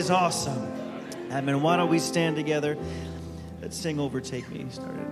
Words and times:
is 0.00 0.10
awesome. 0.10 0.72
Amen. 1.30 1.60
Why 1.60 1.76
don't 1.76 1.90
we 1.90 1.98
stand 1.98 2.34
together? 2.34 2.78
Let's 3.60 3.76
sing 3.76 4.00
Overtake 4.00 4.48
Me. 4.48 4.64
Started. 4.70 5.09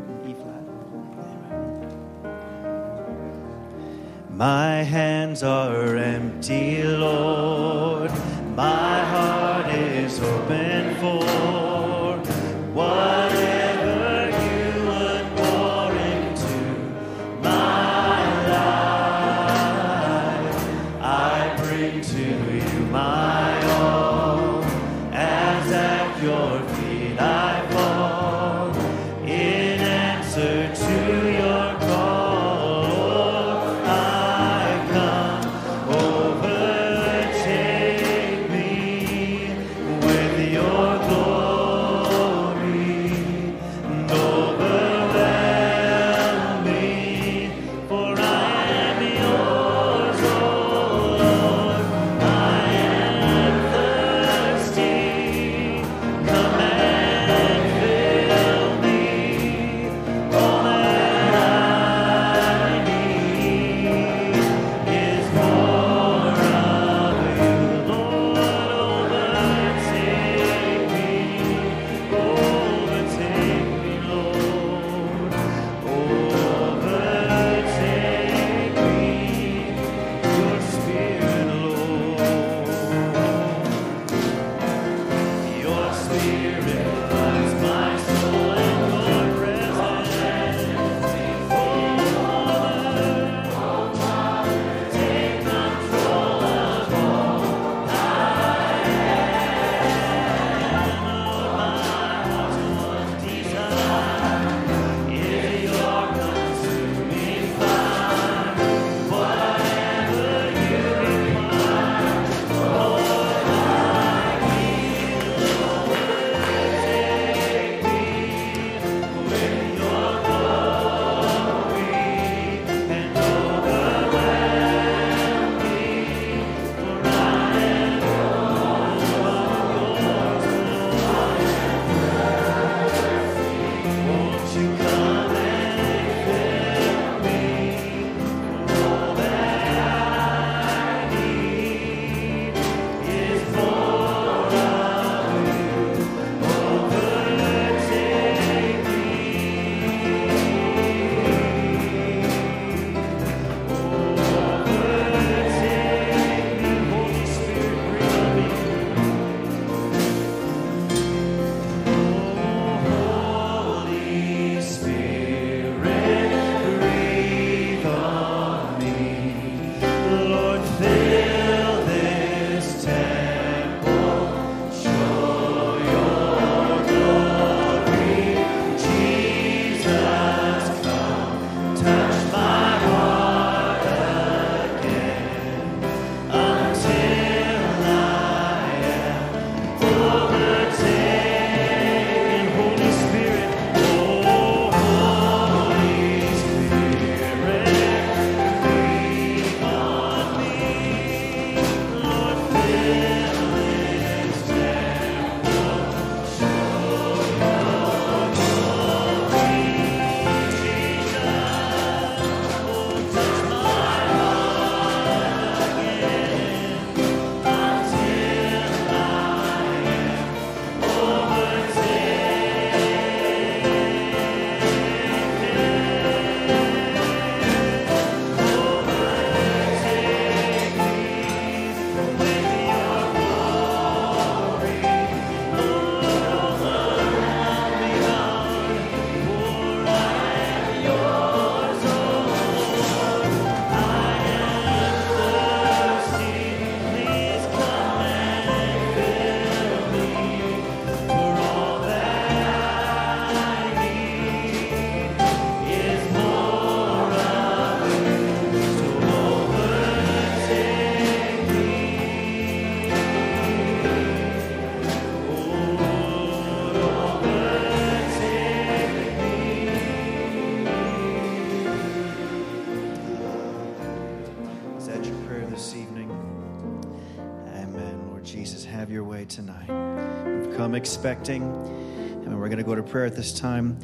Expecting, 281.09 281.43
and 281.43 282.39
we're 282.39 282.49
going 282.49 282.59
to 282.59 282.65
go 282.65 282.75
to 282.75 282.83
prayer 282.83 283.07
at 283.07 283.17
this 283.17 283.33
time. 283.33 283.79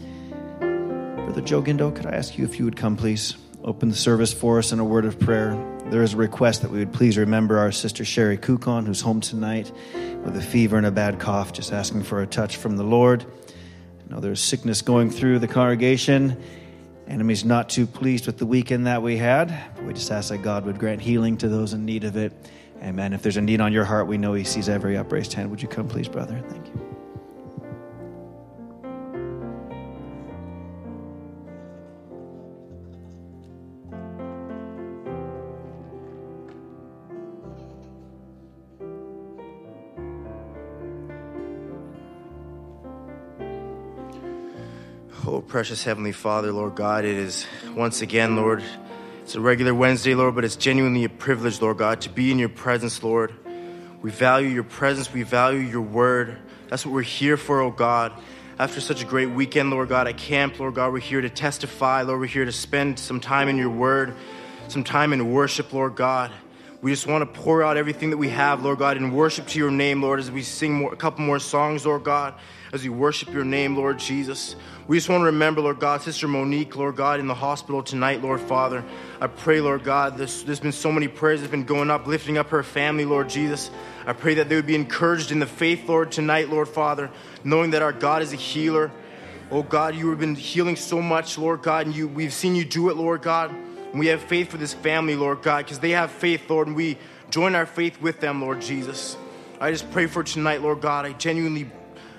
Brother 0.59 1.41
Joe 1.41 1.63
Gindo, 1.63 1.95
could 1.97 2.05
I 2.05 2.11
ask 2.11 2.37
you 2.37 2.45
if 2.45 2.59
you 2.59 2.67
would 2.67 2.77
come, 2.77 2.99
please? 2.99 3.35
Open 3.63 3.89
the 3.89 3.97
service 3.97 4.31
for 4.31 4.59
us 4.59 4.73
in 4.73 4.79
a 4.79 4.85
word 4.85 5.07
of 5.07 5.19
prayer. 5.19 5.57
There 5.87 6.03
is 6.03 6.13
a 6.13 6.19
request 6.19 6.61
that 6.61 6.71
we 6.71 6.81
would 6.81 6.93
please 6.93 7.17
remember 7.17 7.57
our 7.57 7.73
sister 7.73 8.05
Sherry 8.05 8.37
Kukon, 8.37 8.85
who's 8.85 9.01
home 9.01 9.23
tonight 9.23 9.73
with 10.23 10.37
a 10.37 10.43
fever 10.43 10.77
and 10.77 10.85
a 10.85 10.91
bad 10.91 11.19
cough, 11.19 11.55
just 11.55 11.73
asking 11.73 12.03
for 12.03 12.21
a 12.21 12.27
touch 12.27 12.57
from 12.57 12.77
the 12.77 12.85
Lord. 12.85 13.25
I 13.25 14.13
know 14.13 14.21
there's 14.21 14.43
sickness 14.43 14.83
going 14.83 15.09
through 15.09 15.39
the 15.39 15.49
congregation. 15.49 16.39
Enemy's 17.09 17.43
not 17.47 17.71
too 17.71 17.87
pleased 17.87 18.27
with 18.27 18.37
the 18.37 18.45
weekend 18.45 18.87
that 18.87 19.01
we 19.01 19.17
had. 19.17 19.51
We 19.87 19.95
just 19.95 20.11
ask 20.11 20.29
that 20.29 20.43
God 20.43 20.67
would 20.67 20.79
grant 20.79 21.01
healing 21.01 21.39
to 21.39 21.49
those 21.49 21.73
in 21.73 21.87
need 21.87 22.05
of 22.05 22.19
it. 22.19 22.35
Amen. 22.83 23.15
If 23.15 23.23
there's 23.23 23.39
a 23.39 23.43
need 23.43 23.63
on 23.63 23.73
your 23.73 23.87
heart, 23.87 24.09
we 24.09 24.19
know 24.19 24.35
He 24.35 24.45
sees 24.45 24.69
every 24.69 24.99
upraised 24.99 25.33
hand. 25.33 25.49
Would 25.51 25.63
you 25.63 25.69
come, 25.69 25.89
please, 25.89 26.07
brother? 26.07 26.45
Thank 26.51 26.67
you. 26.67 26.84
Precious 45.55 45.85
Heavenly 45.85 46.11
Father, 46.11 46.51
Lord 46.51 46.75
God, 46.75 47.05
it 47.05 47.15
is 47.15 47.47
once 47.77 48.03
again, 48.03 48.35
Lord, 48.35 48.61
it's 49.23 49.37
a 49.37 49.41
regular 49.41 49.73
Wednesday, 49.73 50.17
Lord, 50.17 50.35
but 50.35 50.45
it's 50.45 50.57
genuinely 50.57 51.05
a 51.05 51.09
privilege, 51.09 51.63
Lord 51.63 51.77
God, 51.77 52.01
to 52.01 52.09
be 52.09 52.33
in 52.33 52.41
your 52.41 52.49
presence, 52.49 53.05
Lord. 53.05 53.33
We 54.03 54.11
value 54.11 54.49
your 54.49 54.65
presence, 54.65 55.13
we 55.13 55.23
value 55.23 55.61
your 55.61 55.81
word. 55.81 56.39
That's 56.69 56.85
what 56.85 56.93
we're 56.93 57.03
here 57.03 57.37
for, 57.37 57.61
oh 57.61 57.71
God. 57.71 58.13
After 58.59 58.81
such 58.81 59.05
a 59.05 59.07
great 59.07 59.31
weekend, 59.31 59.71
Lord 59.71 59.91
God, 59.91 60.09
at 60.09 60.17
camp, 60.17 60.59
Lord 60.59 60.75
God, 60.75 60.93
we're 60.93 60.99
here 60.99 61.21
to 61.21 61.31
testify, 61.31 62.03
Lord, 62.03 62.19
we're 62.19 62.27
here 62.27 62.45
to 62.45 62.51
spend 62.51 62.99
some 62.99 63.21
time 63.21 63.49
in 63.49 63.57
your 63.57 63.71
word, 63.71 64.13
some 64.67 64.83
time 64.83 65.13
in 65.13 65.31
worship, 65.33 65.73
Lord 65.73 65.95
God. 65.95 66.33
We 66.83 66.91
just 66.91 67.07
want 67.07 67.33
to 67.33 67.41
pour 67.41 67.63
out 67.63 67.77
everything 67.77 68.11
that 68.11 68.17
we 68.17 68.31
have, 68.31 68.65
Lord 68.65 68.81
God, 68.81 68.97
in 68.97 69.13
worship 69.13 69.47
to 69.47 69.61
your 69.61 69.71
name, 69.71 70.03
Lord, 70.03 70.19
as 70.19 70.33
we 70.33 70.43
sing 70.43 70.75
more, 70.75 70.93
a 70.93 70.97
couple 70.97 71.25
more 71.25 71.39
songs, 71.39 71.87
Lord 71.87 72.03
God, 72.03 72.35
as 72.75 72.83
we 72.83 72.89
worship 72.89 73.33
your 73.33 73.45
name, 73.45 73.77
Lord 73.77 74.01
Jesus. 74.01 74.57
We 74.89 74.97
just 74.97 75.09
want 75.09 75.21
to 75.21 75.27
remember, 75.27 75.61
Lord 75.61 75.79
God, 75.79 76.03
Sister 76.03 76.27
Monique, 76.27 76.75
Lord 76.75 76.97
God, 76.97 77.21
in 77.21 77.29
the 77.29 77.35
hospital 77.35 77.85
tonight, 77.85 78.21
Lord 78.21 78.41
Father. 78.41 78.85
I 79.21 79.29
pray, 79.29 79.61
Lord 79.61 79.85
God, 79.85 80.19
there's, 80.19 80.43
there's 80.43 80.59
been 80.59 80.73
so 80.73 80.91
many 80.91 81.07
prayers 81.07 81.39
that 81.39 81.45
have 81.45 81.51
been 81.53 81.63
going 81.63 81.89
up, 81.89 82.09
lifting 82.09 82.37
up 82.37 82.49
her 82.49 82.65
family, 82.65 83.05
Lord 83.05 83.29
Jesus. 83.29 83.71
I 84.07 84.13
pray 84.13 84.35
that 84.35 84.49
they 84.49 84.57
would 84.57 84.67
be 84.67 84.75
encouraged 84.75 85.31
in 85.31 85.39
the 85.39 85.47
faith, 85.47 85.89
Lord, 85.89 86.11
tonight, 86.11 86.51
Lord 86.51 86.67
Father, 86.67 87.13
knowing 87.45 87.71
that 87.71 87.81
our 87.83 87.93
God 87.93 88.23
is 88.23 88.33
a 88.33 88.37
healer. 88.37 88.91
Oh 89.53 89.63
God, 89.63 89.95
you 89.95 90.11
have 90.11 90.19
been 90.19 90.35
healing 90.35 90.75
so 90.75 91.01
much, 91.01 91.39
Lord 91.39 91.63
God, 91.63 91.87
and 91.87 91.95
you, 91.95 92.09
we've 92.09 92.35
seen 92.35 92.57
you 92.57 92.65
do 92.65 92.91
it, 92.91 92.97
Lord 92.97 93.23
God. 93.23 93.51
And 93.53 94.01
we 94.01 94.09
have 94.09 94.21
faith 94.21 94.51
for 94.51 94.57
this 94.57 94.75
family, 94.75 95.15
Lord 95.15 95.43
God, 95.43 95.65
because 95.65 95.79
they 95.79 95.91
have 95.91 96.11
faith, 96.11 96.51
Lord, 96.51 96.67
and 96.67 96.75
we 96.75 96.99
join 97.31 97.55
our 97.55 97.67
faith 97.67 98.03
with 98.03 98.19
them, 98.19 98.43
Lord 98.43 98.61
Jesus. 98.61 99.17
I 99.61 99.71
just 99.71 99.89
pray 99.93 100.09
for 100.09 100.25
tonight, 100.25 100.61
Lord 100.61 100.81
God. 100.81 101.07
I 101.07 101.13
genuinely 101.13 101.71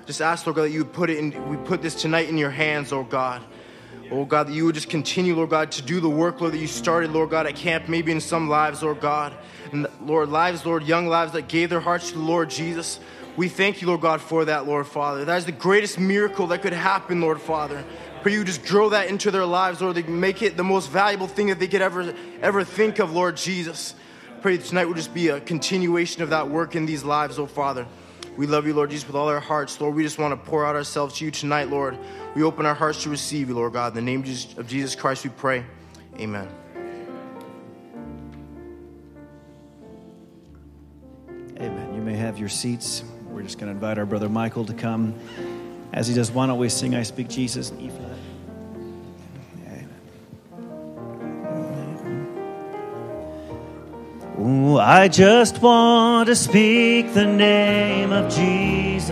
just 0.05 0.21
ask, 0.21 0.45
Lord 0.45 0.57
God, 0.57 0.63
that 0.63 0.71
you 0.71 0.79
would 0.79 0.93
put 0.93 1.09
it 1.09 1.17
in, 1.17 1.49
we 1.49 1.57
put 1.57 1.81
this 1.81 1.95
tonight 1.95 2.29
in 2.29 2.37
your 2.37 2.51
hands, 2.51 2.93
oh 2.93 3.03
God. 3.03 3.43
Oh 4.11 4.23
God, 4.23 4.47
that 4.47 4.53
you 4.53 4.65
would 4.65 4.75
just 4.75 4.89
continue, 4.89 5.35
Lord 5.35 5.49
God, 5.49 5.71
to 5.73 5.81
do 5.81 5.99
the 5.99 6.09
work, 6.09 6.39
Lord, 6.39 6.53
that 6.53 6.59
you 6.59 6.67
started, 6.67 7.11
Lord 7.11 7.31
God, 7.31 7.47
at 7.47 7.55
camp, 7.55 7.89
maybe 7.89 8.11
in 8.11 8.21
some 8.21 8.47
lives, 8.47 8.83
Lord 8.83 9.01
God. 9.01 9.33
And 9.71 9.87
Lord, 10.01 10.29
lives, 10.29 10.63
Lord, 10.63 10.83
young 10.83 11.07
lives 11.07 11.31
that 11.31 11.47
gave 11.47 11.71
their 11.71 11.79
hearts 11.79 12.11
to 12.11 12.17
the 12.17 12.23
Lord 12.23 12.51
Jesus. 12.51 12.99
We 13.35 13.49
thank 13.49 13.81
you, 13.81 13.87
Lord 13.87 14.01
God, 14.01 14.21
for 14.21 14.45
that, 14.45 14.67
Lord 14.67 14.85
Father. 14.85 15.25
That 15.25 15.37
is 15.37 15.45
the 15.45 15.51
greatest 15.51 15.99
miracle 15.99 16.47
that 16.47 16.61
could 16.61 16.73
happen, 16.73 17.19
Lord 17.19 17.41
Father. 17.41 17.83
Pray 18.21 18.33
you 18.33 18.43
just 18.43 18.65
grow 18.65 18.89
that 18.89 19.07
into 19.07 19.31
their 19.31 19.45
lives, 19.45 19.81
Lord. 19.81 19.95
They 19.95 20.03
make 20.03 20.41
it 20.41 20.55
the 20.55 20.63
most 20.63 20.89
valuable 20.89 21.27
thing 21.27 21.47
that 21.47 21.59
they 21.59 21.67
could 21.67 21.81
ever 21.81 22.13
ever 22.41 22.63
think 22.63 22.99
of, 22.99 23.11
Lord 23.11 23.37
Jesus. 23.37 23.95
Pray 24.41 24.57
tonight 24.57 24.85
will 24.85 24.93
just 24.93 25.13
be 25.13 25.29
a 25.29 25.41
continuation 25.41 26.21
of 26.21 26.29
that 26.29 26.49
work 26.49 26.75
in 26.75 26.85
these 26.85 27.03
lives, 27.03 27.39
oh 27.39 27.47
Father. 27.47 27.87
We 28.37 28.47
love 28.47 28.67
you, 28.67 28.73
Lord 28.73 28.89
Jesus, 28.89 29.07
with 29.07 29.15
all 29.15 29.29
our 29.29 29.39
hearts, 29.39 29.79
Lord. 29.79 29.95
We 29.95 30.03
just 30.03 30.19
want 30.19 30.31
to 30.31 30.49
pour 30.49 30.65
out 30.65 30.75
ourselves 30.75 31.17
to 31.17 31.25
you 31.25 31.31
tonight, 31.31 31.69
Lord. 31.69 31.97
We 32.35 32.43
open 32.43 32.65
our 32.65 32.73
hearts 32.73 33.03
to 33.03 33.09
receive 33.09 33.47
you, 33.47 33.55
Lord 33.55 33.73
God. 33.73 33.95
In 33.97 34.05
the 34.05 34.11
name 34.11 34.21
of 34.57 34.67
Jesus 34.67 34.95
Christ, 34.95 35.23
we 35.23 35.29
pray. 35.29 35.63
Amen. 36.19 36.49
Amen. 41.57 41.95
You 41.95 42.01
may 42.01 42.15
have 42.15 42.37
your 42.37 42.49
seats. 42.49 43.03
We're 43.29 43.43
just 43.43 43.57
going 43.57 43.67
to 43.67 43.75
invite 43.75 43.97
our 43.97 44.05
brother 44.05 44.27
Michael 44.27 44.65
to 44.65 44.73
come. 44.73 45.15
As 45.93 46.09
he 46.09 46.13
does, 46.13 46.29
why 46.29 46.47
don't 46.47 46.59
we 46.59 46.67
sing 46.67 46.93
I 46.93 47.03
Speak 47.03 47.29
Jesus 47.29 47.71
in 47.71 47.79
E 47.79 47.89
Ooh, 54.37 54.77
I 54.77 55.07
just 55.07 55.61
want 55.61 56.27
to 56.27 56.35
speak 56.35 57.13
the 57.13 57.25
name 57.25 58.11
of 58.11 58.29
Jesus 58.29 59.09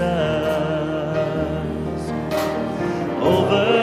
over 3.22 3.83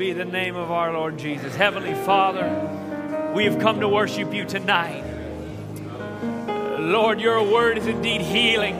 be 0.00 0.14
the 0.14 0.24
name 0.24 0.56
of 0.56 0.70
our 0.70 0.94
Lord 0.94 1.18
Jesus. 1.18 1.54
Heavenly 1.54 1.92
Father, 1.92 2.48
we 3.34 3.44
have 3.44 3.58
come 3.58 3.80
to 3.80 3.88
worship 3.88 4.32
you 4.32 4.46
tonight. 4.46 5.04
Lord, 6.78 7.20
your 7.20 7.42
word 7.42 7.76
is 7.76 7.86
indeed 7.86 8.22
healing. 8.22 8.76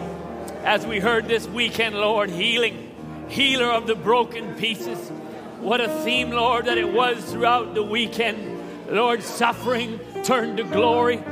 As 0.64 0.86
we 0.86 0.98
heard 0.98 1.28
this 1.28 1.46
weekend, 1.46 1.94
Lord, 1.94 2.30
healing, 2.30 3.26
healer 3.28 3.70
of 3.70 3.86
the 3.86 3.94
broken 3.94 4.54
pieces. 4.54 5.10
What 5.58 5.82
a 5.82 5.90
theme, 6.04 6.30
Lord, 6.30 6.64
that 6.64 6.78
it 6.78 6.90
was 6.90 7.22
throughout 7.30 7.74
the 7.74 7.82
weekend. 7.82 8.88
Lord, 8.88 9.22
suffering 9.22 10.00
turned 10.24 10.56
to 10.56 10.64
glory. 10.64 11.22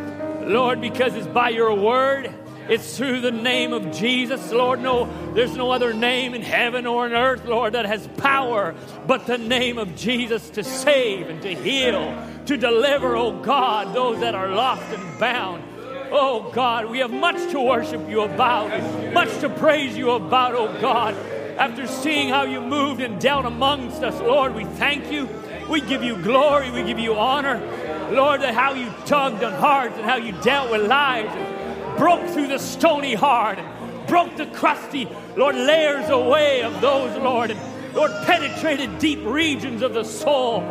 Lord, 0.43 0.83
because 0.83 1.15
it's 1.15 1.27
by 1.27 1.49
your 1.49 1.73
word 1.73 2.35
it's 2.69 2.99
through 2.99 3.23
the 3.23 3.31
name 3.31 3.73
of 3.73 3.93
Jesus, 3.93 4.53
Lord. 4.53 4.81
No, 4.81 5.09
there's 5.33 5.57
no 5.57 5.71
other 5.71 5.95
name 5.95 6.35
in 6.35 6.43
heaven 6.43 6.87
or 6.87 7.07
on 7.07 7.15
earth, 7.15 7.47
Lord, 7.47 7.73
that 7.73 7.87
has 7.87 8.07
power 8.19 8.75
but 9.07 9.27
the 9.27 9.39
name 9.39 9.79
of 9.79 9.97
Jesus 9.97 10.51
to 10.51 10.63
save 10.63 11.31
and 11.31 11.41
to 11.43 11.55
heal, 11.55 12.15
to 12.45 12.57
deliver, 12.59 13.17
oh 13.17 13.41
God, 13.41 13.95
those 13.95 14.21
that 14.21 14.35
are 14.35 14.49
lost 14.49 14.83
and 14.93 15.19
bound. 15.19 15.65
Oh 16.11 16.51
God, 16.53 16.87
we 16.87 16.99
have 16.99 17.11
much 17.11 17.51
to 17.53 17.61
worship 17.61 18.07
you 18.09 18.21
about, 18.21 18.69
much 19.15 19.39
to 19.41 19.49
praise 19.49 19.97
you 19.97 20.11
about, 20.11 20.55
oh 20.55 20.79
God. 20.81 21.15
After 21.57 21.87
seeing 21.87 22.29
how 22.29 22.43
you 22.43 22.61
moved 22.61 23.01
and 23.01 23.21
dealt 23.21 23.47
amongst 23.47 24.03
us, 24.03 24.21
Lord, 24.21 24.55
we 24.55 24.65
thank 24.65 25.11
you. 25.11 25.29
We 25.69 25.81
give 25.81 26.03
you 26.03 26.17
glory, 26.23 26.71
we 26.71 26.83
give 26.83 26.99
you 26.99 27.15
honor. 27.15 27.59
Lord, 28.13 28.43
that 28.43 28.55
how 28.55 28.75
you 28.75 28.91
tugged 29.07 29.43
on 29.43 29.55
hearts 29.55 29.97
and 29.97 30.05
how 30.05 30.17
you 30.17 30.33
dealt 30.43 30.71
with 30.71 30.87
lives 30.87 31.35
broke 31.99 32.27
through 32.31 32.49
the 32.49 32.59
stony 32.59 33.15
heart 33.15 33.59
broke 34.09 34.37
the 34.37 34.47
crusty, 34.47 35.07
Lord, 35.37 35.55
layers 35.55 36.09
away 36.09 36.63
of 36.63 36.81
those, 36.81 37.17
Lord, 37.19 37.51
and 37.53 37.95
Lord, 37.95 38.11
penetrated 38.25 38.99
deep 38.99 39.21
regions 39.23 39.83
of 39.83 39.95
the 39.95 40.05
soul. 40.05 40.63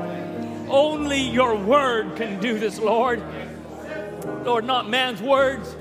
Only 0.69 1.21
your 1.21 1.55
word 1.55 2.17
can 2.17 2.41
do 2.41 2.59
this, 2.59 2.79
Lord. 2.79 3.23
Lord, 4.43 4.65
not 4.65 4.89
man's 4.89 5.21
words, 5.21 5.75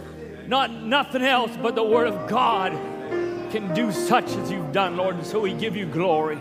not 0.46 0.70
nothing 0.70 1.22
else, 1.22 1.50
but 1.60 1.74
the 1.74 1.82
word 1.82 2.06
of 2.06 2.28
God 2.28 2.72
can 3.50 3.72
do 3.74 3.90
such 3.90 4.26
as 4.26 4.50
you've 4.50 4.72
done, 4.72 4.96
Lord. 4.96 5.16
And 5.16 5.26
so 5.26 5.40
we 5.40 5.52
give 5.52 5.76
you 5.76 5.86
glory. 5.86 6.38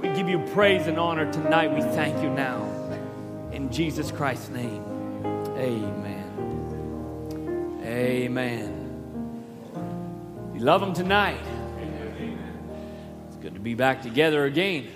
We 0.00 0.08
give 0.10 0.28
you 0.28 0.38
praise 0.52 0.86
and 0.86 0.98
honor 0.98 1.30
tonight. 1.32 1.72
We 1.72 1.80
thank 1.80 2.22
you 2.22 2.30
now. 2.30 2.62
In 3.52 3.70
Jesus 3.70 4.10
Christ's 4.10 4.50
name, 4.50 4.84
amen. 5.56 6.13
Amen. 7.94 8.90
You 10.52 10.60
love 10.60 10.80
them 10.80 10.94
tonight. 10.94 11.38
It's 13.28 13.36
good 13.36 13.54
to 13.54 13.60
be 13.60 13.74
back 13.74 14.02
together 14.02 14.46
again. 14.46 14.88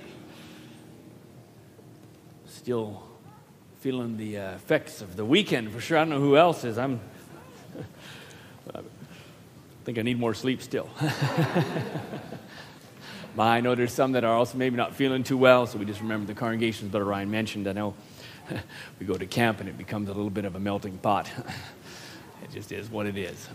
Still 2.47 3.01
feeling 3.83 4.17
the 4.17 4.39
uh, 4.39 4.55
effects 4.57 5.01
of 5.01 5.15
the 5.15 5.25
weekend 5.25 5.71
for 5.71 5.81
sure. 5.81 5.97
I 5.97 6.01
don't 6.01 6.09
know 6.09 6.19
who 6.19 6.37
else 6.37 6.65
is. 6.65 6.77
I'm. 6.77 6.99
I 8.75 8.81
think 9.85 10.01
I 10.01 10.03
need 10.03 10.19
more 10.19 10.35
sleep 10.35 10.61
still. 10.61 10.91
but 13.37 13.43
I 13.45 13.61
know 13.61 13.77
there's 13.77 13.93
some 13.93 14.11
that 14.13 14.25
are 14.25 14.35
also 14.35 14.59
maybe 14.59 14.77
not 14.77 14.97
feeling 14.97 15.23
too 15.23 15.39
well, 15.39 15.69
so 15.69 15.79
we 15.79 15.85
just 15.85 16.01
remember 16.01 16.27
the 16.27 16.35
congregations 16.35 16.91
that 16.91 17.05
Ryan 17.05 17.31
mentioned. 17.31 17.69
I 17.69 17.75
know 17.75 17.95
we 18.99 19.07
go 19.07 19.15
to 19.15 19.27
camp 19.27 19.61
and 19.61 19.69
it 19.69 19.79
becomes 19.79 20.09
a 20.09 20.13
little 20.13 20.31
bit 20.31 20.45
of 20.45 20.57
a 20.57 20.61
melting 20.61 20.99
pot. 20.99 21.31
It 22.49 22.55
just 22.55 22.73
is 22.73 22.91
what 22.91 23.07
it 23.07 23.17
is. 23.17 23.49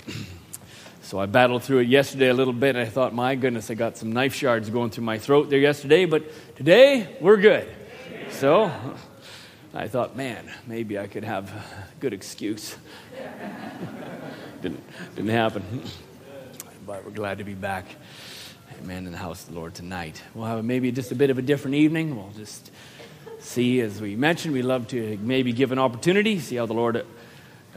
so 1.01 1.19
I 1.19 1.25
battled 1.25 1.63
through 1.63 1.79
it 1.79 1.88
yesterday 1.88 2.29
a 2.29 2.34
little 2.34 2.53
bit. 2.53 2.75
I 2.75 2.86
thought, 2.86 3.13
my 3.13 3.36
goodness, 3.36 3.71
I 3.71 3.73
got 3.73 3.97
some 3.97 4.12
knife 4.12 4.36
shards 4.36 4.69
going 4.69 4.91
through 4.91 5.06
my 5.06 5.17
throat 5.17 5.49
there 5.49 5.60
yesterday, 5.60 6.06
but 6.06 6.23
today 6.56 7.17
we're 7.19 7.38
good. 7.38 7.67
So 8.32 8.71
I 9.73 9.88
thought, 9.88 10.15
man, 10.15 10.47
maybe 10.67 10.99
I 10.99 11.08
could 11.08 11.23
have 11.23 11.49
a 11.51 11.63
good 11.99 12.13
excuse. 12.13 12.75
didn't, 14.62 14.84
didn't 15.15 15.32
happen. 15.32 15.84
But 16.86 17.06
we're 17.06 17.12
glad 17.12 17.38
to 17.38 17.45
be 17.45 17.53
back. 17.53 17.86
Amen. 18.82 19.06
In 19.06 19.13
the 19.13 19.17
house 19.17 19.43
of 19.43 19.53
the 19.53 19.56
Lord 19.58 19.73
tonight. 19.73 20.21
We'll 20.34 20.47
have 20.47 20.65
maybe 20.65 20.91
just 20.91 21.13
a 21.13 21.15
bit 21.15 21.29
of 21.29 21.38
a 21.38 21.41
different 21.41 21.75
evening. 21.75 22.17
We'll 22.17 22.34
just 22.36 22.71
see, 23.39 23.79
as 23.79 24.01
we 24.01 24.17
mentioned, 24.17 24.53
we 24.53 24.63
love 24.63 24.89
to 24.89 25.17
maybe 25.21 25.53
give 25.53 25.71
an 25.71 25.79
opportunity, 25.79 26.39
see 26.39 26.58
how 26.58 26.65
the 26.65 26.73
Lord 26.73 27.06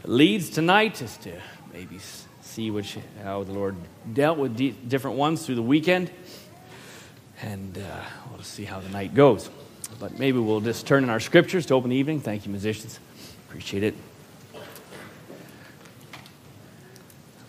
leads 0.07 0.49
tonight 0.49 1.01
is 1.01 1.17
to 1.17 1.33
maybe 1.73 1.99
see 2.41 2.71
which, 2.71 2.97
how 3.23 3.43
the 3.43 3.51
Lord 3.51 3.75
dealt 4.13 4.37
with 4.37 4.55
de- 4.55 4.71
different 4.71 5.17
ones 5.17 5.45
through 5.45 5.55
the 5.55 5.61
weekend. 5.61 6.09
And 7.41 7.77
uh, 7.77 8.01
we'll 8.31 8.41
see 8.41 8.63
how 8.63 8.79
the 8.79 8.89
night 8.89 9.13
goes. 9.13 9.49
But 9.99 10.17
maybe 10.17 10.39
we'll 10.39 10.61
just 10.61 10.87
turn 10.87 11.03
in 11.03 11.09
our 11.09 11.19
scriptures 11.19 11.65
to 11.67 11.73
open 11.75 11.89
the 11.89 11.95
evening. 11.97 12.21
Thank 12.21 12.45
you, 12.45 12.51
musicians. 12.51 12.99
Appreciate 13.47 13.83
it. 13.83 13.95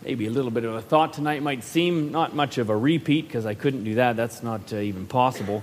Maybe 0.03 0.27
a 0.27 0.31
little 0.31 0.51
bit 0.51 0.65
of 0.65 0.75
a 0.75 0.83
thought 0.83 1.13
tonight 1.13 1.43
might 1.43 1.63
seem 1.63 2.11
not 2.11 2.35
much 2.35 2.59
of 2.59 2.71
a 2.71 2.77
repeat 2.77 3.27
because 3.27 3.47
I 3.47 3.55
couldn't 3.55 3.85
do 3.85 3.97
that. 3.97 4.17
That's 4.17 4.43
not 4.43 4.73
uh, 4.73 4.77
even 4.77 5.07
possible. 5.07 5.63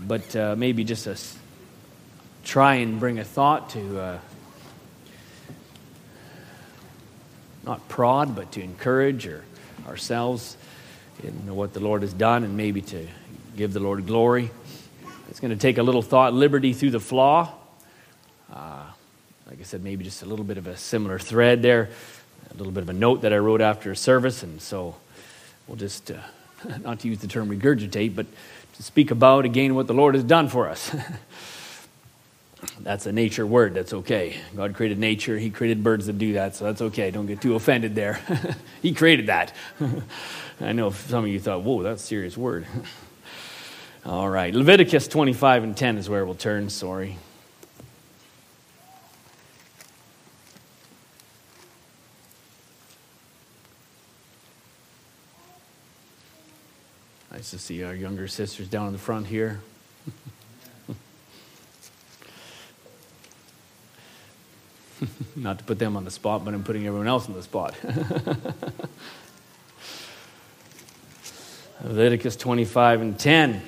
But 0.00 0.34
uh, 0.34 0.54
maybe 0.56 0.82
just 0.84 1.06
a, 1.06 1.18
try 2.44 2.76
and 2.76 2.98
bring 2.98 3.18
a 3.18 3.24
thought 3.24 3.70
to 3.70 4.00
uh, 4.00 4.18
not 7.64 7.88
prod, 7.88 8.34
but 8.34 8.52
to 8.52 8.62
encourage 8.62 9.26
or 9.26 9.44
ourselves 9.86 10.56
in 11.22 11.54
what 11.54 11.72
the 11.72 11.80
Lord 11.80 12.02
has 12.02 12.12
done 12.12 12.44
and 12.44 12.56
maybe 12.56 12.80
to 12.82 13.06
give 13.56 13.72
the 13.72 13.80
Lord 13.80 14.06
glory. 14.06 14.50
It's 15.28 15.40
going 15.40 15.50
to 15.50 15.60
take 15.60 15.78
a 15.78 15.82
little 15.82 16.02
thought, 16.02 16.34
liberty 16.34 16.72
through 16.72 16.90
the 16.90 17.00
flaw. 17.00 17.52
Uh, 18.52 18.84
like 19.48 19.60
I 19.60 19.62
said, 19.62 19.82
maybe 19.82 20.04
just 20.04 20.22
a 20.22 20.26
little 20.26 20.44
bit 20.44 20.58
of 20.58 20.66
a 20.66 20.76
similar 20.76 21.18
thread 21.18 21.62
there, 21.62 21.90
a 22.50 22.56
little 22.56 22.72
bit 22.72 22.82
of 22.82 22.88
a 22.88 22.94
note 22.94 23.22
that 23.22 23.32
I 23.32 23.38
wrote 23.38 23.60
after 23.60 23.90
a 23.90 23.96
service, 23.96 24.42
and 24.42 24.60
so 24.60 24.94
we'll 25.66 25.76
just, 25.76 26.10
uh, 26.10 26.18
not 26.80 27.00
to 27.00 27.08
use 27.08 27.18
the 27.18 27.28
term 27.28 27.48
regurgitate, 27.48 28.14
but 28.14 28.26
to 28.74 28.82
speak 28.82 29.10
about 29.10 29.44
again 29.44 29.74
what 29.74 29.86
the 29.86 29.94
Lord 29.94 30.14
has 30.14 30.24
done 30.24 30.48
for 30.48 30.68
us. 30.68 30.94
That's 32.82 33.06
a 33.06 33.12
nature 33.12 33.46
word. 33.46 33.74
That's 33.74 33.92
okay. 33.92 34.36
God 34.56 34.74
created 34.74 34.98
nature. 34.98 35.38
He 35.38 35.50
created 35.50 35.84
birds 35.84 36.06
that 36.06 36.18
do 36.18 36.32
that, 36.32 36.56
so 36.56 36.64
that's 36.64 36.82
okay. 36.82 37.12
Don't 37.12 37.26
get 37.26 37.40
too 37.40 37.54
offended 37.54 37.94
there. 37.94 38.18
he 38.82 38.92
created 38.92 39.28
that. 39.28 39.54
I 40.60 40.72
know 40.72 40.90
some 40.90 41.24
of 41.24 41.30
you 41.30 41.38
thought, 41.38 41.62
whoa, 41.62 41.82
that's 41.82 42.02
a 42.02 42.06
serious 42.06 42.36
word. 42.36 42.66
All 44.04 44.28
right. 44.28 44.52
Leviticus 44.52 45.06
25 45.06 45.62
and 45.62 45.76
10 45.76 45.96
is 45.96 46.08
where 46.08 46.26
we'll 46.26 46.34
turn. 46.34 46.70
Sorry. 46.70 47.18
Nice 57.30 57.52
to 57.52 57.58
see 57.58 57.84
our 57.84 57.94
younger 57.94 58.26
sisters 58.26 58.68
down 58.68 58.88
in 58.88 58.92
the 58.92 58.98
front 58.98 59.28
here. 59.28 59.60
Not 65.36 65.58
to 65.58 65.64
put 65.64 65.78
them 65.78 65.96
on 65.96 66.04
the 66.04 66.10
spot, 66.10 66.44
but 66.44 66.54
I'm 66.54 66.64
putting 66.64 66.86
everyone 66.86 67.08
else 67.08 67.26
on 67.28 67.34
the 67.34 67.42
spot. 67.42 67.74
Leviticus 71.84 72.36
25 72.36 73.00
and 73.00 73.18
10, 73.18 73.60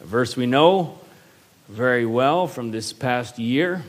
a 0.00 0.04
verse 0.04 0.36
we 0.36 0.44
know 0.44 0.98
very 1.68 2.04
well 2.04 2.46
from 2.46 2.70
this 2.70 2.92
past 2.92 3.38
year. 3.38 3.82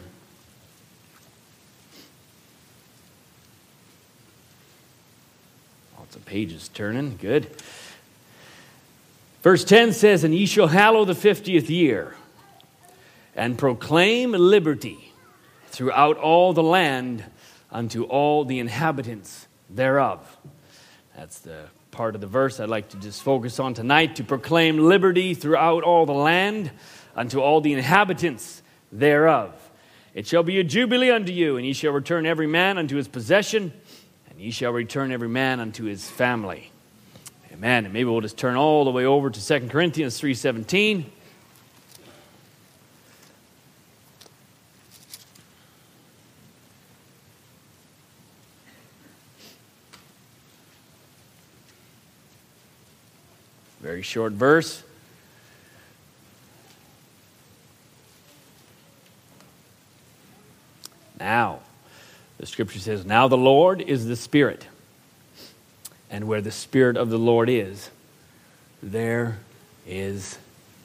Lots 6.00 6.16
of 6.16 6.24
pages 6.26 6.70
turning. 6.70 7.18
Good. 7.18 7.50
Verse 9.42 9.66
10 9.66 9.92
says, 9.92 10.24
And 10.24 10.34
ye 10.34 10.46
shall 10.46 10.68
hallow 10.68 11.04
the 11.04 11.16
fiftieth 11.16 11.70
year, 11.70 12.16
and 13.36 13.58
proclaim 13.58 14.32
liberty 14.32 15.03
throughout 15.74 16.18
all 16.18 16.54
the 16.54 16.64
land 16.64 17.26
unto 17.72 18.04
all 18.04 18.46
the 18.46 18.60
inhabitants 18.60 19.48
thereof. 19.72 20.38
That's 21.18 21.40
the 21.40 21.66
part 21.90 22.14
of 22.14 22.22
the 22.22 22.28
verse 22.28 22.60
I'd 22.60 22.70
like 22.70 22.90
to 22.90 22.98
just 22.98 23.24
focus 23.24 23.60
on 23.60 23.74
tonight 23.74 24.18
to 24.18 24.24
proclaim 24.24 24.78
liberty 24.78 25.34
throughout 25.34 25.84
all 25.84 26.06
the 26.06 26.14
land 26.14 26.72
unto 27.16 27.40
all 27.40 27.60
the 27.60 27.74
inhabitants 27.74 28.62
thereof. 28.92 29.52
It 30.14 30.28
shall 30.28 30.44
be 30.44 30.60
a 30.60 30.64
jubilee 30.64 31.10
unto 31.10 31.32
you, 31.32 31.58
and 31.58 31.66
ye 31.66 31.74
shall 31.74 31.92
return 31.92 32.28
every 32.28 32.46
man 32.46 32.78
unto 32.78 32.96
his 32.96 33.08
possession, 33.08 33.74
and 34.30 34.40
ye 34.40 34.52
shall 34.52 34.72
return 34.72 35.12
every 35.12 35.28
man 35.28 35.60
unto 35.60 35.86
his 35.86 36.08
family. 36.08 36.72
Amen. 37.52 37.86
And 37.86 37.94
maybe 37.94 38.06
we'll 38.06 38.22
just 38.22 38.38
turn 38.38 38.58
all 38.58 38.86
the 38.86 38.92
way 38.92 39.06
over 39.06 39.32
to 39.32 39.42
2 39.42 39.70
Corinthians 39.70 40.20
3:17. 40.22 41.06
short 54.04 54.34
verse. 54.34 54.84
Now, 61.20 61.60
the 62.38 62.46
scripture 62.46 62.80
says, 62.80 63.06
Now 63.06 63.28
the 63.28 63.38
Lord 63.38 63.82
is 63.82 64.06
the 64.06 64.16
Spirit. 64.16 64.68
And 66.10 66.28
where 66.28 66.42
the 66.42 66.52
Spirit 66.52 66.98
of 66.98 67.10
the 67.10 67.18
Lord 67.18 67.50
is, 67.50 67.90
there 68.82 69.38
is 69.88 70.38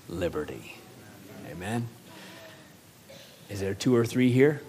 liberty. 0.08 0.76
Amen. 1.50 1.88
Is 3.50 3.60
there 3.60 3.74
two 3.74 3.96
or 3.96 4.06
three 4.06 4.30
here? 4.30 4.62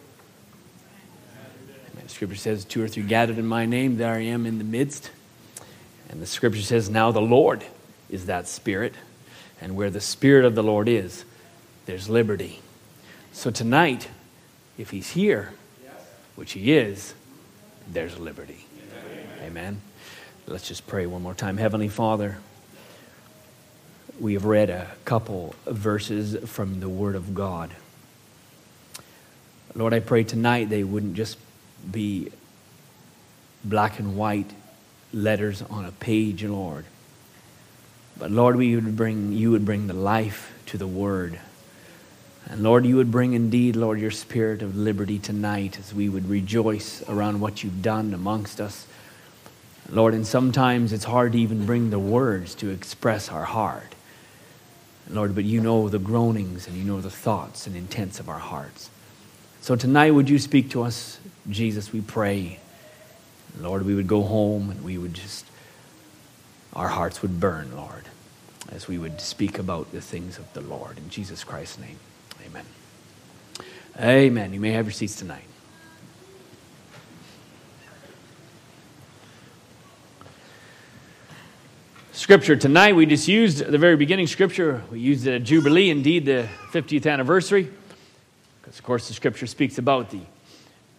Amen. 1.93 2.09
Scripture 2.09 2.35
says, 2.35 2.65
Two 2.65 2.83
or 2.83 2.87
three 2.87 3.03
gathered 3.03 3.37
in 3.37 3.45
my 3.45 3.65
name, 3.65 3.97
there 3.97 4.13
I 4.13 4.21
am 4.21 4.45
in 4.45 4.57
the 4.57 4.63
midst. 4.63 5.11
And 6.09 6.21
the 6.21 6.25
scripture 6.25 6.61
says, 6.61 6.89
Now 6.89 7.11
the 7.11 7.21
Lord 7.21 7.63
is 8.09 8.25
that 8.25 8.47
Spirit, 8.47 8.93
and 9.61 9.75
where 9.75 9.89
the 9.89 10.01
Spirit 10.01 10.45
of 10.45 10.55
the 10.55 10.63
Lord 10.63 10.87
is, 10.87 11.25
there's 11.85 12.09
liberty. 12.09 12.59
So 13.31 13.51
tonight, 13.51 14.07
if 14.77 14.89
He's 14.89 15.11
here, 15.11 15.53
which 16.35 16.53
He 16.53 16.73
is, 16.73 17.13
there's 17.91 18.17
liberty. 18.17 18.65
Amen. 19.41 19.81
Let's 20.47 20.67
just 20.67 20.87
pray 20.87 21.05
one 21.05 21.21
more 21.21 21.33
time. 21.33 21.57
Heavenly 21.57 21.89
Father, 21.89 22.37
we 24.19 24.33
have 24.33 24.45
read 24.45 24.69
a 24.69 24.87
couple 25.05 25.55
verses 25.65 26.37
from 26.49 26.79
the 26.79 26.89
Word 26.89 27.15
of 27.15 27.33
God. 27.33 27.71
Lord, 29.75 29.93
I 29.93 29.99
pray 29.99 30.23
tonight 30.23 30.69
they 30.69 30.83
wouldn't 30.83 31.13
just 31.13 31.37
be 31.89 32.31
black 33.63 33.99
and 33.99 34.17
white 34.17 34.51
letters 35.13 35.61
on 35.61 35.85
a 35.85 35.91
page, 35.91 36.43
Lord. 36.43 36.85
But 38.19 38.31
Lord, 38.31 38.57
we 38.57 38.75
would 38.75 38.97
bring, 38.97 39.31
you 39.31 39.51
would 39.51 39.65
bring 39.65 39.87
the 39.87 39.93
life 39.93 40.53
to 40.67 40.77
the 40.77 40.87
Word. 40.87 41.39
And 42.47 42.61
Lord, 42.61 42.85
you 42.85 42.97
would 42.97 43.11
bring 43.11 43.33
indeed, 43.33 43.75
Lord, 43.75 43.99
your 43.99 44.11
spirit 44.11 44.61
of 44.61 44.75
liberty 44.75 45.19
tonight 45.19 45.79
as 45.79 45.93
we 45.93 46.09
would 46.09 46.29
rejoice 46.29 47.01
around 47.07 47.39
what 47.39 47.63
you've 47.63 47.81
done 47.81 48.13
amongst 48.13 48.59
us. 48.59 48.85
Lord, 49.89 50.13
and 50.13 50.27
sometimes 50.27 50.91
it's 50.91 51.05
hard 51.05 51.31
to 51.31 51.39
even 51.39 51.65
bring 51.65 51.89
the 51.89 51.99
words 51.99 52.53
to 52.55 52.69
express 52.69 53.29
our 53.29 53.45
heart. 53.45 53.95
Lord, 55.09 55.33
but 55.33 55.43
you 55.43 55.61
know 55.61 55.89
the 55.89 55.97
groanings 55.97 56.67
and 56.67 56.77
you 56.77 56.83
know 56.83 57.01
the 57.01 57.09
thoughts 57.09 57.65
and 57.65 57.75
intents 57.75 58.19
of 58.19 58.29
our 58.29 58.37
hearts. 58.39 58.89
So 59.61 59.75
tonight, 59.75 60.11
would 60.11 60.29
you 60.29 60.39
speak 60.39 60.69
to 60.71 60.83
us, 60.83 61.19
Jesus, 61.49 61.91
we 61.91 62.01
pray. 62.01 62.59
Lord, 63.59 63.85
we 63.85 63.95
would 63.95 64.07
go 64.07 64.21
home 64.21 64.69
and 64.69 64.83
we 64.83 64.97
would 64.97 65.13
just, 65.13 65.45
our 66.73 66.87
hearts 66.87 67.21
would 67.21 67.39
burn, 67.39 67.75
Lord, 67.75 68.05
as 68.71 68.87
we 68.87 68.97
would 68.97 69.19
speak 69.19 69.59
about 69.59 69.91
the 69.91 70.01
things 70.01 70.37
of 70.37 70.51
the 70.53 70.61
Lord. 70.61 70.97
In 70.97 71.09
Jesus 71.09 71.43
Christ's 71.43 71.79
name, 71.79 71.97
amen. 72.45 72.65
Amen. 73.99 74.53
You 74.53 74.59
may 74.59 74.71
have 74.71 74.85
your 74.85 74.93
seats 74.93 75.15
tonight. 75.15 75.43
Scripture 82.11 82.55
tonight, 82.55 82.95
we 82.95 83.05
just 83.05 83.27
used 83.27 83.65
the 83.65 83.77
very 83.77 83.95
beginning 83.95 84.27
scripture. 84.27 84.83
We 84.91 84.99
used 84.99 85.25
it 85.25 85.35
at 85.35 85.43
Jubilee, 85.43 85.89
indeed, 85.89 86.25
the 86.25 86.47
50th 86.71 87.09
anniversary. 87.09 87.71
Because, 88.61 88.77
of 88.77 88.83
course, 88.83 89.07
the 89.07 89.13
scripture 89.13 89.47
speaks 89.47 89.77
about 89.77 90.11
the 90.11 90.19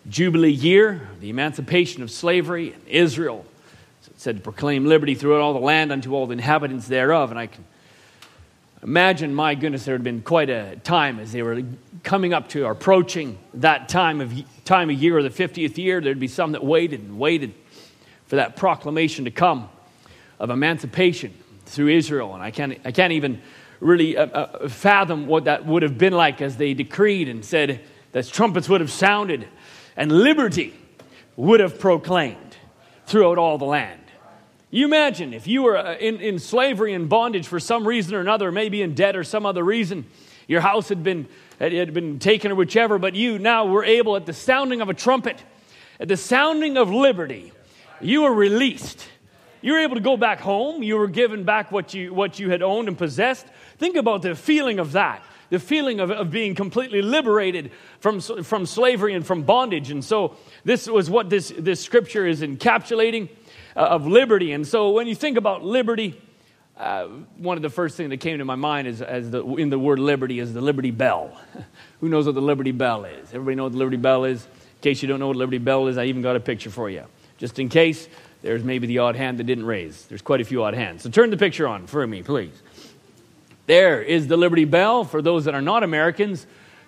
Jubilee 0.08 0.50
year, 0.50 1.08
the 1.20 1.28
emancipation 1.28 2.02
of 2.02 2.10
slavery 2.10 2.72
in 2.72 2.80
Israel. 2.88 3.44
Said 4.20 4.36
to 4.36 4.42
proclaim 4.42 4.84
liberty 4.84 5.14
throughout 5.14 5.40
all 5.40 5.54
the 5.54 5.60
land 5.60 5.90
unto 5.90 6.14
all 6.14 6.26
the 6.26 6.34
inhabitants 6.34 6.86
thereof. 6.86 7.30
And 7.30 7.40
I 7.40 7.46
can 7.46 7.64
imagine, 8.82 9.34
my 9.34 9.54
goodness, 9.54 9.86
there 9.86 9.94
had 9.94 10.04
been 10.04 10.20
quite 10.20 10.50
a 10.50 10.76
time 10.84 11.18
as 11.18 11.32
they 11.32 11.40
were 11.40 11.62
coming 12.02 12.34
up 12.34 12.46
to 12.50 12.64
or 12.64 12.72
approaching 12.72 13.38
that 13.54 13.88
time 13.88 14.20
of 14.20 14.34
time 14.66 14.90
of 14.90 14.96
year, 14.96 15.16
or 15.16 15.22
the 15.22 15.30
50th 15.30 15.78
year. 15.78 16.02
There'd 16.02 16.20
be 16.20 16.28
some 16.28 16.52
that 16.52 16.62
waited 16.62 17.00
and 17.00 17.18
waited 17.18 17.54
for 18.26 18.36
that 18.36 18.56
proclamation 18.56 19.24
to 19.24 19.30
come 19.30 19.70
of 20.38 20.50
emancipation 20.50 21.32
through 21.64 21.88
Israel. 21.88 22.34
And 22.34 22.42
I 22.42 22.50
can't, 22.50 22.78
I 22.84 22.92
can't 22.92 23.14
even 23.14 23.40
really 23.80 24.18
uh, 24.18 24.26
uh, 24.26 24.68
fathom 24.68 25.28
what 25.28 25.44
that 25.44 25.64
would 25.64 25.82
have 25.82 25.96
been 25.96 26.12
like 26.12 26.42
as 26.42 26.58
they 26.58 26.74
decreed 26.74 27.30
and 27.30 27.42
said 27.42 27.80
that 28.12 28.28
trumpets 28.28 28.68
would 28.68 28.82
have 28.82 28.92
sounded 28.92 29.48
and 29.96 30.12
liberty 30.12 30.74
would 31.36 31.60
have 31.60 31.80
proclaimed 31.80 32.58
throughout 33.06 33.38
all 33.38 33.56
the 33.56 33.64
land. 33.64 33.99
You 34.70 34.84
imagine 34.84 35.34
if 35.34 35.46
you 35.46 35.62
were 35.62 35.76
uh, 35.76 35.96
in, 35.96 36.20
in 36.20 36.38
slavery 36.38 36.92
and 36.94 37.08
bondage 37.08 37.46
for 37.46 37.58
some 37.58 37.86
reason 37.86 38.14
or 38.14 38.20
another, 38.20 38.52
maybe 38.52 38.82
in 38.82 38.94
debt 38.94 39.16
or 39.16 39.24
some 39.24 39.44
other 39.44 39.64
reason, 39.64 40.06
your 40.46 40.60
house 40.60 40.88
had 40.88 41.02
been, 41.02 41.28
had 41.58 41.92
been 41.92 42.18
taken 42.18 42.52
or 42.52 42.54
whichever, 42.54 42.98
but 42.98 43.14
you 43.14 43.38
now 43.38 43.66
were 43.66 43.84
able, 43.84 44.16
at 44.16 44.26
the 44.26 44.32
sounding 44.32 44.80
of 44.80 44.88
a 44.88 44.94
trumpet, 44.94 45.42
at 45.98 46.08
the 46.08 46.16
sounding 46.16 46.76
of 46.76 46.90
liberty, 46.90 47.52
you 48.00 48.22
were 48.22 48.32
released 48.32 49.06
you 49.62 49.74
were 49.74 49.80
able 49.80 49.96
to 49.96 50.00
go 50.00 50.16
back 50.16 50.40
home. 50.40 50.82
You 50.82 50.96
were 50.96 51.08
given 51.08 51.44
back 51.44 51.70
what 51.70 51.92
you, 51.92 52.14
what 52.14 52.38
you 52.38 52.50
had 52.50 52.62
owned 52.62 52.88
and 52.88 52.96
possessed. 52.96 53.46
Think 53.78 53.96
about 53.96 54.22
the 54.22 54.34
feeling 54.34 54.78
of 54.78 54.92
that 54.92 55.22
the 55.50 55.58
feeling 55.58 55.98
of, 55.98 56.12
of 56.12 56.30
being 56.30 56.54
completely 56.54 57.02
liberated 57.02 57.72
from, 57.98 58.20
from 58.20 58.64
slavery 58.64 59.14
and 59.14 59.26
from 59.26 59.42
bondage. 59.42 59.90
And 59.90 60.04
so, 60.04 60.36
this 60.62 60.86
was 60.86 61.10
what 61.10 61.28
this, 61.28 61.52
this 61.58 61.80
scripture 61.80 62.24
is 62.24 62.40
encapsulating 62.40 63.28
uh, 63.76 63.80
of 63.80 64.06
liberty. 64.06 64.52
And 64.52 64.66
so, 64.66 64.90
when 64.90 65.06
you 65.06 65.14
think 65.14 65.36
about 65.36 65.64
liberty, 65.64 66.20
uh, 66.80 67.04
one 67.36 67.58
of 67.58 67.62
the 67.62 67.68
first 67.68 67.96
things 67.96 68.08
that 68.08 68.18
came 68.18 68.38
to 68.38 68.44
my 68.44 68.54
mind 68.54 68.88
is 68.88 69.02
as 69.02 69.30
the, 69.30 69.44
in 69.56 69.68
the 69.68 69.78
word 69.78 69.98
liberty 69.98 70.38
is 70.38 70.54
the 70.54 70.62
Liberty 70.62 70.90
Bell. 70.90 71.36
Who 72.00 72.08
knows 72.08 72.24
what 72.24 72.34
the 72.34 72.40
Liberty 72.40 72.72
Bell 72.72 73.04
is? 73.04 73.28
Everybody 73.34 73.56
know 73.56 73.64
what 73.64 73.72
the 73.72 73.78
Liberty 73.78 73.98
Bell 73.98 74.24
is? 74.24 74.42
In 74.44 74.80
case 74.80 75.02
you 75.02 75.08
don't 75.08 75.20
know 75.20 75.28
what 75.28 75.36
Liberty 75.36 75.58
Bell 75.58 75.88
is, 75.88 75.98
I 75.98 76.04
even 76.06 76.22
got 76.22 76.36
a 76.36 76.40
picture 76.40 76.70
for 76.70 76.88
you. 76.88 77.04
Just 77.36 77.58
in 77.58 77.68
case, 77.68 78.08
there's 78.40 78.64
maybe 78.64 78.86
the 78.86 78.98
odd 78.98 79.14
hand 79.14 79.38
that 79.38 79.44
didn't 79.44 79.66
raise. 79.66 80.06
There's 80.06 80.22
quite 80.22 80.40
a 80.40 80.44
few 80.44 80.64
odd 80.64 80.72
hands. 80.72 81.02
So 81.02 81.10
turn 81.10 81.28
the 81.28 81.36
picture 81.36 81.68
on 81.68 81.86
for 81.86 82.06
me, 82.06 82.22
please. 82.22 82.62
There 83.66 84.02
is 84.02 84.26
the 84.26 84.38
Liberty 84.38 84.64
Bell. 84.64 85.04
For 85.04 85.20
those 85.20 85.44
that 85.44 85.54
are 85.54 85.60
not 85.60 85.82
Americans, 85.82 86.46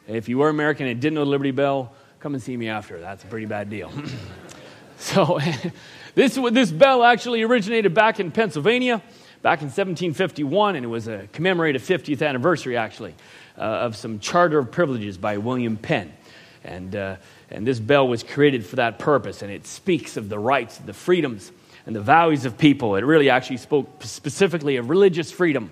if 0.09 0.29
you 0.29 0.39
were 0.39 0.49
American 0.49 0.87
and 0.87 1.01
didn't 1.01 1.15
know 1.15 1.25
the 1.25 1.31
Liberty 1.31 1.51
Bell, 1.51 1.93
come 2.19 2.33
and 2.33 2.43
see 2.43 2.57
me 2.57 2.69
after. 2.69 2.99
That's 2.99 3.25
a 3.25 3.27
pretty 3.27 3.47
bad 3.47 3.69
deal. 3.69 3.93
so 5.03 5.39
this, 6.15 6.35
this 6.51 6.71
bell 6.71 7.03
actually 7.05 7.43
originated 7.43 7.95
back 7.95 8.21
in 8.21 8.31
Pennsylvania 8.31 9.03
back 9.43 9.59
in 9.61 9.67
1751, 9.67 10.77
and 10.77 10.85
it 10.85 10.89
was 10.89 11.09
a 11.09 11.27
commemorative 11.33 11.83
50th 11.83 12.25
anniversary, 12.27 12.77
actually, 12.77 13.13
uh, 13.59 13.63
of 13.63 13.97
some 13.97 14.21
Charter 14.21 14.59
of 14.59 14.71
Privileges 14.71 15.19
by 15.19 15.37
William 15.37 15.77
Penn. 15.77 16.13
And 16.63 16.95
uh, 16.95 17.17
and 17.51 17.67
this 17.67 17.79
bell 17.79 18.09
was 18.09 18.23
created 18.23 18.65
for 18.65 18.77
that 18.77 18.99
purpose, 18.99 19.43
and 19.43 19.53
it 19.53 19.67
speaks 19.67 20.17
of 20.17 20.29
the 20.31 20.39
rights, 20.39 20.79
the 20.79 20.95
freedoms, 20.95 21.53
and 21.85 21.95
the 21.95 22.01
values 22.01 22.47
of 22.47 22.57
people. 22.57 22.97
It 22.97 23.05
really 23.05 23.29
actually 23.29 23.59
spoke 23.59 24.03
specifically 24.03 24.77
of 24.77 24.89
religious 24.89 25.31
freedom, 25.31 25.71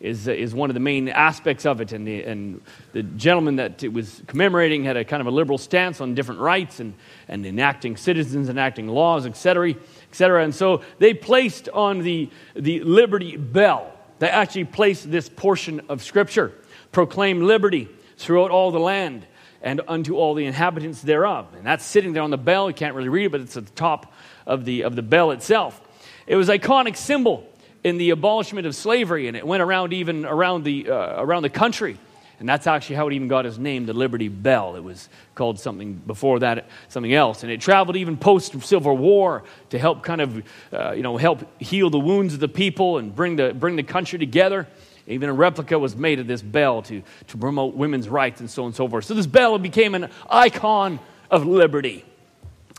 is, 0.00 0.26
is 0.26 0.54
one 0.54 0.70
of 0.70 0.74
the 0.74 0.80
main 0.80 1.08
aspects 1.08 1.66
of 1.66 1.80
it. 1.80 1.92
And 1.92 2.06
the, 2.06 2.24
and 2.24 2.60
the 2.92 3.02
gentleman 3.02 3.56
that 3.56 3.82
it 3.82 3.92
was 3.92 4.22
commemorating 4.26 4.84
had 4.84 4.96
a 4.96 5.04
kind 5.04 5.20
of 5.20 5.26
a 5.26 5.30
liberal 5.30 5.58
stance 5.58 6.00
on 6.00 6.14
different 6.14 6.40
rights 6.40 6.80
and, 6.80 6.94
and 7.28 7.44
enacting 7.44 7.96
citizens, 7.96 8.48
enacting 8.48 8.88
laws, 8.88 9.26
etc., 9.26 9.74
etc. 10.10 10.42
And 10.44 10.54
so 10.54 10.82
they 10.98 11.14
placed 11.14 11.68
on 11.68 12.00
the, 12.00 12.30
the 12.54 12.80
Liberty 12.80 13.36
Bell, 13.36 13.92
they 14.18 14.28
actually 14.28 14.64
placed 14.64 15.10
this 15.10 15.28
portion 15.28 15.80
of 15.88 16.02
Scripture 16.02 16.52
proclaim 16.92 17.42
liberty 17.42 17.88
throughout 18.16 18.50
all 18.50 18.70
the 18.70 18.80
land 18.80 19.26
and 19.62 19.80
unto 19.88 20.16
all 20.16 20.34
the 20.34 20.44
inhabitants 20.44 21.02
thereof. 21.02 21.46
And 21.54 21.64
that's 21.64 21.84
sitting 21.84 22.12
there 22.12 22.22
on 22.22 22.30
the 22.30 22.38
bell. 22.38 22.68
You 22.68 22.74
can't 22.74 22.94
really 22.94 23.08
read 23.08 23.26
it, 23.26 23.32
but 23.32 23.40
it's 23.42 23.56
at 23.56 23.66
the 23.66 23.72
top 23.72 24.12
of 24.46 24.64
the, 24.64 24.82
of 24.82 24.96
the 24.96 25.02
bell 25.02 25.30
itself. 25.30 25.80
It 26.26 26.36
was 26.36 26.48
iconic 26.48 26.96
symbol 26.96 27.49
in 27.82 27.98
the 27.98 28.10
abolishment 28.10 28.66
of 28.66 28.74
slavery, 28.74 29.28
and 29.28 29.36
it 29.36 29.46
went 29.46 29.62
around 29.62 29.92
even 29.92 30.26
around 30.26 30.64
the, 30.64 30.90
uh, 30.90 31.22
around 31.22 31.42
the 31.42 31.50
country. 31.50 31.98
And 32.40 32.48
that's 32.48 32.66
actually 32.66 32.96
how 32.96 33.06
it 33.06 33.12
even 33.12 33.28
got 33.28 33.44
its 33.44 33.58
name, 33.58 33.84
the 33.84 33.92
Liberty 33.92 34.28
Bell. 34.28 34.74
It 34.74 34.82
was 34.82 35.10
called 35.34 35.60
something 35.60 35.94
before 35.94 36.38
that, 36.38 36.70
something 36.88 37.12
else. 37.12 37.42
And 37.42 37.52
it 37.52 37.60
traveled 37.60 37.96
even 37.96 38.16
post 38.16 38.58
Civil 38.62 38.96
War 38.96 39.44
to 39.68 39.78
help 39.78 40.02
kind 40.02 40.22
of, 40.22 40.42
uh, 40.72 40.92
you 40.92 41.02
know, 41.02 41.18
help 41.18 41.46
heal 41.60 41.90
the 41.90 41.98
wounds 41.98 42.32
of 42.32 42.40
the 42.40 42.48
people 42.48 42.96
and 42.96 43.14
bring 43.14 43.36
the, 43.36 43.52
bring 43.52 43.76
the 43.76 43.82
country 43.82 44.18
together. 44.18 44.66
Even 45.06 45.28
a 45.28 45.34
replica 45.34 45.78
was 45.78 45.94
made 45.94 46.18
of 46.18 46.26
this 46.26 46.40
bell 46.40 46.80
to, 46.82 47.02
to 47.28 47.36
promote 47.36 47.74
women's 47.74 48.08
rights 48.08 48.40
and 48.40 48.50
so 48.50 48.62
on 48.62 48.68
and 48.68 48.76
so 48.76 48.88
forth. 48.88 49.04
So 49.04 49.12
this 49.12 49.26
bell 49.26 49.58
became 49.58 49.94
an 49.94 50.08
icon 50.30 50.98
of 51.30 51.44
liberty. 51.46 52.06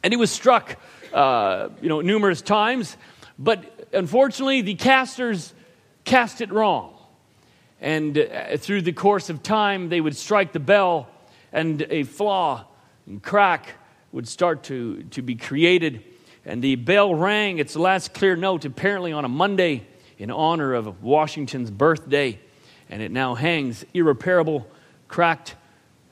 And 0.04 0.12
it 0.12 0.18
was 0.18 0.32
struck, 0.32 0.76
uh, 1.14 1.70
you 1.82 1.90
know, 1.90 2.02
numerous 2.02 2.42
times, 2.42 2.98
but 3.38 3.81
unfortunately, 3.94 4.62
the 4.62 4.76
casters 4.76 5.54
cast 6.04 6.42
it 6.42 6.52
wrong. 6.52 6.94
And 7.80 8.18
uh, 8.18 8.58
through 8.58 8.84
the 8.84 8.94
course 8.94 9.30
of 9.30 9.42
time, 9.42 9.90
they 9.90 10.02
would 10.02 10.16
strike 10.16 10.54
the 10.54 10.60
bell, 10.60 11.08
and 11.52 11.82
a 11.90 12.04
flaw 12.04 12.66
and 13.08 13.22
crack 13.22 13.76
would 14.12 14.28
start 14.28 14.64
to, 14.64 15.04
to 15.12 15.22
be 15.22 15.36
created. 15.36 16.04
And 16.46 16.62
the 16.62 16.76
bell 16.76 17.14
rang 17.14 17.58
its 17.60 17.76
last 17.76 18.14
clear 18.14 18.36
note, 18.36 18.66
apparently 18.66 19.12
on 19.12 19.26
a 19.26 19.30
Monday 19.30 19.88
in 20.18 20.30
honor 20.30 20.74
of 20.74 21.02
Washington's 21.02 21.72
birthday, 21.72 22.40
and 22.90 23.02
it 23.02 23.12
now 23.12 23.34
hangs 23.36 23.84
irreparable, 23.94 24.68
cracked, 25.08 25.56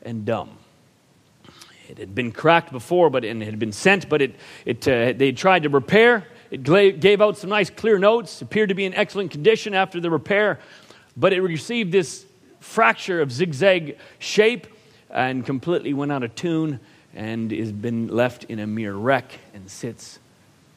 and 0.01 0.25
dumb. 0.25 0.57
It 1.87 1.97
had 1.97 2.15
been 2.15 2.31
cracked 2.31 2.71
before, 2.71 3.09
but 3.09 3.25
and 3.25 3.41
it 3.41 3.45
had 3.45 3.59
been 3.59 3.71
sent, 3.71 4.09
but 4.09 4.21
it, 4.21 4.35
it 4.65 4.87
uh, 4.87 5.13
they 5.15 5.31
tried 5.31 5.63
to 5.63 5.69
repair. 5.69 6.25
It 6.51 6.63
gave 6.63 7.21
out 7.21 7.38
some 7.38 7.49
nice 7.49 7.69
clear 7.69 7.99
notes. 7.99 8.41
Appeared 8.41 8.69
to 8.69 8.75
be 8.75 8.85
in 8.85 8.93
excellent 8.93 9.31
condition 9.31 9.73
after 9.73 9.99
the 9.99 10.09
repair, 10.09 10.59
but 11.15 11.33
it 11.33 11.41
received 11.41 11.91
this 11.91 12.25
fracture 12.59 13.21
of 13.21 13.31
zigzag 13.31 13.97
shape 14.17 14.67
and 15.09 15.45
completely 15.45 15.93
went 15.93 16.12
out 16.12 16.23
of 16.23 16.33
tune 16.35 16.79
and 17.13 17.51
has 17.51 17.71
been 17.71 18.07
left 18.07 18.45
in 18.45 18.59
a 18.59 18.67
mere 18.67 18.93
wreck 18.93 19.39
and 19.53 19.69
sits 19.69 20.19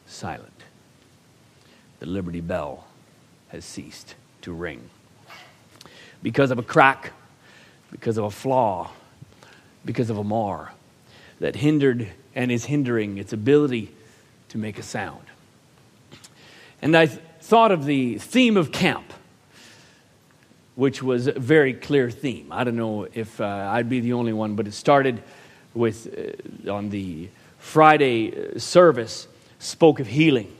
silent. 0.05 0.63
The 1.99 2.05
Liberty 2.05 2.41
Bell 2.41 2.85
has 3.49 3.65
ceased 3.65 4.15
to 4.41 4.51
ring 4.51 4.89
because 6.21 6.51
of 6.51 6.57
a 6.57 6.63
crack, 6.63 7.13
because 7.91 8.17
of 8.17 8.25
a 8.25 8.31
flaw, 8.31 8.91
because 9.85 10.09
of 10.09 10.17
a 10.17 10.23
mar 10.23 10.73
that 11.39 11.55
hindered 11.55 12.09
and 12.35 12.51
is 12.51 12.65
hindering 12.65 13.17
its 13.17 13.33
ability 13.33 13.91
to 14.49 14.57
make 14.57 14.79
a 14.79 14.83
sound. 14.83 15.22
And 16.83 16.97
I 16.97 17.05
th- 17.05 17.21
thought 17.39 17.71
of 17.71 17.85
the 17.85 18.17
theme 18.17 18.57
of 18.57 18.73
camp, 18.73 19.13
which 20.75 21.01
was 21.01 21.27
a 21.27 21.31
very 21.31 21.73
clear 21.73 22.11
theme. 22.11 22.51
I 22.51 22.65
don't 22.65 22.75
know 22.75 23.07
if 23.13 23.39
uh, 23.39 23.45
I'd 23.45 23.87
be 23.87 24.01
the 24.01 24.11
only 24.11 24.33
one, 24.33 24.55
but 24.55 24.67
it 24.67 24.73
started 24.73 25.23
with, 25.73 26.13
uh, 26.67 26.69
on 26.69 26.89
the 26.89 27.29
Friday 27.57 28.33
uh, 28.35 28.59
service, 28.59 29.29
spoke 29.59 30.01
of 30.01 30.07
healing 30.07 30.51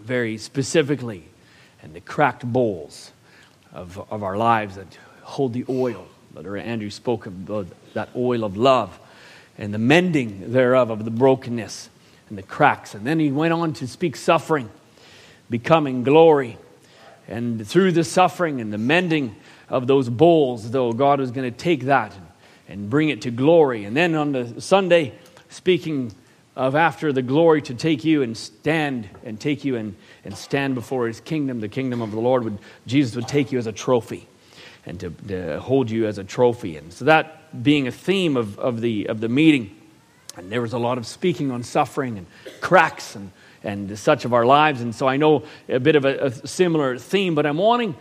very 0.00 0.38
specifically, 0.38 1.24
and 1.82 1.92
the 1.92 2.00
cracked 2.00 2.44
bowls 2.44 3.10
of, 3.72 3.98
of 4.12 4.22
our 4.22 4.36
lives 4.36 4.76
that 4.76 4.96
hold 5.22 5.54
the 5.54 5.64
oil. 5.68 6.06
Brother 6.34 6.56
Andrew 6.56 6.90
spoke 6.90 7.26
of 7.26 7.72
that 7.94 8.10
oil 8.14 8.44
of 8.44 8.56
love 8.56 8.96
and 9.58 9.74
the 9.74 9.78
mending 9.78 10.52
thereof, 10.52 10.90
of 10.90 11.04
the 11.04 11.10
brokenness 11.10 11.90
and 12.28 12.38
the 12.38 12.44
cracks. 12.44 12.94
And 12.94 13.04
then 13.04 13.18
he 13.18 13.32
went 13.32 13.52
on 13.52 13.72
to 13.72 13.88
speak 13.88 14.14
suffering, 14.14 14.70
becoming 15.50 16.02
glory. 16.02 16.58
And 17.28 17.66
through 17.66 17.92
the 17.92 18.04
suffering 18.04 18.60
and 18.60 18.72
the 18.72 18.78
mending 18.78 19.36
of 19.68 19.86
those 19.86 20.08
bowls, 20.08 20.70
though, 20.70 20.92
God 20.92 21.18
was 21.20 21.30
going 21.30 21.50
to 21.50 21.56
take 21.56 21.84
that 21.84 22.16
and, 22.68 22.90
bring 22.90 23.08
it 23.10 23.22
to 23.22 23.30
glory. 23.30 23.84
And 23.84 23.96
then 23.96 24.14
on 24.14 24.32
the 24.32 24.60
Sunday, 24.60 25.14
speaking 25.48 26.12
of 26.56 26.74
after 26.74 27.12
the 27.12 27.22
glory 27.22 27.62
to 27.62 27.74
take 27.74 28.04
you 28.04 28.22
and 28.22 28.36
stand 28.36 29.08
and 29.24 29.38
take 29.38 29.64
you 29.64 29.76
and, 29.76 29.94
and 30.24 30.36
stand 30.36 30.74
before 30.74 31.06
his 31.06 31.20
kingdom, 31.20 31.60
the 31.60 31.68
kingdom 31.68 32.00
of 32.00 32.10
the 32.10 32.20
Lord, 32.20 32.44
would 32.44 32.58
Jesus 32.86 33.14
would 33.14 33.28
take 33.28 33.52
you 33.52 33.58
as 33.58 33.66
a 33.66 33.72
trophy 33.72 34.26
and 34.84 34.98
to, 35.00 35.10
to 35.28 35.60
hold 35.60 35.90
you 35.90 36.06
as 36.06 36.18
a 36.18 36.24
trophy. 36.24 36.76
And 36.76 36.92
so 36.92 37.04
that 37.06 37.62
being 37.62 37.86
a 37.88 37.92
theme 37.92 38.36
of, 38.36 38.58
of, 38.58 38.80
the, 38.80 39.06
of 39.08 39.20
the 39.20 39.28
meeting, 39.28 39.76
and 40.36 40.50
there 40.50 40.62
was 40.62 40.72
a 40.72 40.78
lot 40.78 40.98
of 40.98 41.06
speaking 41.06 41.50
on 41.50 41.62
suffering 41.62 42.18
and 42.18 42.26
cracks 42.60 43.16
and, 43.16 43.30
and 43.66 43.98
such 43.98 44.24
of 44.24 44.32
our 44.32 44.46
lives. 44.46 44.80
And 44.80 44.94
so 44.94 45.08
I 45.08 45.16
know 45.16 45.42
a 45.68 45.80
bit 45.80 45.96
of 45.96 46.04
a, 46.04 46.26
a 46.26 46.30
similar 46.46 46.96
theme, 46.98 47.34
but 47.34 47.44
I'm 47.44 47.58
wanting 47.58 47.96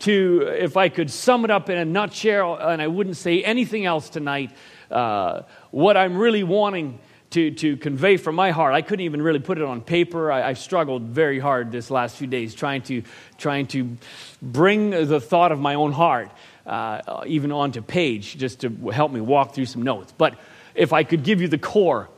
to, 0.00 0.48
if 0.56 0.76
I 0.76 0.88
could 0.88 1.10
sum 1.10 1.44
it 1.44 1.50
up 1.50 1.68
in 1.68 1.76
a 1.76 1.84
nutshell, 1.84 2.56
and 2.56 2.80
I 2.80 2.86
wouldn't 2.86 3.16
say 3.16 3.42
anything 3.42 3.84
else 3.84 4.08
tonight, 4.08 4.52
uh, 4.90 5.42
what 5.72 5.96
I'm 5.96 6.16
really 6.16 6.44
wanting 6.44 7.00
to, 7.30 7.50
to 7.50 7.76
convey 7.76 8.16
from 8.16 8.36
my 8.36 8.52
heart. 8.52 8.74
I 8.74 8.80
couldn't 8.80 9.04
even 9.04 9.20
really 9.20 9.40
put 9.40 9.58
it 9.58 9.64
on 9.64 9.80
paper. 9.80 10.32
I, 10.32 10.50
I 10.50 10.52
struggled 10.54 11.02
very 11.02 11.38
hard 11.38 11.72
this 11.72 11.90
last 11.90 12.16
few 12.16 12.26
days 12.26 12.54
trying 12.54 12.82
to, 12.82 13.02
trying 13.36 13.66
to 13.68 13.96
bring 14.40 14.90
the 14.90 15.20
thought 15.20 15.52
of 15.52 15.60
my 15.60 15.74
own 15.74 15.92
heart 15.92 16.30
uh, 16.64 17.24
even 17.26 17.50
onto 17.50 17.82
page 17.82 18.38
just 18.38 18.60
to 18.60 18.70
help 18.90 19.10
me 19.10 19.20
walk 19.20 19.54
through 19.54 19.66
some 19.66 19.82
notes. 19.82 20.14
But 20.16 20.38
if 20.74 20.92
I 20.92 21.02
could 21.02 21.24
give 21.24 21.42
you 21.42 21.48
the 21.48 21.58
core, 21.58 22.08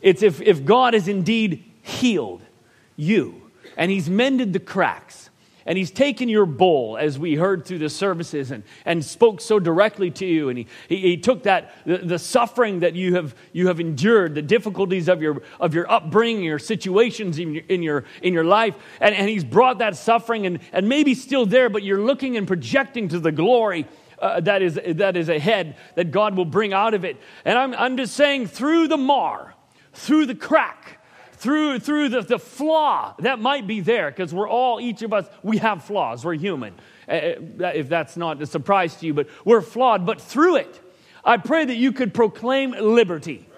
it's 0.00 0.22
if, 0.22 0.40
if 0.40 0.64
God 0.64 0.94
is 0.94 1.06
indeed 1.06 1.64
healed 1.82 2.42
you 2.96 3.50
and 3.76 3.90
He's 3.90 4.08
mended 4.08 4.52
the 4.52 4.60
cracks 4.60 5.26
and 5.66 5.76
he's 5.76 5.90
taken 5.90 6.28
your 6.28 6.46
bowl, 6.46 6.96
as 6.96 7.18
we 7.18 7.34
heard 7.34 7.66
through 7.66 7.80
the 7.80 7.90
services, 7.90 8.52
and, 8.52 8.62
and 8.84 9.04
spoke 9.04 9.40
so 9.40 9.58
directly 9.58 10.12
to 10.12 10.24
you. 10.24 10.48
And 10.48 10.58
he, 10.58 10.66
he, 10.88 10.96
he 11.00 11.16
took 11.16 11.42
that, 11.42 11.74
the, 11.84 11.98
the, 11.98 12.18
suffering 12.20 12.80
that 12.80 12.94
you 12.94 13.16
have, 13.16 13.34
you 13.52 13.66
have 13.66 13.80
endured, 13.80 14.36
the 14.36 14.42
difficulties 14.42 15.08
of 15.08 15.20
your, 15.20 15.42
of 15.58 15.74
your 15.74 15.90
upbringing, 15.90 16.44
your 16.44 16.60
situations 16.60 17.40
in 17.40 17.54
your, 17.54 17.64
in 17.68 17.82
your, 17.82 18.04
in 18.22 18.32
your 18.32 18.44
life, 18.44 18.76
and, 19.00 19.14
and 19.14 19.28
he's 19.28 19.44
brought 19.44 19.78
that 19.78 19.96
suffering, 19.96 20.46
and, 20.46 20.60
and 20.72 20.88
maybe 20.88 21.14
still 21.14 21.44
there, 21.44 21.68
but 21.68 21.82
you're 21.82 22.02
looking 22.02 22.36
and 22.36 22.46
projecting 22.46 23.08
to 23.08 23.18
the 23.18 23.32
glory 23.32 23.86
uh, 24.20 24.40
that, 24.40 24.62
is, 24.62 24.78
that 24.84 25.16
is 25.16 25.28
ahead, 25.28 25.76
that 25.96 26.12
God 26.12 26.36
will 26.36 26.44
bring 26.44 26.72
out 26.72 26.94
of 26.94 27.04
it. 27.04 27.16
And 27.44 27.58
I'm, 27.58 27.74
I'm 27.74 27.96
just 27.96 28.14
saying, 28.14 28.46
through 28.46 28.86
the 28.86 28.96
mar, 28.96 29.54
through 29.92 30.26
the 30.26 30.34
crack, 30.36 31.02
through, 31.36 31.78
through 31.78 32.08
the, 32.08 32.22
the 32.22 32.38
flaw 32.38 33.14
that 33.18 33.38
might 33.38 33.66
be 33.66 33.80
there, 33.80 34.10
because 34.10 34.32
we're 34.34 34.48
all, 34.48 34.80
each 34.80 35.02
of 35.02 35.12
us, 35.12 35.26
we 35.42 35.58
have 35.58 35.84
flaws. 35.84 36.24
We're 36.24 36.34
human. 36.34 36.74
Uh, 37.08 37.12
uh, 37.12 37.66
if 37.74 37.88
that's 37.88 38.16
not 38.16 38.42
a 38.42 38.46
surprise 38.46 38.96
to 38.96 39.06
you, 39.06 39.14
but 39.14 39.28
we're 39.44 39.60
flawed. 39.60 40.04
But 40.06 40.20
through 40.20 40.56
it, 40.56 40.80
I 41.24 41.36
pray 41.36 41.64
that 41.64 41.76
you 41.76 41.92
could 41.92 42.14
proclaim 42.14 42.72
liberty. 42.72 43.48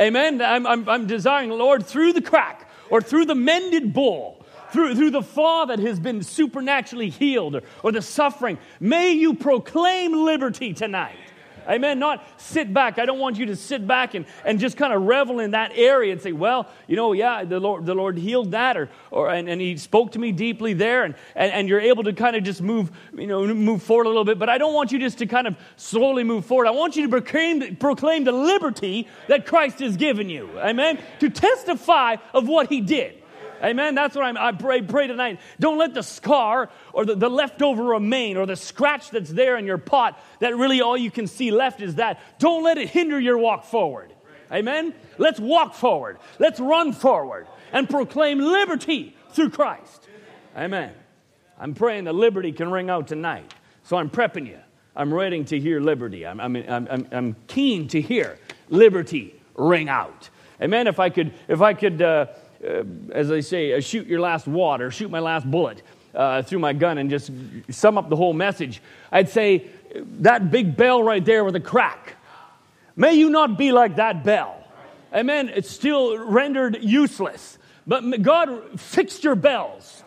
Amen. 0.00 0.42
I'm, 0.42 0.66
I'm, 0.66 0.88
I'm 0.88 1.06
desiring, 1.06 1.50
Lord, 1.50 1.86
through 1.86 2.12
the 2.12 2.22
crack 2.22 2.70
or 2.90 3.00
through 3.00 3.26
the 3.26 3.34
mended 3.34 3.92
bowl, 3.92 4.44
through, 4.72 4.94
through 4.96 5.10
the 5.10 5.22
flaw 5.22 5.66
that 5.66 5.78
has 5.78 6.00
been 6.00 6.22
supernaturally 6.22 7.10
healed 7.10 7.56
or, 7.56 7.62
or 7.82 7.92
the 7.92 8.02
suffering, 8.02 8.58
may 8.80 9.12
you 9.12 9.34
proclaim 9.34 10.24
liberty 10.24 10.74
tonight. 10.74 11.16
Amen. 11.68 11.98
Not 11.98 12.24
sit 12.36 12.72
back. 12.72 12.98
I 12.98 13.06
don't 13.06 13.18
want 13.18 13.38
you 13.38 13.46
to 13.46 13.56
sit 13.56 13.86
back 13.86 14.14
and, 14.14 14.26
and 14.44 14.58
just 14.58 14.76
kind 14.76 14.92
of 14.92 15.02
revel 15.02 15.40
in 15.40 15.52
that 15.52 15.72
area 15.74 16.12
and 16.12 16.20
say, 16.20 16.32
well, 16.32 16.68
you 16.86 16.96
know, 16.96 17.12
yeah, 17.12 17.44
the 17.44 17.60
Lord, 17.60 17.86
the 17.86 17.94
Lord 17.94 18.18
healed 18.18 18.52
that 18.52 18.76
or, 18.76 18.88
or 19.10 19.30
and, 19.30 19.48
and 19.48 19.60
he 19.60 19.76
spoke 19.76 20.12
to 20.12 20.18
me 20.18 20.32
deeply 20.32 20.72
there 20.74 21.04
and, 21.04 21.14
and, 21.34 21.52
and 21.52 21.68
you're 21.68 21.80
able 21.80 22.04
to 22.04 22.12
kind 22.12 22.36
of 22.36 22.44
just 22.44 22.62
move, 22.62 22.90
you 23.16 23.26
know, 23.26 23.46
move 23.46 23.82
forward 23.82 24.06
a 24.06 24.08
little 24.08 24.24
bit. 24.24 24.38
But 24.38 24.48
I 24.48 24.58
don't 24.58 24.74
want 24.74 24.92
you 24.92 24.98
just 24.98 25.18
to 25.18 25.26
kind 25.26 25.46
of 25.46 25.56
slowly 25.76 26.24
move 26.24 26.44
forward. 26.44 26.66
I 26.66 26.72
want 26.72 26.96
you 26.96 27.02
to 27.02 27.08
proclaim, 27.08 27.76
proclaim 27.76 28.24
the 28.24 28.32
liberty 28.32 29.08
that 29.28 29.46
Christ 29.46 29.80
has 29.80 29.96
given 29.96 30.28
you. 30.28 30.50
Amen. 30.58 30.98
To 31.20 31.30
testify 31.30 32.16
of 32.32 32.48
what 32.48 32.68
he 32.68 32.80
did. 32.80 33.23
Amen. 33.64 33.94
That's 33.94 34.14
what 34.14 34.26
I'm, 34.26 34.36
I 34.36 34.52
pray, 34.52 34.82
pray 34.82 35.06
tonight. 35.06 35.40
Don't 35.58 35.78
let 35.78 35.94
the 35.94 36.02
scar 36.02 36.68
or 36.92 37.06
the, 37.06 37.14
the 37.14 37.30
leftover 37.30 37.82
remain 37.82 38.36
or 38.36 38.44
the 38.44 38.56
scratch 38.56 39.08
that's 39.10 39.30
there 39.30 39.56
in 39.56 39.64
your 39.64 39.78
pot 39.78 40.22
that 40.40 40.54
really 40.56 40.82
all 40.82 40.98
you 40.98 41.10
can 41.10 41.26
see 41.26 41.50
left 41.50 41.80
is 41.80 41.94
that. 41.94 42.20
Don't 42.38 42.62
let 42.62 42.76
it 42.76 42.90
hinder 42.90 43.18
your 43.18 43.38
walk 43.38 43.64
forward. 43.64 44.12
Amen. 44.52 44.92
Let's 45.16 45.40
walk 45.40 45.74
forward. 45.74 46.18
Let's 46.38 46.60
run 46.60 46.92
forward 46.92 47.46
and 47.72 47.88
proclaim 47.88 48.38
liberty 48.38 49.16
through 49.30 49.50
Christ. 49.50 50.08
Amen. 50.54 50.92
I'm 51.58 51.74
praying 51.74 52.04
that 52.04 52.14
liberty 52.14 52.52
can 52.52 52.70
ring 52.70 52.90
out 52.90 53.08
tonight. 53.08 53.54
So 53.84 53.96
I'm 53.96 54.10
prepping 54.10 54.46
you. 54.46 54.58
I'm 54.94 55.12
ready 55.12 55.42
to 55.42 55.58
hear 55.58 55.80
liberty. 55.80 56.26
I'm, 56.26 56.38
I'm, 56.38 56.56
I'm, 56.56 57.08
I'm 57.10 57.36
keen 57.46 57.88
to 57.88 58.00
hear 58.00 58.38
liberty 58.68 59.40
ring 59.54 59.88
out. 59.88 60.28
Amen. 60.60 60.86
If 60.86 61.00
I 61.00 61.10
could, 61.10 61.32
if 61.48 61.60
I 61.62 61.74
could, 61.74 62.00
uh, 62.00 62.26
uh, 62.64 62.84
as 63.12 63.30
I 63.30 63.40
say, 63.40 63.72
uh, 63.72 63.80
shoot 63.80 64.06
your 64.06 64.20
last 64.20 64.46
wad 64.46 64.80
or 64.80 64.90
shoot 64.90 65.10
my 65.10 65.20
last 65.20 65.50
bullet 65.50 65.82
uh, 66.14 66.42
through 66.42 66.60
my 66.60 66.72
gun 66.72 66.98
and 66.98 67.10
just 67.10 67.30
sum 67.70 67.98
up 67.98 68.08
the 68.08 68.16
whole 68.16 68.32
message, 68.32 68.80
I'd 69.10 69.28
say 69.28 69.66
that 70.20 70.50
big 70.50 70.76
bell 70.76 71.02
right 71.02 71.24
there 71.24 71.44
with 71.44 71.56
a 71.56 71.60
crack. 71.60 72.16
May 72.96 73.14
you 73.14 73.30
not 73.30 73.58
be 73.58 73.72
like 73.72 73.96
that 73.96 74.24
bell. 74.24 74.64
Amen. 75.12 75.48
It's 75.48 75.70
still 75.70 76.18
rendered 76.18 76.78
useless. 76.82 77.58
But 77.86 78.22
God 78.22 78.80
fixed 78.80 79.24
your 79.24 79.34
bells. 79.34 80.03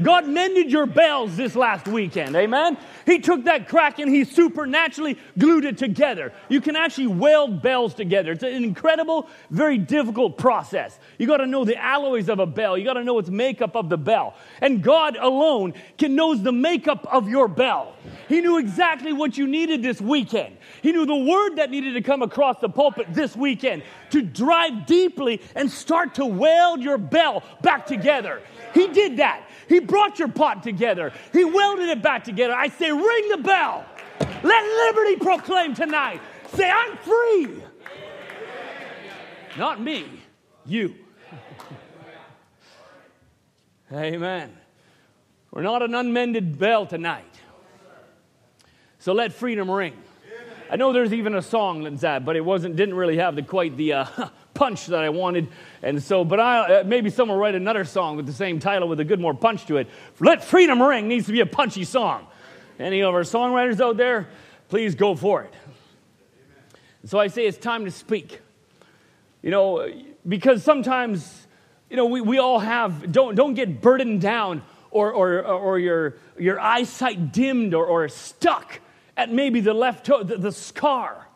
God 0.00 0.28
mended 0.28 0.70
your 0.70 0.86
bells 0.86 1.36
this 1.36 1.56
last 1.56 1.88
weekend. 1.88 2.36
Amen. 2.36 2.78
He 3.04 3.18
took 3.18 3.44
that 3.44 3.68
crack 3.68 3.98
and 3.98 4.08
he 4.14 4.24
supernaturally 4.24 5.18
glued 5.38 5.64
it 5.64 5.76
together. 5.76 6.32
You 6.48 6.60
can 6.60 6.76
actually 6.76 7.08
weld 7.08 7.62
bells 7.62 7.94
together. 7.94 8.32
It's 8.32 8.42
an 8.42 8.64
incredible, 8.64 9.28
very 9.50 9.78
difficult 9.78 10.38
process. 10.38 10.98
You 11.18 11.26
got 11.26 11.38
to 11.38 11.46
know 11.46 11.64
the 11.64 11.76
alloys 11.76 12.28
of 12.28 12.38
a 12.38 12.46
bell. 12.46 12.78
You 12.78 12.84
got 12.84 12.94
to 12.94 13.04
know 13.04 13.18
its 13.18 13.28
makeup 13.28 13.76
of 13.76 13.88
the 13.88 13.98
bell. 13.98 14.34
And 14.60 14.82
God 14.82 15.16
alone 15.16 15.74
can 15.98 16.14
knows 16.14 16.42
the 16.42 16.52
makeup 16.52 17.06
of 17.10 17.28
your 17.28 17.48
bell. 17.48 17.94
He 18.28 18.40
knew 18.40 18.58
exactly 18.58 19.12
what 19.12 19.36
you 19.36 19.46
needed 19.46 19.82
this 19.82 20.00
weekend. 20.00 20.56
He 20.82 20.92
knew 20.92 21.06
the 21.06 21.16
word 21.16 21.56
that 21.56 21.70
needed 21.70 21.94
to 21.94 22.02
come 22.02 22.22
across 22.22 22.58
the 22.60 22.68
pulpit 22.68 23.06
this 23.10 23.34
weekend 23.34 23.82
to 24.10 24.22
drive 24.22 24.86
deeply 24.86 25.40
and 25.54 25.70
start 25.70 26.14
to 26.16 26.26
weld 26.26 26.82
your 26.82 26.98
bell 26.98 27.42
back 27.62 27.86
together. 27.86 28.42
He 28.74 28.88
did 28.88 29.18
that. 29.18 29.48
He 29.72 29.80
brought 29.80 30.18
your 30.18 30.28
pot 30.28 30.62
together. 30.62 31.14
He 31.32 31.46
welded 31.46 31.88
it 31.88 32.02
back 32.02 32.24
together. 32.24 32.52
I 32.52 32.68
say, 32.68 32.92
ring 32.92 33.28
the 33.30 33.38
bell. 33.38 33.86
Let 34.42 34.64
liberty 34.86 35.16
proclaim 35.16 35.74
tonight. 35.74 36.20
Say, 36.52 36.70
I'm 36.70 36.94
free. 36.98 37.62
Not 39.56 39.80
me, 39.80 40.04
you. 40.66 40.94
Amen. 43.92 44.54
We're 45.50 45.62
not 45.62 45.80
an 45.80 45.94
unmended 45.94 46.58
bell 46.58 46.84
tonight. 46.84 47.24
So 48.98 49.14
let 49.14 49.32
freedom 49.32 49.70
ring. 49.70 49.96
I 50.70 50.76
know 50.76 50.92
there's 50.92 51.14
even 51.14 51.34
a 51.34 51.42
song 51.42 51.84
that's 51.84 52.02
that, 52.02 52.26
but 52.26 52.36
it 52.36 52.44
wasn't 52.44 52.76
didn't 52.76 52.94
really 52.94 53.16
have 53.16 53.36
the 53.36 53.42
quite 53.42 53.78
the 53.78 53.94
uh, 53.94 54.06
punch 54.54 54.86
that 54.86 55.02
I 55.02 55.08
wanted. 55.08 55.48
And 55.82 56.02
so, 56.02 56.24
but 56.24 56.40
I 56.40 56.80
uh, 56.80 56.84
maybe 56.84 57.10
someone 57.10 57.36
will 57.36 57.42
write 57.42 57.54
another 57.54 57.84
song 57.84 58.16
with 58.16 58.26
the 58.26 58.32
same 58.32 58.58
title 58.58 58.88
with 58.88 59.00
a 59.00 59.04
good 59.04 59.20
more 59.20 59.34
punch 59.34 59.66
to 59.66 59.76
it. 59.78 59.88
Let 60.20 60.44
Freedom 60.44 60.80
Ring 60.82 61.08
needs 61.08 61.26
to 61.26 61.32
be 61.32 61.40
a 61.40 61.46
punchy 61.46 61.84
song. 61.84 62.26
Any 62.78 63.02
of 63.02 63.14
our 63.14 63.22
songwriters 63.22 63.80
out 63.80 63.96
there, 63.96 64.28
please 64.68 64.94
go 64.94 65.14
for 65.14 65.42
it. 65.42 65.54
So 67.04 67.18
I 67.18 67.28
say 67.28 67.46
it's 67.46 67.58
time 67.58 67.84
to 67.84 67.90
speak. 67.90 68.40
You 69.42 69.50
know, 69.50 69.92
because 70.26 70.62
sometimes, 70.62 71.46
you 71.90 71.96
know, 71.96 72.06
we, 72.06 72.20
we 72.20 72.38
all 72.38 72.60
have, 72.60 73.10
don't, 73.10 73.34
don't 73.34 73.54
get 73.54 73.80
burdened 73.80 74.20
down 74.20 74.62
or, 74.90 75.12
or, 75.12 75.42
or 75.42 75.78
your, 75.78 76.16
your 76.38 76.60
eyesight 76.60 77.32
dimmed 77.32 77.74
or, 77.74 77.84
or 77.84 78.08
stuck 78.08 78.80
at 79.16 79.32
maybe 79.32 79.60
the 79.60 79.74
left 79.74 80.06
toe, 80.06 80.22
the, 80.22 80.36
the 80.36 80.52
scar. 80.52 81.26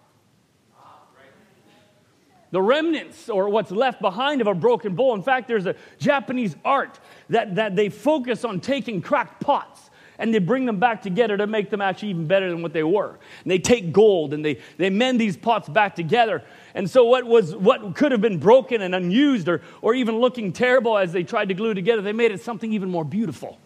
The 2.50 2.62
remnants 2.62 3.28
or 3.28 3.48
what's 3.48 3.70
left 3.70 4.00
behind 4.00 4.40
of 4.40 4.46
a 4.46 4.54
broken 4.54 4.94
bowl. 4.94 5.14
In 5.14 5.22
fact, 5.22 5.48
there's 5.48 5.66
a 5.66 5.74
Japanese 5.98 6.54
art 6.64 7.00
that, 7.30 7.56
that 7.56 7.76
they 7.76 7.88
focus 7.88 8.44
on 8.44 8.60
taking 8.60 9.02
cracked 9.02 9.40
pots 9.40 9.90
and 10.18 10.32
they 10.32 10.38
bring 10.38 10.64
them 10.64 10.78
back 10.78 11.02
together 11.02 11.36
to 11.36 11.46
make 11.46 11.70
them 11.70 11.80
actually 11.80 12.10
even 12.10 12.26
better 12.26 12.50
than 12.50 12.62
what 12.62 12.72
they 12.72 12.82
were. 12.82 13.18
And 13.42 13.50
they 13.50 13.58
take 13.58 13.92
gold 13.92 14.32
and 14.32 14.44
they, 14.44 14.60
they 14.76 14.90
mend 14.90 15.20
these 15.20 15.36
pots 15.36 15.68
back 15.68 15.94
together. 15.94 16.42
And 16.74 16.88
so 16.88 17.04
what 17.04 17.24
was 17.24 17.54
what 17.54 17.94
could 17.94 18.12
have 18.12 18.20
been 18.20 18.38
broken 18.38 18.82
and 18.82 18.94
unused 18.94 19.48
or, 19.48 19.62
or 19.82 19.94
even 19.94 20.18
looking 20.18 20.52
terrible 20.52 20.96
as 20.96 21.12
they 21.12 21.24
tried 21.24 21.48
to 21.48 21.54
glue 21.54 21.74
together, 21.74 22.02
they 22.02 22.12
made 22.12 22.32
it 22.32 22.40
something 22.40 22.72
even 22.72 22.90
more 22.90 23.04
beautiful. 23.04 23.58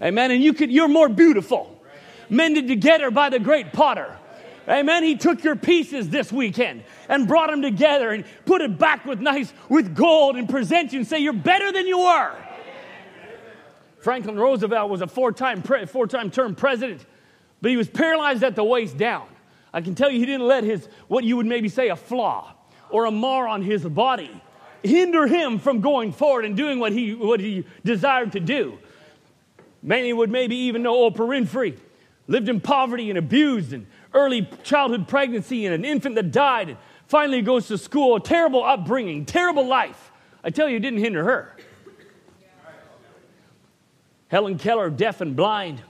Amen. 0.00 0.30
And 0.30 0.42
you 0.42 0.52
could 0.52 0.70
you're 0.70 0.88
more 0.88 1.08
beautiful. 1.08 1.74
Mended 2.30 2.68
together 2.68 3.10
by 3.10 3.30
the 3.30 3.38
great 3.38 3.72
potter. 3.72 4.16
Amen. 4.68 5.02
He 5.02 5.16
took 5.16 5.42
your 5.42 5.56
pieces 5.56 6.10
this 6.10 6.30
weekend 6.30 6.84
and 7.08 7.26
brought 7.26 7.50
them 7.50 7.62
together 7.62 8.10
and 8.10 8.24
put 8.44 8.60
it 8.60 8.78
back 8.78 9.06
with 9.06 9.20
nice 9.20 9.52
with 9.68 9.94
gold 9.94 10.36
and 10.36 10.48
present 10.48 10.92
you 10.92 10.98
and 10.98 11.08
say 11.08 11.18
you're 11.18 11.32
better 11.32 11.72
than 11.72 11.86
you 11.86 11.98
were. 11.98 12.34
Franklin 14.00 14.36
Roosevelt 14.36 14.90
was 14.90 15.00
a 15.00 15.06
four-time, 15.06 15.62
four-time 15.62 16.30
term 16.30 16.54
president, 16.54 17.04
but 17.60 17.70
he 17.70 17.76
was 17.76 17.88
paralyzed 17.88 18.44
at 18.44 18.54
the 18.54 18.64
waist 18.64 18.96
down. 18.96 19.26
I 19.72 19.80
can 19.80 19.94
tell 19.94 20.10
you 20.10 20.18
he 20.18 20.26
didn't 20.26 20.46
let 20.46 20.64
his, 20.64 20.88
what 21.08 21.24
you 21.24 21.36
would 21.36 21.46
maybe 21.46 21.68
say, 21.68 21.88
a 21.88 21.96
flaw 21.96 22.54
or 22.90 23.06
a 23.06 23.10
mar 23.10 23.48
on 23.48 23.62
his 23.62 23.84
body 23.84 24.30
hinder 24.82 25.26
him 25.26 25.58
from 25.58 25.80
going 25.80 26.12
forward 26.12 26.44
and 26.44 26.56
doing 26.56 26.78
what 26.78 26.92
he, 26.92 27.14
what 27.14 27.40
he 27.40 27.66
desired 27.84 28.32
to 28.32 28.40
do. 28.40 28.78
Many 29.82 30.12
would 30.12 30.30
maybe 30.30 30.56
even 30.56 30.82
know 30.82 31.10
Oprah 31.10 31.28
Winfrey 31.28 31.76
lived 32.26 32.48
in 32.48 32.60
poverty 32.60 33.10
and 33.10 33.18
abused 33.18 33.72
and 33.72 33.86
early 34.14 34.48
childhood 34.62 35.08
pregnancy 35.08 35.66
and 35.66 35.74
an 35.74 35.84
infant 35.84 36.14
that 36.16 36.30
died 36.30 36.70
and 36.70 36.78
finally 37.06 37.42
goes 37.42 37.68
to 37.68 37.78
school, 37.78 38.16
a 38.16 38.20
terrible 38.20 38.62
upbringing, 38.64 39.24
terrible 39.24 39.66
life. 39.66 40.10
I 40.44 40.50
tell 40.50 40.68
you, 40.68 40.76
it 40.76 40.80
didn't 40.80 41.00
hinder 41.00 41.24
her. 41.24 41.56
Helen 44.28 44.58
Keller, 44.58 44.90
deaf 44.90 45.20
and 45.20 45.34
blind. 45.34 45.82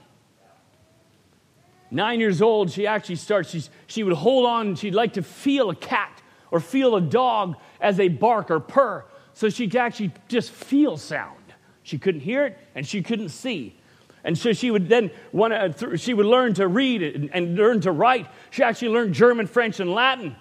Nine 1.91 2.19
years 2.19 2.41
old, 2.41 2.71
she 2.71 2.87
actually 2.87 3.15
starts, 3.15 3.49
she's, 3.49 3.69
she 3.87 4.03
would 4.03 4.13
hold 4.13 4.45
on, 4.45 4.75
she'd 4.75 4.93
like 4.93 5.13
to 5.13 5.23
feel 5.23 5.69
a 5.69 5.75
cat 5.75 6.21
or 6.51 6.59
feel 6.59 6.95
a 6.95 7.01
dog 7.01 7.55
as 7.81 7.97
they 7.97 8.07
bark 8.07 8.51
or 8.51 8.59
purr. 8.59 9.05
So 9.33 9.49
she 9.49 9.67
could 9.67 9.79
actually 9.79 10.11
just 10.27 10.51
feel 10.51 10.97
sound. 10.97 11.35
She 11.83 11.97
couldn't 11.97 12.21
hear 12.21 12.45
it 12.45 12.57
and 12.75 12.87
she 12.87 13.01
couldn't 13.01 13.29
see. 13.29 13.75
And 14.23 14.37
so 14.37 14.53
she 14.53 14.69
would 14.69 14.89
then 14.89 15.11
want 15.31 15.77
to, 15.77 15.97
she 15.97 16.13
would 16.13 16.25
learn 16.25 16.53
to 16.55 16.67
read 16.67 17.01
and, 17.01 17.29
and 17.33 17.55
learn 17.55 17.81
to 17.81 17.91
write. 17.91 18.27
She 18.51 18.63
actually 18.63 18.89
learned 18.89 19.13
German, 19.13 19.47
French, 19.47 19.79
and 19.79 19.93
Latin. 19.93 20.35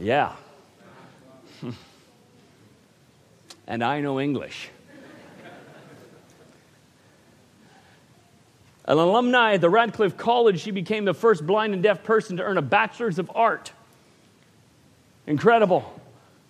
Yeah. 0.00 0.32
and 3.66 3.84
I 3.84 4.00
know 4.00 4.20
English. 4.20 4.70
An 8.86 8.98
alumni 8.98 9.54
at 9.54 9.60
the 9.60 9.68
Radcliffe 9.68 10.16
College, 10.16 10.60
she 10.60 10.70
became 10.70 11.04
the 11.04 11.14
first 11.14 11.44
blind 11.44 11.74
and 11.74 11.82
deaf 11.82 12.04
person 12.04 12.36
to 12.36 12.44
earn 12.44 12.56
a 12.56 12.62
bachelor's 12.62 13.18
of 13.18 13.30
art. 13.34 13.72
Incredible. 15.26 16.00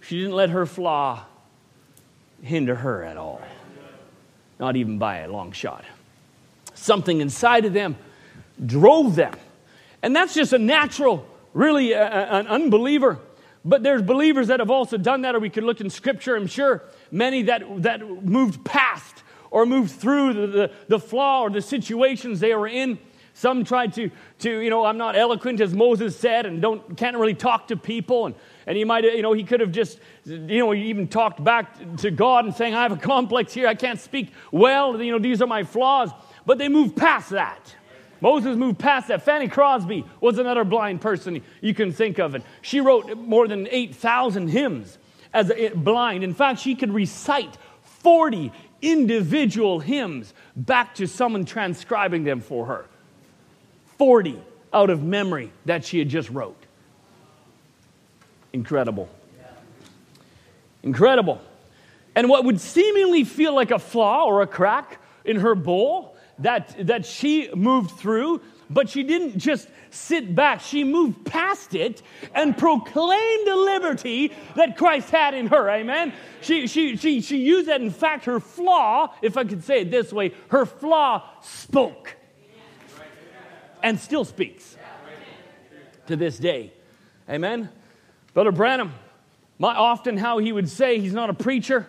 She 0.00 0.18
didn't 0.18 0.34
let 0.34 0.50
her 0.50 0.66
flaw 0.66 1.24
hinder 2.42 2.74
her 2.74 3.02
at 3.02 3.16
all, 3.16 3.40
not 4.60 4.76
even 4.76 4.98
by 4.98 5.18
a 5.18 5.28
long 5.28 5.52
shot. 5.52 5.84
Something 6.76 7.20
inside 7.20 7.64
of 7.64 7.72
them 7.72 7.96
drove 8.64 9.16
them. 9.16 9.34
And 10.02 10.14
that's 10.14 10.34
just 10.34 10.52
a 10.52 10.58
natural, 10.58 11.26
really, 11.52 11.92
a, 11.92 12.02
a, 12.02 12.38
an 12.38 12.46
unbeliever. 12.46 13.18
But 13.64 13.82
there's 13.82 14.02
believers 14.02 14.46
that 14.46 14.60
have 14.60 14.70
also 14.70 14.96
done 14.96 15.22
that, 15.22 15.34
or 15.34 15.40
we 15.40 15.50
could 15.50 15.64
look 15.64 15.80
in 15.80 15.90
Scripture, 15.90 16.36
I'm 16.36 16.46
sure, 16.46 16.84
many 17.10 17.42
that, 17.42 17.82
that 17.82 18.00
moved 18.22 18.64
past 18.64 19.24
or 19.50 19.66
moved 19.66 19.90
through 19.90 20.34
the, 20.34 20.46
the, 20.46 20.72
the 20.86 21.00
flaw 21.00 21.42
or 21.42 21.50
the 21.50 21.60
situations 21.60 22.38
they 22.38 22.54
were 22.54 22.68
in. 22.68 22.98
Some 23.34 23.64
tried 23.64 23.92
to, 23.94 24.10
to, 24.38 24.60
you 24.60 24.70
know, 24.70 24.84
I'm 24.84 24.96
not 24.96 25.16
eloquent 25.16 25.60
as 25.60 25.74
Moses 25.74 26.16
said 26.18 26.46
and 26.46 26.62
don't, 26.62 26.96
can't 26.96 27.16
really 27.16 27.34
talk 27.34 27.68
to 27.68 27.76
people. 27.76 28.26
And, 28.26 28.34
and 28.66 28.78
he 28.78 28.84
might, 28.84 29.04
you 29.04 29.20
know, 29.20 29.34
he 29.34 29.44
could 29.44 29.60
have 29.60 29.72
just, 29.72 29.98
you 30.24 30.58
know, 30.58 30.72
even 30.72 31.06
talked 31.08 31.42
back 31.44 31.96
to 31.98 32.10
God 32.10 32.46
and 32.46 32.54
saying, 32.54 32.74
I 32.74 32.82
have 32.82 32.92
a 32.92 32.96
complex 32.96 33.52
here. 33.52 33.66
I 33.66 33.74
can't 33.74 34.00
speak 34.00 34.32
well. 34.52 35.02
You 35.02 35.12
know, 35.12 35.18
these 35.18 35.42
are 35.42 35.46
my 35.46 35.64
flaws. 35.64 36.10
But 36.46 36.58
they 36.58 36.68
moved 36.68 36.96
past 36.96 37.30
that. 37.30 37.74
Moses 38.20 38.56
moved 38.56 38.78
past 38.78 39.08
that. 39.08 39.22
Fanny 39.22 39.48
Crosby 39.48 40.04
was 40.20 40.38
another 40.38 40.64
blind 40.64 41.00
person 41.00 41.42
you 41.60 41.74
can 41.74 41.92
think 41.92 42.18
of. 42.18 42.34
And 42.34 42.44
she 42.62 42.80
wrote 42.80 43.14
more 43.18 43.46
than 43.46 43.68
8,000 43.70 44.48
hymns 44.48 44.96
as 45.34 45.50
a 45.50 45.70
blind. 45.70 46.24
In 46.24 46.32
fact, 46.32 46.60
she 46.60 46.74
could 46.74 46.92
recite 46.92 47.58
40 47.82 48.52
individual 48.80 49.80
hymns 49.80 50.32
back 50.54 50.94
to 50.94 51.06
someone 51.06 51.44
transcribing 51.44 52.24
them 52.24 52.40
for 52.40 52.66
her. 52.66 52.86
40 53.98 54.40
out 54.72 54.90
of 54.90 55.02
memory 55.02 55.50
that 55.64 55.84
she 55.84 55.98
had 55.98 56.08
just 56.08 56.30
wrote. 56.30 56.56
Incredible. 58.52 59.08
Incredible. 60.82 61.40
And 62.14 62.28
what 62.28 62.44
would 62.44 62.60
seemingly 62.60 63.24
feel 63.24 63.54
like 63.54 63.70
a 63.70 63.78
flaw 63.78 64.24
or 64.24 64.40
a 64.40 64.46
crack 64.46 64.98
in 65.24 65.36
her 65.40 65.54
bowl 65.54 66.15
that, 66.40 66.74
that 66.86 67.06
she 67.06 67.50
moved 67.54 67.92
through, 67.92 68.40
but 68.68 68.88
she 68.88 69.02
didn't 69.02 69.38
just 69.38 69.68
sit 69.90 70.34
back. 70.34 70.60
She 70.60 70.84
moved 70.84 71.24
past 71.24 71.74
it 71.74 72.02
and 72.34 72.56
proclaimed 72.56 73.46
the 73.46 73.56
liberty 73.56 74.32
that 74.54 74.76
Christ 74.76 75.10
had 75.10 75.34
in 75.34 75.46
her. 75.48 75.70
Amen. 75.70 76.12
She, 76.40 76.66
she, 76.66 76.96
she, 76.96 77.20
she 77.20 77.38
used 77.38 77.68
that. 77.68 77.80
In 77.80 77.90
fact, 77.90 78.24
her 78.24 78.40
flaw, 78.40 79.14
if 79.22 79.36
I 79.36 79.44
could 79.44 79.64
say 79.64 79.82
it 79.82 79.90
this 79.90 80.12
way, 80.12 80.32
her 80.48 80.66
flaw 80.66 81.28
spoke 81.42 82.16
and 83.82 83.98
still 84.00 84.24
speaks 84.24 84.76
to 86.06 86.16
this 86.16 86.38
day. 86.38 86.72
Amen. 87.28 87.68
Brother 88.34 88.52
Branham, 88.52 88.92
my, 89.58 89.74
often 89.74 90.16
how 90.16 90.38
he 90.38 90.52
would 90.52 90.68
say 90.68 91.00
he's 91.00 91.14
not 91.14 91.30
a 91.30 91.34
preacher. 91.34 91.88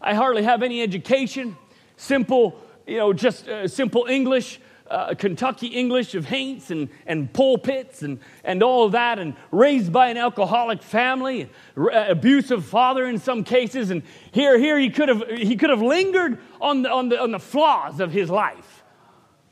I 0.00 0.14
hardly 0.14 0.42
have 0.42 0.62
any 0.62 0.82
education. 0.82 1.56
Simple, 1.96 2.58
you 2.86 2.98
know, 2.98 3.12
just 3.12 3.48
uh, 3.48 3.66
simple 3.68 4.06
English 4.08 4.60
uh, 4.90 5.14
Kentucky 5.14 5.68
English 5.68 6.14
of 6.14 6.26
Haints 6.26 6.70
and, 6.70 6.88
and 7.06 7.32
pulpits 7.32 8.02
and, 8.02 8.18
and 8.44 8.62
all 8.62 8.84
of 8.84 8.92
that, 8.92 9.18
and 9.18 9.34
raised 9.50 9.92
by 9.92 10.08
an 10.08 10.16
alcoholic 10.16 10.82
family, 10.82 11.48
uh, 11.76 12.04
abusive 12.08 12.64
father 12.64 13.06
in 13.06 13.18
some 13.18 13.44
cases. 13.44 13.90
And 13.90 14.02
here, 14.32 14.58
here 14.58 14.78
he 14.78 14.90
could 14.90 15.08
have, 15.08 15.26
he 15.28 15.56
could 15.56 15.70
have 15.70 15.82
lingered 15.82 16.38
on 16.60 16.82
the, 16.82 16.90
on, 16.90 17.08
the, 17.08 17.20
on 17.20 17.30
the 17.30 17.38
flaws 17.38 18.00
of 18.00 18.12
his 18.12 18.30
life, 18.30 18.82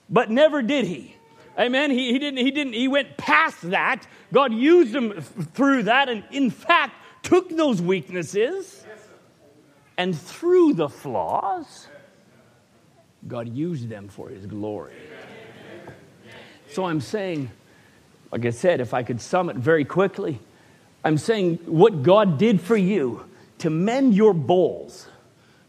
but 0.08 0.30
never 0.30 0.62
did 0.62 0.86
he. 0.86 1.16
Amen. 1.58 1.90
He, 1.90 2.12
he, 2.12 2.18
didn't, 2.18 2.38
he 2.38 2.50
didn't, 2.50 2.72
he 2.72 2.88
went 2.88 3.16
past 3.16 3.70
that. 3.70 4.06
God 4.32 4.54
used 4.54 4.94
him 4.94 5.20
through 5.20 5.84
that, 5.84 6.08
and 6.08 6.24
in 6.30 6.50
fact, 6.50 6.94
took 7.22 7.50
those 7.50 7.80
weaknesses 7.80 8.84
and 9.98 10.18
through 10.18 10.72
the 10.74 10.88
flaws, 10.88 11.88
God 13.26 13.48
used 13.48 13.88
them 13.88 14.08
for 14.08 14.28
his 14.28 14.46
glory. 14.46 14.94
So 16.68 16.84
I'm 16.86 17.00
saying, 17.00 17.50
like 18.30 18.46
I 18.46 18.50
said, 18.50 18.80
if 18.80 18.94
I 18.94 19.02
could 19.02 19.20
sum 19.20 19.50
it 19.50 19.56
very 19.56 19.84
quickly, 19.84 20.40
I'm 21.04 21.18
saying 21.18 21.58
what 21.66 22.02
God 22.02 22.38
did 22.38 22.60
for 22.60 22.76
you 22.76 23.24
to 23.58 23.70
mend 23.70 24.14
your 24.14 24.32
bowls, 24.32 25.06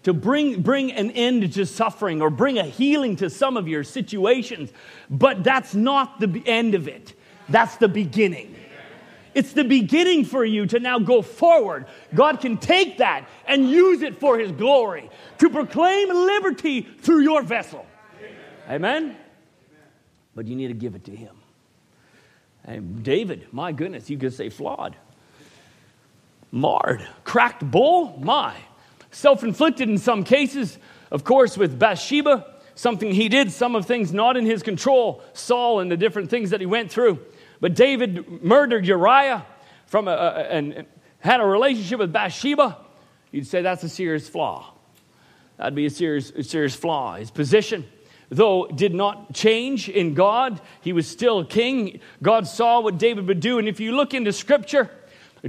to 0.04 0.14
bring, 0.14 0.62
bring 0.62 0.92
an 0.92 1.12
end 1.12 1.54
to 1.54 1.66
suffering 1.66 2.22
or 2.22 2.30
bring 2.30 2.58
a 2.58 2.64
healing 2.64 3.16
to 3.18 3.30
some 3.30 3.58
of 3.58 3.68
your 3.68 3.84
situations. 3.84 4.72
But 5.10 5.44
that's 5.44 5.76
not 5.76 6.20
the 6.20 6.42
end 6.46 6.76
of 6.76 6.88
it, 6.88 7.14
that's 7.50 7.76
the 7.78 7.88
beginning. 7.88 8.56
It's 9.34 9.54
the 9.54 9.64
beginning 9.64 10.26
for 10.26 10.46
you 10.46 10.66
to 10.68 10.80
now 10.80 11.00
go 11.00 11.22
forward. 11.22 11.86
God 12.14 12.40
can 12.40 12.58
take 12.58 13.00
that 13.00 13.28
and 13.48 13.70
use 13.70 14.02
it 14.02 14.20
for 14.20 14.38
His 14.38 14.52
glory 14.52 15.10
to 15.40 15.50
proclaim 15.50 16.10
liberty 16.10 16.82
through 16.82 17.22
your 17.22 17.42
vessel. 17.42 17.86
Amen? 18.70 19.18
but 20.36 20.48
you 20.48 20.56
need 20.56 20.68
to 20.70 20.74
give 20.74 20.96
it 20.96 21.04
to 21.06 21.16
Him. 21.16 21.36
And 22.66 23.04
David, 23.04 23.48
my 23.52 23.72
goodness, 23.72 24.10
you 24.10 24.18
could 24.18 24.34
say 24.34 24.50
flawed. 24.50 24.96
Marred. 26.52 27.06
Cracked 27.24 27.70
bull? 27.70 28.18
My. 28.22 28.56
Self 29.12 29.44
inflicted 29.44 29.90
in 29.90 29.98
some 29.98 30.24
cases, 30.24 30.78
of 31.12 31.24
course, 31.24 31.58
with 31.58 31.78
Bathsheba, 31.78 32.46
something 32.76 33.12
he 33.12 33.30
did, 33.30 33.52
some 33.52 33.76
of 33.76 33.86
things 33.86 34.14
not 34.14 34.38
in 34.38 34.46
his 34.46 34.64
control, 34.64 35.22
Saul 35.34 35.82
and 35.82 35.92
the 35.92 35.98
different 35.98 36.30
things 36.30 36.50
that 36.52 36.60
he 36.60 36.66
went 36.66 36.92
through. 36.92 37.20
But 37.60 37.76
David 37.76 38.44
murdered 38.44 38.86
Uriah 38.86 39.46
from 39.86 40.08
a, 40.08 40.12
a, 40.12 40.34
and 40.50 40.86
had 41.20 41.40
a 41.40 41.46
relationship 41.46 42.00
with 42.00 42.12
Bathsheba. 42.12 42.78
You'd 43.32 43.48
say 43.48 43.62
that's 43.62 43.84
a 43.84 43.90
serious 43.90 44.28
flaw. 44.28 44.74
That'd 45.58 45.76
be 45.76 45.86
a 45.86 45.90
serious, 45.90 46.32
a 46.32 46.44
serious 46.44 46.76
flaw. 46.76 47.16
His 47.16 47.32
position, 47.32 47.86
though, 48.30 48.68
did 48.68 48.94
not 48.94 49.34
change 49.34 49.90
in 49.90 50.14
God. 50.14 50.60
He 50.82 50.94
was 50.94 51.08
still 51.08 51.46
king. 51.46 52.00
God 52.22 52.48
saw 52.48 52.82
what 52.82 52.98
David 52.98 53.28
would 53.28 53.40
do. 53.40 53.60
And 53.60 53.68
if 53.68 53.80
you 53.80 53.96
look 53.96 54.14
into 54.14 54.34
scripture, 54.34 54.90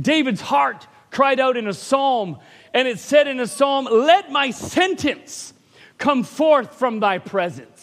David's 0.00 0.40
heart 0.40 0.86
cried 1.10 1.40
out 1.40 1.56
in 1.56 1.68
a 1.68 1.72
psalm, 1.72 2.38
and 2.72 2.88
it 2.88 2.98
said 2.98 3.28
in 3.28 3.40
a 3.40 3.46
psalm, 3.46 3.86
Let 3.90 4.30
my 4.30 4.50
sentence 4.50 5.54
come 5.96 6.24
forth 6.24 6.74
from 6.74 7.00
thy 7.00 7.18
presence. 7.18 7.73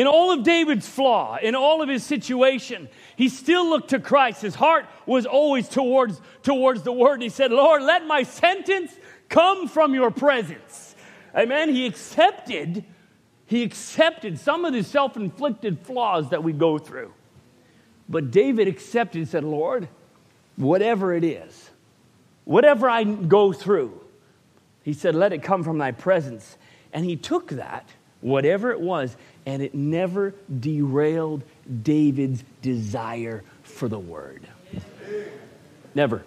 In 0.00 0.06
all 0.06 0.30
of 0.32 0.44
David's 0.44 0.88
flaw, 0.88 1.36
in 1.36 1.54
all 1.54 1.82
of 1.82 1.90
his 1.90 2.02
situation, 2.02 2.88
he 3.16 3.28
still 3.28 3.68
looked 3.68 3.90
to 3.90 4.00
Christ. 4.00 4.40
His 4.40 4.54
heart 4.54 4.86
was 5.04 5.26
always 5.26 5.68
towards, 5.68 6.22
towards 6.42 6.84
the 6.84 6.92
word. 6.92 7.20
He 7.20 7.28
said, 7.28 7.52
Lord, 7.52 7.82
let 7.82 8.06
my 8.06 8.22
sentence 8.22 8.98
come 9.28 9.68
from 9.68 9.92
your 9.92 10.10
presence. 10.10 10.96
Amen. 11.36 11.68
He 11.68 11.84
accepted, 11.84 12.86
he 13.44 13.62
accepted 13.62 14.38
some 14.38 14.64
of 14.64 14.72
the 14.72 14.82
self-inflicted 14.82 15.80
flaws 15.80 16.30
that 16.30 16.42
we 16.42 16.54
go 16.54 16.78
through. 16.78 17.12
But 18.08 18.30
David 18.30 18.68
accepted 18.68 19.18
and 19.18 19.28
said, 19.28 19.44
Lord, 19.44 19.86
whatever 20.56 21.12
it 21.12 21.24
is, 21.24 21.68
whatever 22.46 22.88
I 22.88 23.04
go 23.04 23.52
through, 23.52 24.00
he 24.82 24.94
said, 24.94 25.14
let 25.14 25.34
it 25.34 25.42
come 25.42 25.62
from 25.62 25.76
thy 25.76 25.92
presence. 25.92 26.56
And 26.90 27.04
he 27.04 27.16
took 27.16 27.48
that, 27.48 27.86
whatever 28.22 28.70
it 28.70 28.80
was, 28.80 29.14
and 29.50 29.62
it 29.62 29.74
never 29.74 30.32
derailed 30.60 31.42
David's 31.82 32.44
desire 32.62 33.42
for 33.64 33.88
the 33.88 33.98
word. 33.98 34.46
Never. 35.92 36.22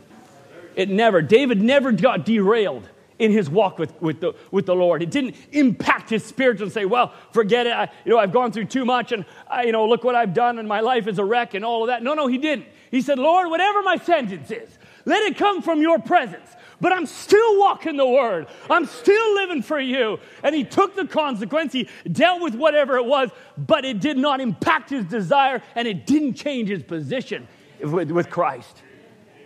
It 0.76 0.90
never. 0.90 1.22
David 1.22 1.62
never 1.62 1.94
got 1.94 2.26
derailed 2.26 2.90
in 3.20 3.32
his 3.32 3.50
walk 3.50 3.80
with, 3.80 3.94
with, 4.02 4.20
the, 4.20 4.34
with 4.52 4.66
the 4.66 4.76
Lord. 4.76 5.02
It 5.02 5.10
didn't 5.10 5.36
impact 5.54 6.10
his 6.10 6.26
spirit 6.26 6.62
and 6.62 6.70
say, 6.70 6.84
well, 6.84 7.14
forget 7.32 7.66
it. 7.66 7.74
I, 7.74 7.90
you 8.04 8.12
know, 8.12 8.18
I've 8.18 8.34
gone 8.34 8.52
through 8.52 8.66
too 8.66 8.84
much 8.84 9.14
and, 9.14 9.24
I, 9.48 9.64
you 9.64 9.72
know, 9.72 9.88
look 9.88 10.04
what 10.04 10.16
I've 10.16 10.34
done 10.34 10.60
and 10.60 10.68
my 10.68 10.82
life 10.82 11.08
is 11.08 11.18
a 11.18 11.24
wreck 11.24 11.54
and 11.54 11.64
all 11.64 11.84
of 11.84 11.88
that. 11.88 12.04
No, 12.04 12.16
no, 12.16 12.28
he 12.28 12.38
didn't. 12.38 12.66
He 12.92 13.02
said, 13.02 13.20
Lord, 13.20 13.50
whatever 13.50 13.82
my 13.84 13.96
sentence 13.96 14.52
is, 14.52 14.78
let 15.06 15.24
it 15.24 15.38
come 15.38 15.62
from 15.62 15.82
your 15.82 16.00
presence. 16.00 16.50
But 16.84 16.92
I'm 16.92 17.06
still 17.06 17.62
walking 17.62 17.96
the 17.96 18.06
word. 18.06 18.48
I'm 18.70 18.86
still 18.86 19.36
living 19.36 19.62
for 19.62 19.80
you. 19.80 20.20
And 20.44 20.54
he 20.54 20.66
took 20.66 20.98
the 20.98 21.08
consequence. 21.08 21.72
He 21.72 21.88
dealt 22.12 22.42
with 22.42 22.56
whatever 22.56 22.98
it 22.98 23.06
was, 23.06 23.30
but 23.58 23.86
it 23.86 24.02
did 24.02 24.18
not 24.18 24.42
impact 24.42 24.90
his 24.90 25.06
desire 25.06 25.62
and 25.76 25.88
it 25.88 26.06
didn't 26.06 26.34
change 26.34 26.68
his 26.68 26.84
position 26.84 27.48
with, 27.80 28.12
with 28.12 28.30
Christ. 28.30 28.82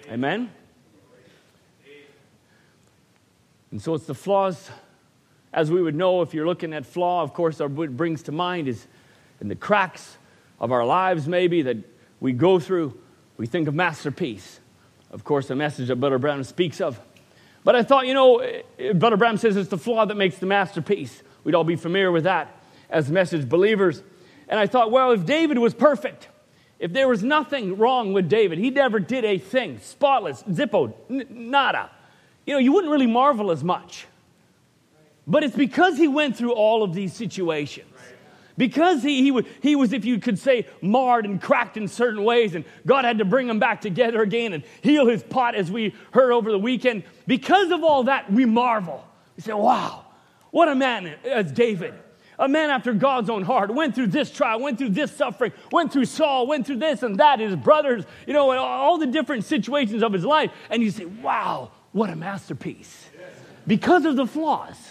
Amen? 0.09 0.49
And 3.69 3.79
so 3.79 3.93
it's 3.93 4.07
the 4.07 4.15
flaws, 4.15 4.71
as 5.53 5.69
we 5.69 5.79
would 5.79 5.93
know 5.93 6.23
if 6.23 6.33
you're 6.33 6.47
looking 6.47 6.73
at 6.73 6.87
flaw, 6.87 7.21
of 7.21 7.35
course, 7.35 7.61
our, 7.61 7.67
what 7.67 7.95
brings 7.95 8.23
to 8.23 8.31
mind 8.31 8.67
is 8.67 8.87
in 9.41 9.47
the 9.47 9.55
cracks 9.55 10.17
of 10.59 10.71
our 10.71 10.87
lives, 10.87 11.27
maybe 11.27 11.61
that 11.61 11.77
we 12.19 12.33
go 12.33 12.57
through, 12.57 12.99
we 13.37 13.45
think 13.45 13.67
of 13.67 13.75
masterpiece. 13.75 14.59
Of 15.11 15.23
course, 15.23 15.47
the 15.47 15.55
message 15.55 15.89
that 15.89 15.97
Brother 15.97 16.17
Branham 16.17 16.43
speaks 16.43 16.81
of. 16.81 16.99
But 17.67 17.75
I 17.75 17.83
thought, 17.83 18.07
you 18.07 18.13
know, 18.13 18.37
eh, 18.37 18.61
eh, 18.79 18.93
Brother 18.93 19.17
Branham 19.17 19.35
says 19.35 19.57
it's 19.57 19.67
the 19.67 19.77
flaw 19.77 20.05
that 20.05 20.15
makes 20.15 20.37
the 20.37 20.45
masterpiece. 20.45 21.21
We'd 21.43 21.53
all 21.53 21.65
be 21.65 21.75
familiar 21.75 22.13
with 22.13 22.23
that 22.23 22.55
as 22.89 23.11
message 23.11 23.49
believers. 23.49 24.01
And 24.47 24.57
I 24.57 24.67
thought, 24.67 24.89
well, 24.89 25.11
if 25.11 25.25
David 25.25 25.57
was 25.57 25.73
perfect, 25.73 26.29
if 26.79 26.93
there 26.93 27.09
was 27.09 27.23
nothing 27.23 27.77
wrong 27.77 28.13
with 28.13 28.29
David, 28.29 28.57
he 28.57 28.69
never 28.69 29.01
did 29.01 29.25
a 29.25 29.37
thing, 29.37 29.79
spotless, 29.79 30.43
zippo, 30.43 30.93
n- 31.09 31.27
nada 31.29 31.89
you 32.45 32.53
know, 32.53 32.59
you 32.59 32.71
wouldn't 32.71 32.89
really 32.91 33.07
marvel 33.07 33.51
as 33.51 33.65
much. 33.65 34.07
But 35.27 35.43
it's 35.43 35.55
because 35.55 35.97
he 35.97 36.07
went 36.07 36.37
through 36.37 36.53
all 36.53 36.81
of 36.83 36.93
these 36.93 37.13
situations. 37.13 37.91
Because 38.57 39.03
he, 39.03 39.21
he, 39.21 39.41
he 39.61 39.75
was, 39.75 39.93
if 39.93 40.03
you 40.03 40.19
could 40.19 40.39
say, 40.39 40.65
marred 40.81 41.25
and 41.25 41.39
cracked 41.39 41.77
in 41.77 41.87
certain 41.87 42.23
ways, 42.23 42.55
and 42.55 42.65
God 42.87 43.05
had 43.05 43.19
to 43.19 43.25
bring 43.25 43.47
him 43.47 43.59
back 43.59 43.81
together 43.81 44.21
again 44.23 44.53
and 44.53 44.63
heal 44.81 45.05
his 45.05 45.21
pot, 45.21 45.53
as 45.53 45.71
we 45.71 45.93
heard 46.11 46.31
over 46.31 46.51
the 46.51 46.57
weekend. 46.57 47.03
Because 47.27 47.69
of 47.69 47.83
all 47.83 48.05
that, 48.05 48.31
we 48.31 48.45
marvel. 48.45 49.05
We 49.35 49.43
say, 49.43 49.53
wow, 49.53 50.05
what 50.49 50.69
a 50.69 50.75
man 50.75 51.13
as 51.23 51.51
David. 51.51 51.93
A 52.39 52.47
man 52.47 52.69
after 52.69 52.93
God's 52.93 53.29
own 53.29 53.43
heart, 53.43 53.73
went 53.73 53.95
through 53.95 54.07
this 54.07 54.31
trial, 54.31 54.59
went 54.59 54.77
through 54.77 54.89
this 54.89 55.11
suffering, 55.11 55.51
went 55.71 55.91
through 55.91 56.05
Saul, 56.05 56.45
went 56.45 56.67
through 56.67 56.77
this 56.77 57.01
and 57.01 57.19
that, 57.19 57.39
his 57.39 57.55
brothers, 57.55 58.05
you 58.27 58.33
know, 58.33 58.51
all 58.51 58.97
the 58.97 59.07
different 59.07 59.43
situations 59.43 60.03
of 60.03 60.13
his 60.13 60.23
life. 60.23 60.51
And 60.69 60.83
you 60.83 60.91
say, 60.91 61.05
wow, 61.05 61.71
what 61.91 62.09
a 62.09 62.15
masterpiece. 62.15 63.09
Because 63.65 64.05
of 64.05 64.15
the 64.15 64.27
flaws, 64.27 64.86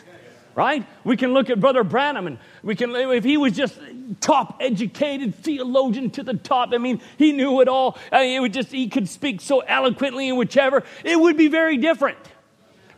right? 0.57 0.85
We 1.05 1.17
can 1.17 1.35
look 1.35 1.51
at 1.51 1.61
Brother 1.61 1.85
Branham 1.85 2.27
and 2.27 2.39
we 2.65 2.75
can, 2.75 2.97
if 2.97 3.23
he 3.23 3.37
was 3.37 3.53
just 3.53 3.79
top 4.21 4.57
educated 4.61 5.35
theologian 5.35 6.11
to 6.13 6.25
the 6.25 6.35
top, 6.35 6.71
I 6.73 6.79
mean, 6.79 7.01
he 7.19 7.31
knew 7.31 7.61
it 7.61 7.69
all. 7.69 7.97
I 8.11 8.23
mean, 8.23 8.37
it 8.39 8.41
would 8.41 8.55
just, 8.55 8.73
he 8.73 8.89
could 8.89 9.09
speak 9.09 9.43
so 9.43 9.61
eloquently 9.61 10.29
in 10.29 10.37
whichever, 10.37 10.83
it 11.05 11.21
would 11.21 11.37
be 11.37 11.49
very 11.49 11.77
different. 11.77 12.19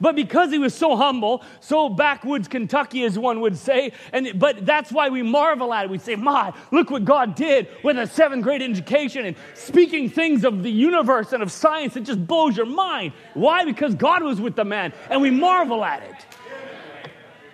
But 0.01 0.15
because 0.15 0.53
he 0.53 0.59
was 0.59 0.75
so 0.75 0.97
humble, 0.97 1.43
so 1.59 1.89
backwoods 1.89 2.47
Kentucky, 2.47 3.03
as 3.03 3.19
one 3.19 3.41
would 3.41 3.57
say, 3.57 3.93
and 4.13 4.39
but 4.39 4.65
that's 4.65 4.93
why 4.93 5.09
we 5.09 5.23
marvel 5.23 5.75
at 5.75 5.87
it. 5.87 5.91
We 5.91 5.99
say, 5.99 6.15
"My, 6.15 6.53
look 6.71 6.91
what 6.91 7.05
God 7.05 7.35
did 7.35 7.67
with 7.83 7.99
a 7.99 8.07
seventh 8.07 8.45
grade 8.45 8.63
education 8.63 9.27
and 9.27 9.37
speaking 9.55 10.09
things 10.09 10.45
of 10.45 10.63
the 10.63 10.71
universe 10.71 11.33
and 11.33 11.43
of 11.43 11.51
science 11.51 11.95
that 11.95 12.03
just 12.03 12.25
blows 12.25 12.57
your 12.57 12.67
mind." 12.67 13.13
Why? 13.35 13.65
Because 13.65 13.97
God 13.97 14.23
was 14.23 14.41
with 14.41 14.55
the 14.55 14.65
man, 14.65 14.93
and 15.11 15.21
we 15.21 15.33
marvel 15.33 15.85
at 15.85 16.05
it. 16.05 16.28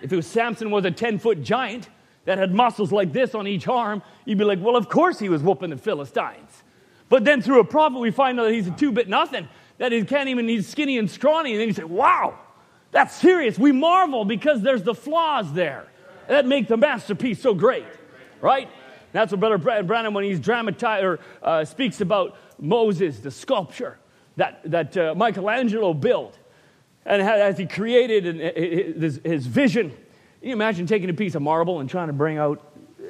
If 0.05 0.13
it 0.13 0.15
was 0.15 0.27
Samson 0.27 0.71
was 0.71 0.85
a 0.85 0.91
ten 0.91 1.19
foot 1.19 1.41
giant 1.41 1.89
that 2.25 2.37
had 2.37 2.53
muscles 2.53 2.91
like 2.91 3.11
this 3.11 3.35
on 3.35 3.47
each 3.47 3.67
arm, 3.67 4.01
you'd 4.23 4.37
be 4.37 4.45
like, 4.45 4.59
"Well, 4.61 4.75
of 4.75 4.87
course 4.87 5.19
he 5.19 5.29
was 5.29 5.41
whooping 5.41 5.71
the 5.71 5.77
Philistines." 5.77 6.63
But 7.09 7.25
then 7.25 7.41
through 7.41 7.59
a 7.59 7.65
prophet, 7.65 7.99
we 7.99 8.11
find 8.11 8.39
out 8.39 8.43
that 8.43 8.53
he's 8.53 8.67
a 8.67 8.71
two 8.71 8.91
bit 8.91 9.07
nothing 9.09 9.47
that 9.77 9.91
he 9.91 10.03
can't 10.03 10.29
even, 10.29 10.47
he's 10.47 10.67
skinny 10.67 10.97
and 10.97 11.09
scrawny. 11.09 11.51
And 11.51 11.59
then 11.59 11.67
you 11.67 11.73
say, 11.73 11.83
wow, 11.83 12.37
that's 12.91 13.15
serious. 13.15 13.59
We 13.59 13.71
marvel 13.71 14.25
because 14.25 14.61
there's 14.61 14.83
the 14.83 14.95
flaws 14.95 15.51
there 15.53 15.87
that 16.27 16.45
make 16.45 16.67
the 16.67 16.77
masterpiece 16.77 17.41
so 17.41 17.53
great, 17.53 17.85
right? 18.41 18.69
That's 19.11 19.31
what 19.31 19.39
Brother 19.39 19.83
Branham, 19.83 20.13
when 20.13 20.23
he's 20.23 20.39
dramatized 20.39 21.03
or 21.03 21.19
uh, 21.41 21.65
speaks 21.65 22.01
about 22.01 22.37
Moses, 22.59 23.19
the 23.19 23.31
sculpture 23.31 23.97
that, 24.37 24.61
that 24.65 24.97
uh, 24.97 25.13
Michelangelo 25.15 25.93
built, 25.93 26.37
and 27.05 27.21
as 27.21 27.57
he 27.57 27.67
created 27.67 28.25
his, 29.23 29.45
vision, 29.45 29.95
you 30.41 30.53
imagine 30.53 30.87
taking 30.87 31.09
a 31.09 31.13
piece 31.13 31.35
of 31.35 31.41
marble 31.41 31.79
and 31.79 31.89
trying 31.89 32.07
to 32.07 32.13
bring 32.13 32.37
out, 32.37 32.61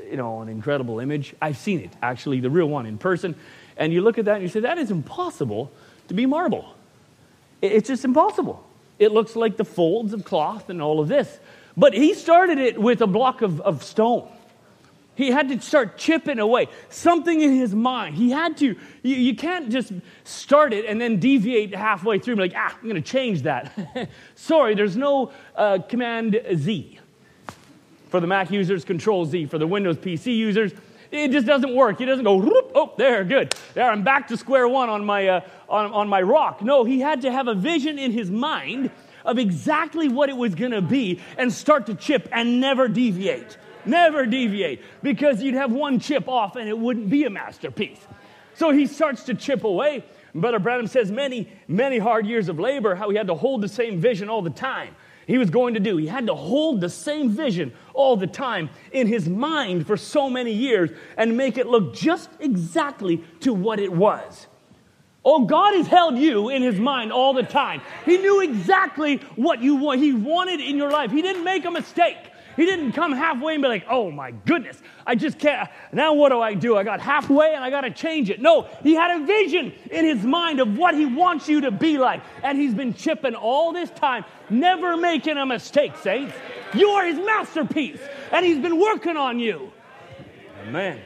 you 0.09 0.17
know, 0.17 0.41
an 0.41 0.49
incredible 0.49 0.99
image? 0.99 1.33
I've 1.41 1.57
seen 1.57 1.79
it, 1.79 1.91
actually, 2.01 2.39
the 2.41 2.49
real 2.49 2.67
one 2.67 2.85
in 2.85 2.97
person. 2.97 3.35
And 3.77 3.93
you 3.93 4.01
look 4.01 4.17
at 4.17 4.25
that 4.25 4.35
and 4.35 4.43
you 4.43 4.49
say, 4.49 4.61
that 4.61 4.77
is 4.77 4.91
impossible 4.91 5.71
to 6.07 6.13
be 6.13 6.25
marble. 6.25 6.75
It's 7.61 7.87
just 7.87 8.03
impossible. 8.05 8.65
It 8.99 9.11
looks 9.11 9.35
like 9.35 9.57
the 9.57 9.65
folds 9.65 10.13
of 10.13 10.23
cloth 10.23 10.69
and 10.69 10.81
all 10.81 10.99
of 10.99 11.07
this. 11.07 11.39
But 11.77 11.93
he 11.93 12.13
started 12.13 12.57
it 12.57 12.79
with 12.79 13.01
a 13.01 13.07
block 13.07 13.41
of, 13.41 13.59
of 13.61 13.83
stone. 13.83 14.29
He 15.15 15.31
had 15.31 15.47
to 15.49 15.59
start 15.61 15.97
chipping 15.97 16.39
away 16.39 16.67
something 16.89 17.41
in 17.41 17.55
his 17.55 17.73
mind. 17.73 18.15
He 18.15 18.31
had 18.31 18.57
to, 18.57 18.75
you, 19.01 19.15
you 19.15 19.35
can't 19.35 19.69
just 19.69 19.93
start 20.25 20.73
it 20.73 20.85
and 20.85 20.99
then 20.99 21.19
deviate 21.19 21.73
halfway 21.73 22.19
through, 22.19 22.35
like, 22.35 22.53
ah, 22.55 22.75
I'm 22.75 22.83
going 22.83 22.95
to 22.95 23.01
change 23.01 23.43
that. 23.43 23.71
Sorry, 24.35 24.75
there's 24.75 24.97
no 24.97 25.31
uh, 25.55 25.79
Command 25.79 26.39
Z. 26.55 26.99
For 28.09 28.19
the 28.19 28.27
Mac 28.27 28.51
users, 28.51 28.85
Control 28.85 29.25
Z. 29.25 29.47
For 29.47 29.57
the 29.57 29.67
Windows 29.67 29.97
PC 29.97 30.35
users, 30.35 30.73
it 31.11 31.31
just 31.31 31.47
doesn't 31.47 31.73
work. 31.73 31.97
He 31.97 32.05
doesn't 32.05 32.25
go, 32.25 32.41
oh, 32.75 32.93
there, 32.97 33.23
good. 33.23 33.55
There, 33.73 33.89
I'm 33.89 34.03
back 34.03 34.27
to 34.29 34.37
square 34.37 34.67
one 34.67 34.89
on 34.89 35.05
my, 35.05 35.27
uh, 35.27 35.41
on, 35.69 35.91
on 35.93 36.09
my 36.09 36.21
rock. 36.21 36.61
No, 36.61 36.83
he 36.83 36.99
had 36.99 37.21
to 37.21 37.31
have 37.31 37.47
a 37.47 37.55
vision 37.55 37.97
in 37.97 38.11
his 38.11 38.29
mind 38.29 38.91
of 39.23 39.39
exactly 39.39 40.07
what 40.07 40.29
it 40.29 40.37
was 40.37 40.55
going 40.55 40.71
to 40.71 40.81
be 40.81 41.19
and 41.37 41.51
start 41.51 41.85
to 41.87 41.95
chip 41.95 42.27
and 42.31 42.59
never 42.59 42.87
deviate. 42.87 43.57
Never 43.85 44.25
deviate 44.25 44.81
because 45.03 45.41
you'd 45.41 45.55
have 45.55 45.71
one 45.71 45.99
chip 45.99 46.27
off 46.27 46.55
and 46.55 46.67
it 46.67 46.77
wouldn't 46.77 47.09
be 47.09 47.25
a 47.25 47.29
masterpiece. 47.29 47.99
So 48.55 48.71
he 48.71 48.87
starts 48.87 49.23
to 49.23 49.33
chip 49.33 49.63
away. 49.63 50.03
Brother 50.33 50.59
Branham 50.59 50.87
says 50.87 51.11
many, 51.11 51.49
many 51.67 51.97
hard 51.97 52.25
years 52.25 52.49
of 52.49 52.59
labor, 52.59 52.95
how 52.95 53.09
he 53.09 53.17
had 53.17 53.27
to 53.27 53.35
hold 53.35 53.61
the 53.61 53.67
same 53.67 53.99
vision 53.99 54.29
all 54.29 54.41
the 54.41 54.49
time. 54.49 54.95
He 55.27 55.37
was 55.37 55.49
going 55.49 55.73
to 55.73 55.79
do. 55.79 55.97
He 55.97 56.07
had 56.07 56.27
to 56.27 56.35
hold 56.35 56.81
the 56.81 56.89
same 56.89 57.29
vision 57.29 57.73
all 57.93 58.15
the 58.15 58.27
time 58.27 58.69
in 58.91 59.07
his 59.07 59.27
mind 59.27 59.87
for 59.87 59.97
so 59.97 60.29
many 60.29 60.51
years 60.51 60.91
and 61.17 61.35
make 61.35 61.57
it 61.57 61.67
look 61.67 61.95
just 61.95 62.29
exactly 62.39 63.23
to 63.41 63.53
what 63.53 63.79
it 63.79 63.91
was. 63.91 64.47
Oh, 65.23 65.45
God 65.45 65.73
has 65.75 65.87
held 65.87 66.17
you 66.17 66.49
in 66.49 66.61
his 66.61 66.79
mind 66.79 67.11
all 67.11 67.33
the 67.33 67.43
time. 67.43 67.81
He 68.05 68.19
knew 68.19 68.41
exactly 68.41 69.17
what 69.35 69.59
you 69.59 69.75
want, 69.75 69.99
he 69.99 70.13
wanted 70.13 70.59
in 70.59 70.77
your 70.77 70.91
life. 70.91 71.09
He 71.09 71.23
didn't 71.23 71.43
make 71.43 71.65
a 71.65 71.71
mistake. 71.71 72.17
He 72.55 72.65
didn't 72.65 72.93
come 72.93 73.11
halfway 73.11 73.55
and 73.55 73.61
be 73.61 73.67
like, 73.67 73.85
oh 73.89 74.11
my 74.11 74.31
goodness, 74.31 74.81
I 75.05 75.15
just 75.15 75.39
can't. 75.39 75.69
Now 75.91 76.13
what 76.13 76.29
do 76.29 76.39
I 76.39 76.53
do? 76.53 76.77
I 76.77 76.83
got 76.83 77.01
halfway 77.01 77.53
and 77.53 77.63
I 77.63 77.69
got 77.69 77.81
to 77.81 77.91
change 77.91 78.29
it. 78.29 78.41
No, 78.41 78.67
he 78.81 78.95
had 78.95 79.21
a 79.21 79.25
vision 79.25 79.73
in 79.91 80.05
his 80.05 80.23
mind 80.23 80.59
of 80.59 80.77
what 80.77 80.95
he 80.95 81.05
wants 81.05 81.49
you 81.49 81.61
to 81.61 81.71
be 81.71 81.97
like. 81.97 82.21
And 82.43 82.57
he's 82.59 82.73
been 82.73 82.93
chipping 82.93 83.35
all 83.35 83.73
this 83.73 83.89
time, 83.91 84.25
never 84.49 84.95
making 84.95 85.37
a 85.37 85.45
mistake, 85.45 85.97
saints. 85.97 86.33
You 86.73 86.89
are 86.89 87.05
his 87.05 87.17
masterpiece, 87.25 87.99
and 88.31 88.45
he's 88.45 88.59
been 88.59 88.79
working 88.79 89.17
on 89.17 89.39
you. 89.39 89.71
Amen. 90.67 90.99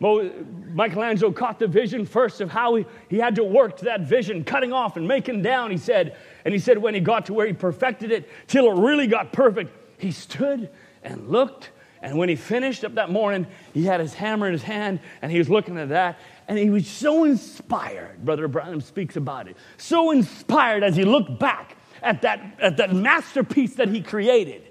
Michelangelo 0.00 1.32
caught 1.32 1.58
the 1.58 1.66
vision 1.66 2.04
first 2.04 2.40
of 2.40 2.50
how 2.50 2.74
he, 2.74 2.84
he 3.08 3.16
had 3.16 3.36
to 3.36 3.44
work 3.44 3.76
to 3.78 3.84
that 3.86 4.02
vision, 4.02 4.44
cutting 4.44 4.72
off 4.72 4.96
and 4.96 5.06
making 5.08 5.40
down, 5.40 5.70
he 5.70 5.78
said. 5.78 6.16
And 6.44 6.52
he 6.52 6.60
said 6.60 6.78
when 6.78 6.94
he 6.94 7.00
got 7.00 7.26
to 7.26 7.32
where 7.32 7.46
he 7.46 7.52
perfected 7.52 8.10
it, 8.10 8.28
till 8.46 8.70
it 8.70 8.82
really 8.82 9.06
got 9.06 9.32
perfect, 9.32 9.72
he 9.98 10.12
stood 10.12 10.70
and 11.02 11.28
looked. 11.28 11.70
And 12.02 12.18
when 12.18 12.28
he 12.28 12.36
finished 12.36 12.84
up 12.84 12.96
that 12.96 13.10
morning, 13.10 13.46
he 13.72 13.84
had 13.84 14.00
his 14.00 14.12
hammer 14.12 14.46
in 14.46 14.52
his 14.52 14.62
hand 14.62 15.00
and 15.22 15.32
he 15.32 15.38
was 15.38 15.48
looking 15.48 15.78
at 15.78 15.88
that. 15.88 16.18
And 16.48 16.58
he 16.58 16.68
was 16.68 16.86
so 16.86 17.24
inspired. 17.24 18.24
Brother 18.24 18.46
Branham 18.46 18.82
speaks 18.82 19.16
about 19.16 19.48
it. 19.48 19.56
So 19.78 20.10
inspired 20.10 20.82
as 20.82 20.96
he 20.96 21.04
looked 21.04 21.38
back 21.38 21.76
at 22.02 22.22
that, 22.22 22.58
at 22.60 22.76
that 22.76 22.94
masterpiece 22.94 23.76
that 23.76 23.88
he 23.88 24.02
created. 24.02 24.62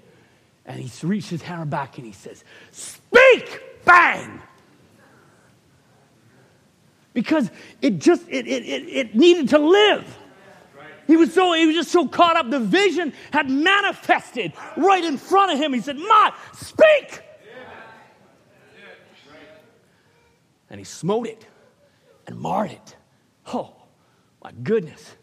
And 0.64 0.80
he 0.80 1.06
reached 1.06 1.30
his 1.30 1.42
hammer 1.42 1.64
back 1.64 1.98
and 1.98 2.06
he 2.06 2.12
says, 2.12 2.44
Speak! 2.70 3.60
Bang! 3.84 4.40
Because 7.12 7.50
it 7.82 7.98
just, 7.98 8.22
it, 8.28 8.46
it, 8.46 8.64
it, 8.64 8.88
it 8.88 9.14
needed 9.14 9.50
to 9.50 9.58
live. 9.58 10.18
He 11.06 11.16
was 11.16 11.32
so 11.34 11.52
he 11.52 11.66
was 11.66 11.76
just 11.76 11.90
so 11.90 12.08
caught 12.08 12.36
up. 12.36 12.50
The 12.50 12.60
vision 12.60 13.12
had 13.32 13.50
manifested 13.50 14.52
right 14.76 15.04
in 15.04 15.18
front 15.18 15.52
of 15.52 15.58
him. 15.58 15.72
He 15.72 15.80
said, 15.80 15.96
"Ma, 15.98 16.32
speak." 16.52 17.22
And 20.70 20.80
he 20.80 20.84
smote 20.84 21.28
it 21.28 21.46
and 22.26 22.38
marred 22.38 22.72
it. 22.72 22.96
Oh, 23.46 23.74
my 24.42 24.50
goodness. 24.50 25.14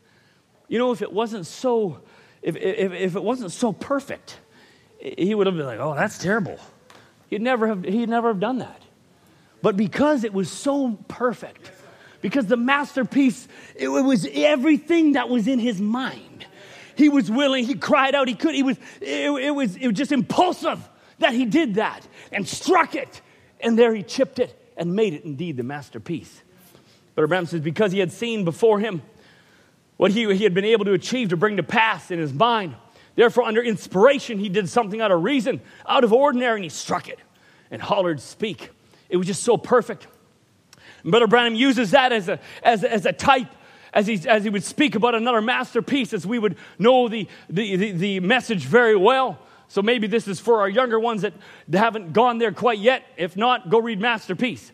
You 0.69 0.79
know, 0.79 0.93
if 0.93 1.01
it 1.01 1.11
wasn't 1.11 1.45
so, 1.45 2.01
if, 2.41 2.55
if, 2.55 2.93
if 2.93 3.15
it 3.17 3.23
wasn't 3.23 3.51
so 3.51 3.73
perfect, 3.73 4.39
he 4.99 5.35
would 5.35 5.47
have 5.47 5.57
been 5.57 5.65
like, 5.65 5.79
oh, 5.79 5.93
that's 5.93 6.17
terrible. 6.17 6.57
He'd 7.29 7.41
never 7.41 7.67
have, 7.67 7.83
he'd 7.83 8.07
never 8.07 8.29
have 8.29 8.39
done 8.39 8.59
that. 8.59 8.81
But 9.61 9.75
because 9.75 10.23
it 10.23 10.33
was 10.33 10.49
so 10.49 10.97
perfect, 11.07 11.71
because 12.21 12.45
the 12.45 12.57
masterpiece, 12.57 13.47
it, 13.75 13.87
was 13.87 14.27
everything 14.33 15.13
that 15.13 15.29
was 15.29 15.47
in 15.47 15.59
his 15.59 15.81
mind. 15.81 16.45
He 16.95 17.09
was 17.09 17.31
willing, 17.31 17.65
he 17.65 17.75
cried 17.75 18.15
out, 18.15 18.27
he 18.27 18.35
could, 18.35 18.53
he 18.53 18.63
was, 18.63 18.77
it, 18.99 19.29
it 19.31 19.51
was, 19.51 19.75
it 19.75 19.87
was 19.87 19.97
just 19.97 20.11
impulsive 20.11 20.87
that 21.19 21.33
he 21.33 21.45
did 21.45 21.75
that 21.75 22.07
and 22.31 22.47
struck 22.47 22.95
it. 22.95 23.21
And 23.59 23.77
there 23.77 23.93
he 23.93 24.03
chipped 24.03 24.39
it 24.39 24.57
and 24.77 24.93
made 24.93 25.13
it 25.13 25.23
indeed 25.23 25.57
the 25.57 25.63
masterpiece. 25.63 26.41
But 27.15 27.27
Branham 27.27 27.45
says, 27.45 27.61
because 27.61 27.91
he 27.91 27.99
had 27.99 28.11
seen 28.11 28.45
before 28.45 28.79
him 28.79 29.01
what 29.97 30.11
he, 30.11 30.33
he 30.35 30.43
had 30.43 30.53
been 30.53 30.65
able 30.65 30.85
to 30.85 30.93
achieve 30.93 31.29
to 31.29 31.37
bring 31.37 31.57
to 31.57 31.63
pass 31.63 32.11
in 32.11 32.19
his 32.19 32.33
mind, 32.33 32.75
therefore, 33.15 33.43
under 33.43 33.61
inspiration, 33.61 34.39
he 34.39 34.49
did 34.49 34.67
something 34.69 35.01
out 35.01 35.11
of 35.11 35.23
reason, 35.23 35.61
out 35.85 36.03
of 36.03 36.13
ordinary, 36.13 36.55
and 36.55 36.63
he 36.63 36.69
struck 36.69 37.07
it 37.07 37.19
and 37.69 37.81
hollered, 37.81 38.19
Speak. 38.19 38.69
It 39.09 39.17
was 39.17 39.27
just 39.27 39.43
so 39.43 39.57
perfect. 39.57 40.07
Brother 41.03 41.27
Branham 41.27 41.55
uses 41.55 41.91
that 41.91 42.11
as 42.11 42.29
a, 42.29 42.39
as, 42.63 42.83
as 42.83 43.05
a 43.05 43.13
type 43.13 43.47
as 43.93 44.07
he, 44.07 44.21
as 44.27 44.43
he 44.43 44.49
would 44.49 44.63
speak 44.63 44.95
about 44.95 45.15
another 45.15 45.41
masterpiece, 45.41 46.13
as 46.13 46.25
we 46.25 46.39
would 46.39 46.55
know 46.79 47.07
the, 47.07 47.27
the, 47.49 47.75
the, 47.75 47.91
the, 47.91 48.19
message 48.21 48.63
very 48.63 48.95
well. 48.95 49.39
So 49.67 49.81
maybe 49.81 50.07
this 50.07 50.27
is 50.27 50.39
for 50.39 50.61
our 50.61 50.69
younger 50.69 50.99
ones 50.99 51.21
that 51.21 51.33
haven't 51.71 52.13
gone 52.13 52.37
there 52.37 52.51
quite 52.51 52.79
yet. 52.79 53.03
If 53.17 53.37
not, 53.37 53.69
go 53.69 53.79
read 53.79 53.99
Masterpiece. 53.99 54.71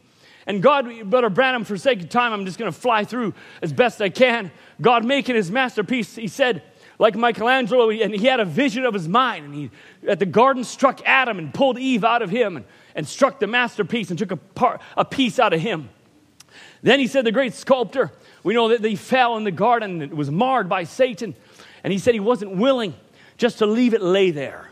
And 0.48 0.64
God, 0.64 1.10
Brother 1.10 1.30
Branham, 1.30 1.66
for 1.66 1.78
sake 1.78 2.02
of 2.02 2.10
time, 2.10 2.32
I'm 2.32 2.46
just 2.46 2.58
going 2.58 2.72
to 2.72 2.78
fly 2.78 3.04
through 3.04 3.34
as 3.62 3.74
best 3.74 4.02
I 4.02 4.10
can. 4.10 4.50
God 4.82 5.04
making 5.04 5.36
his 5.36 5.52
masterpiece, 5.52 6.16
he 6.16 6.28
said, 6.28 6.64
like 7.00 7.16
Michelangelo, 7.16 7.90
and 7.92 8.16
he 8.16 8.26
had 8.26 8.40
a 8.40 8.46
vision 8.46 8.86
of 8.86 8.94
his 8.94 9.08
mind. 9.08 9.46
And 9.46 9.54
he, 9.54 9.72
at 10.08 10.20
the 10.20 10.26
garden, 10.26 10.64
struck 10.64 11.02
Adam 11.06 11.38
and 11.38 11.54
pulled 11.54 11.78
Eve 11.78 12.04
out 12.04 12.22
of 12.22 12.30
him 12.30 12.58
and, 12.58 12.66
and 12.96 13.08
struck 13.08 13.40
the 13.40 13.46
masterpiece 13.46 14.10
and 14.10 14.18
took 14.18 14.32
a, 14.32 14.38
part, 14.38 14.82
a 14.96 15.06
piece 15.06 15.38
out 15.38 15.54
of 15.54 15.60
him. 15.60 15.90
Then 16.82 17.00
he 17.00 17.08
said, 17.08 17.26
the 17.26 17.32
great 17.32 17.54
sculptor, 17.54 18.12
we 18.44 18.54
know 18.54 18.70
that 18.70 18.84
he 18.84 18.96
fell 18.96 19.38
in 19.38 19.44
the 19.44 19.52
garden 19.52 20.02
and 20.02 20.14
was 20.14 20.30
marred 20.30 20.70
by 20.70 20.84
Satan. 20.84 21.36
And 21.84 21.92
he 21.92 22.00
said 22.00 22.14
he 22.14 22.20
wasn't 22.20 22.52
willing 22.56 22.94
just 23.38 23.60
to 23.60 23.66
leave 23.66 23.94
it 23.94 24.02
lay 24.02 24.32
there, 24.32 24.70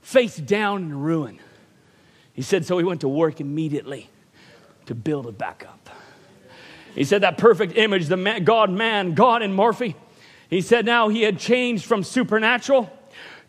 face 0.00 0.36
down 0.36 0.82
in 0.82 0.98
ruin. 1.00 1.38
He 2.32 2.42
said, 2.42 2.64
so 2.64 2.78
he 2.78 2.84
went 2.84 3.02
to 3.02 3.08
work 3.08 3.40
immediately 3.40 4.08
to 4.86 4.94
build 4.94 5.26
it 5.26 5.38
back 5.38 5.64
up. 5.68 5.90
He 6.94 7.04
said 7.04 7.22
that 7.22 7.38
perfect 7.38 7.76
image, 7.76 8.06
the 8.06 8.16
man, 8.16 8.44
God 8.44 8.70
man, 8.70 9.14
God 9.14 9.42
in 9.42 9.54
Morphe. 9.54 9.94
He 10.50 10.60
said 10.60 10.84
now 10.84 11.08
he 11.08 11.22
had 11.22 11.38
changed 11.38 11.86
from 11.86 12.04
supernatural 12.04 12.90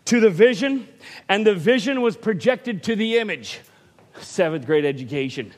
to 0.06 0.20
the 0.20 0.30
vision, 0.30 0.88
and 1.28 1.46
the 1.46 1.56
vision 1.56 2.02
was 2.02 2.16
projected 2.16 2.84
to 2.84 2.96
the 2.96 3.18
image. 3.18 3.60
Seventh 4.20 4.66
grade 4.66 4.86
education. 4.86 5.54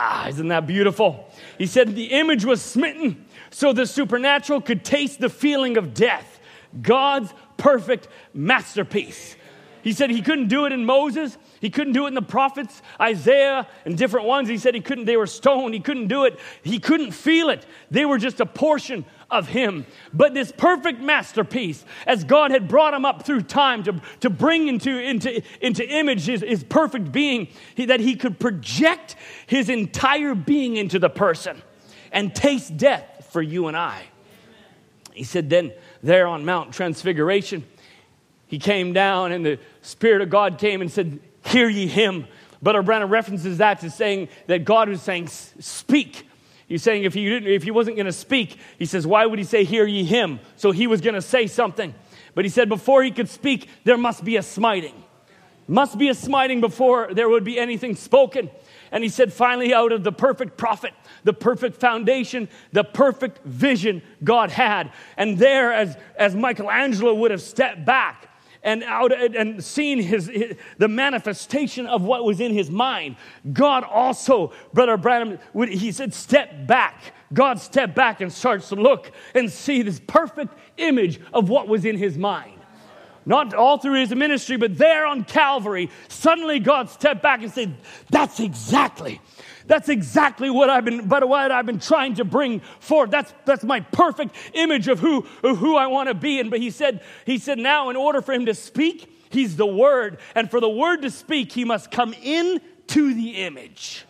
Ah, 0.00 0.28
isn't 0.28 0.46
that 0.46 0.64
beautiful? 0.64 1.28
He 1.58 1.66
said 1.66 1.96
the 1.96 2.12
image 2.12 2.44
was 2.44 2.62
smitten 2.62 3.26
so 3.50 3.72
the 3.72 3.84
supernatural 3.84 4.60
could 4.60 4.84
taste 4.84 5.18
the 5.18 5.28
feeling 5.28 5.76
of 5.76 5.92
death. 5.92 6.38
God's 6.80 7.34
perfect 7.56 8.06
masterpiece. 8.32 9.34
He 9.82 9.92
said 9.92 10.10
he 10.10 10.22
couldn't 10.22 10.48
do 10.48 10.66
it 10.66 10.72
in 10.72 10.84
Moses. 10.84 11.36
He 11.60 11.70
couldn't 11.70 11.94
do 11.94 12.04
it 12.04 12.08
in 12.08 12.14
the 12.14 12.22
prophets, 12.22 12.80
Isaiah, 13.00 13.66
and 13.84 13.98
different 13.98 14.26
ones. 14.26 14.48
He 14.48 14.58
said 14.58 14.74
he 14.74 14.80
couldn't, 14.80 15.06
they 15.06 15.16
were 15.16 15.26
stoned. 15.26 15.74
He 15.74 15.80
couldn't 15.80 16.06
do 16.06 16.26
it. 16.26 16.38
He 16.62 16.78
couldn't 16.78 17.10
feel 17.10 17.48
it. 17.48 17.66
They 17.90 18.04
were 18.04 18.18
just 18.18 18.38
a 18.38 18.46
portion 18.46 19.04
of 19.30 19.48
him. 19.48 19.86
But 20.12 20.34
this 20.34 20.52
perfect 20.52 21.00
masterpiece, 21.00 21.84
as 22.06 22.24
God 22.24 22.50
had 22.50 22.68
brought 22.68 22.94
him 22.94 23.04
up 23.04 23.24
through 23.24 23.42
time 23.42 23.82
to, 23.84 24.00
to 24.20 24.30
bring 24.30 24.68
into, 24.68 24.98
into, 24.98 25.42
into 25.60 25.88
image 25.88 26.26
his, 26.26 26.40
his 26.40 26.64
perfect 26.64 27.12
being, 27.12 27.48
he, 27.74 27.86
that 27.86 28.00
he 28.00 28.16
could 28.16 28.38
project 28.38 29.16
his 29.46 29.68
entire 29.68 30.34
being 30.34 30.76
into 30.76 30.98
the 30.98 31.10
person 31.10 31.60
and 32.10 32.34
taste 32.34 32.76
death 32.76 33.28
for 33.30 33.42
you 33.42 33.68
and 33.68 33.76
I. 33.76 34.02
He 35.12 35.24
said, 35.24 35.50
then 35.50 35.72
there 36.02 36.26
on 36.26 36.44
Mount 36.44 36.72
Transfiguration, 36.72 37.64
he 38.46 38.58
came 38.58 38.92
down 38.92 39.32
and 39.32 39.44
the 39.44 39.58
Spirit 39.82 40.22
of 40.22 40.30
God 40.30 40.58
came 40.58 40.80
and 40.80 40.90
said, 40.90 41.20
Hear 41.44 41.68
ye 41.68 41.86
him. 41.86 42.26
But 42.62 42.80
Branham 42.84 43.10
references 43.10 43.58
that 43.58 43.80
to 43.80 43.90
saying 43.90 44.28
that 44.46 44.64
God 44.64 44.88
was 44.88 45.02
saying, 45.02 45.28
Speak. 45.28 46.27
He's 46.68 46.82
saying 46.82 47.04
if 47.04 47.14
he, 47.14 47.26
didn't, 47.28 47.50
if 47.50 47.62
he 47.62 47.70
wasn't 47.70 47.96
going 47.96 48.06
to 48.06 48.12
speak, 48.12 48.58
he 48.78 48.84
says, 48.84 49.06
Why 49.06 49.24
would 49.24 49.38
he 49.38 49.44
say, 49.44 49.64
Hear 49.64 49.86
ye 49.86 50.04
him? 50.04 50.38
So 50.56 50.70
he 50.70 50.86
was 50.86 51.00
going 51.00 51.14
to 51.14 51.22
say 51.22 51.46
something. 51.46 51.94
But 52.34 52.44
he 52.44 52.50
said, 52.50 52.68
Before 52.68 53.02
he 53.02 53.10
could 53.10 53.30
speak, 53.30 53.68
there 53.84 53.96
must 53.96 54.22
be 54.22 54.36
a 54.36 54.42
smiting. 54.42 55.02
Must 55.66 55.98
be 55.98 56.08
a 56.08 56.14
smiting 56.14 56.60
before 56.60 57.12
there 57.12 57.28
would 57.28 57.44
be 57.44 57.58
anything 57.58 57.96
spoken. 57.96 58.50
And 58.92 59.02
he 59.02 59.08
said, 59.08 59.32
Finally, 59.32 59.72
out 59.72 59.92
of 59.92 60.04
the 60.04 60.12
perfect 60.12 60.58
prophet, 60.58 60.92
the 61.24 61.32
perfect 61.32 61.80
foundation, 61.80 62.48
the 62.72 62.84
perfect 62.84 63.44
vision 63.44 64.02
God 64.22 64.50
had. 64.50 64.92
And 65.16 65.38
there, 65.38 65.72
as, 65.72 65.96
as 66.16 66.34
Michelangelo 66.34 67.14
would 67.14 67.30
have 67.30 67.42
stepped 67.42 67.86
back, 67.86 68.27
and 68.68 68.84
out 68.84 69.12
and 69.14 69.64
seen 69.64 69.98
his, 69.98 70.26
his, 70.26 70.54
the 70.76 70.88
manifestation 70.88 71.86
of 71.86 72.02
what 72.02 72.22
was 72.22 72.38
in 72.38 72.52
his 72.52 72.70
mind. 72.70 73.16
God 73.50 73.82
also 73.82 74.52
brother 74.74 74.98
branham 74.98 75.38
he 75.68 75.90
said 75.90 76.12
step 76.12 76.66
back. 76.66 77.14
God 77.32 77.60
stepped 77.60 77.94
back 77.94 78.20
and 78.20 78.30
starts 78.30 78.68
to 78.68 78.74
look 78.74 79.10
and 79.34 79.50
see 79.50 79.80
this 79.80 79.98
perfect 80.06 80.52
image 80.76 81.18
of 81.32 81.48
what 81.48 81.66
was 81.66 81.86
in 81.86 81.96
his 81.96 82.18
mind. 82.18 82.60
Not 83.24 83.54
all 83.54 83.78
through 83.78 84.00
his 84.00 84.14
ministry, 84.14 84.58
but 84.58 84.76
there 84.76 85.06
on 85.06 85.24
Calvary, 85.24 85.90
suddenly 86.08 86.58
God 86.58 86.90
stepped 86.90 87.22
back 87.22 87.42
and 87.42 87.50
said, 87.50 87.74
That's 88.10 88.38
exactly 88.38 89.18
that's 89.68 89.88
exactly 89.88 90.50
what 90.50 90.70
I've 90.70 90.84
been, 90.84 91.06
but 91.06 91.28
what 91.28 91.52
I've 91.52 91.66
been 91.66 91.78
trying 91.78 92.14
to 92.14 92.24
bring 92.24 92.60
forth. 92.80 93.10
That's, 93.10 93.32
that's 93.44 93.62
my 93.62 93.80
perfect 93.80 94.34
image 94.54 94.88
of 94.88 94.98
who, 94.98 95.26
of 95.42 95.58
who 95.58 95.76
I 95.76 95.86
want 95.86 96.08
to 96.08 96.14
be. 96.14 96.40
And 96.40 96.50
but 96.50 96.58
he 96.58 96.70
said, 96.70 97.02
he 97.26 97.38
said, 97.38 97.58
now 97.58 97.90
in 97.90 97.96
order 97.96 98.20
for 98.22 98.32
him 98.32 98.46
to 98.46 98.54
speak, 98.54 99.26
he's 99.30 99.56
the 99.56 99.66
word. 99.66 100.18
And 100.34 100.50
for 100.50 100.58
the 100.58 100.70
word 100.70 101.02
to 101.02 101.10
speak, 101.10 101.52
he 101.52 101.64
must 101.64 101.90
come 101.90 102.14
in 102.22 102.60
to 102.88 103.14
the 103.14 103.44
image. 103.44 104.06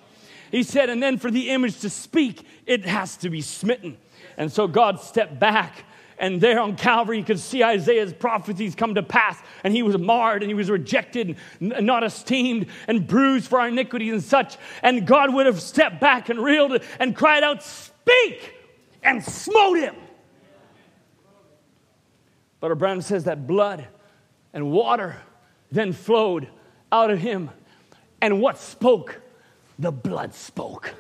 He 0.51 0.63
said, 0.63 0.89
and 0.89 1.03
then 1.03 1.19
for 1.19 1.31
the 1.31 1.51
image 1.51 1.81
to 1.81 1.91
speak, 1.91 2.47
it 2.65 2.87
has 2.87 3.17
to 3.19 3.29
be 3.29 3.43
smitten. 3.43 3.99
And 4.37 4.51
so 4.53 4.69
God 4.69 5.01
stepped 5.01 5.39
back 5.39 5.85
And 6.19 6.41
there 6.41 6.61
on 6.61 6.77
Calvary, 6.77 7.19
you 7.19 7.25
could 7.25 7.39
see 7.39 7.63
Isaiah's 7.63 8.13
prophecies 8.13 8.75
come 8.75 8.95
to 8.97 9.03
pass. 9.03 9.39
And 9.63 9.75
he 9.75 9.83
was 9.83 9.97
marred 9.97 10.43
and 10.43 10.51
he 10.51 10.55
was 10.55 10.71
rejected, 10.71 11.37
and 11.61 11.87
not 11.87 12.03
esteemed, 12.03 12.67
and 12.89 13.07
bruised 13.07 13.49
for 13.49 13.61
our 13.61 13.69
iniquities 13.69 14.13
and 14.13 14.23
such. 14.23 14.57
And 14.83 15.07
God 15.07 15.33
would 15.33 15.47
have 15.47 15.61
stepped 15.63 16.01
back 16.01 16.29
and 16.29 16.43
reeled 16.43 16.83
and 16.99 17.15
cried 17.15 17.45
out, 17.45 17.63
Speak! 17.63 18.55
And 19.03 19.25
smote 19.25 19.79
him. 19.79 19.95
But 22.61 22.77
Branham 22.77 23.03
says 23.03 23.25
that 23.25 23.47
blood 23.47 23.87
and 24.53 24.73
water 24.73 25.17
then 25.71 25.93
flowed 25.93 26.49
out 26.91 27.11
of 27.11 27.19
him. 27.19 27.51
And 28.21 28.41
what 28.41 28.59
spoke? 28.59 29.21
The 29.79 29.93
blood 29.93 30.35
spoke. 30.35 30.95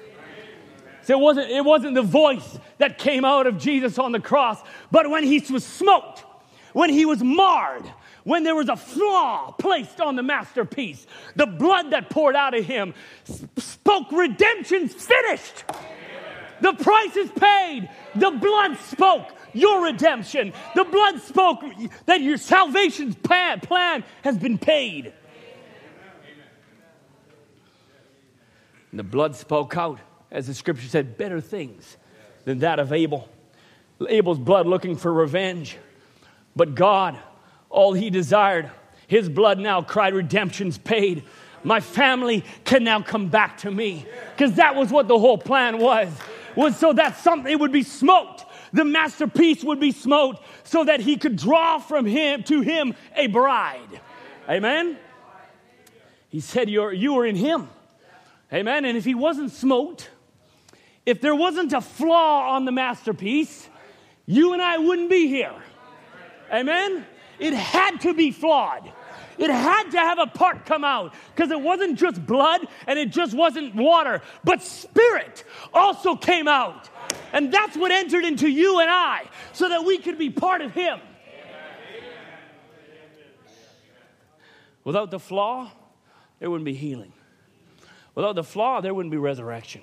It 1.08 1.18
wasn't, 1.18 1.50
it 1.50 1.64
wasn't 1.64 1.94
the 1.94 2.02
voice 2.02 2.58
that 2.78 2.98
came 2.98 3.24
out 3.24 3.46
of 3.46 3.58
Jesus 3.58 3.98
on 3.98 4.12
the 4.12 4.20
cross, 4.20 4.60
but 4.90 5.08
when 5.10 5.24
he 5.24 5.38
was 5.50 5.64
smoked, 5.64 6.24
when 6.72 6.90
he 6.90 7.06
was 7.06 7.22
marred, 7.22 7.84
when 8.24 8.44
there 8.44 8.54
was 8.54 8.68
a 8.68 8.76
flaw 8.76 9.52
placed 9.52 10.00
on 10.00 10.16
the 10.16 10.22
masterpiece, 10.22 11.06
the 11.34 11.46
blood 11.46 11.92
that 11.92 12.10
poured 12.10 12.36
out 12.36 12.54
of 12.54 12.64
him 12.64 12.92
spoke 13.56 14.12
redemption's 14.12 14.92
finished. 14.92 15.64
The 16.60 16.72
price 16.74 17.16
is 17.16 17.30
paid. 17.30 17.88
The 18.14 18.30
blood 18.32 18.76
spoke 18.78 19.28
your 19.54 19.84
redemption. 19.84 20.52
The 20.74 20.84
blood 20.84 21.20
spoke 21.20 21.62
that 22.06 22.20
your 22.20 22.36
salvation's 22.36 23.14
plan, 23.14 23.60
plan 23.60 24.04
has 24.22 24.36
been 24.36 24.58
paid. 24.58 25.12
And 28.90 28.98
the 28.98 29.04
blood 29.04 29.36
spoke 29.36 29.76
out, 29.76 30.00
as 30.30 30.46
the 30.46 30.54
scripture 30.54 30.88
said, 30.88 31.16
better 31.16 31.40
things 31.40 31.96
than 32.44 32.60
that 32.60 32.78
of 32.78 32.92
Abel. 32.92 33.28
Abel's 34.08 34.38
blood 34.38 34.66
looking 34.66 34.96
for 34.96 35.12
revenge. 35.12 35.76
But 36.54 36.74
God, 36.74 37.18
all 37.70 37.92
he 37.92 38.10
desired, 38.10 38.70
his 39.06 39.28
blood 39.28 39.58
now 39.58 39.82
cried, 39.82 40.14
Redemption's 40.14 40.78
paid. 40.78 41.24
My 41.64 41.80
family 41.80 42.44
can 42.64 42.84
now 42.84 43.02
come 43.02 43.28
back 43.28 43.58
to 43.58 43.70
me. 43.70 44.06
Because 44.36 44.54
that 44.54 44.76
was 44.76 44.90
what 44.90 45.08
the 45.08 45.18
whole 45.18 45.38
plan 45.38 45.78
was. 45.78 46.08
Was 46.54 46.76
so 46.76 46.92
that 46.92 47.16
something 47.18 47.50
it 47.50 47.58
would 47.58 47.72
be 47.72 47.82
smoked. 47.82 48.44
The 48.72 48.84
masterpiece 48.84 49.64
would 49.64 49.80
be 49.80 49.92
smote 49.92 50.40
so 50.64 50.84
that 50.84 51.00
he 51.00 51.16
could 51.16 51.36
draw 51.36 51.78
from 51.78 52.04
him 52.04 52.42
to 52.44 52.60
him 52.60 52.94
a 53.16 53.26
bride. 53.28 54.00
Amen. 54.48 54.98
He 56.28 56.40
said, 56.40 56.68
You're, 56.68 56.92
You 56.92 57.18
are 57.18 57.26
in 57.26 57.36
him. 57.36 57.68
Amen. 58.52 58.84
And 58.84 58.96
if 58.96 59.04
he 59.04 59.14
wasn't 59.14 59.52
smote, 59.52 60.08
if 61.08 61.22
there 61.22 61.34
wasn't 61.34 61.72
a 61.72 61.80
flaw 61.80 62.50
on 62.50 62.66
the 62.66 62.70
masterpiece, 62.70 63.66
you 64.26 64.52
and 64.52 64.60
I 64.60 64.76
wouldn't 64.76 65.08
be 65.08 65.26
here. 65.26 65.54
Amen. 66.52 67.06
It 67.38 67.54
had 67.54 68.02
to 68.02 68.12
be 68.12 68.30
flawed. 68.30 68.92
It 69.38 69.48
had 69.48 69.84
to 69.92 69.96
have 69.96 70.18
a 70.18 70.26
part 70.26 70.66
come 70.66 70.84
out 70.84 71.14
because 71.34 71.50
it 71.50 71.58
wasn't 71.58 71.98
just 71.98 72.26
blood 72.26 72.60
and 72.86 72.98
it 72.98 73.08
just 73.08 73.32
wasn't 73.32 73.74
water, 73.74 74.20
but 74.44 74.60
spirit 74.60 75.44
also 75.72 76.14
came 76.14 76.46
out. 76.46 76.90
And 77.32 77.50
that's 77.50 77.74
what 77.74 77.90
entered 77.90 78.26
into 78.26 78.46
you 78.46 78.80
and 78.80 78.90
I 78.90 79.30
so 79.54 79.70
that 79.70 79.86
we 79.86 79.96
could 79.96 80.18
be 80.18 80.28
part 80.28 80.60
of 80.60 80.74
Him. 80.74 81.00
Without 84.84 85.10
the 85.10 85.18
flaw, 85.18 85.72
there 86.38 86.50
wouldn't 86.50 86.66
be 86.66 86.74
healing. 86.74 87.14
Without 88.14 88.34
the 88.34 88.44
flaw, 88.44 88.82
there 88.82 88.92
wouldn't 88.92 89.10
be 89.12 89.16
resurrection. 89.16 89.82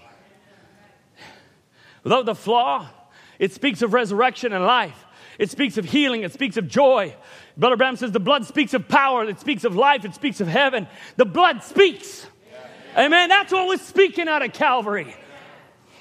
Without 2.06 2.28
the 2.28 2.36
flaw, 2.36 2.88
it 3.40 3.52
speaks 3.52 3.82
of 3.82 3.92
resurrection 3.92 4.54
and 4.54 4.64
life. 4.64 5.06
It 5.40 5.50
speaks 5.50 5.80
of 5.80 5.86
healing. 5.86 6.22
It 6.22 6.32
speaks 6.32 6.56
of 6.56 6.68
joy. 6.68 7.16
Brother 7.58 7.78
Branham 7.78 7.96
says 7.96 8.12
the 8.12 8.20
blood 8.20 8.46
speaks 8.46 8.76
of 8.76 8.88
power. 8.88 9.28
It 9.28 9.40
speaks 9.40 9.64
of 9.64 9.76
life. 9.76 10.06
It 10.06 10.14
speaks 10.14 10.40
of 10.40 10.48
heaven. 10.48 10.88
The 11.18 11.26
blood 11.26 11.64
speaks. 11.64 12.28
Amen. 12.96 13.28
That's 13.28 13.52
what 13.52 13.68
was 13.68 13.82
speaking 13.82 14.28
out 14.28 14.46
of 14.46 14.54
Calvary. 14.54 15.16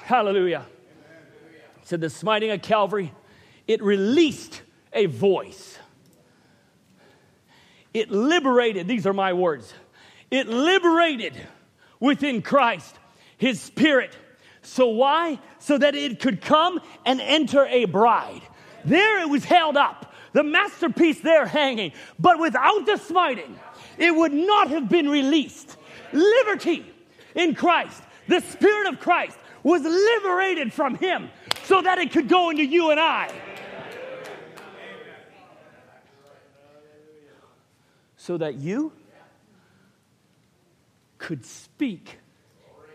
Hallelujah. 0.03 0.67
Said 1.85 2.03
the 2.03 2.11
smiting 2.11 2.51
of 2.51 2.61
Calvary, 2.61 3.11
it 3.67 3.83
released 3.83 4.61
a 4.93 5.07
voice. 5.07 5.79
It 7.95 8.11
liberated, 8.11 8.87
these 8.87 9.07
are 9.07 9.15
my 9.15 9.33
words, 9.33 9.73
it 10.31 10.49
liberated 10.49 11.35
within 11.99 12.43
Christ, 12.43 12.95
his 13.39 13.59
spirit. 13.59 14.15
So 14.65 14.89
why? 14.89 15.39
So 15.59 15.79
that 15.79 15.95
it 15.95 16.21
could 16.21 16.41
come 16.41 16.81
and 17.05 17.21
enter 17.21 17.67
a 17.67 17.85
bride. 17.85 18.43
There 18.85 19.21
it 19.21 19.29
was 19.29 19.45
held 19.45 19.77
up, 19.77 20.13
the 20.33 20.43
masterpiece 20.43 21.21
there 21.21 21.47
hanging. 21.47 21.93
But 22.19 22.39
without 22.39 22.87
the 22.87 22.97
smiting, 22.97 23.59
it 23.99 24.15
would 24.15 24.33
not 24.33 24.69
have 24.69 24.89
been 24.89 25.09
released. 25.09 25.77
Liberty 26.13 26.85
in 27.35 27.55
Christ, 27.55 28.03
the 28.27 28.41
Spirit 28.41 28.89
of 28.89 29.01
Christ 29.01 29.39
was 29.63 29.83
liberated 29.83 30.73
from 30.73 30.95
him 30.97 31.31
so 31.65 31.81
that 31.83 31.99
it 31.99 32.13
could 32.13 32.29
go 32.29 32.51
into 32.51 32.65
you 32.65 32.91
and 32.91 33.01
I. 33.01 33.31
So 38.17 38.39
that 38.39 38.55
you 38.55 38.93
could 41.19 41.45
speak 41.45 42.19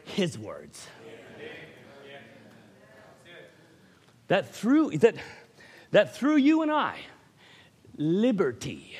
his 0.03 0.37
words. 0.37 0.87
That 4.29 4.55
through 4.55 4.97
that, 4.99 5.15
that 5.91 6.15
through 6.15 6.37
you 6.37 6.61
and 6.61 6.71
I, 6.71 6.97
liberty 7.97 8.95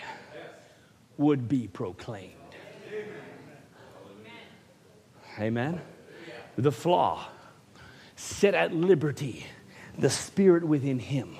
would 1.18 1.48
be 1.48 1.68
proclaimed. 1.68 2.34
Amen. 5.40 5.82
The 6.58 6.72
flaw 6.72 7.26
set 8.18 8.54
at 8.54 8.74
liberty 8.74 9.46
the 9.98 10.10
spirit 10.10 10.64
within 10.64 11.00
him 11.00 11.38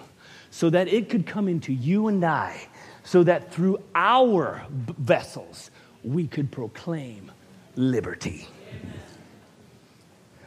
so 0.52 0.70
that 0.70 0.88
it 0.88 1.10
could 1.10 1.26
come 1.26 1.48
into 1.48 1.74
you 1.74 2.08
and 2.08 2.24
I, 2.24 2.68
so 3.04 3.24
that 3.24 3.54
through 3.54 3.82
our 3.96 4.66
vessels 4.70 5.72
we 6.04 6.28
could 6.28 6.52
proclaim 6.52 7.32
liberty. 7.76 8.48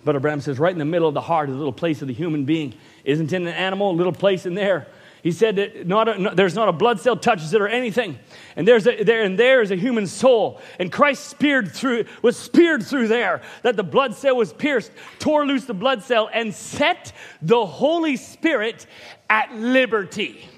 But 0.04 0.20
Branham 0.20 0.40
says, 0.40 0.58
right 0.58 0.72
in 0.72 0.78
the 0.78 0.84
middle 0.84 1.08
of 1.08 1.14
the 1.14 1.20
heart, 1.20 1.48
the 1.48 1.54
little 1.54 1.72
place 1.72 2.02
of 2.02 2.08
the 2.08 2.14
human 2.14 2.44
being, 2.44 2.74
isn't 3.04 3.32
in 3.32 3.46
an 3.46 3.54
animal, 3.54 3.90
a 3.90 3.92
little 3.92 4.12
place 4.12 4.46
in 4.46 4.54
there. 4.54 4.86
He 5.22 5.30
said 5.30 5.54
that 5.56 5.86
not 5.86 6.08
a, 6.08 6.18
no, 6.18 6.34
there's 6.34 6.56
not 6.56 6.68
a 6.68 6.72
blood 6.72 6.98
cell 6.98 7.16
touches 7.16 7.54
it 7.54 7.60
or 7.60 7.68
anything. 7.68 8.18
And 8.56 8.66
there's 8.66 8.88
a, 8.88 9.04
there 9.04 9.22
and 9.22 9.38
there 9.38 9.62
is 9.62 9.70
a 9.70 9.76
human 9.76 10.08
soul. 10.08 10.60
And 10.80 10.90
Christ 10.90 11.28
speared 11.28 11.70
through, 11.70 12.06
was 12.22 12.36
speared 12.36 12.82
through 12.82 13.06
there, 13.06 13.40
that 13.62 13.76
the 13.76 13.84
blood 13.84 14.14
cell 14.16 14.36
was 14.36 14.52
pierced, 14.52 14.90
tore 15.20 15.46
loose 15.46 15.64
the 15.64 15.74
blood 15.74 16.02
cell, 16.02 16.28
and 16.32 16.52
set 16.52 17.12
the 17.40 17.64
Holy 17.64 18.16
Spirit 18.16 18.86
at 19.30 19.54
liberty. 19.54 20.48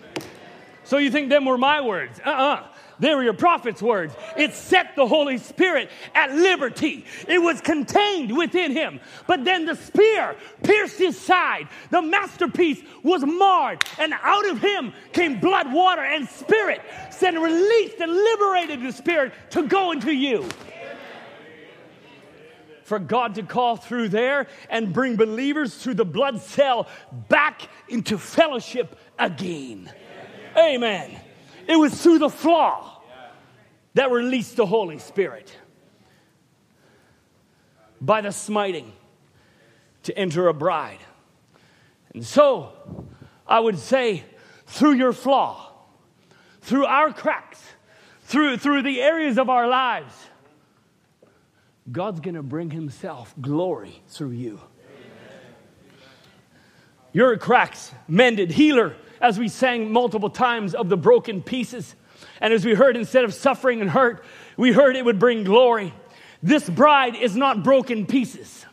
So 0.85 0.97
you 0.97 1.11
think 1.11 1.29
them 1.29 1.45
were 1.45 1.59
my 1.59 1.83
words? 1.83 2.19
Uh-uh. 2.25 2.67
They 3.05 3.15
were 3.15 3.23
your 3.23 3.35
prophet's 3.35 3.83
words. 3.83 4.15
It 4.35 4.55
set 4.55 4.97
the 4.97 5.07
Holy 5.07 5.37
Spirit 5.37 5.91
at 6.15 6.33
liberty. 6.33 7.05
It 7.29 7.37
was 7.37 7.61
contained 7.61 8.35
within 8.35 8.73
him. 8.73 8.99
But 9.27 9.45
then 9.45 9.67
the 9.67 9.77
spear 9.77 10.35
pierced 10.63 10.97
his 10.97 11.21
side. 11.21 11.69
The 11.91 12.01
masterpiece 12.01 12.81
was 13.03 13.23
marred. 13.23 13.85
And 13.99 14.15
out 14.23 14.49
of 14.49 14.59
him 14.59 14.95
came 15.13 15.39
blood, 15.39 15.71
water, 15.71 16.01
and 16.01 16.27
spirit. 16.27 16.81
Then 17.21 17.39
released 17.43 18.01
and 18.01 18.11
liberated 18.11 18.83
the 18.83 18.93
spirit 18.93 19.35
to 19.51 19.69
go 19.69 19.93
into 19.93 20.11
you. 20.11 20.49
For 22.85 22.99
God 22.99 23.35
to 23.35 23.43
call 23.43 23.77
through 23.77 24.09
there 24.09 24.47
and 24.71 24.95
bring 24.95 25.17
believers 25.17 25.75
through 25.75 25.95
the 25.95 26.07
blood 26.07 26.41
cell 26.41 26.89
back 27.29 27.69
into 27.87 28.17
fellowship 28.17 28.99
again. 29.19 29.93
Amen. 30.57 31.21
It 31.69 31.77
was 31.77 32.03
through 32.03 32.21
the 32.21 32.31
flaw 32.31 32.93
that 33.95 34.11
released 34.11 34.57
the 34.57 34.67
Holy 34.67 34.99
Spirit 34.99 35.57
by 38.01 38.21
the 38.21 38.33
smiting 38.33 38.93
to 40.03 40.17
enter 40.19 40.49
a 40.49 40.55
bride. 40.55 40.99
And 42.13 42.25
so, 42.25 42.73
I 43.47 43.61
would 43.61 43.79
say, 43.79 44.25
through 44.67 44.95
your 44.95 45.13
flaw, 45.13 45.73
through 46.61 46.87
our 46.87 47.13
cracks, 47.13 47.63
through, 48.23 48.57
through 48.59 48.83
the 48.83 49.01
areas 49.01 49.39
of 49.39 49.49
our 49.49 49.69
lives, 49.69 50.15
God's 51.91 52.21
going 52.21 52.35
to 52.35 52.43
bring 52.43 52.71
Himself 52.71 53.35
glory 53.41 54.03
through 54.09 54.31
you. 54.31 54.61
Your 57.13 57.37
cracks 57.37 57.93
mended, 58.09 58.51
healer, 58.51 58.97
as 59.21 59.39
we 59.39 59.49
sang 59.49 59.93
multiple 59.93 60.31
times 60.31 60.75
of 60.75 60.89
the 60.89 60.97
broken 60.97 61.43
pieces. 61.43 61.95
And 62.41 62.53
as 62.53 62.65
we 62.65 62.75
heard, 62.75 62.97
instead 62.97 63.25
of 63.25 63.35
suffering 63.35 63.81
and 63.81 63.91
hurt, 63.91 64.25
we 64.57 64.73
heard 64.73 64.97
it 64.97 65.05
would 65.05 65.19
bring 65.19 65.45
glory. 65.45 65.95
This 66.43 66.69
bride 66.69 67.17
is 67.17 67.37
not 67.37 67.63
broken 67.63 68.07
pieces. 68.07 68.67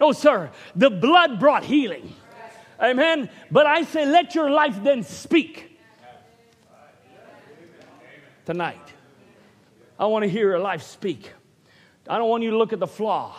No, 0.00 0.12
sir. 0.12 0.50
The 0.74 0.90
blood 0.90 1.38
brought 1.38 1.64
healing. 1.64 2.12
Amen. 2.80 3.30
But 3.50 3.66
I 3.66 3.84
say, 3.84 4.04
let 4.06 4.34
your 4.34 4.50
life 4.50 4.82
then 4.82 5.02
speak 5.02 5.78
tonight. 8.44 8.80
I 9.98 10.06
want 10.06 10.24
to 10.24 10.28
hear 10.28 10.48
your 10.50 10.58
life 10.58 10.82
speak. 10.82 11.30
I 12.08 12.18
don't 12.18 12.28
want 12.28 12.42
you 12.42 12.50
to 12.50 12.58
look 12.58 12.72
at 12.72 12.80
the 12.80 12.86
flaw. 12.86 13.34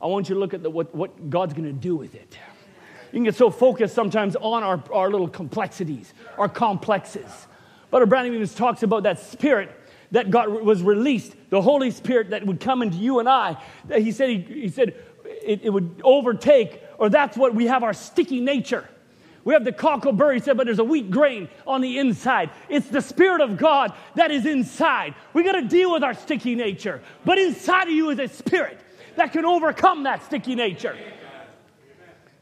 I 0.00 0.06
want 0.06 0.28
you 0.28 0.34
to 0.34 0.40
look 0.40 0.52
at 0.52 0.62
the, 0.62 0.70
what, 0.70 0.94
what 0.94 1.30
God's 1.30 1.54
going 1.54 1.64
to 1.64 1.72
do 1.72 1.94
with 1.94 2.14
it. 2.14 2.36
You 3.12 3.18
can 3.18 3.24
get 3.24 3.36
so 3.36 3.50
focused 3.50 3.94
sometimes 3.94 4.36
on 4.36 4.62
our, 4.62 4.82
our 4.92 5.10
little 5.10 5.28
complexities, 5.28 6.12
our 6.38 6.48
complexes. 6.48 7.46
Brother 7.92 8.06
Branham 8.06 8.34
even 8.34 8.48
talks 8.48 8.82
about 8.82 9.02
that 9.02 9.20
spirit 9.20 9.70
that 10.12 10.30
God 10.30 10.48
was 10.48 10.82
released, 10.82 11.34
the 11.50 11.60
Holy 11.60 11.90
Spirit 11.90 12.30
that 12.30 12.46
would 12.46 12.58
come 12.58 12.80
into 12.80 12.96
you 12.96 13.18
and 13.18 13.28
I. 13.28 13.62
He 13.94 14.12
said, 14.12 14.30
he, 14.30 14.38
he 14.38 14.68
said 14.70 14.94
it, 15.26 15.60
it 15.62 15.68
would 15.68 16.00
overtake, 16.02 16.80
or 16.96 17.10
that's 17.10 17.36
what 17.36 17.54
we 17.54 17.66
have 17.66 17.82
our 17.82 17.92
sticky 17.92 18.40
nature. 18.40 18.88
We 19.44 19.52
have 19.52 19.66
the 19.66 19.72
cockleberry, 19.72 20.36
he 20.36 20.40
said, 20.40 20.56
but 20.56 20.64
there's 20.64 20.78
a 20.78 20.84
wheat 20.84 21.10
grain 21.10 21.50
on 21.66 21.82
the 21.82 21.98
inside. 21.98 22.48
It's 22.70 22.88
the 22.88 23.02
Spirit 23.02 23.42
of 23.42 23.58
God 23.58 23.92
that 24.14 24.30
is 24.30 24.46
inside. 24.46 25.14
We 25.34 25.42
got 25.42 25.52
to 25.52 25.68
deal 25.68 25.92
with 25.92 26.02
our 26.02 26.14
sticky 26.14 26.54
nature. 26.54 27.02
But 27.26 27.38
inside 27.38 27.88
of 27.88 27.90
you 27.90 28.08
is 28.08 28.18
a 28.18 28.28
spirit 28.28 28.80
that 29.16 29.32
can 29.32 29.44
overcome 29.44 30.04
that 30.04 30.24
sticky 30.24 30.54
nature. 30.54 30.96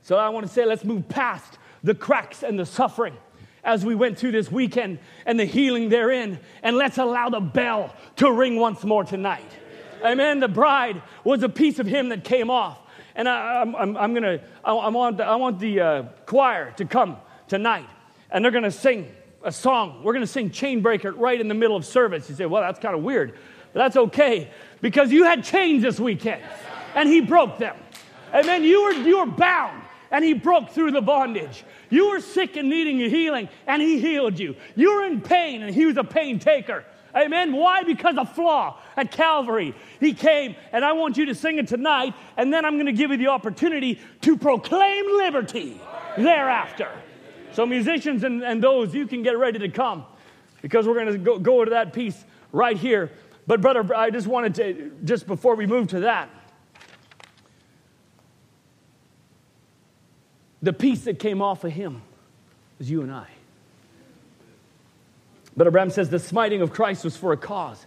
So 0.03 0.17
I 0.17 0.29
want 0.29 0.47
to 0.47 0.53
say, 0.53 0.65
let's 0.65 0.85
move 0.85 1.09
past 1.09 1.59
the 1.83 1.97
cracks 1.97 2.45
and 2.45 2.57
the 2.57 2.67
suffering 2.67 3.17
as 3.65 3.85
we 3.85 3.95
went 3.95 4.19
through 4.19 4.33
this 4.33 4.51
weekend 4.51 4.99
and 5.27 5.39
the 5.39 5.45
healing 5.45 5.89
therein, 5.89 6.39
and 6.63 6.77
let's 6.77 6.99
allow 6.99 7.29
the 7.29 7.41
bell 7.41 7.95
to 8.17 8.31
ring 8.31 8.57
once 8.57 8.85
more 8.85 9.05
tonight. 9.05 9.51
Amen. 10.03 10.41
The 10.41 10.49
bride 10.49 11.03
was 11.25 11.43
a 11.43 11.49
piece 11.49 11.79
of 11.79 11.87
him 11.87 12.09
that 12.09 12.25
came 12.25 12.51
off. 12.51 12.79
And 13.15 13.29
I, 13.29 13.61
am 13.61 13.77
I'm, 13.77 13.97
I'm 13.97 14.15
going 14.15 14.23
to, 14.23 14.41
I 14.65 14.89
want 14.89 15.19
the, 15.19 15.25
I 15.25 15.37
want 15.37 15.59
the 15.59 15.81
uh, 15.81 16.03
choir 16.27 16.73
to 16.77 16.85
come 16.85 17.17
tonight, 17.49 17.89
and 18.31 18.45
they're 18.45 18.53
to 18.63 18.71
sing 18.71 19.15
a 19.43 19.53
song. 19.53 20.03
We're 20.03 20.13
to 20.15 20.27
sing 20.27 20.51
Chainbreaker 20.51 21.13
right 21.17 21.41
in 21.41 21.49
the 21.49 21.55
middle 21.55 21.77
of 21.77 21.85
service. 21.85 22.29
You 22.31 22.37
say, 22.37 22.47
well, 22.47 22.63
that's 22.63 22.79
kind 22.79 22.95
of 22.95 23.03
weird. 23.03 23.37
But 23.73 23.81
that's 23.81 23.97
okay 23.97 24.51
because 24.81 25.13
you 25.13 25.25
had 25.25 25.45
chains 25.45 25.83
this 25.83 26.01
weekend, 26.01 26.43
and 26.95 27.09
he 27.09 27.21
broke 27.21 27.59
them. 27.59 27.77
Amen. 28.33 28.65
You 28.65 28.85
were, 28.85 28.93
you 28.93 29.19
were 29.19 29.27
bound 29.27 29.83
and 30.11 30.25
he 30.25 30.35
broke 30.35 30.71
through 30.71 30.91
the 30.91 31.01
bondage. 31.01 31.65
You 31.91 32.11
were 32.11 32.21
sick 32.21 32.57
and 32.57 32.71
needing 32.71 33.03
a 33.03 33.09
healing, 33.09 33.49
and 33.67 33.83
he 33.83 33.99
healed 33.99 34.39
you. 34.39 34.57
You 34.77 34.95
were 34.95 35.05
in 35.05 35.21
pain, 35.21 35.63
and 35.63 35.75
he 35.75 35.87
was 35.87 35.97
a 35.97 36.05
pain 36.05 36.39
taker. 36.39 36.85
Amen. 37.15 37.53
Why? 37.53 37.83
Because 37.83 38.17
of 38.17 38.33
flaw 38.35 38.79
at 38.97 39.11
Calvary. 39.11 39.75
He 39.99 40.13
came, 40.13 40.55
and 40.73 40.85
I 40.85 40.93
want 40.93 41.17
you 41.17 41.27
to 41.27 41.35
sing 41.35 41.59
it 41.59 41.67
tonight, 41.67 42.15
and 42.37 42.53
then 42.53 42.65
I'm 42.65 42.75
going 42.75 42.87
to 42.87 42.93
give 42.93 43.11
you 43.11 43.17
the 43.17 43.27
opportunity 43.29 44.01
to 44.23 44.39
proclaim 44.39 45.05
liberty 45.19 45.81
thereafter. 46.17 46.91
So, 47.53 47.67
musicians 47.67 48.23
and, 48.23 48.43
and 48.43 48.63
those, 48.63 48.95
you 48.95 49.09
can 49.09 49.23
get 49.23 49.37
ready 49.37 49.59
to 49.59 49.69
come 49.69 50.05
because 50.63 50.87
we're 50.87 50.95
going 50.95 51.13
to 51.13 51.19
go, 51.19 51.39
go 51.39 51.65
to 51.65 51.71
that 51.73 51.93
piece 51.93 52.25
right 52.53 52.77
here. 52.77 53.11
But, 53.47 53.61
brother, 53.61 53.95
I 53.95 54.11
just 54.11 54.29
wanted 54.29 54.55
to, 54.57 54.93
just 55.05 55.27
before 55.27 55.57
we 55.57 55.67
move 55.67 55.89
to 55.89 56.01
that, 56.01 56.31
The 60.63 60.73
peace 60.73 61.05
that 61.05 61.19
came 61.19 61.41
off 61.41 61.65
of 61.65 61.73
him 61.73 62.03
was 62.79 62.91
you 62.91 63.03
and 63.03 63.13
I. 63.13 63.27
But 65.57 65.71
Branham 65.73 65.91
says 65.91 66.11
the 66.11 66.19
smiting 66.19 66.63
of 66.63 66.73
Christ 66.73 67.05
was 67.05 67.17
for 67.17 67.33
a 67.33 67.37
cause, 67.37 67.87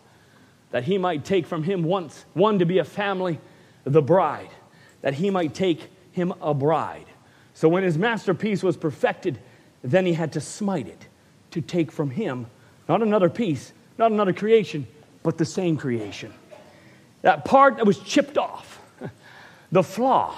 that 0.72 0.84
he 0.84 0.98
might 0.98 1.24
take 1.24 1.46
from 1.46 1.64
him 1.64 1.84
once, 1.84 2.26
one 2.34 2.60
to 2.60 2.66
be 2.66 2.80
a 2.80 2.84
family, 2.84 3.40
the 3.84 4.02
bride, 4.02 4.50
that 5.02 5.14
he 5.14 5.30
might 5.30 5.54
take 5.54 5.90
him 6.12 6.34
a 6.42 6.54
bride. 6.54 7.06
So 7.54 7.70
when 7.70 7.84
his 7.84 7.98
masterpiece 7.98 8.64
was 8.64 8.76
perfected, 8.76 9.40
then 9.84 10.06
he 10.06 10.14
had 10.14 10.34
to 10.34 10.42
smite 10.42 10.88
it 10.88 11.08
to 11.52 11.62
take 11.62 11.92
from 11.92 12.10
him 12.10 12.48
not 12.88 13.02
another 13.02 13.30
piece, 13.30 13.72
not 13.98 14.12
another 14.12 14.34
creation, 14.34 14.88
but 15.22 15.38
the 15.38 15.46
same 15.46 15.78
creation. 15.78 16.34
That 17.22 17.46
part 17.46 17.78
that 17.78 17.86
was 17.86 18.00
chipped 18.00 18.38
off, 18.38 18.82
the 19.72 19.84
flaw, 19.84 20.38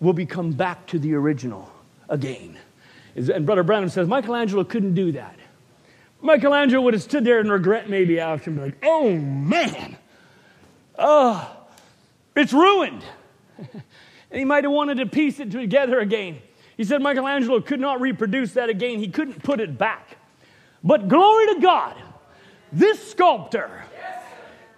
will 0.00 0.12
become 0.12 0.52
back 0.52 0.86
to 0.86 0.98
the 0.98 1.14
original 1.14 1.70
again. 2.08 2.58
And 3.14 3.44
Brother 3.44 3.62
Branham 3.62 3.88
says 3.88 4.08
Michelangelo 4.08 4.64
couldn't 4.64 4.94
do 4.94 5.12
that. 5.12 5.36
Michelangelo 6.22 6.82
would 6.82 6.94
have 6.94 7.02
stood 7.02 7.24
there 7.24 7.40
and 7.40 7.50
regret 7.50 7.88
maybe 7.88 8.20
after 8.20 8.50
and 8.50 8.58
be 8.58 8.64
like, 8.66 8.78
oh 8.82 9.10
man, 9.10 9.96
oh, 10.98 11.56
it's 12.36 12.52
ruined. 12.52 13.02
and 13.58 13.82
he 14.30 14.44
might 14.44 14.64
have 14.64 14.72
wanted 14.72 14.98
to 14.98 15.06
piece 15.06 15.40
it 15.40 15.50
together 15.50 15.98
again. 16.00 16.38
He 16.76 16.84
said 16.84 17.02
Michelangelo 17.02 17.60
could 17.60 17.80
not 17.80 18.00
reproduce 18.00 18.52
that 18.54 18.68
again, 18.68 18.98
he 18.98 19.08
couldn't 19.08 19.42
put 19.42 19.60
it 19.60 19.76
back. 19.76 20.16
But 20.82 21.08
glory 21.08 21.54
to 21.54 21.60
God, 21.60 21.96
this 22.72 23.10
sculptor, 23.10 23.84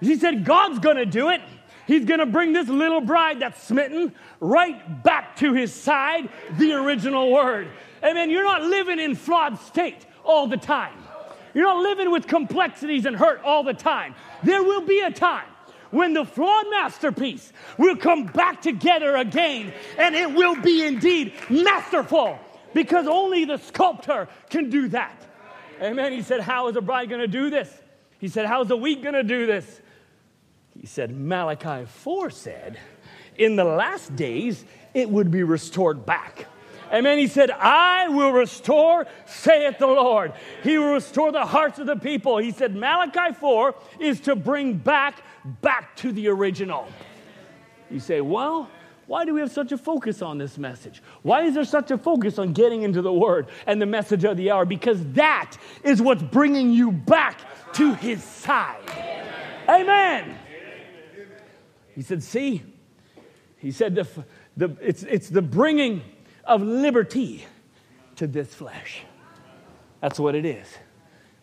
he 0.01 0.17
said, 0.17 0.45
God's 0.45 0.81
gonna 0.81 1.07
do 1.07 1.29
it. 1.29 1.41
He's 1.87 2.05
going 2.05 2.21
to 2.21 2.27
bring 2.27 2.53
this 2.53 2.69
little 2.69 3.01
bride 3.01 3.41
that's 3.41 3.63
smitten 3.63 4.15
right 4.41 5.03
back 5.03 5.37
to 5.37 5.53
his 5.53 5.73
side, 5.73 6.29
the 6.59 6.73
original 6.73 7.33
word. 7.33 7.69
Amen. 8.03 8.31
You're 8.31 8.45
not 8.45 8.63
living 8.63 8.99
in 8.99 9.15
flawed 9.15 9.59
state 9.59 10.07
all 10.25 10.47
the 10.47 10.57
time. 10.57 10.97
You're 11.55 11.67
not 11.67 11.83
living 11.83 12.11
with 12.11 12.27
complexities 12.27 13.05
and 13.05 13.17
hurt 13.17 13.43
all 13.45 13.63
the 13.63 13.75
time. 13.75 14.15
There 14.43 14.63
will 14.63 14.83
be 14.83 15.01
a 15.01 15.11
time 15.11 15.47
when 15.91 16.15
the 16.15 16.25
flawed 16.25 16.67
masterpiece 16.71 17.53
will 17.79 17.97
come 17.97 18.27
back 18.27 18.63
together 18.63 19.17
again 19.17 19.73
and 19.99 20.15
it 20.15 20.33
will 20.33 20.57
be 20.57 20.85
indeed 20.85 21.35
masterful 21.51 22.39
because 22.75 23.07
only 23.07 23.45
the 23.45 23.59
sculptor 23.59 24.29
can 24.49 24.71
do 24.71 24.89
that. 24.89 25.23
Amen. 25.81 26.13
He 26.13 26.23
said, 26.23 26.41
How 26.41 26.69
is 26.69 26.77
a 26.77 26.81
bride 26.81 27.09
going 27.09 27.21
to 27.21 27.29
do 27.29 27.51
this? 27.51 27.69
He 28.19 28.29
said, 28.29 28.47
How's 28.47 28.69
the 28.69 28.77
wheat 28.77 29.03
going 29.03 29.15
to 29.15 29.23
do 29.23 29.47
this? 29.47 29.82
He 30.83 30.89
said, 30.89 31.17
Malachi 31.17 31.87
4 31.87 32.31
said, 32.31 32.77
in 33.37 33.55
the 33.55 33.63
last 33.63 34.17
days 34.17 34.65
it 34.93 35.09
would 35.09 35.31
be 35.31 35.45
restored 35.45 36.05
back. 36.05 36.47
Amen. 36.93 37.19
He 37.19 37.29
said, 37.29 37.53
I 37.53 38.09
will 38.09 38.33
restore, 38.33 39.07
saith 39.25 39.79
the 39.79 39.87
Lord. 39.87 40.33
He 40.65 40.79
will 40.79 40.95
restore 40.95 41.31
the 41.31 41.47
hearts 41.47 41.79
of 41.79 41.87
the 41.87 41.95
people. 41.95 42.37
He 42.39 42.51
said, 42.51 42.75
Malachi 42.75 43.33
4 43.33 43.77
is 44.01 44.19
to 44.23 44.35
bring 44.35 44.75
back, 44.75 45.23
back 45.61 45.95
to 45.99 46.11
the 46.11 46.27
original. 46.27 46.89
You 47.89 48.01
say, 48.01 48.21
well, 48.21 48.69
why 49.07 49.25
do 49.25 49.35
we 49.35 49.41
have 49.41 49.53
such 49.53 49.71
a 49.71 49.79
focus 49.79 50.21
on 50.21 50.37
this 50.37 50.59
message? 50.59 51.01
Why 51.23 51.45
is 51.45 51.55
there 51.55 51.65
such 51.65 51.93
a 51.93 51.97
focus 51.97 52.41
on 52.41 52.55
getting 52.55 52.83
into 52.83 53.03
the 53.03 53.13
word 53.13 53.47
and 53.69 53.81
the 53.81 53.87
message 53.87 54.25
of 54.25 54.37
the 54.37 54.51
hour? 54.51 54.65
Because 54.65 55.05
that 55.13 55.57
is 55.85 56.03
what's 56.03 56.25
bringing 56.25 56.73
you 56.73 56.91
back 56.91 57.39
to 57.75 57.95
his 57.95 58.25
side. 58.25 58.83
Amen. 59.69 60.39
He 61.95 62.03
said, 62.03 62.23
See, 62.23 62.63
he 63.59 63.71
said, 63.71 63.95
the, 63.95 64.07
the, 64.57 64.77
it's, 64.81 65.05
it's 65.05 65.29
the 65.29 65.43
bringing 65.43 66.03
of 66.45 66.63
liberty 66.63 67.45
to 68.17 68.27
this 68.27 68.53
flesh. 68.53 69.03
That's 70.01 70.19
what 70.19 70.35
it 70.35 70.45
is. 70.45 70.67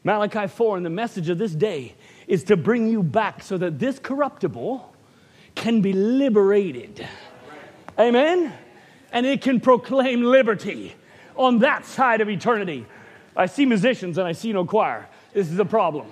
Malachi 0.04 0.48
4 0.48 0.78
and 0.78 0.86
the 0.86 0.90
message 0.90 1.30
of 1.30 1.38
this 1.38 1.54
day 1.54 1.96
is 2.28 2.44
to 2.46 2.58
bring 2.58 2.88
you 2.88 3.04
back 3.04 3.42
so 3.42 3.58
that 3.58 3.80
this 3.80 4.00
corruptible 4.00 4.94
can 5.56 5.82
be 5.82 5.94
liberated. 5.94 7.08
Amen? 7.98 8.54
And 9.12 9.26
it 9.26 9.42
can 9.42 9.60
proclaim 9.60 10.24
liberty 10.24 10.96
on 11.36 11.60
that 11.60 11.86
side 11.86 12.22
of 12.22 12.30
eternity. 12.30 12.86
I 13.36 13.46
see 13.46 13.66
musicians 13.66 14.18
and 14.18 14.28
I 14.28 14.34
see 14.34 14.52
no 14.52 14.66
choir. 14.66 15.08
This 15.34 15.50
is 15.50 15.60
a 15.60 15.66
problem. 15.66 16.08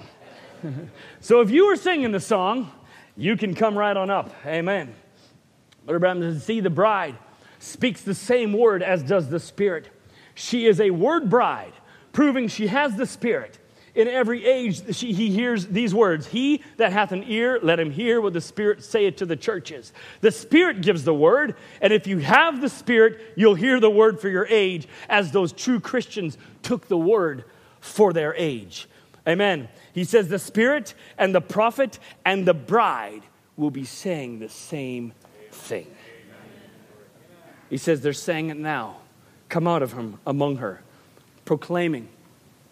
so 1.20 1.42
if 1.42 1.52
you 1.52 1.68
were 1.68 1.76
singing 1.76 2.12
the 2.12 2.20
song, 2.20 2.72
you 3.18 3.36
can 3.36 3.56
come 3.56 3.78
right 3.78 3.98
on 3.98 4.10
up. 4.10 4.34
Amen. 4.46 4.94
But 5.86 6.00
Branham 6.00 6.34
says, 6.34 6.44
see, 6.44 6.60
the 6.60 6.70
bride 6.70 7.18
speaks 7.60 8.02
the 8.02 8.14
same 8.14 8.54
word 8.54 8.84
as 8.84 9.04
does 9.04 9.30
the 9.30 9.40
Spirit. 9.40 9.90
She 10.36 10.68
is 10.68 10.80
a 10.80 10.92
word 10.92 11.30
bride, 11.30 11.74
proving 12.14 12.48
she 12.48 12.68
has 12.68 12.96
the 12.96 13.08
Spirit. 13.08 13.58
In 13.96 14.08
every 14.08 14.46
age, 14.46 14.96
she, 14.96 15.12
he 15.12 15.32
hears 15.32 15.66
these 15.66 15.96
words 15.96 16.28
He 16.28 16.64
that 16.78 16.94
hath 16.94 17.12
an 17.12 17.24
ear, 17.24 17.60
let 17.64 17.80
him 17.80 17.90
hear 17.90 18.22
what 18.22 18.34
the 18.34 18.42
Spirit 18.42 18.84
saith 18.84 19.16
to 19.16 19.26
the 19.26 19.36
churches. 19.36 19.92
The 20.22 20.32
Spirit 20.32 20.82
gives 20.82 21.04
the 21.04 21.16
word, 21.16 21.56
and 21.82 21.92
if 21.92 22.06
you 22.06 22.20
have 22.20 22.62
the 22.62 22.70
Spirit, 22.70 23.20
you'll 23.36 23.56
hear 23.56 23.80
the 23.80 23.90
word 23.90 24.20
for 24.20 24.30
your 24.30 24.46
age, 24.52 24.88
as 25.10 25.32
those 25.32 25.52
true 25.52 25.80
Christians 25.80 26.38
took 26.62 26.88
the 26.88 26.98
word 26.98 27.46
for 27.80 28.14
their 28.14 28.36
age. 28.36 28.88
Amen. 29.28 29.68
He 29.94 30.06
says 30.06 30.30
the 30.30 30.40
Spirit 30.40 30.94
and 31.18 31.36
the 31.36 31.42
prophet 31.42 32.00
and 32.26 32.48
the 32.48 32.54
bride 32.54 33.24
will 33.58 33.72
be 33.72 33.84
saying 33.84 34.40
the 34.40 34.48
same 34.48 35.14
thing. 35.52 35.88
He 37.70 37.78
says 37.78 38.00
they're 38.02 38.14
saying 38.14 38.50
it 38.50 38.58
now. 38.58 38.98
Come 39.50 39.68
out 39.68 39.82
of 39.82 39.94
him 39.94 40.20
among 40.26 40.58
her, 40.58 40.82
proclaiming 41.44 42.08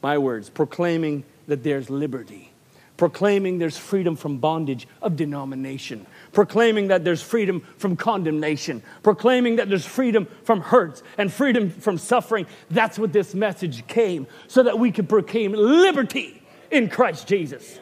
my 0.02 0.18
words, 0.18 0.50
proclaiming 0.50 1.26
that 1.48 1.64
there's 1.64 1.90
liberty, 1.90 2.52
proclaiming 2.96 3.60
there's 3.60 3.78
freedom 3.78 4.16
from 4.16 4.38
bondage 4.38 4.88
of 5.02 5.16
denomination, 5.16 6.06
proclaiming 6.32 6.88
that 6.88 7.04
there's 7.04 7.22
freedom 7.22 7.62
from 7.78 7.98
condemnation, 7.98 8.82
proclaiming 9.04 9.58
that 9.58 9.68
there's 9.68 9.86
freedom 9.86 10.28
from 10.44 10.62
hurts 10.62 11.04
and 11.18 11.32
freedom 11.34 11.70
from 11.70 11.98
suffering. 11.98 12.46
That's 12.70 13.00
what 13.00 13.12
this 13.12 13.34
message 13.34 13.86
came, 13.88 14.28
so 14.48 14.64
that 14.64 14.80
we 14.80 14.92
could 14.92 15.10
proclaim 15.10 15.52
liberty 15.54 16.42
in 16.72 16.90
Christ 16.90 17.28
Jesus. 17.28 17.80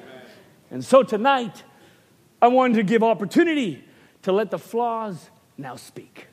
And 0.71 0.83
so 0.83 1.03
tonight, 1.03 1.63
I 2.41 2.47
wanted 2.47 2.75
to 2.75 2.83
give 2.83 3.03
opportunity 3.03 3.83
to 4.23 4.31
let 4.31 4.51
the 4.51 4.59
flaws 4.59 5.29
now 5.57 5.75
speak. 5.75 6.27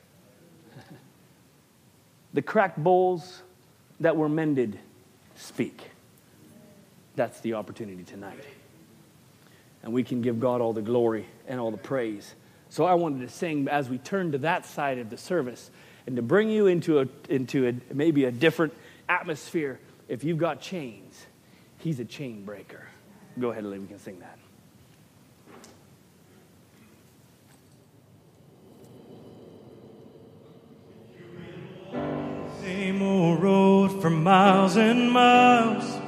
the 2.33 2.41
cracked 2.41 2.77
bowls 2.77 3.43
that 3.99 4.17
were 4.17 4.29
mended 4.29 4.79
speak. 5.35 5.91
That's 7.15 7.39
the 7.41 7.53
opportunity 7.53 8.03
tonight. 8.03 8.43
And 9.83 9.93
we 9.93 10.03
can 10.03 10.21
give 10.21 10.39
God 10.39 10.61
all 10.61 10.73
the 10.73 10.81
glory 10.81 11.27
and 11.47 11.59
all 11.59 11.71
the 11.71 11.77
praise. 11.77 12.33
So 12.69 12.85
I 12.85 12.93
wanted 12.93 13.27
to 13.27 13.29
sing 13.29 13.67
as 13.67 13.89
we 13.89 13.97
turn 13.97 14.31
to 14.31 14.37
that 14.39 14.65
side 14.65 14.97
of 14.97 15.09
the 15.09 15.17
service 15.17 15.69
and 16.07 16.15
to 16.15 16.21
bring 16.21 16.49
you 16.49 16.67
into, 16.67 16.99
a, 16.99 17.07
into 17.29 17.67
a, 17.67 17.93
maybe 17.93 18.25
a 18.25 18.31
different 18.31 18.73
atmosphere. 19.09 19.79
If 20.07 20.23
you've 20.23 20.37
got 20.37 20.61
chains, 20.61 21.25
He's 21.81 21.99
a 21.99 22.05
chain 22.05 22.43
breaker. 22.45 22.83
Go 23.39 23.49
ahead, 23.49 23.63
Lee, 23.63 23.79
we 23.79 23.87
can 23.87 23.97
sing 23.97 24.19
that. 24.19 24.37
Same 32.61 33.01
old 33.01 33.41
road 33.41 33.99
for 33.99 34.11
miles 34.11 34.77
and 34.77 35.11
miles. 35.11 35.99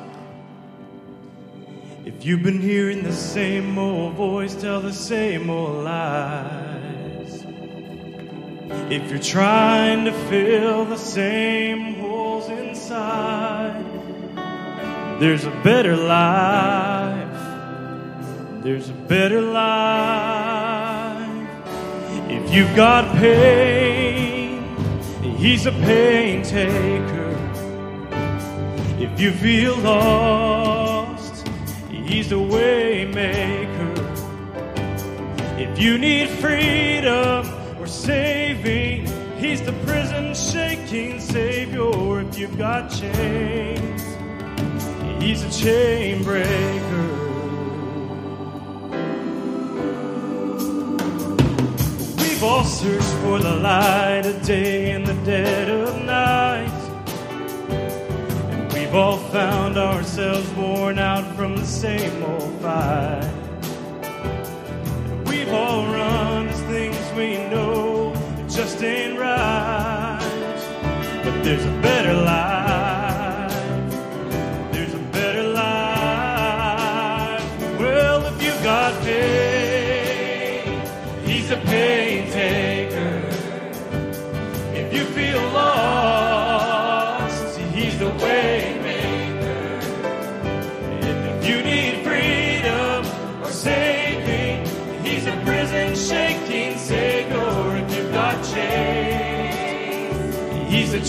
If 2.05 2.23
you've 2.23 2.43
been 2.43 2.61
hearing 2.61 3.01
the 3.01 3.11
same 3.11 3.75
old 3.79 4.13
voice 4.13 4.53
tell 4.53 4.79
the 4.79 4.93
same 4.93 5.49
old 5.49 5.85
lies. 5.85 7.43
If 8.91 9.09
you're 9.09 9.17
trying 9.17 10.05
to 10.05 10.11
fill 10.29 10.85
the 10.85 10.97
same 10.97 11.95
holes 11.95 12.47
inside, 12.49 13.92
there's 15.19 15.45
a 15.45 15.51
better 15.63 15.95
life. 15.95 17.33
There's 18.63 18.89
a 18.89 18.93
better 18.93 19.41
life. 19.41 21.23
If 22.29 22.53
you've 22.53 22.75
got 22.75 23.15
pain, 23.17 24.63
He's 25.37 25.65
a 25.65 25.71
pain 25.71 26.43
taker. 26.43 27.31
If 28.97 29.19
you 29.19 29.31
feel 29.31 29.75
lost, 29.77 31.47
He's 31.89 32.31
a 32.31 32.39
way 32.39 33.05
maker. 33.05 33.93
If 35.57 35.77
you 35.77 35.97
need 35.97 36.29
freedom 36.29 37.45
or 37.79 37.87
saving, 37.87 39.07
He's 39.37 39.61
the 39.61 39.73
prison 39.85 40.33
shaking 40.33 41.19
Savior. 41.19 42.21
If 42.21 42.37
you've 42.37 42.57
got 42.57 42.89
chains, 42.89 44.12
He's 45.23 45.41
a 45.41 45.63
chain 45.63 46.21
breaker. 46.21 47.07
We've 52.17 52.43
all 52.43 52.65
searched 52.65 53.13
for 53.23 53.39
the 53.39 53.55
light 53.55 54.25
of 54.25 54.41
day 54.45 54.91
in 54.91 55.05
the 55.05 55.13
dead 55.23 55.69
of 55.69 56.03
night. 56.03 56.67
And 58.51 58.73
we've 58.73 58.93
all 58.93 59.17
found 59.17 59.77
ourselves 59.77 60.49
worn 60.55 60.99
out 60.99 61.25
from 61.37 61.55
the 61.55 61.65
same 61.65 62.21
old 62.21 62.53
fight. 62.59 63.33
We've 65.27 65.53
all 65.53 65.85
run 65.85 66.49
as 66.49 66.61
things 66.63 66.97
we 67.15 67.37
know 67.47 68.13
just 68.49 68.83
ain't 68.83 69.17
right. 69.17 70.19
But 71.23 71.43
there's 71.45 71.63
a 71.63 71.81
better 71.81 72.13
life. 72.13 72.72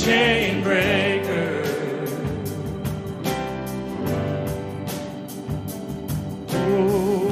Chain 0.04 0.62
breaker. 0.62 1.62
Oh, 6.50 7.30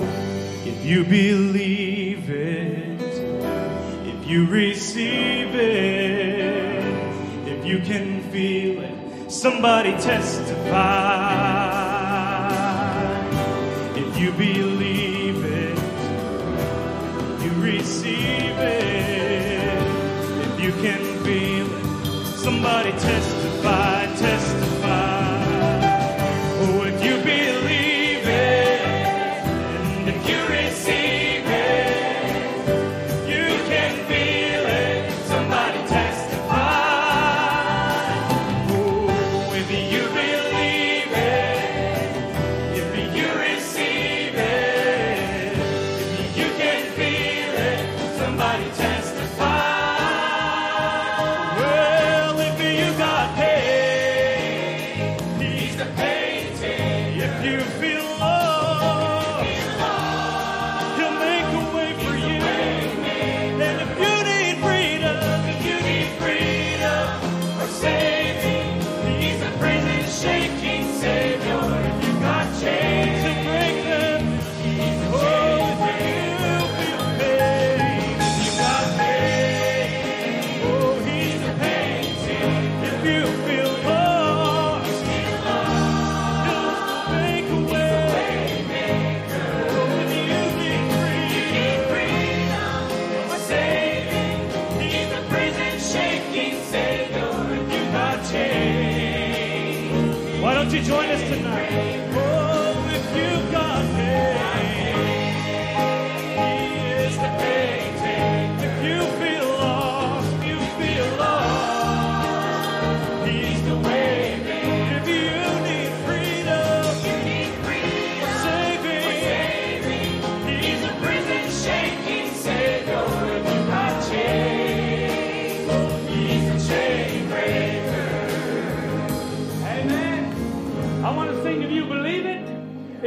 if 0.64 0.82
you 0.82 1.04
believe 1.04 2.30
it, 2.30 3.02
if 4.06 4.26
you 4.26 4.46
receive 4.46 5.54
it, 5.54 6.82
if 7.46 7.66
you 7.66 7.80
can 7.80 8.22
feel 8.30 8.82
it, 8.82 9.30
somebody 9.30 9.92
testify. 9.92 11.81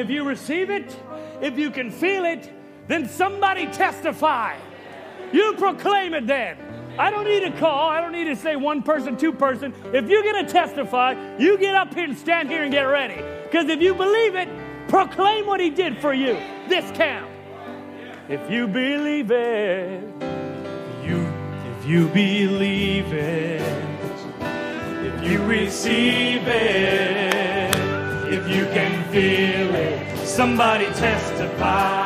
If 0.06 0.12
you 0.12 0.24
receive 0.24 0.70
it, 0.70 0.96
if 1.42 1.58
you 1.58 1.72
can 1.72 1.90
feel 1.90 2.26
it, 2.26 2.54
then 2.88 3.10
somebody 3.10 3.66
testify. 3.66 4.56
You 5.34 5.56
proclaim 5.58 6.14
it 6.14 6.28
then. 6.28 6.58
I 7.00 7.10
don't 7.10 7.26
need 7.26 7.44
a 7.44 7.58
call. 7.58 7.90
I 7.90 8.02
don't 8.02 8.12
need 8.12 8.26
to 8.26 8.36
say 8.36 8.56
one 8.56 8.84
person, 8.84 9.18
two 9.18 9.34
person. 9.34 9.74
If 9.94 10.08
you're 10.08 10.22
going 10.22 10.46
to 10.46 10.52
testify, 10.52 11.16
you 11.40 11.58
get 11.58 11.74
up 11.74 11.92
here 11.96 12.04
and 12.04 12.16
stand 12.16 12.52
here 12.52 12.62
and 12.62 12.72
get 12.72 12.84
ready. 12.84 13.20
Because 13.46 13.68
if 13.68 13.82
you 13.82 13.96
believe 13.96 14.36
it, 14.36 14.48
proclaim 14.90 15.48
what 15.48 15.60
he 15.60 15.72
did 15.72 15.98
for 15.98 16.14
you 16.14 16.38
this 16.70 16.90
camp. 16.96 17.28
If 18.30 18.48
you 18.52 18.68
believe 18.68 19.32
it, 19.32 20.04
You, 21.04 21.26
if 21.80 21.86
you 21.88 22.08
believe 22.10 23.12
it, 23.12 23.62
if 25.04 25.32
you 25.32 25.44
receive 25.46 26.48
it, 26.48 27.35
if 28.36 28.50
you 28.50 28.66
can 28.66 29.04
feel 29.12 29.74
it, 29.76 30.18
somebody 30.28 30.86
testify. 30.88 32.05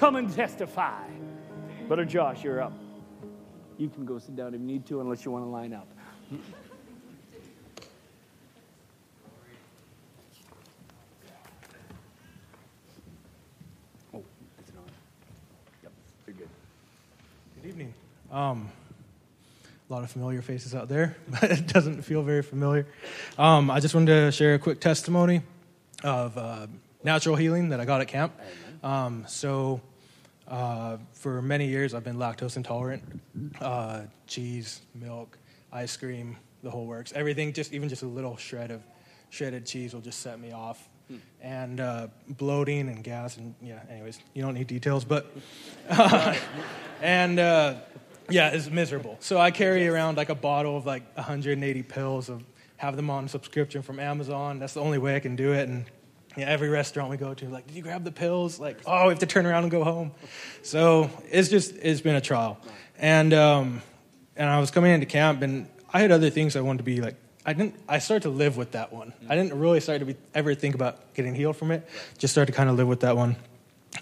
Come 0.00 0.16
and 0.16 0.34
testify. 0.34 1.04
Brother 1.86 2.06
Josh, 2.06 2.42
you're 2.42 2.62
up. 2.62 2.72
You 3.76 3.90
can 3.90 4.06
go 4.06 4.18
sit 4.18 4.34
down 4.34 4.54
if 4.54 4.60
you 4.60 4.66
need 4.66 4.86
to, 4.86 5.02
unless 5.02 5.26
you 5.26 5.30
want 5.30 5.44
to 5.44 5.50
line 5.50 5.74
up. 5.74 5.86
Oh, 14.14 14.22
it's 14.58 14.72
not. 14.74 14.84
Yep, 15.82 15.92
you're 16.26 16.36
good. 16.36 16.48
Good 17.60 17.68
evening. 17.68 17.92
Um, 18.32 18.70
a 19.90 19.92
lot 19.92 20.02
of 20.02 20.10
familiar 20.10 20.40
faces 20.40 20.74
out 20.74 20.88
there, 20.88 21.14
but 21.28 21.50
it 21.50 21.66
doesn't 21.66 22.00
feel 22.04 22.22
very 22.22 22.42
familiar. 22.42 22.86
Um, 23.36 23.70
I 23.70 23.80
just 23.80 23.94
wanted 23.94 24.06
to 24.06 24.32
share 24.32 24.54
a 24.54 24.58
quick 24.58 24.80
testimony 24.80 25.42
of 26.02 26.38
uh, 26.38 26.68
natural 27.04 27.36
healing 27.36 27.68
that 27.68 27.80
I 27.80 27.84
got 27.84 28.00
at 28.00 28.08
camp. 28.08 28.32
Um, 28.82 29.26
so, 29.28 29.82
uh, 30.50 30.98
for 31.12 31.40
many 31.40 31.66
years, 31.66 31.94
I've 31.94 32.04
been 32.04 32.16
lactose 32.16 32.56
intolerant. 32.56 33.02
Uh, 33.60 34.02
cheese, 34.26 34.82
milk, 34.94 35.38
ice 35.72 35.96
cream, 35.96 36.36
the 36.62 36.70
whole 36.70 36.86
works. 36.86 37.12
Everything, 37.14 37.52
just 37.52 37.72
even 37.72 37.88
just 37.88 38.02
a 38.02 38.06
little 38.06 38.36
shred 38.36 38.70
of 38.70 38.82
shredded 39.30 39.64
cheese 39.64 39.94
will 39.94 40.00
just 40.00 40.20
set 40.20 40.40
me 40.40 40.52
off. 40.52 40.88
And 41.40 41.80
uh, 41.80 42.08
bloating 42.28 42.88
and 42.88 43.02
gas 43.02 43.36
and 43.36 43.54
yeah. 43.60 43.80
Anyways, 43.90 44.20
you 44.34 44.42
don't 44.42 44.54
need 44.54 44.68
details, 44.68 45.04
but 45.04 45.34
and 47.02 47.38
uh, 47.40 47.74
yeah, 48.28 48.50
it's 48.50 48.70
miserable. 48.70 49.16
So 49.20 49.38
I 49.38 49.50
carry 49.50 49.88
around 49.88 50.16
like 50.16 50.28
a 50.28 50.34
bottle 50.34 50.76
of 50.76 50.86
like 50.86 51.02
180 51.16 51.82
pills 51.82 52.28
of 52.28 52.44
have 52.76 52.96
them 52.96 53.10
on 53.10 53.28
subscription 53.28 53.82
from 53.82 54.00
Amazon. 54.00 54.58
That's 54.58 54.74
the 54.74 54.80
only 54.80 54.98
way 54.98 55.16
I 55.16 55.20
can 55.20 55.36
do 55.36 55.52
it. 55.52 55.68
And 55.68 55.84
yeah, 56.36 56.46
every 56.46 56.68
restaurant 56.68 57.10
we 57.10 57.16
go 57.16 57.34
to, 57.34 57.48
like, 57.48 57.66
did 57.66 57.76
you 57.76 57.82
grab 57.82 58.04
the 58.04 58.12
pills? 58.12 58.60
Like, 58.60 58.80
oh, 58.86 59.04
we 59.04 59.10
have 59.10 59.18
to 59.20 59.26
turn 59.26 59.46
around 59.46 59.64
and 59.64 59.70
go 59.70 59.84
home. 59.84 60.12
So 60.62 61.10
it's 61.30 61.48
just 61.48 61.74
it's 61.76 62.00
been 62.00 62.14
a 62.14 62.20
trial. 62.20 62.58
And 62.98 63.34
um, 63.34 63.82
and 64.36 64.48
I 64.48 64.60
was 64.60 64.70
coming 64.70 64.92
into 64.92 65.06
camp, 65.06 65.42
and 65.42 65.68
I 65.92 66.00
had 66.00 66.12
other 66.12 66.30
things 66.30 66.56
I 66.56 66.60
wanted 66.60 66.78
to 66.78 66.84
be 66.84 67.00
like. 67.00 67.16
I 67.44 67.54
didn't. 67.54 67.74
I 67.88 67.98
started 67.98 68.24
to 68.24 68.28
live 68.28 68.58
with 68.58 68.72
that 68.72 68.92
one. 68.92 69.14
I 69.28 69.34
didn't 69.34 69.58
really 69.58 69.80
start 69.80 70.00
to 70.00 70.06
be, 70.06 70.16
ever 70.34 70.54
think 70.54 70.74
about 70.74 71.14
getting 71.14 71.34
healed 71.34 71.56
from 71.56 71.70
it. 71.70 71.88
Just 72.18 72.34
started 72.34 72.52
to 72.52 72.56
kind 72.56 72.68
of 72.68 72.76
live 72.76 72.86
with 72.86 73.00
that 73.00 73.16
one. 73.16 73.36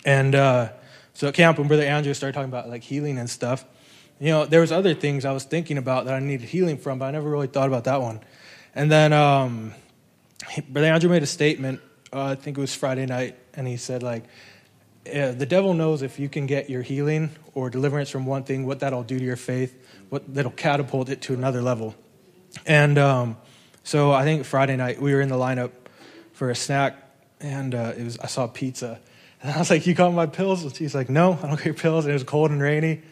And 0.04 0.34
uh, 0.34 0.70
so 1.14 1.28
at 1.28 1.34
camp, 1.34 1.58
when 1.58 1.68
Brother 1.68 1.84
Andrew 1.84 2.12
started 2.14 2.34
talking 2.34 2.48
about 2.48 2.68
like 2.68 2.82
healing 2.82 3.16
and 3.16 3.30
stuff, 3.30 3.64
you 4.18 4.30
know, 4.30 4.44
there 4.44 4.60
was 4.60 4.72
other 4.72 4.92
things 4.92 5.24
I 5.24 5.32
was 5.32 5.44
thinking 5.44 5.78
about 5.78 6.06
that 6.06 6.14
I 6.14 6.18
needed 6.18 6.48
healing 6.48 6.78
from, 6.78 6.98
but 6.98 7.06
I 7.06 7.10
never 7.12 7.30
really 7.30 7.46
thought 7.46 7.68
about 7.68 7.84
that 7.84 8.02
one. 8.02 8.20
And 8.74 8.90
then 8.90 9.12
um, 9.12 9.72
Brother 10.68 10.88
Andrew 10.88 11.08
made 11.08 11.22
a 11.22 11.26
statement. 11.26 11.80
Uh, 12.12 12.24
I 12.24 12.34
think 12.36 12.56
it 12.56 12.60
was 12.60 12.74
Friday 12.74 13.06
night, 13.06 13.36
and 13.54 13.66
he 13.66 13.76
said 13.76 14.02
like, 14.02 14.24
uh, 15.06 15.32
"The 15.32 15.46
devil 15.46 15.74
knows 15.74 16.02
if 16.02 16.18
you 16.18 16.28
can 16.28 16.46
get 16.46 16.70
your 16.70 16.82
healing 16.82 17.30
or 17.54 17.68
deliverance 17.68 18.08
from 18.08 18.24
one 18.24 18.44
thing, 18.44 18.64
what 18.64 18.80
that'll 18.80 19.02
do 19.02 19.18
to 19.18 19.24
your 19.24 19.36
faith, 19.36 19.76
what 20.08 20.34
that'll 20.34 20.50
catapult 20.52 21.10
it 21.10 21.20
to 21.22 21.34
another 21.34 21.60
level." 21.60 21.94
And 22.64 22.96
um, 22.96 23.36
so 23.84 24.10
I 24.10 24.24
think 24.24 24.46
Friday 24.46 24.76
night 24.76 25.00
we 25.00 25.12
were 25.12 25.20
in 25.20 25.28
the 25.28 25.36
lineup 25.36 25.70
for 26.32 26.50
a 26.50 26.54
snack, 26.54 26.96
and 27.40 27.74
uh, 27.74 27.92
it 27.96 28.04
was 28.04 28.18
I 28.20 28.26
saw 28.26 28.46
pizza, 28.46 28.98
and 29.42 29.52
I 29.52 29.58
was 29.58 29.68
like, 29.68 29.86
"You 29.86 29.92
got 29.92 30.12
my 30.14 30.26
pills?" 30.26 30.64
She's 30.74 30.94
like, 30.94 31.10
"No, 31.10 31.38
I 31.42 31.46
don't 31.46 31.56
get 31.56 31.66
your 31.66 31.74
pills." 31.74 32.06
And 32.06 32.10
it 32.10 32.14
was 32.14 32.24
cold 32.24 32.50
and 32.50 32.62
rainy, 32.62 33.02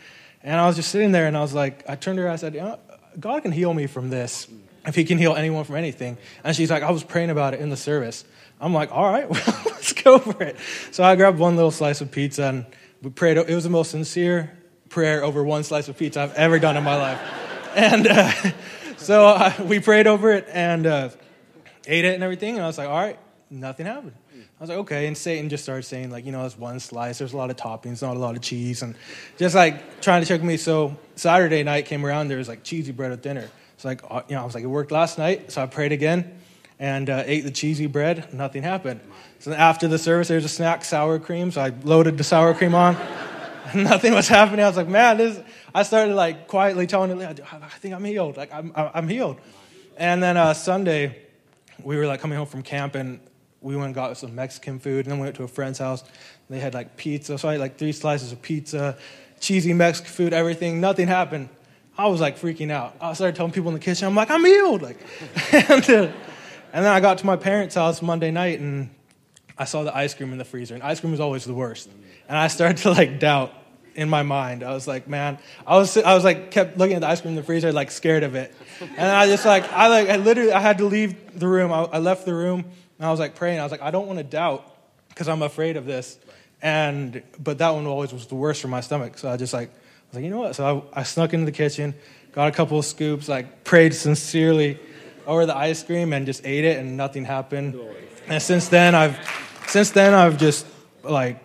and 0.43 0.59
I 0.59 0.67
was 0.67 0.77
just 0.77 0.91
sitting 0.91 1.13
there, 1.13 1.27
and 1.27 1.37
I 1.37 1.43
was 1.43 1.53
like, 1.53 1.85
I 1.87 1.97
turned 1.97 2.17
to 2.17 2.23
her, 2.23 2.31
I 2.31 2.37
said, 2.37 2.55
"God 3.21 3.43
can 3.43 3.53
heal 3.53 3.75
me 3.75 3.89
from 3.89 4.09
this 4.09 4.49
if 4.87 4.95
He 4.95 5.05
can 5.05 5.19
heal 5.19 5.35
anyone 5.35 5.65
from 5.65 5.77
anything." 5.77 6.17
And 6.43 6.57
she's 6.57 6.71
like, 6.71 6.83
"I 6.83 6.91
was 6.91 7.05
praying 7.05 7.29
about 7.29 7.53
it 7.53 7.61
in 7.61 7.69
the 7.69 7.77
service." 7.77 8.25
I'm 8.61 8.73
like, 8.75 8.93
"All 8.93 9.11
right, 9.11 9.29
well, 9.31 9.63
let's 9.67 9.93
go 9.93 10.19
for 10.19 10.43
it." 10.43 10.57
So 10.91 11.05
I 11.05 11.17
grabbed 11.17 11.39
one 11.39 11.57
little 11.57 11.71
slice 11.71 12.01
of 12.01 12.11
pizza, 12.11 12.45
and 12.45 12.67
we 13.03 13.11
prayed. 13.11 13.37
It 13.37 13.55
was 13.55 13.65
the 13.65 13.71
most 13.71 13.91
sincere 13.91 14.57
prayer 14.89 15.25
over 15.25 15.43
one 15.43 15.65
slice 15.65 15.89
of 15.89 15.99
pizza 15.99 16.23
I've 16.23 16.35
ever 16.35 16.59
done 16.59 16.77
in 16.77 16.85
my 16.85 16.97
life, 16.97 17.21
and. 17.75 18.07
Uh, 18.07 18.33
so 18.97 19.27
uh, 19.27 19.53
we 19.65 19.81
prayed 19.81 20.07
over 20.07 20.33
it 20.33 20.47
and 20.51 20.87
uh, 20.87 21.11
ate 21.87 22.05
it 22.05 22.15
and 22.15 22.23
everything. 22.23 22.57
And 22.57 22.65
I 22.65 22.67
was 22.67 22.79
like, 22.79 22.89
all 22.89 22.97
right, 22.97 23.19
nothing 23.51 23.87
happened. 23.87 24.15
I 24.35 24.63
was 24.63 24.71
like, 24.71 24.79
okay. 24.81 25.07
And 25.07 25.17
Satan 25.17 25.49
just 25.49 25.63
started 25.63 25.83
saying, 25.83 26.11
like, 26.11 26.25
you 26.25 26.33
know, 26.33 26.45
it's 26.47 26.59
one 26.59 26.81
slice. 26.81 27.19
There's 27.19 27.33
a 27.33 27.37
lot 27.37 27.51
of 27.51 27.57
toppings, 27.57 28.03
not 28.03 28.17
a 28.17 28.19
lot 28.19 28.37
of 28.37 28.43
cheese. 28.43 28.83
And 28.83 28.95
just 29.37 29.55
like 29.55 30.01
trying 30.01 30.23
to 30.23 30.29
check 30.29 30.43
me. 30.43 30.57
So 30.57 30.97
Saturday 31.15 31.63
night 31.63 31.87
came 31.87 32.07
around, 32.07 32.29
there 32.29 32.39
was 32.39 32.49
like 32.49 32.65
cheesy 32.65 32.93
bread 32.93 33.13
at 33.13 33.23
dinner. 33.23 33.49
It's 33.75 33.85
like, 33.85 34.01
uh, 34.11 34.23
you 34.29 34.35
know, 34.35 34.43
I 34.43 34.45
was 34.45 34.55
like, 34.55 34.65
it 34.65 34.69
worked 34.69 34.91
last 34.91 35.19
night. 35.19 35.53
So 35.53 35.63
I 35.63 35.67
prayed 35.67 35.93
again 35.93 36.41
and 36.79 37.09
uh, 37.09 37.23
ate 37.27 37.43
the 37.43 37.51
cheesy 37.51 37.87
bread. 37.87 38.33
Nothing 38.33 38.63
happened. 38.63 39.01
So 39.39 39.53
after 39.53 39.89
the 39.89 39.99
service, 39.99 40.29
there 40.29 40.37
was 40.37 40.45
a 40.45 40.49
snack, 40.49 40.85
sour 40.85 41.19
cream. 41.19 41.51
So 41.51 41.61
I 41.61 41.73
loaded 41.85 42.19
the 42.19 42.25
sour 42.25 42.55
cream 42.55 42.75
on. 42.75 42.97
Nothing 43.75 44.15
was 44.15 44.29
happening. 44.29 44.65
I 44.65 44.69
was 44.69 44.77
like, 44.77 44.89
man, 44.89 45.17
this. 45.17 45.41
I 45.75 45.83
started 45.83 46.15
like 46.15 46.49
quietly 46.49 46.87
telling 46.87 47.21
it, 47.21 47.41
I 47.53 47.69
think 47.69 47.95
I'm 47.95 48.05
healed. 48.05 48.37
Like 48.37 48.53
I'm, 48.53 48.73
I'm 48.75 49.09
healed. 49.09 49.39
And 49.97 50.23
then 50.23 50.37
uh, 50.37 50.55
Sunday, 50.55 51.19
we 51.83 51.97
were 51.97 52.07
like 52.07 52.21
coming 52.21 52.39
home 52.39 52.47
from 52.47 52.63
camp, 52.63 52.95
and 52.95 53.21
we 53.61 53.75
went 53.75 53.87
and 53.87 53.95
got 53.95 54.17
some 54.17 54.35
Mexican 54.35 54.79
food, 54.79 55.07
and 55.07 55.13
then 55.13 55.19
we 55.19 55.25
went 55.25 55.37
to 55.37 55.43
a 55.43 55.49
friend's 55.49 55.79
house. 55.79 56.05
They 56.49 56.61
had 56.61 56.75
like 56.75 56.97
pizza, 56.97 57.37
so 57.39 57.49
I 57.49 57.53
had 57.53 57.61
like 57.61 57.79
three 57.79 57.93
slices 57.93 58.33
of 58.33 58.41
pizza, 58.41 58.97
cheesy 59.41 59.73
Mexican 59.73 60.11
food, 60.11 60.33
everything. 60.33 60.81
Nothing 60.81 61.09
happened. 61.09 61.49
I 61.99 62.09
was 62.09 62.21
like 62.21 62.39
freaking 62.39 62.71
out. 62.71 62.95
I 63.01 63.15
started 63.15 63.37
telling 63.37 63.53
people 63.53 63.69
in 63.69 63.75
the 63.75 63.81
kitchen, 63.81 64.07
I'm 64.07 64.15
like, 64.15 64.31
I'm 64.31 64.45
healed. 64.45 64.83
Like, 64.83 64.99
and, 66.77 66.85
then 66.85 66.93
I 66.93 67.01
got 67.01 67.19
to 67.19 67.27
my 67.27 67.37
parents' 67.37 67.75
house 67.75 68.03
Monday 68.03 68.31
night 68.31 68.61
and 68.61 68.91
I 69.57 69.65
saw 69.65 69.83
the 69.83 69.97
ice 69.97 70.13
cream 70.13 70.33
in 70.33 70.39
the 70.39 70.45
freezer. 70.45 70.75
And 70.75 70.83
ice 70.83 71.01
cream 71.01 71.15
is 71.15 71.21
always 71.21 71.45
the 71.45 71.55
worst. 71.55 71.89
And 72.29 72.37
I 72.37 72.49
started 72.49 72.77
to 72.79 72.91
like 72.91 73.19
doubt 73.19 73.55
in 73.95 74.11
my 74.11 74.23
mind. 74.23 74.63
I 74.63 74.75
was 74.75 74.87
like, 74.87 75.09
man, 75.09 75.39
I 75.67 75.79
was, 75.79 75.97
I 75.97 76.15
was 76.15 76.23
like, 76.23 76.51
kept 76.51 76.77
looking 76.77 76.97
at 76.97 77.01
the 77.01 77.09
ice 77.09 77.23
cream 77.23 77.31
in 77.31 77.37
the 77.37 77.43
freezer, 77.43 77.73
like 77.73 77.91
scared 77.91 78.23
of 78.25 78.35
it. 78.35 78.55
And 78.81 79.11
I 79.11 79.27
just 79.27 79.47
like, 79.47 79.73
I 79.73 79.89
like, 79.89 80.11
I 80.11 80.17
literally, 80.17 80.53
I 80.53 80.61
had 80.61 80.79
to 80.79 80.85
leave 80.85 81.39
the 81.39 81.49
room. 81.49 81.73
I, 81.73 81.85
I 81.85 81.99
left 81.99 82.27
the 82.27 82.35
room 82.35 82.61
and 82.99 83.07
I 83.07 83.11
was 83.11 83.21
like 83.21 83.35
praying. 83.35 83.59
I 83.59 83.63
was 83.63 83.73
like, 83.73 83.83
I 83.83 83.91
don't 83.91 84.07
want 84.07 84.19
to 84.19 84.25
doubt 84.25 84.71
because 85.09 85.29
I'm 85.29 85.43
afraid 85.43 85.79
of 85.79 85.87
this. 85.87 86.19
And, 86.61 87.23
but 87.39 87.59
that 87.59 87.71
one 87.71 87.87
always 87.87 88.13
was 88.13 88.27
the 88.27 88.35
worst 88.35 88.61
for 88.61 88.69
my 88.69 88.81
stomach. 88.81 89.17
So 89.17 89.31
I 89.31 89.39
just 89.39 89.55
like, 89.55 89.71
I 89.71 90.09
was 90.09 90.15
like, 90.17 90.25
you 90.25 90.31
know 90.31 90.41
what? 90.41 90.55
So 90.55 90.91
I, 90.95 91.01
I 91.01 91.03
snuck 91.05 91.33
into 91.33 91.47
the 91.47 91.53
kitchen, 91.53 91.95
got 92.33 92.49
a 92.49 92.53
couple 92.53 92.79
of 92.79 92.85
scoops, 92.85 93.29
like 93.29 93.65
prayed 93.65 93.95
sincerely 93.95 94.79
over 95.27 95.47
the 95.47 95.57
ice 95.57 95.83
cream 95.83 96.13
and 96.13 96.27
just 96.27 96.47
ate 96.47 96.65
it 96.65 96.79
and 96.79 96.97
nothing 96.97 97.25
happened. 97.25 97.79
And 98.29 98.43
since 98.43 98.69
then, 98.69 98.95
I've, 98.95 99.19
since 99.69 99.91
then, 99.91 100.15
I've 100.15 100.39
just 100.39 100.67
like 101.03 101.39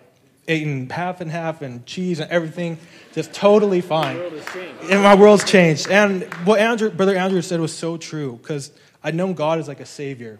eaten 0.47 0.89
half 0.89 1.21
and 1.21 1.31
half 1.31 1.61
and 1.61 1.85
cheese 1.85 2.19
and 2.19 2.29
everything, 2.31 2.77
just 3.13 3.33
totally 3.33 3.81
fine. 3.81 4.19
And 4.89 5.03
my 5.03 5.15
world's 5.15 5.43
changed. 5.43 5.89
And 5.89 6.23
what 6.45 6.59
Andrew, 6.59 6.89
Brother 6.89 7.15
Andrew 7.15 7.41
said 7.41 7.59
was 7.59 7.75
so 7.75 7.97
true 7.97 8.39
because 8.41 8.71
I'd 9.03 9.15
known 9.15 9.33
God 9.33 9.59
as 9.59 9.67
like 9.67 9.79
a 9.79 9.85
savior. 9.85 10.39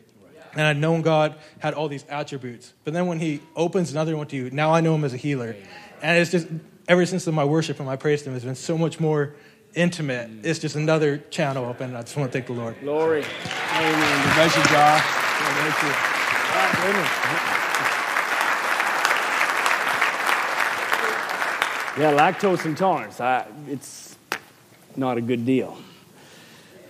And 0.54 0.62
I'd 0.62 0.78
known 0.78 1.02
God 1.02 1.36
had 1.60 1.74
all 1.74 1.88
these 1.88 2.04
attributes. 2.10 2.74
But 2.84 2.94
then 2.94 3.08
when 3.08 3.20
he 3.20 3.42
opens 3.56 3.92
another 3.92 4.18
one 4.18 4.28
to 4.28 4.36
you, 4.36 4.50
now 4.50 4.74
I 4.74 4.82
know 4.82 4.94
him 4.94 5.06
as 5.06 5.14
a 5.14 5.18
healer. 5.18 5.56
And 6.02 6.18
it's 6.20 6.30
just, 6.30 6.48
ever 6.90 7.06
since 7.06 7.24
then, 7.24 7.34
my 7.36 7.46
worship 7.46 7.80
and 7.80 7.88
my 7.88 7.96
praise 7.96 8.24
to 8.24 8.30
him 8.30 8.34
has 8.34 8.44
been 8.44 8.56
so 8.56 8.78
much 8.78 9.00
more 9.00 9.34
intimate. 9.74 10.30
It's 10.44 10.60
just 10.60 10.76
another 10.76 11.18
channel 11.30 11.66
open. 11.66 11.96
I 11.96 12.02
just 12.02 12.16
want 12.18 12.32
to 12.32 12.34
thank 12.34 12.48
the 12.48 12.54
Lord. 12.54 12.80
Glory. 12.82 13.24
Amen. 13.24 14.26
God 14.26 14.36
bless 14.36 14.58
you, 14.58 14.64
Josh. 14.64 15.04
God 15.40 15.54
bless 15.64 15.84
you. 15.84 16.12
Yeah, 21.98 22.14
lactose 22.14 22.66
intolerance. 22.66 23.20
I, 23.20 23.46
it's 23.68 24.16
not 24.96 25.18
a 25.18 25.22
good 25.22 25.46
deal. 25.46 25.78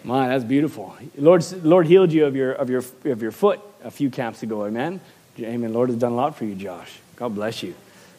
My, 0.03 0.28
that's 0.28 0.44
beautiful. 0.44 0.95
Lord, 1.18 1.44
Lord 1.64 1.88
healed 1.88 2.12
you 2.12 2.26
of 2.26 2.36
your, 2.36 2.53
of, 2.53 2.70
your, 2.70 2.84
of 3.06 3.22
your 3.22 3.32
foot 3.32 3.60
a 3.84 3.91
few 3.91 4.10
camps 4.10 4.44
ago, 4.44 4.66
amen? 4.66 4.99
Amen. 5.40 5.74
Lord 5.74 5.90
has 5.90 5.98
done 5.98 6.12
a 6.12 6.16
lot 6.16 6.36
for 6.36 6.45
you, 6.45 6.56
Josh. 6.56 6.99
God 7.16 7.36
bless 7.36 7.64
you. 7.64 7.74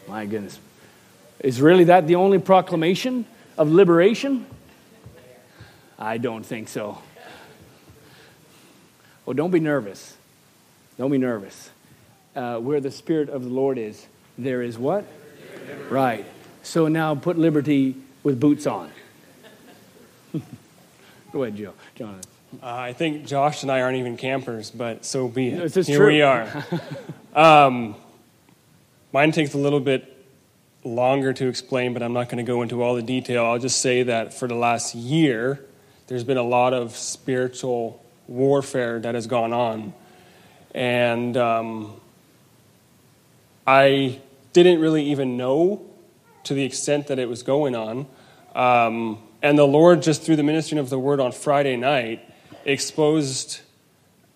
My 0.09 0.27
goodness. 0.27 0.59
Is 1.41 1.61
really 1.61 1.85
that 1.85 2.07
the 2.07 2.17
only 2.17 2.39
proclamation 2.39 3.27
of 3.59 3.71
liberation? 3.71 4.47
I 5.99 6.19
don't 6.19 6.45
think 6.45 6.69
so. 6.69 6.99
Well, 9.25 9.35
don't 9.35 9.51
be 9.51 9.61
nervous. 9.61 10.17
Don't 10.99 11.11
be 11.11 11.19
nervous. 11.19 11.71
Uh, 12.35 12.59
where 12.59 12.81
the 12.81 12.91
Spirit 12.91 13.29
of 13.29 13.45
the 13.45 13.51
Lord 13.51 13.79
is, 13.79 14.07
there 14.37 14.63
is 14.63 14.79
what? 14.79 15.05
Right. 15.91 16.25
So 16.63 16.89
now 16.89 17.15
put 17.15 17.39
liberty 17.39 17.97
with 18.23 18.41
boots 18.41 18.67
on. 18.67 18.91
Go 21.33 21.43
ahead, 21.45 21.57
Joe. 21.57 21.75
Jonathan. 21.95 22.31
Uh, 22.63 22.67
I 22.67 22.93
think 22.93 23.27
Josh 23.27 23.63
and 23.63 23.71
I 23.73 23.81
aren't 23.81 23.97
even 23.99 24.17
campers, 24.17 24.71
but 24.71 25.05
so 25.05 25.29
be 25.29 25.49
it. 25.49 25.77
Is 25.77 25.87
Here 25.87 25.99
true. 25.99 26.07
we 26.09 26.23
are. 26.23 26.65
um, 27.35 27.95
mine 29.13 29.33
takes 29.33 29.55
a 29.55 29.59
little 29.59 29.81
bit 29.81 30.12
longer 30.85 31.33
to 31.33 31.49
explain, 31.49 31.93
but 31.93 32.03
I'm 32.03 32.13
not 32.13 32.29
going 32.29 32.45
to 32.45 32.51
go 32.51 32.63
into 32.63 32.83
all 32.83 32.95
the 32.95 33.03
detail. 33.03 33.45
I'll 33.45 33.59
just 33.59 33.81
say 33.81 34.03
that 34.05 34.35
for 34.35 34.49
the 34.49 34.55
last 34.55 34.95
year, 34.95 35.65
there's 36.07 36.25
been 36.25 36.37
a 36.37 36.43
lot 36.43 36.75
of 36.75 36.97
spiritual 36.97 38.05
warfare 38.27 38.99
that 39.01 39.15
has 39.15 39.27
gone 39.27 39.53
on. 39.53 39.93
And 40.75 41.37
um, 41.37 42.01
I 43.67 44.21
didn't 44.53 44.81
really 44.81 45.05
even 45.11 45.37
know 45.37 45.87
to 46.45 46.55
the 46.55 46.65
extent 46.65 47.07
that 47.09 47.19
it 47.19 47.29
was 47.29 47.43
going 47.43 47.75
on. 47.77 48.07
Um, 48.55 49.19
and 49.43 49.59
the 49.59 49.67
Lord, 49.67 50.03
just 50.03 50.23
through 50.23 50.37
the 50.37 50.43
ministering 50.43 50.79
of 50.79 50.91
the 50.91 50.99
word 50.99 51.21
on 51.21 51.33
Friday 51.33 51.77
night, 51.77 52.29
exposed 52.65 53.61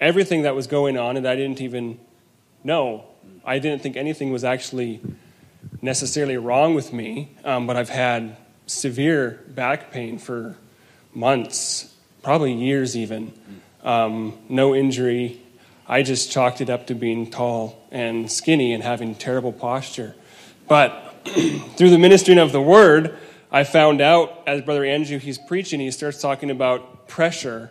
everything 0.00 0.42
that 0.42 0.54
was 0.54 0.66
going 0.66 0.96
on, 0.96 1.16
and 1.16 1.26
I 1.26 1.36
didn't 1.36 1.60
even 1.60 1.98
know. 2.64 3.04
I 3.44 3.58
didn't 3.58 3.82
think 3.82 3.96
anything 3.96 4.32
was 4.32 4.44
actually 4.44 5.00
necessarily 5.82 6.36
wrong 6.36 6.74
with 6.74 6.92
me, 6.92 7.30
um, 7.44 7.66
but 7.66 7.76
I've 7.76 7.88
had 7.88 8.36
severe 8.66 9.42
back 9.48 9.90
pain 9.90 10.18
for 10.18 10.56
months, 11.14 11.94
probably 12.22 12.52
years 12.52 12.96
even. 12.96 13.32
Um, 13.82 14.38
no 14.48 14.74
injury. 14.74 15.40
I 15.86 16.02
just 16.02 16.30
chalked 16.30 16.60
it 16.60 16.68
up 16.68 16.88
to 16.88 16.94
being 16.94 17.30
tall 17.30 17.80
and 17.90 18.30
skinny 18.30 18.72
and 18.72 18.82
having 18.82 19.14
terrible 19.14 19.52
posture. 19.52 20.14
But 20.68 21.14
through 21.76 21.90
the 21.90 21.98
ministering 21.98 22.38
of 22.38 22.52
the 22.52 22.60
word, 22.60 23.16
I 23.52 23.64
found 23.64 24.00
out 24.00 24.42
as 24.46 24.62
Brother 24.62 24.84
Andrew 24.84 25.18
he's 25.18 25.38
preaching, 25.38 25.78
he 25.78 25.90
starts 25.92 26.20
talking 26.20 26.50
about 26.50 27.06
pressure 27.06 27.70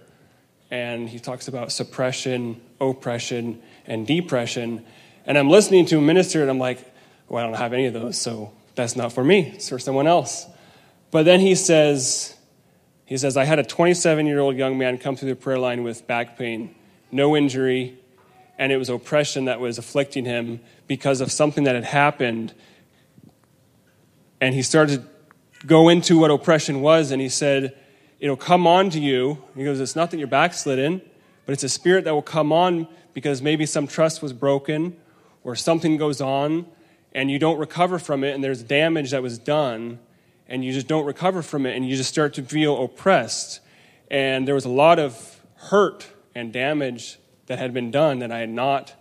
and 0.72 1.07
he 1.09 1.19
talks 1.19 1.47
about 1.47 1.72
suppression, 1.72 2.61
oppression, 2.80 3.61
and 3.85 4.07
depression. 4.07 4.85
And 5.26 5.38
I'm 5.38 5.49
listening 5.49 5.85
to 5.88 5.97
him 5.97 6.05
minister 6.05 6.41
and 6.41 6.49
I'm 6.49 6.59
like, 6.59 6.80
well, 7.27 7.43
I 7.43 7.47
don't 7.47 7.57
have 7.57 7.73
any 7.73 7.85
of 7.85 7.93
those, 7.93 8.19
so 8.19 8.53
that's 8.76 8.95
not 8.95 9.14
for 9.14 9.23
me. 9.23 9.53
It's 9.56 9.69
for 9.69 9.80
someone 9.80 10.07
else. 10.07 10.45
But 11.11 11.23
then 11.23 11.39
he 11.39 11.56
says, 11.56 12.35
he 13.06 13.18
says, 13.18 13.38
I 13.38 13.45
had 13.45 13.60
a 13.60 13.64
27 13.64 14.26
year 14.26 14.39
old 14.39 14.56
young 14.56 14.77
man 14.77 14.97
come 14.97 15.15
through 15.15 15.30
the 15.30 15.35
prayer 15.35 15.57
line 15.57 15.84
with 15.84 16.06
back 16.07 16.38
pain, 16.38 16.76
no 17.11 17.35
injury, 17.35 17.97
and 18.57 18.72
it 18.72 18.77
was 18.77 18.89
oppression 18.89 19.45
that 19.45 19.60
was 19.60 19.77
afflicting 19.77 20.26
him 20.26 20.60
because 20.88 21.22
of 21.22 21.31
something 21.31 21.65
that 21.65 21.76
had 21.76 21.84
happened. 21.84 22.53
And 24.39 24.53
he 24.53 24.61
started 24.61 25.02
to 25.02 25.65
go 25.65 25.89
into 25.89 26.19
what 26.19 26.31
oppression 26.31 26.81
was, 26.81 27.11
and 27.11 27.22
he 27.22 27.30
said, 27.30 27.76
It'll 28.19 28.38
come 28.38 28.65
on 28.65 28.89
to 28.91 28.99
you. 28.99 29.43
He 29.56 29.64
goes, 29.64 29.80
It's 29.80 29.95
not 29.95 30.11
that 30.11 30.18
you're 30.18 30.27
backslidden, 30.27 31.02
but 31.45 31.53
it's 31.53 31.64
a 31.64 31.69
spirit 31.69 32.06
that 32.06 32.14
will 32.14 32.22
come 32.22 32.52
on 32.52 32.88
because 33.14 33.41
maybe 33.41 33.65
some 33.65 33.88
trust 33.88 34.22
was 34.22 34.34
broken 34.34 34.95
or 35.43 35.56
something 35.56 35.97
goes 35.97 36.22
on 36.22 36.65
and 37.15 37.31
you 37.31 37.39
don't 37.39 37.57
recover 37.57 37.97
from 37.97 38.25
it, 38.25 38.35
and 38.35 38.43
there's 38.43 38.61
damage 38.61 39.11
that 39.11 39.23
was 39.23 39.39
done, 39.39 39.99
and 40.49 40.65
you 40.65 40.73
just 40.73 40.87
don't 40.87 41.05
recover 41.05 41.41
from 41.41 41.65
it, 41.65 41.73
and 41.73 41.87
you 41.87 41.95
just 41.95 42.09
start 42.09 42.33
to 42.33 42.43
feel 42.43 42.83
oppressed. 42.83 43.61
And 44.11 44.45
there 44.45 44.53
was 44.53 44.65
a 44.65 44.69
lot 44.69 44.99
of 44.99 45.41
hurt 45.55 46.07
and 46.35 46.51
damage 46.51 47.17
that 47.45 47.57
had 47.57 47.73
been 47.73 47.89
done 47.89 48.19
that 48.19 48.33
I 48.33 48.39
had 48.39 48.49
not, 48.49 48.93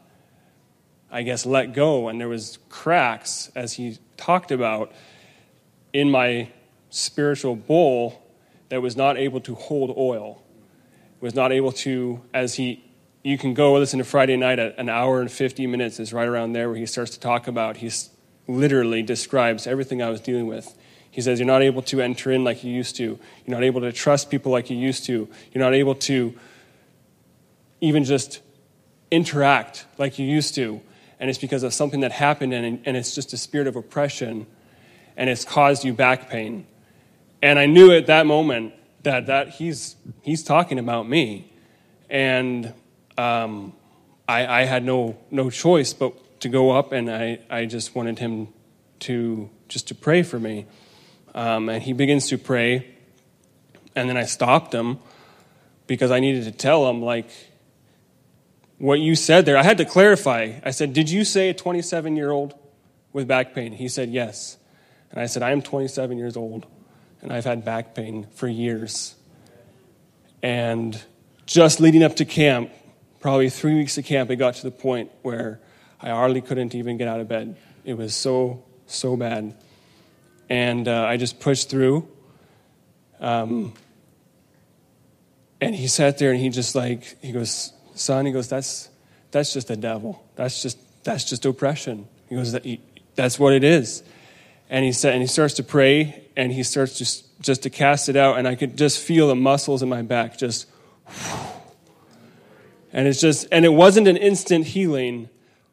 I 1.10 1.22
guess, 1.22 1.44
let 1.44 1.72
go. 1.72 2.06
And 2.06 2.20
there 2.20 2.28
was 2.28 2.60
cracks, 2.68 3.50
as 3.56 3.72
he 3.72 3.98
talked 4.16 4.52
about, 4.52 4.92
in 5.92 6.08
my 6.08 6.50
spiritual 6.90 7.56
bowl 7.56 8.22
that 8.68 8.80
was 8.80 8.96
not 8.96 9.18
able 9.18 9.40
to 9.40 9.56
hold 9.56 9.92
oil, 9.98 10.40
was 11.20 11.34
not 11.34 11.50
able 11.50 11.72
to, 11.72 12.22
as 12.32 12.54
he 12.54 12.84
you 13.24 13.38
can 13.38 13.54
go 13.54 13.72
listen 13.72 13.98
to 13.98 14.04
Friday 14.04 14.36
night 14.36 14.58
at 14.58 14.78
an 14.78 14.90
hour 14.90 15.22
and 15.22 15.32
50 15.32 15.66
minutes 15.66 15.98
is 15.98 16.12
right 16.12 16.28
around 16.28 16.52
there 16.52 16.68
where 16.68 16.76
he 16.76 16.84
starts 16.84 17.12
to 17.12 17.20
talk 17.20 17.48
about, 17.48 17.78
he 17.78 17.90
literally 18.46 19.02
describes 19.02 19.66
everything 19.66 20.02
I 20.02 20.10
was 20.10 20.20
dealing 20.20 20.46
with. 20.46 20.76
He 21.10 21.22
says, 21.22 21.38
You're 21.38 21.46
not 21.46 21.62
able 21.62 21.80
to 21.82 22.02
enter 22.02 22.30
in 22.30 22.44
like 22.44 22.62
you 22.62 22.70
used 22.70 22.96
to. 22.96 23.18
You're 23.46 23.56
not 23.56 23.64
able 23.64 23.80
to 23.80 23.92
trust 23.92 24.30
people 24.30 24.52
like 24.52 24.68
you 24.68 24.76
used 24.76 25.06
to. 25.06 25.26
You're 25.52 25.64
not 25.64 25.72
able 25.72 25.94
to 25.94 26.38
even 27.80 28.04
just 28.04 28.42
interact 29.10 29.86
like 29.96 30.18
you 30.18 30.26
used 30.26 30.54
to. 30.56 30.82
And 31.18 31.30
it's 31.30 31.38
because 31.38 31.62
of 31.62 31.72
something 31.72 32.00
that 32.00 32.12
happened, 32.12 32.52
and, 32.52 32.82
and 32.84 32.96
it's 32.96 33.14
just 33.14 33.32
a 33.32 33.38
spirit 33.38 33.68
of 33.68 33.76
oppression, 33.76 34.46
and 35.16 35.30
it's 35.30 35.46
caused 35.46 35.82
you 35.84 35.94
back 35.94 36.28
pain. 36.28 36.66
And 37.40 37.58
I 37.58 37.64
knew 37.66 37.90
at 37.92 38.06
that 38.06 38.26
moment 38.26 38.74
that, 39.04 39.26
that 39.26 39.48
he's, 39.50 39.96
he's 40.20 40.42
talking 40.42 40.78
about 40.78 41.08
me. 41.08 41.50
And 42.10 42.74
um, 43.16 43.72
I, 44.28 44.62
I, 44.62 44.64
had 44.64 44.84
no, 44.84 45.16
no 45.30 45.50
choice 45.50 45.92
but 45.92 46.40
to 46.40 46.48
go 46.48 46.70
up, 46.70 46.92
and 46.92 47.10
I, 47.10 47.40
I 47.48 47.66
just 47.66 47.94
wanted 47.94 48.18
him 48.18 48.48
to 49.00 49.50
just 49.68 49.88
to 49.88 49.94
pray 49.94 50.22
for 50.22 50.38
me. 50.38 50.66
Um, 51.34 51.68
and 51.68 51.82
he 51.82 51.92
begins 51.92 52.28
to 52.28 52.38
pray, 52.38 52.94
and 53.94 54.08
then 54.08 54.16
I 54.16 54.24
stopped 54.24 54.72
him 54.72 54.98
because 55.86 56.10
I 56.10 56.20
needed 56.20 56.44
to 56.44 56.52
tell 56.52 56.88
him, 56.88 57.02
like, 57.02 57.28
what 58.78 59.00
you 59.00 59.14
said 59.14 59.46
there. 59.46 59.56
I 59.56 59.62
had 59.62 59.78
to 59.78 59.84
clarify. 59.84 60.60
I 60.64 60.70
said, 60.70 60.92
Did 60.92 61.10
you 61.10 61.24
say 61.24 61.50
a 61.50 61.54
27 61.54 62.16
year 62.16 62.30
old 62.30 62.54
with 63.12 63.26
back 63.26 63.54
pain? 63.54 63.72
He 63.72 63.88
said, 63.88 64.10
Yes. 64.10 64.56
And 65.10 65.20
I 65.20 65.26
said, 65.26 65.42
I 65.42 65.52
am 65.52 65.62
27 65.62 66.18
years 66.18 66.36
old, 66.36 66.66
and 67.22 67.32
I've 67.32 67.44
had 67.44 67.64
back 67.64 67.94
pain 67.94 68.26
for 68.34 68.48
years. 68.48 69.14
And 70.42 71.00
just 71.46 71.80
leading 71.80 72.02
up 72.02 72.16
to 72.16 72.24
camp, 72.24 72.70
probably 73.24 73.48
three 73.48 73.74
weeks 73.74 73.96
of 73.96 74.04
camp, 74.04 74.30
it 74.30 74.36
got 74.36 74.52
to 74.60 74.62
the 74.62 74.70
point 74.70 75.10
where 75.22 75.58
I 75.98 76.10
hardly 76.10 76.42
couldn't 76.42 76.74
even 76.74 76.98
get 76.98 77.08
out 77.08 77.20
of 77.20 77.28
bed. 77.28 77.56
It 77.82 77.96
was 77.96 78.14
so, 78.14 78.62
so 78.86 79.16
bad. 79.16 79.54
And 80.50 80.86
uh, 80.86 81.04
I 81.12 81.16
just 81.16 81.40
pushed 81.40 81.70
through. 81.70 82.06
Um, 83.20 83.72
And 85.64 85.74
he 85.74 85.86
sat 85.88 86.18
there 86.18 86.30
and 86.30 86.38
he 86.38 86.50
just 86.50 86.74
like, 86.74 87.16
he 87.22 87.32
goes, 87.32 87.72
son, 87.94 88.26
he 88.26 88.32
goes, 88.32 88.48
that's, 88.48 88.90
that's 89.30 89.54
just 89.54 89.68
the 89.68 89.76
devil. 89.76 90.22
That's 90.36 90.60
just, 90.60 90.76
that's 91.04 91.24
just 91.24 91.46
oppression. 91.46 92.06
He 92.28 92.34
goes, 92.36 92.52
that, 92.52 92.66
that's 93.14 93.38
what 93.38 93.54
it 93.54 93.64
is. 93.64 94.02
And 94.68 94.84
he 94.84 94.92
said, 94.92 95.14
and 95.14 95.22
he 95.22 95.26
starts 95.26 95.54
to 95.54 95.62
pray 95.62 96.28
and 96.36 96.52
he 96.52 96.62
starts 96.62 96.98
just, 96.98 97.24
just 97.40 97.62
to 97.62 97.70
cast 97.70 98.10
it 98.10 98.16
out. 98.16 98.36
And 98.36 98.46
I 98.46 98.56
could 98.56 98.76
just 98.76 98.98
feel 98.98 99.28
the 99.28 99.34
muscles 99.34 99.82
in 99.82 99.88
my 99.88 100.02
back 100.02 100.36
just, 100.36 100.66
and 102.94 103.08
it's 103.08 103.20
just, 103.20 103.48
and 103.50 103.64
it 103.64 103.72
wasn't 103.72 104.06
an 104.06 104.16
instant 104.16 104.66
healing, 104.66 105.28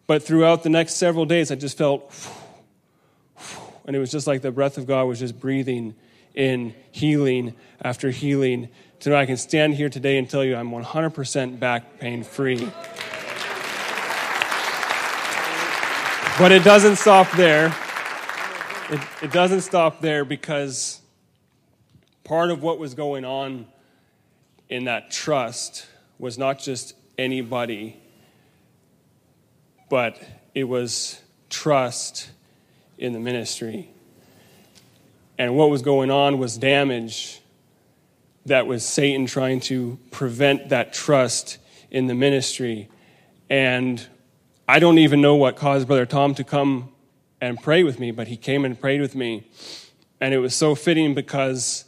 but 0.08 0.24
throughout 0.24 0.64
the 0.64 0.70
next 0.70 0.96
several 0.96 1.26
days, 1.26 1.52
I 1.52 1.56
just 1.56 1.78
felt, 1.78 2.12
and 3.86 3.96
it 3.96 4.00
was 4.00 4.12
just 4.12 4.26
like 4.26 4.42
the 4.42 4.52
breath 4.52 4.80
of 4.80 4.88
God 4.88 5.04
was 5.04 5.20
just 5.20 5.40
breathing 5.40 5.94
in 6.34 6.74
healing 6.92 7.54
after 7.80 8.10
healing. 8.10 8.70
So 9.00 9.16
I 9.16 9.28
can 9.28 9.38
stand 9.38 9.76
here 9.76 9.88
today 9.88 10.18
and 10.18 10.28
tell 10.28 10.44
you 10.44 10.56
I'm 10.56 10.72
100% 10.72 11.60
back 11.60 12.00
pain 12.00 12.24
free. 12.24 12.58
But 16.40 16.52
it 16.52 16.64
doesn't 16.64 16.96
stop 16.96 17.32
there. 17.34 17.68
It, 18.90 19.00
it 19.22 19.32
doesn't 19.32 19.62
stop 19.62 20.02
there 20.02 20.26
because 20.26 21.00
part 22.24 22.50
of 22.50 22.64
what 22.64 22.80
was 22.80 22.96
going 22.96 23.26
on 23.26 23.68
in 24.70 24.86
that 24.86 25.12
trust 25.12 25.86
was 26.18 26.40
not 26.40 26.58
just 26.58 26.96
anybody, 27.22 27.98
but 29.90 30.22
it 30.56 30.64
was 30.64 31.22
trust 31.50 32.32
in 32.98 33.14
the 33.14 33.20
ministry. 33.20 33.90
And 35.38 35.56
what 35.56 35.70
was 35.70 35.82
going 35.82 36.10
on 36.12 36.40
was 36.40 36.58
damage 36.58 37.42
that 38.46 38.66
was 38.66 38.84
Satan 38.84 39.28
trying 39.28 39.60
to 39.62 40.00
prevent 40.10 40.70
that 40.70 40.94
trust 40.94 41.58
in 41.92 42.08
the 42.08 42.16
ministry. 42.16 42.90
And 43.50 44.06
I 44.68 44.80
don't 44.80 44.98
even 44.98 45.22
know 45.22 45.36
what 45.36 45.56
caused 45.56 45.88
Brother 45.88 46.06
Tom 46.08 46.34
to 46.36 46.44
come 46.44 46.90
and 47.40 47.62
pray 47.62 47.84
with 47.84 48.00
me, 48.00 48.12
but 48.12 48.28
he 48.28 48.38
came 48.38 48.66
and 48.66 48.80
prayed 48.80 49.02
with 49.02 49.16
me. 49.16 49.48
And 50.20 50.34
it 50.34 50.40
was 50.40 50.56
so 50.56 50.74
fitting 50.74 51.14
because 51.14 51.86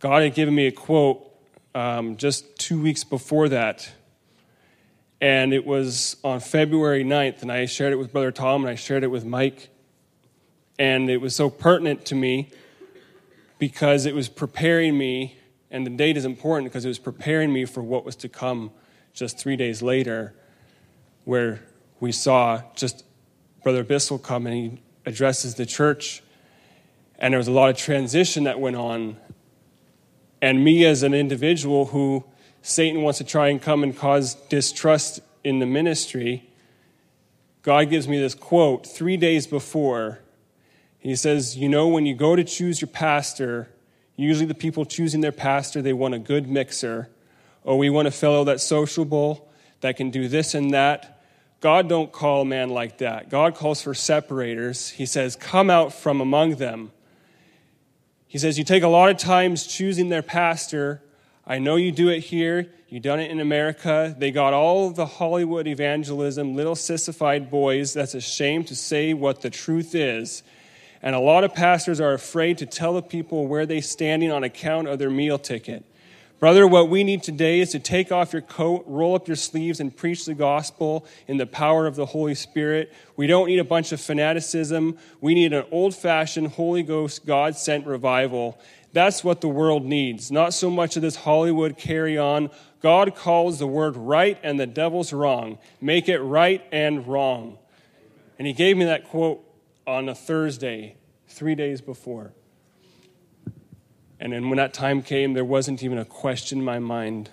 God 0.00 0.22
had 0.22 0.34
given 0.34 0.54
me 0.54 0.66
a 0.66 0.72
quote 0.72 1.22
um, 1.74 2.16
just 2.16 2.58
two 2.58 2.80
weeks 2.80 3.04
before 3.04 3.48
that. 3.50 3.90
And 5.20 5.54
it 5.54 5.64
was 5.64 6.16
on 6.22 6.40
February 6.40 7.02
9th, 7.02 7.42
and 7.42 7.50
I 7.50 7.64
shared 7.66 7.92
it 7.92 7.96
with 7.96 8.12
Brother 8.12 8.30
Tom 8.30 8.62
and 8.62 8.70
I 8.70 8.74
shared 8.74 9.02
it 9.02 9.08
with 9.08 9.24
Mike. 9.24 9.70
And 10.78 11.08
it 11.08 11.18
was 11.18 11.34
so 11.34 11.48
pertinent 11.48 12.04
to 12.06 12.14
me 12.14 12.50
because 13.58 14.04
it 14.04 14.14
was 14.14 14.28
preparing 14.28 14.98
me, 14.98 15.38
and 15.70 15.86
the 15.86 15.90
date 15.90 16.18
is 16.18 16.26
important 16.26 16.70
because 16.70 16.84
it 16.84 16.88
was 16.88 16.98
preparing 16.98 17.52
me 17.52 17.64
for 17.64 17.82
what 17.82 18.04
was 18.04 18.14
to 18.16 18.28
come 18.28 18.70
just 19.14 19.38
three 19.38 19.56
days 19.56 19.80
later, 19.80 20.34
where 21.24 21.62
we 21.98 22.12
saw 22.12 22.60
just 22.74 23.04
Brother 23.62 23.82
Bissell 23.82 24.18
come 24.18 24.46
and 24.46 24.54
he 24.54 24.82
addresses 25.06 25.54
the 25.54 25.64
church. 25.64 26.22
And 27.18 27.32
there 27.32 27.38
was 27.38 27.48
a 27.48 27.52
lot 27.52 27.70
of 27.70 27.78
transition 27.78 28.44
that 28.44 28.60
went 28.60 28.76
on. 28.76 29.16
And 30.42 30.62
me 30.62 30.84
as 30.84 31.02
an 31.02 31.14
individual 31.14 31.86
who 31.86 32.24
Satan 32.68 33.02
wants 33.02 33.18
to 33.18 33.24
try 33.24 33.46
and 33.46 33.62
come 33.62 33.84
and 33.84 33.96
cause 33.96 34.34
distrust 34.34 35.20
in 35.44 35.60
the 35.60 35.66
ministry, 35.66 36.50
God 37.62 37.90
gives 37.90 38.08
me 38.08 38.18
this 38.18 38.34
quote 38.34 38.84
three 38.84 39.16
days 39.16 39.46
before. 39.46 40.18
He 40.98 41.14
says, 41.14 41.56
You 41.56 41.68
know, 41.68 41.86
when 41.86 42.06
you 42.06 42.16
go 42.16 42.34
to 42.34 42.42
choose 42.42 42.80
your 42.80 42.88
pastor, 42.88 43.68
usually 44.16 44.46
the 44.46 44.54
people 44.54 44.84
choosing 44.84 45.20
their 45.20 45.30
pastor, 45.30 45.80
they 45.80 45.92
want 45.92 46.14
a 46.14 46.18
good 46.18 46.48
mixer. 46.48 47.08
Or 47.62 47.78
we 47.78 47.88
want 47.88 48.08
a 48.08 48.10
fellow 48.10 48.42
that's 48.42 48.64
sociable, 48.64 49.48
that 49.80 49.96
can 49.96 50.10
do 50.10 50.26
this 50.26 50.52
and 50.52 50.72
that. 50.74 51.22
God 51.60 51.88
don't 51.88 52.10
call 52.10 52.42
a 52.42 52.44
man 52.44 52.70
like 52.70 52.98
that. 52.98 53.30
God 53.30 53.54
calls 53.54 53.80
for 53.80 53.94
separators. 53.94 54.88
He 54.88 55.06
says, 55.06 55.36
Come 55.36 55.70
out 55.70 55.92
from 55.92 56.20
among 56.20 56.56
them. 56.56 56.90
He 58.26 58.38
says, 58.38 58.58
You 58.58 58.64
take 58.64 58.82
a 58.82 58.88
lot 58.88 59.08
of 59.08 59.18
times 59.18 59.68
choosing 59.68 60.08
their 60.08 60.22
pastor. 60.22 61.00
I 61.46 61.60
know 61.60 61.76
you 61.76 61.92
do 61.92 62.08
it 62.08 62.20
here. 62.20 62.72
You've 62.88 63.04
done 63.04 63.20
it 63.20 63.30
in 63.30 63.38
America. 63.38 64.14
They 64.18 64.32
got 64.32 64.52
all 64.52 64.90
the 64.90 65.06
Hollywood 65.06 65.68
evangelism, 65.68 66.56
little 66.56 66.74
sissified 66.74 67.50
boys. 67.50 67.94
That's 67.94 68.14
a 68.14 68.20
shame 68.20 68.64
to 68.64 68.74
say 68.74 69.14
what 69.14 69.42
the 69.42 69.50
truth 69.50 69.94
is. 69.94 70.42
And 71.02 71.14
a 71.14 71.20
lot 71.20 71.44
of 71.44 71.54
pastors 71.54 72.00
are 72.00 72.14
afraid 72.14 72.58
to 72.58 72.66
tell 72.66 72.94
the 72.94 73.02
people 73.02 73.46
where 73.46 73.64
they're 73.64 73.80
standing 73.80 74.32
on 74.32 74.42
account 74.42 74.88
of 74.88 74.98
their 74.98 75.10
meal 75.10 75.38
ticket. 75.38 75.84
Brother, 76.38 76.66
what 76.66 76.90
we 76.90 77.02
need 77.02 77.22
today 77.22 77.60
is 77.60 77.70
to 77.70 77.78
take 77.78 78.12
off 78.12 78.34
your 78.34 78.42
coat, 78.42 78.84
roll 78.86 79.14
up 79.14 79.26
your 79.26 79.36
sleeves, 79.36 79.80
and 79.80 79.96
preach 79.96 80.26
the 80.26 80.34
gospel 80.34 81.06
in 81.26 81.38
the 81.38 81.46
power 81.46 81.86
of 81.86 81.96
the 81.96 82.04
Holy 82.04 82.34
Spirit. 82.34 82.92
We 83.16 83.26
don't 83.26 83.46
need 83.46 83.58
a 83.58 83.64
bunch 83.64 83.90
of 83.92 84.02
fanaticism. 84.02 84.98
We 85.22 85.34
need 85.34 85.54
an 85.54 85.64
old 85.70 85.94
fashioned 85.94 86.48
Holy 86.48 86.82
Ghost, 86.82 87.24
God 87.24 87.56
sent 87.56 87.86
revival. 87.86 88.60
That's 88.96 89.22
what 89.22 89.42
the 89.42 89.48
world 89.48 89.84
needs. 89.84 90.32
Not 90.32 90.54
so 90.54 90.70
much 90.70 90.96
of 90.96 91.02
this 91.02 91.16
Hollywood 91.16 91.76
carry 91.76 92.16
on. 92.16 92.48
God 92.80 93.14
calls 93.14 93.58
the 93.58 93.66
word 93.66 93.94
right 93.94 94.38
and 94.42 94.58
the 94.58 94.66
devil's 94.66 95.12
wrong. 95.12 95.58
Make 95.82 96.08
it 96.08 96.18
right 96.20 96.64
and 96.72 97.06
wrong. 97.06 97.58
And 98.38 98.48
he 98.48 98.54
gave 98.54 98.78
me 98.78 98.86
that 98.86 99.04
quote 99.04 99.44
on 99.86 100.08
a 100.08 100.14
Thursday, 100.14 100.96
three 101.28 101.54
days 101.54 101.82
before. 101.82 102.32
And 104.18 104.32
then 104.32 104.48
when 104.48 104.56
that 104.56 104.72
time 104.72 105.02
came, 105.02 105.34
there 105.34 105.44
wasn't 105.44 105.82
even 105.82 105.98
a 105.98 106.06
question 106.06 106.60
in 106.60 106.64
my 106.64 106.78
mind. 106.78 107.28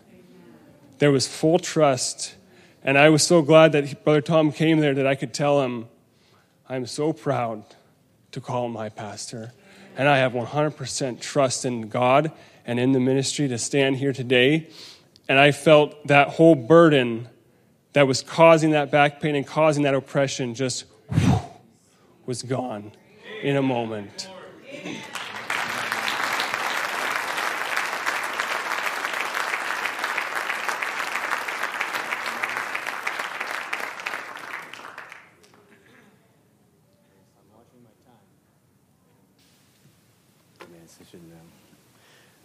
There 0.97 1.13
was 1.13 1.29
full 1.29 1.59
trust. 1.59 2.35
And 2.83 2.97
I 2.97 3.07
was 3.07 3.23
so 3.23 3.41
glad 3.41 3.71
that 3.71 4.03
Brother 4.03 4.19
Tom 4.19 4.51
came 4.51 4.81
there 4.81 4.95
that 4.95 5.07
I 5.07 5.15
could 5.15 5.33
tell 5.33 5.61
him, 5.61 5.87
I'm 6.67 6.85
so 6.87 7.13
proud 7.13 7.63
to 8.33 8.41
call 8.41 8.67
my 8.67 8.89
pastor. 8.89 9.53
And 9.95 10.09
I 10.09 10.17
have 10.17 10.33
100% 10.33 11.21
trust 11.21 11.65
in 11.65 11.89
God 11.89 12.31
and 12.65 12.79
in 12.79 12.93
the 12.93 12.99
ministry 12.99 13.47
to 13.47 13.57
stand 13.57 13.97
here 13.97 14.13
today. 14.13 14.69
And 15.29 15.39
I 15.39 15.51
felt 15.51 16.07
that 16.07 16.29
whole 16.29 16.55
burden 16.55 17.29
that 17.93 18.07
was 18.07 18.21
causing 18.21 18.71
that 18.71 18.91
back 18.91 19.21
pain 19.21 19.35
and 19.35 19.45
causing 19.45 19.83
that 19.83 19.93
oppression 19.93 20.55
just 20.55 20.85
was 22.25 22.41
gone 22.41 22.91
in 23.41 23.55
a 23.55 23.61
moment. 23.61 24.29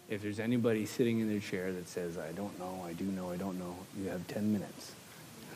If 0.09 0.18
there's 0.29 0.39
anybody 0.39 0.85
sitting 0.85 1.21
in 1.21 1.27
their 1.27 1.39
chair 1.39 1.73
that 1.73 1.87
says, 1.87 2.19
I 2.19 2.31
don't 2.33 2.59
know, 2.59 2.85
I 2.85 2.93
do 2.93 3.03
know, 3.03 3.31
I 3.31 3.35
don't 3.35 3.57
know, 3.57 3.75
you 3.99 4.09
have 4.09 4.27
10 4.27 4.51
minutes. 4.51 4.91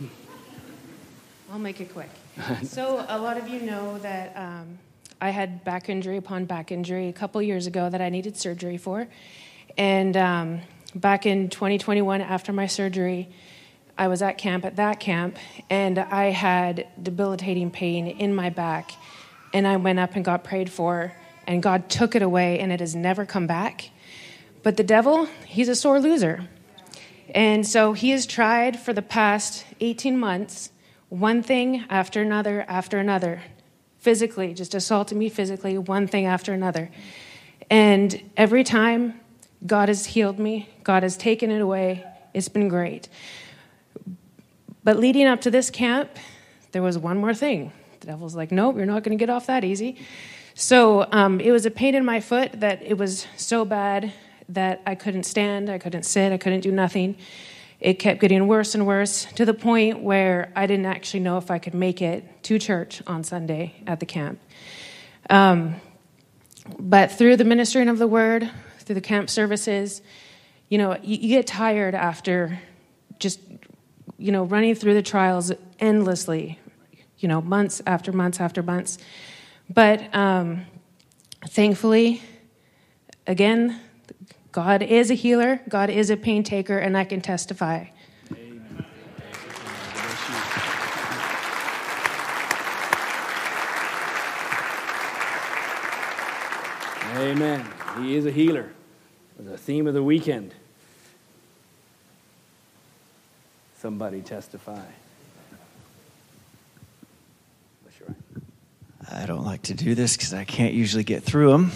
I'll 1.51 1.59
make 1.59 1.79
it 1.79 1.93
quick. 1.93 2.09
so, 2.63 3.05
a 3.07 3.19
lot 3.19 3.37
of 3.37 3.47
you 3.47 3.61
know 3.61 3.99
that 3.99 4.35
um, 4.35 4.79
I 5.21 5.29
had 5.29 5.63
back 5.63 5.89
injury 5.89 6.17
upon 6.17 6.45
back 6.45 6.71
injury 6.71 7.07
a 7.07 7.13
couple 7.13 7.39
years 7.39 7.67
ago 7.67 7.87
that 7.87 8.01
I 8.01 8.09
needed 8.09 8.35
surgery 8.35 8.77
for. 8.77 9.07
And 9.77 10.17
um, 10.17 10.61
back 10.95 11.27
in 11.27 11.49
2021, 11.49 12.21
after 12.21 12.51
my 12.51 12.65
surgery, 12.65 13.29
I 13.95 14.07
was 14.07 14.23
at 14.23 14.39
camp 14.39 14.65
at 14.65 14.77
that 14.77 14.99
camp, 14.99 15.37
and 15.69 15.99
I 15.99 16.31
had 16.31 16.87
debilitating 16.99 17.69
pain 17.69 18.07
in 18.07 18.33
my 18.33 18.49
back. 18.49 18.93
And 19.53 19.67
I 19.67 19.77
went 19.77 19.99
up 19.99 20.15
and 20.15 20.25
got 20.25 20.43
prayed 20.43 20.71
for, 20.71 21.13
and 21.45 21.61
God 21.61 21.89
took 21.89 22.15
it 22.15 22.23
away, 22.23 22.57
and 22.57 22.71
it 22.71 22.79
has 22.79 22.95
never 22.95 23.23
come 23.23 23.45
back. 23.45 23.91
But 24.63 24.77
the 24.77 24.83
devil, 24.83 25.25
he's 25.45 25.67
a 25.67 25.75
sore 25.75 25.99
loser. 25.99 26.47
And 27.35 27.67
so 27.67 27.93
he 27.93 28.11
has 28.11 28.25
tried 28.25 28.79
for 28.79 28.93
the 28.93 29.01
past 29.01 29.65
18 29.81 30.17
months, 30.17 30.71
one 31.09 31.43
thing 31.43 31.85
after 31.89 32.21
another 32.21 32.65
after 32.67 32.97
another, 32.97 33.43
physically, 33.99 34.53
just 34.53 34.73
assaulting 34.73 35.19
me 35.19 35.29
physically, 35.29 35.77
one 35.77 36.07
thing 36.07 36.25
after 36.25 36.53
another. 36.53 36.89
And 37.69 38.31
every 38.37 38.63
time 38.63 39.19
God 39.65 39.89
has 39.89 40.05
healed 40.05 40.39
me, 40.39 40.69
God 40.83 41.03
has 41.03 41.17
taken 41.17 41.51
it 41.51 41.61
away. 41.61 42.05
It's 42.33 42.49
been 42.49 42.67
great. 42.67 43.09
But 44.83 44.97
leading 44.97 45.25
up 45.25 45.41
to 45.41 45.51
this 45.51 45.69
camp, 45.69 46.09
there 46.71 46.81
was 46.81 46.97
one 46.97 47.17
more 47.17 47.33
thing. 47.33 47.71
The 48.01 48.07
devil's 48.07 48.35
like, 48.35 48.51
nope, 48.51 48.75
you're 48.75 48.85
not 48.85 49.03
going 49.03 49.17
to 49.17 49.21
get 49.21 49.29
off 49.29 49.47
that 49.47 49.63
easy. 49.63 49.97
So 50.55 51.07
um, 51.11 51.39
it 51.39 51.51
was 51.51 51.65
a 51.65 51.71
pain 51.71 51.95
in 51.95 52.05
my 52.05 52.19
foot 52.19 52.59
that 52.59 52.81
it 52.83 52.97
was 52.97 53.25
so 53.37 53.65
bad 53.65 54.13
that 54.49 54.81
I 54.85 54.95
couldn't 54.95 55.23
stand, 55.23 55.69
I 55.69 55.77
couldn't 55.77 56.03
sit, 56.03 56.31
I 56.31 56.37
couldn't 56.37 56.61
do 56.61 56.71
nothing. 56.71 57.17
It 57.79 57.95
kept 57.95 58.21
getting 58.21 58.47
worse 58.47 58.75
and 58.75 58.85
worse 58.85 59.25
to 59.35 59.45
the 59.45 59.53
point 59.53 59.99
where 59.99 60.51
I 60.55 60.67
didn't 60.67 60.85
actually 60.85 61.19
know 61.19 61.37
if 61.37 61.51
I 61.51 61.59
could 61.59 61.73
make 61.73 62.01
it 62.01 62.43
to 62.43 62.57
church 62.57 63.01
on 63.07 63.23
Sunday 63.23 63.75
at 63.85 63.99
the 63.99 64.05
camp. 64.05 64.39
Um, 65.29 65.75
but 66.79 67.11
through 67.11 67.37
the 67.37 67.43
ministering 67.43 67.89
of 67.89 67.97
the 67.97 68.07
word, 68.07 68.49
through 68.79 68.95
the 68.95 69.01
camp 69.01 69.29
services, 69.29 70.01
you 70.69 70.77
know, 70.77 70.97
you, 71.03 71.17
you 71.17 71.27
get 71.29 71.45
tired 71.45 71.93
after 71.93 72.59
just, 73.19 73.39
you 74.17 74.31
know, 74.31 74.43
running 74.43 74.75
through 74.75 74.93
the 74.93 75.01
trials 75.01 75.51
endlessly, 75.79 76.59
you 77.19 77.27
know, 77.27 77.41
months 77.41 77.81
after 77.85 78.11
months 78.11 78.39
after 78.39 78.63
months. 78.63 78.97
But 79.69 80.13
um, 80.15 80.65
thankfully, 81.47 82.21
again, 83.27 83.79
God 84.53 84.83
is 84.83 85.09
a 85.09 85.15
healer, 85.15 85.61
God 85.67 85.89
is 85.89 86.11
a 86.11 86.15
pain 86.15 86.43
taker, 86.43 86.77
and 86.77 86.95
I 86.95 87.05
can 87.05 87.21
testify. 87.21 87.87
Amen. 97.15 97.67
He 97.97 98.15
is 98.15 98.27
a 98.27 98.31
healer. 98.31 98.71
The 99.39 99.57
theme 99.57 99.87
of 99.87 99.95
the 99.95 100.03
weekend. 100.03 100.53
Somebody 103.77 104.21
testify. 104.21 104.85
Bless 107.81 107.99
your 107.99 108.09
eye. 108.09 108.41
I 109.13 109.25
don't 109.25 109.45
like 109.45 109.63
to 109.63 109.73
do 109.73 109.95
this 109.95 110.17
because 110.17 110.33
I 110.33 110.43
can't 110.43 110.73
usually 110.73 111.03
get 111.03 111.23
through 111.23 111.51
them 111.51 111.71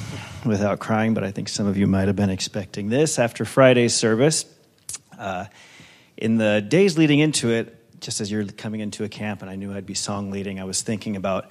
without 0.45 0.79
crying, 0.79 1.13
but 1.13 1.23
I 1.23 1.31
think 1.31 1.49
some 1.49 1.67
of 1.67 1.77
you 1.77 1.85
might 1.85 2.07
have 2.07 2.15
been 2.15 2.29
expecting 2.29 2.89
this 2.89 3.19
after 3.19 3.45
Friday's 3.45 3.93
service. 3.93 4.45
Uh, 5.17 5.45
in 6.17 6.37
the 6.37 6.61
days 6.61 6.97
leading 6.97 7.19
into 7.19 7.51
it, 7.51 7.75
just 8.01 8.21
as 8.21 8.31
you're 8.31 8.45
coming 8.45 8.81
into 8.81 9.03
a 9.03 9.09
camp 9.09 9.41
and 9.41 9.51
I 9.51 9.55
knew 9.55 9.73
I'd 9.73 9.85
be 9.85 9.93
song 9.93 10.31
leading, 10.31 10.59
I 10.59 10.63
was 10.63 10.81
thinking 10.81 11.15
about 11.15 11.49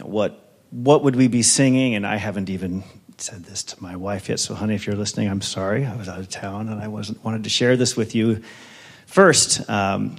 what 0.00 0.46
what 0.70 1.02
would 1.02 1.16
we 1.16 1.26
be 1.26 1.42
singing, 1.42 1.96
and 1.96 2.06
I 2.06 2.16
haven't 2.16 2.48
even 2.48 2.84
said 3.18 3.44
this 3.44 3.64
to 3.64 3.82
my 3.82 3.96
wife 3.96 4.28
yet. 4.28 4.38
So, 4.38 4.54
honey, 4.54 4.76
if 4.76 4.86
you're 4.86 4.96
listening, 4.96 5.28
I'm 5.28 5.40
sorry. 5.40 5.84
I 5.84 5.96
was 5.96 6.08
out 6.08 6.20
of 6.20 6.28
town 6.28 6.68
and 6.68 6.80
I 6.80 6.88
wasn't 6.88 7.24
wanted 7.24 7.44
to 7.44 7.50
share 7.50 7.76
this 7.76 7.96
with 7.96 8.14
you 8.14 8.42
first. 9.06 9.68
Um, 9.68 10.18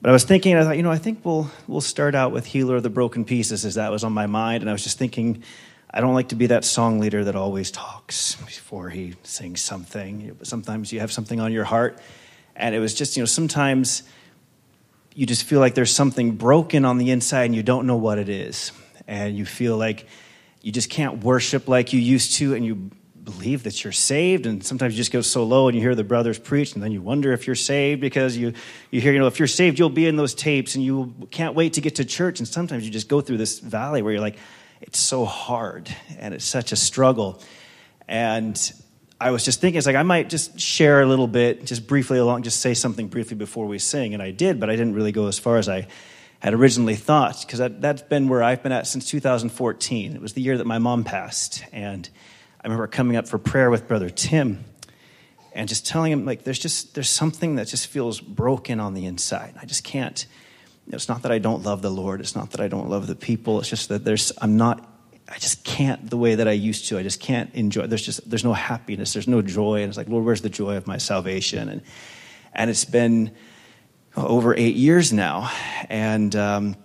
but 0.00 0.10
I 0.10 0.12
was 0.12 0.24
thinking, 0.24 0.56
I 0.56 0.62
thought, 0.62 0.76
you 0.76 0.82
know, 0.82 0.90
I 0.90 0.98
think 0.98 1.24
we'll 1.24 1.50
we'll 1.66 1.80
start 1.80 2.14
out 2.14 2.32
with 2.32 2.46
"Healer 2.46 2.76
of 2.76 2.82
the 2.82 2.90
Broken 2.90 3.24
Pieces," 3.24 3.64
as 3.64 3.74
that 3.74 3.90
was 3.90 4.04
on 4.04 4.12
my 4.12 4.26
mind, 4.26 4.62
and 4.62 4.70
I 4.70 4.72
was 4.72 4.82
just 4.82 4.98
thinking, 4.98 5.42
I 5.90 6.00
don't 6.00 6.14
like 6.14 6.28
to 6.28 6.36
be 6.36 6.46
that 6.46 6.64
song 6.64 7.00
leader 7.00 7.24
that 7.24 7.34
always 7.34 7.70
talks 7.70 8.36
before 8.36 8.90
he 8.90 9.14
sings 9.22 9.60
something. 9.60 10.36
Sometimes 10.42 10.92
you 10.92 11.00
have 11.00 11.10
something 11.10 11.40
on 11.40 11.52
your 11.52 11.64
heart, 11.64 12.00
and 12.54 12.74
it 12.74 12.78
was 12.78 12.94
just, 12.94 13.16
you 13.16 13.22
know, 13.22 13.26
sometimes 13.26 14.02
you 15.14 15.26
just 15.26 15.44
feel 15.44 15.58
like 15.58 15.74
there's 15.74 15.94
something 15.94 16.32
broken 16.32 16.84
on 16.84 16.98
the 16.98 17.10
inside 17.10 17.46
and 17.46 17.54
you 17.56 17.62
don't 17.62 17.86
know 17.86 17.96
what 17.96 18.18
it 18.18 18.28
is, 18.28 18.70
and 19.08 19.36
you 19.36 19.44
feel 19.44 19.76
like 19.76 20.06
you 20.62 20.70
just 20.70 20.90
can't 20.90 21.24
worship 21.24 21.66
like 21.66 21.92
you 21.92 22.00
used 22.00 22.34
to, 22.34 22.54
and 22.54 22.64
you 22.64 22.90
believe 23.30 23.64
that 23.64 23.84
you're 23.84 23.92
saved 23.92 24.46
and 24.46 24.64
sometimes 24.64 24.94
you 24.94 24.96
just 24.96 25.12
go 25.12 25.20
so 25.20 25.44
low 25.44 25.68
and 25.68 25.76
you 25.76 25.82
hear 25.82 25.94
the 25.94 26.02
brothers 26.02 26.38
preach 26.38 26.72
and 26.72 26.82
then 26.82 26.92
you 26.92 27.02
wonder 27.02 27.32
if 27.32 27.46
you're 27.46 27.54
saved 27.54 28.00
because 28.00 28.38
you, 28.38 28.54
you 28.90 29.02
hear 29.02 29.12
you 29.12 29.18
know 29.18 29.26
if 29.26 29.38
you're 29.38 29.46
saved 29.46 29.78
you'll 29.78 29.90
be 29.90 30.06
in 30.06 30.16
those 30.16 30.34
tapes 30.34 30.74
and 30.74 30.82
you 30.82 31.14
can't 31.30 31.54
wait 31.54 31.74
to 31.74 31.82
get 31.82 31.96
to 31.96 32.06
church. 32.06 32.38
And 32.38 32.48
sometimes 32.48 32.86
you 32.86 32.90
just 32.90 33.06
go 33.06 33.20
through 33.20 33.36
this 33.36 33.58
valley 33.58 34.00
where 34.00 34.12
you're 34.12 34.22
like 34.22 34.38
it's 34.80 34.98
so 34.98 35.26
hard 35.26 35.94
and 36.18 36.32
it's 36.32 36.44
such 36.46 36.72
a 36.72 36.76
struggle. 36.76 37.42
And 38.08 38.56
i 39.20 39.30
was 39.32 39.44
just 39.44 39.60
thinking 39.60 39.76
it's 39.76 39.86
like 39.86 39.96
i 39.96 40.04
might 40.04 40.30
just 40.30 40.60
share 40.60 41.02
a 41.02 41.06
little 41.06 41.26
bit 41.26 41.64
just 41.64 41.88
briefly 41.88 42.18
along 42.18 42.44
just 42.44 42.60
say 42.60 42.72
something 42.72 43.08
briefly 43.08 43.36
before 43.36 43.66
we 43.66 43.78
sing. 43.78 44.14
And 44.14 44.22
i 44.22 44.30
did 44.30 44.58
but 44.58 44.70
i 44.70 44.76
didn't 44.76 44.94
really 44.94 45.12
go 45.12 45.26
as 45.26 45.38
far 45.38 45.58
as 45.58 45.68
i 45.68 45.86
had 46.40 46.54
originally 46.54 46.94
thought 46.94 47.40
because 47.44 47.58
that, 47.58 47.80
that's 47.80 48.02
been 48.02 48.28
where 48.28 48.44
i've 48.44 48.62
been 48.62 48.70
at 48.70 48.86
since 48.86 49.10
2014 49.10 50.14
it 50.14 50.20
was 50.20 50.34
the 50.34 50.40
year 50.40 50.56
that 50.56 50.68
my 50.68 50.78
mom 50.78 51.02
passed 51.02 51.64
and 51.72 52.08
remember 52.68 52.86
coming 52.86 53.16
up 53.16 53.26
for 53.26 53.38
prayer 53.38 53.70
with 53.70 53.88
Brother 53.88 54.10
Tim 54.10 54.62
and 55.54 55.68
just 55.68 55.86
telling 55.86 56.12
him, 56.12 56.26
like, 56.26 56.44
there's 56.44 56.58
just, 56.58 56.94
there's 56.94 57.08
something 57.08 57.56
that 57.56 57.66
just 57.66 57.86
feels 57.86 58.20
broken 58.20 58.78
on 58.78 58.92
the 58.92 59.06
inside. 59.06 59.54
I 59.60 59.64
just 59.64 59.84
can't, 59.84 60.26
it's 60.88 61.08
not 61.08 61.22
that 61.22 61.32
I 61.32 61.38
don't 61.38 61.62
love 61.62 61.80
the 61.80 61.90
Lord. 61.90 62.20
It's 62.20 62.36
not 62.36 62.50
that 62.50 62.60
I 62.60 62.68
don't 62.68 62.90
love 62.90 63.06
the 63.06 63.14
people. 63.14 63.58
It's 63.58 63.70
just 63.70 63.88
that 63.88 64.04
there's, 64.04 64.32
I'm 64.42 64.58
not, 64.58 64.86
I 65.30 65.38
just 65.38 65.64
can't 65.64 66.10
the 66.10 66.18
way 66.18 66.34
that 66.34 66.46
I 66.46 66.52
used 66.52 66.88
to. 66.88 66.98
I 66.98 67.02
just 67.02 67.20
can't 67.20 67.52
enjoy, 67.54 67.86
there's 67.86 68.04
just, 68.04 68.28
there's 68.28 68.44
no 68.44 68.52
happiness. 68.52 69.14
There's 69.14 69.28
no 69.28 69.40
joy. 69.40 69.80
And 69.80 69.88
it's 69.88 69.96
like, 69.96 70.08
Lord, 70.08 70.26
where's 70.26 70.42
the 70.42 70.50
joy 70.50 70.76
of 70.76 70.86
my 70.86 70.98
salvation? 70.98 71.70
And, 71.70 71.82
and 72.52 72.68
it's 72.68 72.84
been 72.84 73.34
over 74.14 74.54
eight 74.54 74.76
years 74.76 75.10
now. 75.10 75.50
And, 75.88 76.36
um, 76.36 76.76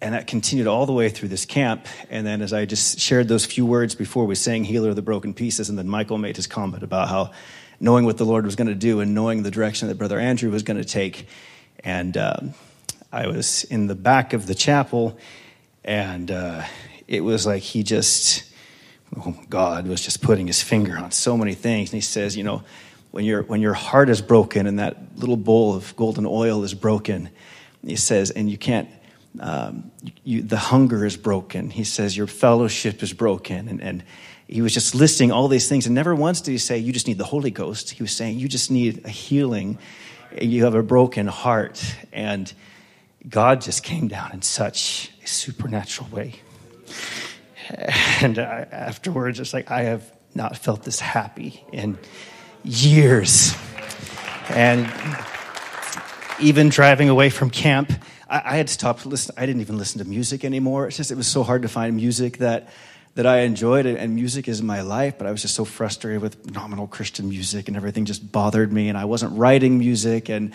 and 0.00 0.14
that 0.14 0.26
continued 0.26 0.66
all 0.66 0.86
the 0.86 0.92
way 0.92 1.08
through 1.08 1.28
this 1.28 1.44
camp. 1.44 1.86
And 2.08 2.26
then, 2.26 2.40
as 2.40 2.52
I 2.52 2.64
just 2.64 3.00
shared 3.00 3.28
those 3.28 3.44
few 3.44 3.66
words 3.66 3.94
before 3.94 4.26
we 4.26 4.34
sang 4.34 4.64
Healer 4.64 4.90
of 4.90 4.96
the 4.96 5.02
Broken 5.02 5.34
Pieces, 5.34 5.68
and 5.68 5.78
then 5.78 5.88
Michael 5.88 6.18
made 6.18 6.36
his 6.36 6.46
comment 6.46 6.82
about 6.82 7.08
how 7.08 7.32
knowing 7.80 8.04
what 8.04 8.16
the 8.16 8.24
Lord 8.24 8.44
was 8.44 8.56
going 8.56 8.68
to 8.68 8.74
do 8.74 9.00
and 9.00 9.14
knowing 9.14 9.42
the 9.42 9.50
direction 9.50 9.88
that 9.88 9.98
Brother 9.98 10.18
Andrew 10.18 10.50
was 10.50 10.62
going 10.62 10.76
to 10.76 10.84
take. 10.84 11.26
And 11.84 12.16
um, 12.16 12.54
I 13.12 13.26
was 13.26 13.64
in 13.64 13.86
the 13.86 13.94
back 13.94 14.32
of 14.32 14.46
the 14.46 14.54
chapel, 14.54 15.18
and 15.84 16.30
uh, 16.30 16.64
it 17.06 17.22
was 17.22 17.46
like 17.46 17.62
he 17.62 17.82
just, 17.82 18.44
oh, 19.16 19.36
God 19.48 19.86
was 19.86 20.00
just 20.00 20.22
putting 20.22 20.46
his 20.46 20.62
finger 20.62 20.96
on 20.96 21.10
so 21.10 21.36
many 21.36 21.54
things. 21.54 21.90
And 21.90 21.96
he 21.96 22.00
says, 22.02 22.36
You 22.36 22.44
know, 22.44 22.62
when, 23.10 23.24
your 23.24 23.42
when 23.42 23.60
your 23.60 23.74
heart 23.74 24.10
is 24.10 24.22
broken 24.22 24.68
and 24.68 24.78
that 24.78 25.16
little 25.16 25.36
bowl 25.36 25.74
of 25.74 25.96
golden 25.96 26.24
oil 26.24 26.62
is 26.62 26.74
broken, 26.74 27.30
he 27.84 27.96
says, 27.96 28.30
and 28.30 28.50
you 28.50 28.58
can't 28.58 28.88
um, 29.40 29.90
you, 30.24 30.42
the 30.42 30.56
hunger 30.56 31.04
is 31.04 31.16
broken. 31.16 31.70
He 31.70 31.84
says 31.84 32.16
your 32.16 32.26
fellowship 32.26 33.02
is 33.02 33.12
broken. 33.12 33.68
And, 33.68 33.82
and 33.82 34.04
he 34.46 34.62
was 34.62 34.72
just 34.72 34.94
listing 34.94 35.30
all 35.30 35.48
these 35.48 35.68
things. 35.68 35.86
And 35.86 35.94
never 35.94 36.14
once 36.14 36.40
did 36.40 36.52
he 36.52 36.58
say, 36.58 36.78
You 36.78 36.92
just 36.92 37.06
need 37.06 37.18
the 37.18 37.24
Holy 37.24 37.50
Ghost. 37.50 37.90
He 37.90 38.02
was 38.02 38.12
saying, 38.12 38.38
You 38.38 38.48
just 38.48 38.70
need 38.70 39.04
a 39.04 39.10
healing. 39.10 39.78
You 40.40 40.64
have 40.64 40.74
a 40.74 40.82
broken 40.82 41.26
heart. 41.26 41.82
And 42.12 42.52
God 43.28 43.60
just 43.60 43.82
came 43.82 44.08
down 44.08 44.32
in 44.32 44.42
such 44.42 45.10
a 45.22 45.26
supernatural 45.26 46.08
way. 46.10 46.34
And 48.22 48.38
I, 48.38 48.66
afterwards, 48.72 49.38
it's 49.40 49.52
like, 49.52 49.70
I 49.70 49.82
have 49.82 50.10
not 50.34 50.56
felt 50.56 50.84
this 50.84 51.00
happy 51.00 51.62
in 51.70 51.98
years. 52.64 53.54
And 54.48 54.90
even 56.40 56.70
driving 56.70 57.10
away 57.10 57.28
from 57.28 57.50
camp, 57.50 57.92
I, 58.28 58.42
I 58.44 58.56
had 58.56 58.68
stopped 58.68 59.06
listening. 59.06 59.36
I 59.38 59.46
didn't 59.46 59.60
even 59.62 59.78
listen 59.78 59.98
to 60.00 60.08
music 60.08 60.44
anymore. 60.44 60.86
It's 60.86 60.96
just, 60.96 61.10
it 61.10 61.16
was 61.16 61.26
so 61.26 61.42
hard 61.42 61.62
to 61.62 61.68
find 61.68 61.96
music 61.96 62.38
that, 62.38 62.68
that 63.14 63.26
I 63.26 63.40
enjoyed, 63.40 63.84
and 63.86 64.14
music 64.14 64.46
is 64.46 64.62
my 64.62 64.82
life, 64.82 65.18
but 65.18 65.26
I 65.26 65.32
was 65.32 65.42
just 65.42 65.54
so 65.54 65.64
frustrated 65.64 66.22
with 66.22 66.50
nominal 66.52 66.86
Christian 66.86 67.28
music, 67.28 67.66
and 67.66 67.76
everything 67.76 68.04
just 68.04 68.30
bothered 68.30 68.72
me, 68.72 68.88
and 68.88 68.96
I 68.96 69.06
wasn't 69.06 69.36
writing 69.36 69.78
music, 69.78 70.28
and 70.28 70.54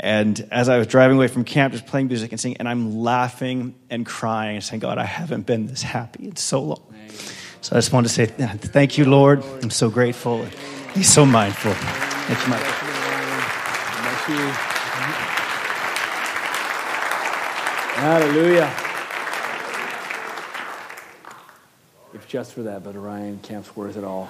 and 0.00 0.48
as 0.50 0.68
I 0.68 0.78
was 0.78 0.86
driving 0.86 1.16
away 1.18 1.28
from 1.28 1.44
camp, 1.44 1.74
just 1.74 1.86
playing 1.86 2.08
music 2.08 2.32
and 2.32 2.40
singing, 2.40 2.56
and 2.56 2.68
I'm 2.68 2.96
laughing 3.00 3.74
and 3.90 4.06
crying 4.06 4.60
saying, 4.60 4.80
God, 4.80 4.98
I 4.98 5.04
haven't 5.04 5.46
been 5.46 5.66
this 5.66 5.82
happy 5.82 6.24
in 6.24 6.36
so 6.36 6.62
long. 6.62 6.94
So 7.60 7.76
I 7.76 7.78
just 7.78 7.92
wanted 7.92 8.08
to 8.08 8.14
say 8.14 8.26
thank 8.26 8.98
you, 8.98 9.04
Lord. 9.04 9.44
I'm 9.62 9.70
so 9.70 9.90
grateful. 9.90 10.44
He's 10.94 11.12
so 11.12 11.24
mindful. 11.24 11.72
Thank 11.74 12.38
you. 12.48 12.54
Thank 14.24 14.66
you. 14.66 14.71
Hallelujah. 18.02 18.68
If 22.12 22.26
just 22.26 22.52
for 22.52 22.64
that, 22.64 22.82
but 22.82 22.96
Orion 22.96 23.38
camp's 23.44 23.76
worth 23.76 23.96
it 23.96 24.02
all. 24.02 24.28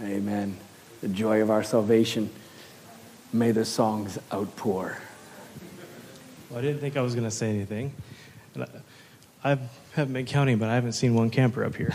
Amen. 0.00 0.56
The 1.02 1.08
joy 1.08 1.40
of 1.40 1.52
our 1.52 1.62
salvation. 1.62 2.30
May 3.32 3.52
the 3.52 3.64
songs 3.64 4.18
outpour. 4.32 4.98
Well, 6.50 6.58
I 6.58 6.62
didn't 6.62 6.80
think 6.80 6.96
I 6.96 7.02
was 7.02 7.14
going 7.14 7.28
to 7.28 7.30
say 7.30 7.48
anything. 7.48 7.94
I, 8.58 8.66
I 9.44 9.58
haven't 9.92 10.12
been 10.12 10.26
counting, 10.26 10.58
but 10.58 10.68
I 10.68 10.74
haven't 10.74 10.94
seen 10.94 11.14
one 11.14 11.30
camper 11.30 11.64
up 11.64 11.76
here. 11.76 11.94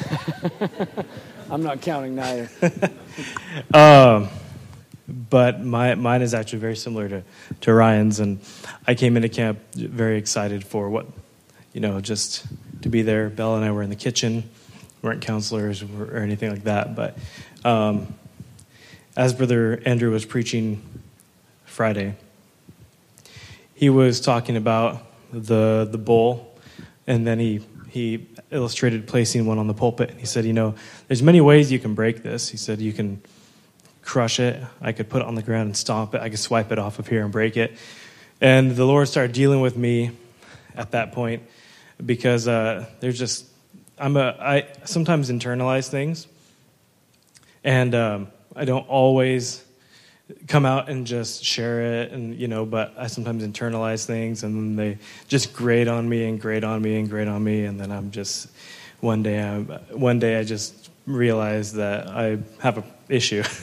I'm 1.51 1.61
not 1.61 1.81
counting 1.81 2.15
neither. 2.15 2.49
um, 3.73 4.29
but 5.07 5.63
my, 5.63 5.95
mine 5.95 6.21
is 6.21 6.33
actually 6.33 6.59
very 6.59 6.75
similar 6.75 7.07
to, 7.07 7.23
to 7.61 7.73
Ryan's. 7.73 8.19
And 8.19 8.39
I 8.85 8.95
came 8.95 9.15
into 9.15 9.29
camp 9.29 9.59
very 9.73 10.17
excited 10.17 10.65
for 10.65 10.89
what, 10.89 11.05
you 11.73 11.79
know, 11.79 12.01
just 12.01 12.45
to 12.81 12.89
be 12.89 13.01
there. 13.01 13.29
Bella 13.29 13.57
and 13.57 13.65
I 13.65 13.71
were 13.71 13.83
in 13.83 13.89
the 13.89 13.95
kitchen, 13.95 14.49
weren't 15.01 15.21
counselors 15.21 15.81
or, 15.81 16.17
or 16.17 16.17
anything 16.17 16.49
like 16.49 16.65
that. 16.65 16.95
But 16.95 17.17
um, 17.63 18.13
as 19.15 19.33
Brother 19.33 19.81
Andrew 19.85 20.11
was 20.11 20.25
preaching 20.25 20.81
Friday, 21.65 22.15
he 23.73 23.89
was 23.89 24.19
talking 24.19 24.57
about 24.57 25.03
the, 25.31 25.87
the 25.89 25.97
bowl, 25.97 26.55
and 27.05 27.25
then 27.25 27.39
he, 27.39 27.61
he 27.89 28.27
illustrated 28.51 29.07
placing 29.07 29.45
one 29.45 29.57
on 29.57 29.67
the 29.67 29.73
pulpit. 29.73 30.15
He 30.17 30.25
said, 30.25 30.45
You 30.45 30.53
know, 30.53 30.75
there's 31.07 31.23
many 31.23 31.41
ways 31.41 31.71
you 31.71 31.79
can 31.79 31.93
break 31.93 32.23
this. 32.23 32.49
He 32.49 32.57
said, 32.57 32.79
You 32.79 32.91
can 32.91 33.21
crush 34.07 34.39
it. 34.39 34.63
I 34.81 34.93
could 34.93 35.09
put 35.09 35.21
it 35.21 35.27
on 35.27 35.35
the 35.35 35.43
ground 35.43 35.65
and 35.67 35.77
stomp 35.77 36.15
it. 36.15 36.21
I 36.21 36.29
could 36.29 36.39
swipe 36.39 36.71
it 36.71 36.79
off 36.79 36.97
of 36.97 37.07
here 37.07 37.23
and 37.23 37.31
break 37.31 37.57
it. 37.57 37.73
And 38.39 38.71
the 38.71 38.85
Lord 38.85 39.09
started 39.09 39.33
dealing 39.33 39.59
with 39.59 39.75
me 39.75 40.11
at 40.75 40.91
that 40.91 41.11
point 41.11 41.43
because 42.03 42.47
uh, 42.47 42.85
there's 43.01 43.19
just 43.19 43.45
I'm 43.99 44.15
a 44.15 44.35
I 44.39 44.67
sometimes 44.85 45.29
internalize 45.29 45.89
things, 45.89 46.25
and 47.63 47.93
um, 47.93 48.27
I 48.55 48.63
don't 48.63 48.87
always 48.87 49.65
come 50.47 50.65
out 50.65 50.87
and 50.89 51.05
just 51.05 51.43
share 51.43 52.01
it 52.01 52.11
and 52.11 52.35
you 52.35 52.49
know 52.49 52.65
but 52.65 52.93
i 52.97 53.07
sometimes 53.07 53.47
internalize 53.47 54.05
things 54.05 54.43
and 54.43 54.77
they 54.77 54.97
just 55.29 55.53
grate 55.53 55.87
on 55.87 56.09
me 56.09 56.27
and 56.27 56.41
grate 56.41 56.65
on 56.65 56.81
me 56.81 56.99
and 56.99 57.09
grate 57.09 57.29
on 57.29 57.41
me 57.41 57.63
and 57.63 57.79
then 57.79 57.93
i'm 57.93 58.11
just 58.11 58.49
one 58.99 59.23
day 59.23 59.41
i 59.41 59.59
one 59.95 60.19
day 60.19 60.37
i 60.37 60.43
just 60.43 60.89
realize 61.05 61.71
that 61.71 62.09
i 62.09 62.37
have 62.59 62.77
a 62.77 62.83
issue. 63.09 63.43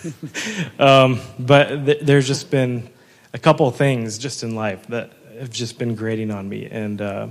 Um, 0.79 1.21
but 1.39 1.87
th- 1.87 2.01
there's 2.03 2.27
just 2.27 2.51
been 2.51 2.89
a 3.33 3.39
couple 3.39 3.71
things 3.71 4.19
just 4.19 4.43
in 4.43 4.55
life 4.55 4.87
that 4.89 5.13
have 5.39 5.51
just 5.51 5.79
been 5.79 5.95
grating 5.95 6.31
on 6.31 6.49
me. 6.49 6.67
And 6.67 7.01
uh, 7.01 7.29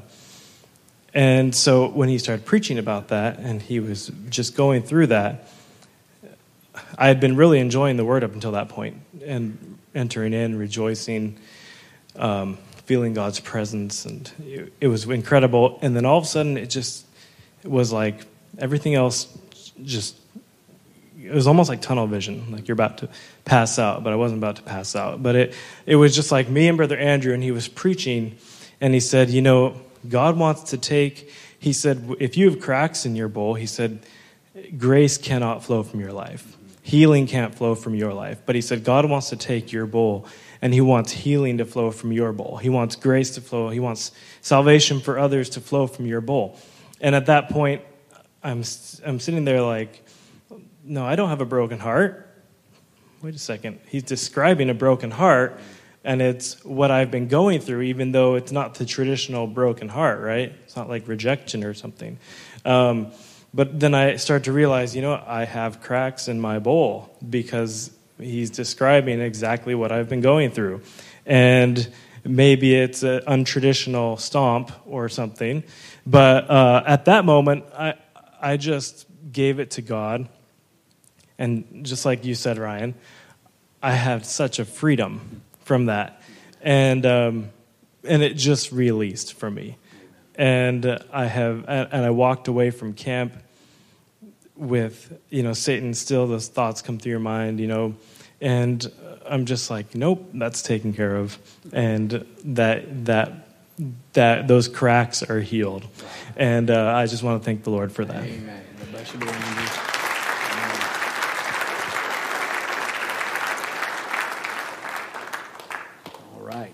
and 1.13 1.53
so 1.53 1.89
when 1.89 2.09
he 2.09 2.17
started 2.17 2.45
preaching 2.45 2.77
about 2.77 3.09
that 3.09 3.39
and 3.39 3.61
he 3.61 3.79
was 3.79 4.11
just 4.29 4.55
going 4.55 4.83
through 4.83 5.07
that 5.07 5.47
I 6.97 7.07
had 7.07 7.19
been 7.19 7.35
really 7.35 7.59
enjoying 7.59 7.97
the 7.97 8.05
word 8.05 8.23
up 8.23 8.33
until 8.33 8.51
that 8.53 8.69
point 8.69 8.97
and 9.25 9.77
entering 9.93 10.33
in, 10.33 10.57
rejoicing, 10.57 11.37
um, 12.15 12.57
feeling 12.85 13.13
God's 13.13 13.39
presence, 13.39 14.05
and 14.05 14.31
it, 14.43 14.73
it, 14.81 14.87
was 14.87 15.05
incredible. 15.05 15.79
And 15.81 15.95
then 15.95 16.05
all 16.05 16.17
of 16.17 16.23
a 16.23 16.27
sudden, 16.27 16.57
it 16.57 16.69
just 16.69 17.05
was 17.63 17.91
like 17.91 18.25
everything 18.57 18.95
else 18.95 19.27
just 19.83 20.17
it 21.23 21.33
was 21.33 21.47
almost 21.47 21.69
like 21.69 21.81
tunnel 21.81 22.07
vision, 22.07 22.51
like 22.51 22.67
you're 22.67 22.73
about 22.73 22.99
to 22.99 23.09
pass 23.45 23.79
out, 23.79 24.03
but 24.03 24.13
I 24.13 24.15
wasn't 24.15 24.39
about 24.39 24.57
to 24.57 24.63
pass 24.63 24.95
out. 24.95 25.23
But 25.23 25.35
it 25.35 25.55
it 25.85 25.95
was 25.95 26.15
just 26.15 26.31
like 26.31 26.49
me 26.49 26.67
and 26.67 26.77
Brother 26.77 26.97
Andrew, 26.97 27.33
and 27.33 27.43
he 27.43 27.51
was 27.51 27.67
preaching, 27.67 28.37
and 28.81 28.93
he 28.93 28.99
said, 28.99 29.29
you 29.29 29.41
know, 29.41 29.75
God 30.07 30.37
wants 30.37 30.71
to 30.71 30.77
take. 30.77 31.31
He 31.59 31.73
said, 31.73 32.15
if 32.19 32.35
you 32.35 32.49
have 32.49 32.59
cracks 32.59 33.05
in 33.05 33.15
your 33.15 33.29
bowl, 33.29 33.53
he 33.53 33.65
said, 33.65 34.05
grace 34.77 35.17
cannot 35.17 35.63
flow 35.63 35.81
from 35.81 36.01
your 36.01 36.11
life 36.11 36.57
healing 36.83 37.25
can't 37.25 37.55
flow 37.55 37.73
from 37.73 37.95
your 37.95 38.13
life. 38.13 38.41
But 38.45 38.55
he 38.55 38.61
said, 38.61 38.83
God 38.83 39.09
wants 39.09 39.29
to 39.29 39.37
take 39.37 39.71
your 39.71 39.87
bowl 39.87 40.27
and 40.61 40.73
he 40.73 40.81
wants 40.81 41.11
healing 41.11 41.57
to 41.57 41.65
flow 41.65 41.91
from 41.91 42.11
your 42.11 42.31
bowl. 42.33 42.57
He 42.57 42.69
wants 42.69 42.95
grace 42.95 43.31
to 43.31 43.41
flow. 43.41 43.69
He 43.69 43.79
wants 43.79 44.11
salvation 44.41 44.99
for 44.99 45.17
others 45.17 45.49
to 45.51 45.61
flow 45.61 45.87
from 45.87 46.05
your 46.05 46.21
bowl. 46.21 46.59
And 47.01 47.15
at 47.15 47.25
that 47.27 47.49
point, 47.49 47.81
I'm, 48.43 48.63
I'm 49.05 49.19
sitting 49.19 49.45
there 49.45 49.61
like, 49.61 50.02
no, 50.83 51.05
I 51.05 51.15
don't 51.15 51.29
have 51.29 51.41
a 51.41 51.45
broken 51.45 51.79
heart. 51.79 52.29
Wait 53.21 53.35
a 53.35 53.39
second. 53.39 53.79
He's 53.87 54.03
describing 54.03 54.69
a 54.69 54.73
broken 54.73 55.11
heart, 55.11 55.59
and 56.03 56.21
it's 56.21 56.63
what 56.65 56.91
I've 56.91 57.09
been 57.09 57.27
going 57.27 57.61
through, 57.61 57.83
even 57.83 58.11
though 58.11 58.35
it's 58.35 58.51
not 58.51 58.75
the 58.75 58.85
traditional 58.85 59.47
broken 59.47 59.87
heart, 59.87 60.19
right? 60.19 60.53
It's 60.63 60.75
not 60.75 60.89
like 60.89 61.07
rejection 61.07 61.63
or 61.63 61.73
something. 61.73 62.17
Um, 62.65 63.11
but 63.53 63.79
then 63.79 63.93
I 63.93 64.15
start 64.17 64.45
to 64.45 64.51
realize, 64.51 64.95
you 64.95 65.01
know, 65.01 65.23
I 65.25 65.45
have 65.45 65.81
cracks 65.81 66.27
in 66.27 66.39
my 66.39 66.59
bowl 66.59 67.15
because 67.27 67.91
he's 68.19 68.49
describing 68.49 69.21
exactly 69.21 69.75
what 69.75 69.91
I've 69.91 70.09
been 70.09 70.21
going 70.21 70.51
through. 70.51 70.81
And 71.25 71.87
maybe 72.23 72.75
it's 72.75 73.03
an 73.03 73.21
untraditional 73.21 74.19
stomp 74.19 74.71
or 74.85 75.07
something. 75.07 75.63
But 76.05 76.49
uh, 76.49 76.83
at 76.85 77.05
that 77.05 77.25
moment, 77.25 77.65
I, 77.77 77.93
I 78.41 78.57
just 78.57 79.05
gave 79.31 79.59
it 79.59 79.71
to 79.71 79.81
God. 79.81 80.27
And 81.37 81.85
just 81.85 82.05
like 82.05 82.25
you 82.25 82.35
said, 82.35 82.57
Ryan, 82.57 82.95
I 83.81 83.91
had 83.91 84.25
such 84.25 84.59
a 84.59 84.65
freedom 84.65 85.41
from 85.61 85.87
that. 85.87 86.21
And, 86.61 87.05
um, 87.05 87.49
and 88.03 88.21
it 88.21 88.35
just 88.35 88.71
released 88.71 89.33
for 89.33 89.49
me. 89.49 89.77
And 90.35 90.99
I 91.11 91.25
have, 91.25 91.65
and 91.67 92.05
I 92.05 92.09
walked 92.09 92.47
away 92.47 92.71
from 92.71 92.93
camp 92.93 93.35
with 94.55 95.19
you 95.29 95.43
know 95.43 95.53
Satan 95.53 95.93
still 95.93 96.27
those 96.27 96.47
thoughts 96.47 96.81
come 96.81 96.97
through 96.99 97.11
your 97.11 97.19
mind 97.19 97.59
you 97.59 97.67
know 97.67 97.95
and 98.39 98.91
I'm 99.27 99.45
just 99.45 99.69
like 99.69 99.95
nope 99.95 100.29
that's 100.33 100.61
taken 100.61 100.93
care 100.93 101.15
of 101.15 101.37
and 101.71 102.25
that 102.45 103.05
that 103.05 103.47
that 104.13 104.47
those 104.47 104.67
cracks 104.67 105.23
are 105.23 105.39
healed 105.39 105.87
and 106.35 106.69
uh, 106.69 106.93
I 106.95 107.07
just 107.07 107.23
want 107.23 107.41
to 107.41 107.45
thank 107.45 107.63
the 107.63 107.71
Lord 107.71 107.91
for 107.91 108.05
that 108.05 108.23
Amen. 108.23 108.63
All 116.35 116.41
right. 116.41 116.73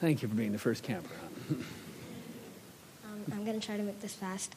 Thank 0.00 0.22
you 0.22 0.28
for 0.28 0.34
being 0.34 0.52
the 0.52 0.58
first 0.58 0.82
camper. 0.82 1.10
um, 1.50 1.62
I'm 3.30 3.44
going 3.44 3.60
to 3.60 3.66
try 3.66 3.76
to 3.76 3.82
make 3.82 4.00
this 4.00 4.14
fast. 4.14 4.54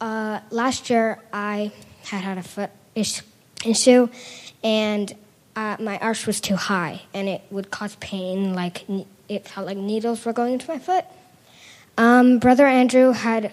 Uh, 0.00 0.38
last 0.50 0.88
year, 0.88 1.18
I 1.32 1.72
had 2.04 2.22
had 2.22 2.38
a 2.38 2.44
foot 2.44 2.70
issue, 2.94 4.08
and 4.62 5.12
uh, 5.56 5.78
my 5.80 5.98
arch 5.98 6.28
was 6.28 6.40
too 6.40 6.54
high, 6.54 7.02
and 7.12 7.28
it 7.28 7.42
would 7.50 7.72
cause 7.72 7.96
pain. 7.96 8.54
Like 8.54 8.84
it 9.28 9.48
felt 9.48 9.66
like 9.66 9.76
needles 9.76 10.24
were 10.24 10.32
going 10.32 10.52
into 10.52 10.68
my 10.68 10.78
foot. 10.78 11.04
Um, 11.98 12.38
Brother 12.38 12.66
Andrew 12.66 13.10
had 13.10 13.50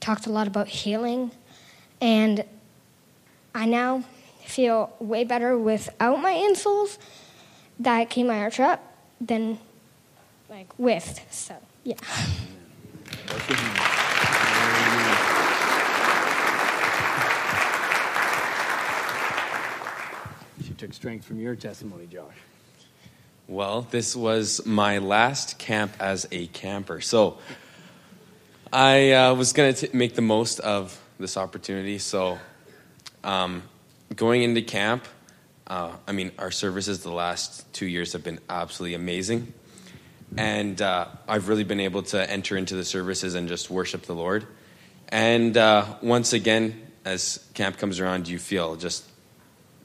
talked 0.00 0.26
a 0.26 0.30
lot 0.30 0.46
about 0.46 0.68
healing, 0.68 1.32
and 2.00 2.46
I 3.54 3.66
now 3.66 4.04
feel 4.42 4.90
way 5.00 5.24
better 5.24 5.58
without 5.58 6.18
my 6.22 6.32
insoles 6.32 6.96
that 7.78 8.08
keep 8.08 8.26
my 8.26 8.38
arch 8.38 8.58
up 8.58 8.82
than 9.20 9.58
like 10.48 10.78
with. 10.78 11.26
So 11.30 11.56
yeah. 11.84 11.96
She 20.64 20.74
took 20.74 20.92
strength 20.92 21.24
from 21.24 21.38
your 21.38 21.56
testimony, 21.56 22.06
Josh. 22.06 22.34
Well, 23.46 23.82
this 23.90 24.14
was 24.14 24.66
my 24.66 24.98
last 24.98 25.58
camp 25.58 25.92
as 25.98 26.28
a 26.30 26.48
camper. 26.48 27.00
So 27.00 27.38
I 28.70 29.12
uh, 29.12 29.34
was 29.34 29.54
going 29.54 29.74
to 29.74 29.96
make 29.96 30.14
the 30.14 30.22
most 30.22 30.60
of 30.60 31.00
this 31.18 31.38
opportunity. 31.38 31.98
So 31.98 32.38
um, 33.24 33.62
going 34.14 34.42
into 34.42 34.60
camp, 34.60 35.06
uh, 35.66 35.92
I 36.06 36.12
mean, 36.12 36.32
our 36.38 36.50
services 36.50 37.02
the 37.02 37.12
last 37.12 37.70
two 37.72 37.86
years 37.86 38.12
have 38.12 38.22
been 38.22 38.38
absolutely 38.50 38.94
amazing. 38.94 39.54
And 40.36 40.80
uh, 40.82 41.06
I've 41.26 41.48
really 41.48 41.64
been 41.64 41.80
able 41.80 42.02
to 42.04 42.30
enter 42.30 42.56
into 42.56 42.76
the 42.76 42.84
services 42.84 43.34
and 43.34 43.48
just 43.48 43.70
worship 43.70 44.02
the 44.02 44.14
Lord. 44.14 44.46
And 45.08 45.56
uh, 45.56 45.96
once 46.02 46.32
again, 46.32 46.88
as 47.04 47.44
camp 47.54 47.78
comes 47.78 47.98
around, 48.00 48.28
you 48.28 48.38
feel 48.38 48.76
just 48.76 49.08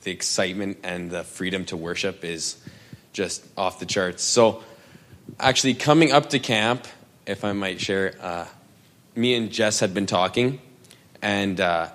the 0.01 0.11
excitement 0.11 0.79
and 0.83 1.09
the 1.09 1.23
freedom 1.23 1.65
to 1.65 1.77
worship 1.77 2.25
is 2.25 2.57
just 3.13 3.45
off 3.57 3.79
the 3.79 3.85
charts. 3.85 4.23
So, 4.23 4.63
actually, 5.39 5.75
coming 5.75 6.11
up 6.11 6.31
to 6.31 6.39
camp, 6.39 6.85
if 7.25 7.45
I 7.45 7.53
might 7.53 7.79
share, 7.79 8.15
uh, 8.21 8.45
me 9.15 9.35
and 9.35 9.51
Jess 9.51 9.79
had 9.79 9.93
been 9.93 10.05
talking, 10.05 10.59
and 11.21 11.59
uh, 11.61 11.89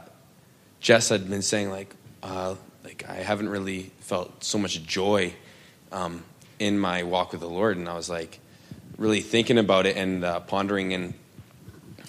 Jess 0.80 1.10
had 1.10 1.28
been 1.28 1.42
saying 1.42 1.70
like, 1.70 1.94
uh, 2.22 2.54
like 2.84 3.04
I 3.08 3.16
haven't 3.16 3.50
really 3.50 3.90
felt 4.00 4.42
so 4.42 4.56
much 4.58 4.82
joy 4.84 5.34
um, 5.92 6.24
in 6.58 6.78
my 6.78 7.02
walk 7.02 7.32
with 7.32 7.40
the 7.40 7.48
Lord, 7.48 7.76
and 7.76 7.88
I 7.88 7.94
was 7.94 8.10
like, 8.10 8.40
really 8.96 9.20
thinking 9.20 9.58
about 9.58 9.86
it 9.86 9.96
and 9.96 10.24
uh, 10.24 10.40
pondering 10.40 10.92
and. 10.92 11.14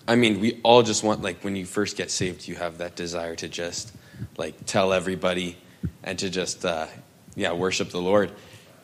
I 0.07 0.15
mean, 0.15 0.39
we 0.39 0.59
all 0.63 0.81
just 0.81 1.03
want 1.03 1.21
like 1.21 1.43
when 1.43 1.55
you 1.55 1.67
first 1.67 1.95
get 1.95 2.09
saved, 2.09 2.47
you 2.47 2.55
have 2.55 2.79
that 2.79 2.95
desire 2.95 3.35
to 3.35 3.47
just 3.47 3.93
like 4.37 4.65
tell 4.65 4.91
everybody 4.91 5.55
and 6.03 6.17
to 6.17 6.31
just 6.31 6.65
uh, 6.65 6.87
yeah 7.35 7.53
worship 7.53 7.91
the 7.91 8.01
Lord. 8.01 8.31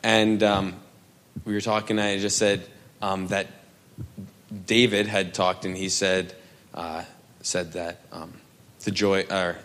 And 0.04 0.40
um, 0.44 0.76
we 1.44 1.52
were 1.52 1.60
talking. 1.60 1.98
and 1.98 2.06
I 2.06 2.18
just 2.20 2.38
said 2.38 2.64
um, 3.02 3.26
that 3.28 3.48
David 4.66 5.08
had 5.08 5.34
talked, 5.34 5.64
and 5.64 5.76
he 5.76 5.88
said 5.88 6.32
uh, 6.74 7.02
said 7.42 7.72
that 7.72 8.00
um, 8.12 8.32
the 8.84 8.90
joy 8.90 9.22
or 9.22 9.56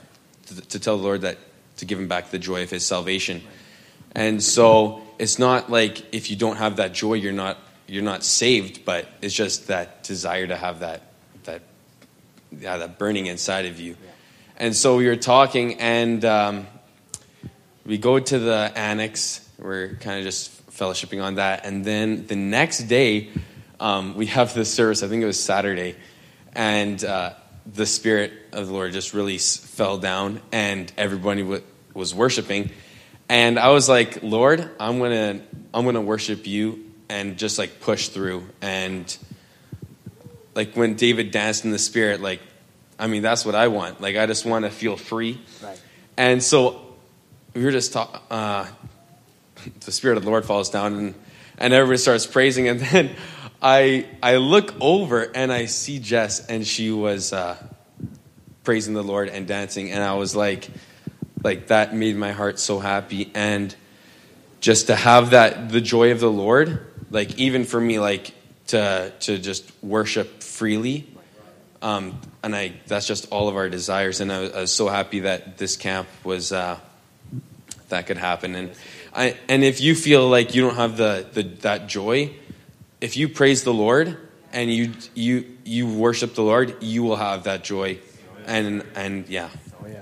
to, 0.48 0.62
to, 0.62 0.80
tell 0.80 0.98
the 0.98 1.04
Lord 1.04 1.22
that 1.22 1.38
to 1.78 1.86
give 1.86 2.00
him 2.00 2.08
back 2.08 2.32
the 2.32 2.40
joy 2.40 2.64
of 2.64 2.70
his 2.70 2.86
salvation. 2.86 3.42
And 4.14 4.42
so 4.42 5.02
it's 5.22 5.38
not 5.38 5.70
like 5.70 6.16
if 6.16 6.32
you 6.32 6.36
don't 6.36 6.56
have 6.56 6.78
that 6.78 6.94
joy, 6.94 7.14
you're 7.14 7.32
not 7.32 7.60
you're 7.86 8.02
not 8.02 8.24
saved, 8.24 8.86
but 8.86 9.08
it's 9.22 9.36
just 9.36 9.68
that 9.68 10.04
desire 10.04 10.48
to 10.48 10.56
have 10.56 10.80
that 10.80 11.04
that 11.44 11.62
yeah 12.58 12.78
that 12.78 12.98
burning 12.98 13.28
inside 13.28 13.68
of 13.68 13.80
you. 13.80 13.96
And 14.58 14.76
so 14.76 14.98
we 14.98 15.06
were 15.06 15.16
talking, 15.16 15.80
and 15.80 16.26
um, 16.26 16.66
we 17.86 18.00
go 18.00 18.18
to 18.18 18.40
the 18.40 18.72
annex. 18.76 19.48
We're 19.60 19.90
kind 20.00 20.18
of 20.18 20.24
just 20.24 20.50
fellowshipping 20.72 21.24
on 21.24 21.36
that. 21.36 21.68
And 21.68 21.86
then 21.86 22.26
the 22.26 22.36
next 22.36 22.80
day, 22.88 23.30
um, 23.80 24.16
we 24.16 24.26
have 24.26 24.56
this 24.56 24.74
service. 24.74 25.04
I 25.04 25.08
think 25.08 25.22
it 25.22 25.28
was 25.28 25.40
Saturday. 25.40 25.98
And 26.54 27.04
uh, 27.04 27.34
the 27.72 27.86
Spirit 27.86 28.34
of 28.54 28.66
the 28.66 28.74
Lord 28.74 28.92
just 28.94 29.14
really 29.14 29.38
fell 29.38 30.00
down, 30.00 30.42
and 30.52 30.92
everybody 30.98 31.44
w- 31.44 31.64
was 31.94 32.16
worshiping. 32.16 32.72
And 33.32 33.58
I 33.58 33.70
was 33.70 33.88
like, 33.88 34.22
Lord, 34.24 34.70
I'm 34.78 35.00
gonna, 35.00 35.40
I'm 35.74 35.86
gonna 35.86 36.02
worship 36.02 36.46
you 36.48 36.92
and 37.08 37.38
just 37.38 37.58
like 37.58 37.80
push 37.80 38.10
through. 38.10 38.46
And 38.62 39.18
like 40.54 40.76
when 40.76 40.96
David 40.96 41.32
danced 41.32 41.64
in 41.64 41.72
the 41.72 41.80
Spirit, 41.80 42.20
like, 42.20 42.42
I 43.00 43.08
mean, 43.08 43.22
that's 43.22 43.46
what 43.46 43.56
I 43.56 43.70
want. 43.70 44.02
Like, 44.02 44.18
I 44.18 44.26
just 44.26 44.46
want 44.46 44.66
to 44.66 44.70
feel 44.70 44.98
free. 44.98 45.40
Right. 45.64 45.82
And 46.18 46.44
so 46.44 46.82
we 47.54 47.64
were 47.64 47.72
just 47.72 47.94
talking. 47.94 48.20
Uh, 48.30 48.68
the 49.80 49.94
spirit 49.94 50.18
of 50.18 50.26
the 50.26 50.30
Lord 50.30 50.44
falls 50.44 50.70
down, 50.70 50.94
and 50.96 51.16
and 51.58 51.74
everybody 51.74 52.00
starts 52.00 52.26
praising, 52.26 52.68
and 52.68 52.82
then 52.82 53.12
I 53.62 54.08
I 54.22 54.38
look 54.38 54.74
over 54.82 55.22
and 55.22 55.54
I 55.54 55.68
see 55.68 56.00
Jess, 56.00 56.46
and 56.48 56.68
she 56.68 56.92
was 56.92 57.32
uh, 57.32 57.56
praising 58.66 58.94
the 58.94 59.04
Lord 59.04 59.30
and 59.30 59.48
dancing, 59.48 59.90
and 59.90 60.04
I 60.04 60.16
was 60.16 60.36
like, 60.36 60.68
like 61.44 61.68
that 61.68 61.96
made 61.96 62.16
my 62.16 62.32
heart 62.32 62.60
so 62.60 62.80
happy, 62.80 63.32
and 63.34 63.76
just 64.60 64.88
to 64.88 64.96
have 64.96 65.32
that 65.32 65.70
the 65.70 65.82
joy 65.82 66.12
of 66.12 66.20
the 66.20 66.32
Lord, 66.32 66.86
like 67.10 67.38
even 67.38 67.66
for 67.66 67.80
me, 67.80 68.00
like 68.00 68.34
to 68.68 69.12
to 69.22 69.38
just 69.38 69.72
worship 69.82 70.42
freely. 70.44 71.08
Um, 71.84 72.22
and 72.44 72.56
I, 72.56 72.74
that's 72.86 73.08
just 73.08 73.32
all 73.32 73.50
of 73.50 73.56
our 73.56 73.68
desires. 73.68 74.22
And 74.22 74.32
I 74.32 74.42
was, 74.42 74.54
I 74.54 74.62
was 74.62 74.72
so 74.72 74.88
happy 74.88 75.22
that 75.22 75.58
this 75.58 75.78
camp 75.78 76.08
was, 76.24 76.52
uh, 76.52 76.78
that 77.90 78.06
could 78.06 78.18
happen. 78.18 78.54
And 78.54 78.72
I, 79.16 79.36
and 79.50 79.64
if 79.64 79.82
you 79.82 79.96
feel 79.96 80.30
like 80.30 80.54
you 80.54 80.62
don't 80.62 80.76
have 80.76 80.96
the, 80.98 81.26
the, 81.34 81.42
that 81.42 81.88
joy, 81.88 82.36
if 83.00 83.18
you 83.18 83.28
praise 83.28 83.64
the 83.64 83.74
Lord 83.74 84.16
and 84.54 84.72
you, 84.72 84.94
you, 85.16 85.58
you 85.64 85.88
worship 85.88 86.36
the 86.36 86.44
Lord, 86.44 86.84
you 86.84 87.02
will 87.02 87.16
have 87.16 87.46
that 87.46 87.64
joy. 87.64 87.98
And, 88.46 88.86
and 88.94 89.28
yeah, 89.28 89.50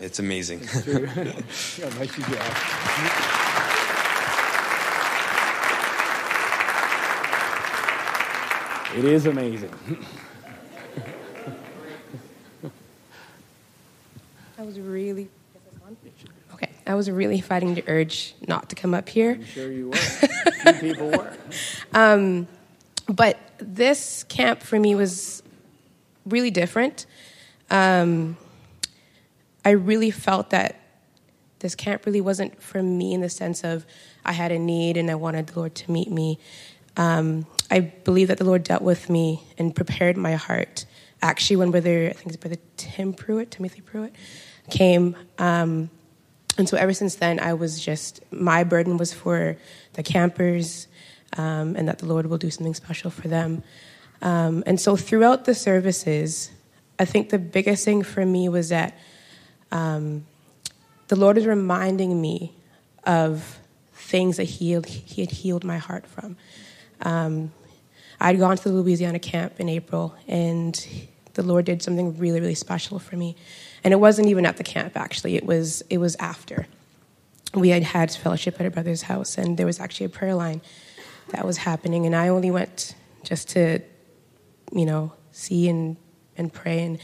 it's 0.02 0.20
amazing. 0.20 0.62
It 8.96 9.06
is 9.06 9.28
amazing. 9.28 9.72
I 14.58 14.62
was 14.64 14.80
really 14.80 15.30
okay. 16.56 16.72
I 16.88 16.96
was 16.96 17.10
really 17.10 17.40
fighting 17.40 17.76
the 17.76 17.84
urge 17.88 18.34
not 18.48 18.68
to 18.70 18.76
come 18.76 18.96
up 18.96 19.08
here. 19.08 19.34
I'm 19.34 19.46
sure 19.46 19.72
you 19.72 19.90
were. 19.90 20.74
People 20.82 21.12
were. 21.12 21.32
Um, 21.94 22.48
but 23.08 23.38
this 23.60 24.24
camp 24.24 24.64
for 24.64 24.80
me 24.80 24.96
was 24.96 25.44
really 26.26 26.52
different. 26.52 27.06
Um, 27.70 28.38
I 29.66 29.72
really 29.72 30.12
felt 30.12 30.52
that 30.52 30.80
this 31.60 31.76
camp 31.76 32.06
really 32.06 32.22
wasn't 32.22 32.62
for 32.62 32.82
me 32.82 33.14
in 33.14 33.22
the 33.22 33.30
sense 33.30 33.64
of 33.64 33.86
I 34.26 34.32
had 34.32 34.52
a 34.52 34.60
need 34.60 34.98
and 34.98 35.12
I 35.12 35.16
wanted 35.16 35.48
the 35.48 35.60
Lord 35.60 35.76
to 35.76 35.92
meet 35.92 36.10
me. 36.10 36.40
Um, 36.98 37.46
I 37.70 37.82
believe 37.82 38.30
that 38.30 38.38
the 38.38 38.46
Lord 38.46 38.64
dealt 38.64 38.82
with 38.82 39.10
me 39.10 39.44
and 39.58 39.76
prepared 39.76 40.18
my 40.18 40.36
heart. 40.36 40.86
Actually, 41.22 41.58
when 41.58 41.72
Brother, 41.72 42.08
I 42.10 42.14
think 42.14 42.28
it's 42.28 42.38
Brother 42.38 42.58
Tim 42.78 43.14
Pruitt, 43.14 43.52
Timothy 43.52 43.82
Pruitt, 43.82 44.16
came. 44.70 45.16
Um, 45.38 45.90
and 46.58 46.68
so 46.68 46.78
ever 46.78 46.94
since 46.94 47.16
then, 47.16 47.40
I 47.40 47.54
was 47.54 47.80
just, 47.80 48.22
my 48.32 48.64
burden 48.64 48.98
was 48.98 49.14
for 49.14 49.58
the 49.94 50.04
campers 50.04 50.88
um, 51.38 51.76
and 51.76 51.88
that 51.88 52.00
the 52.00 52.06
Lord 52.06 52.26
will 52.26 52.38
do 52.38 52.50
something 52.50 52.74
special 52.74 53.12
for 53.12 53.28
them. 53.28 53.64
Um, 54.22 54.64
and 54.66 54.80
so 54.80 54.96
throughout 54.96 55.46
the 55.46 55.56
services, 55.56 56.52
I 56.98 57.06
think 57.06 57.30
the 57.30 57.40
biggest 57.40 57.86
thing 57.86 58.04
for 58.04 58.26
me 58.26 58.50
was 58.50 58.70
that 58.70 58.98
um, 59.72 60.26
the 61.08 61.16
Lord 61.16 61.38
is 61.38 61.46
reminding 61.46 62.20
me 62.20 62.54
of 63.04 63.60
things 63.94 64.38
that 64.38 64.44
he, 64.44 64.80
he 64.82 65.22
had 65.22 65.32
healed 65.32 65.64
my 65.64 65.78
heart 65.78 66.06
from. 66.08 66.38
Um, 67.02 67.52
I'd 68.20 68.40
gone 68.40 68.58
to 68.58 68.64
the 68.64 68.76
Louisiana 68.76 69.20
camp 69.20 69.60
in 69.60 69.70
April, 69.70 70.16
and 70.28 70.88
the 71.34 71.44
Lord 71.44 71.66
did 71.66 71.82
something 71.82 72.18
really, 72.18 72.42
really 72.42 72.56
special 72.56 73.00
for 73.00 73.16
me. 73.16 73.36
And 73.84 73.94
it 73.94 73.98
wasn't 73.98 74.28
even 74.28 74.46
at 74.46 74.58
the 74.58 74.64
camp, 74.64 74.98
actually. 74.98 75.36
It 75.36 75.46
was, 75.46 75.82
it 75.90 76.00
was 76.00 76.16
after. 76.18 76.68
We 77.54 77.70
had 77.70 77.84
had 77.84 78.12
fellowship 78.12 78.60
at 78.60 78.66
a 78.66 78.72
brother's 78.72 79.04
house, 79.04 79.38
and 79.38 79.58
there 79.58 79.66
was 79.66 79.80
actually 79.80 80.08
a 80.08 80.10
prayer 80.10 80.36
line 80.36 80.62
that 81.30 81.46
was 81.46 81.58
happening. 81.58 82.06
And 82.06 82.16
I 82.16 82.28
only 82.28 82.52
went 82.52 82.96
just 83.24 83.50
to, 83.50 83.80
you 84.74 84.86
know, 84.86 85.14
see 85.32 85.70
and, 85.70 85.96
and 86.38 86.52
pray. 86.52 86.84
And 86.84 87.00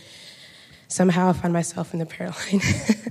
somehow 0.95 1.29
I 1.29 1.33
found 1.33 1.53
myself 1.53 1.91
in 1.93 1.99
the 1.99 2.05
prayer 2.05 2.29
line. 2.29 2.61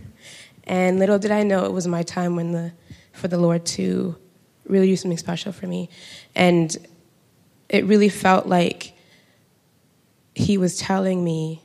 and 0.64 0.98
little 0.98 1.18
did 1.18 1.30
I 1.30 1.42
know 1.42 1.66
it 1.66 1.72
was 1.72 1.86
my 1.86 2.02
time 2.02 2.34
when 2.34 2.52
the, 2.52 2.72
for 3.12 3.28
the 3.28 3.36
Lord 3.36 3.66
to 3.66 4.16
really 4.66 4.86
do 4.86 4.96
something 4.96 5.18
special 5.18 5.52
for 5.52 5.66
me. 5.66 5.90
And 6.34 6.74
it 7.68 7.84
really 7.84 8.08
felt 8.08 8.46
like 8.46 8.94
He 10.34 10.56
was 10.56 10.78
telling 10.78 11.22
me, 11.22 11.62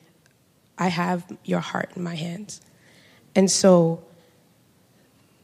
I 0.78 0.90
have 0.90 1.26
your 1.46 1.62
heart 1.62 1.92
in 1.96 2.04
my 2.04 2.16
hands. 2.16 2.62
And 3.34 3.50
so 3.50 4.04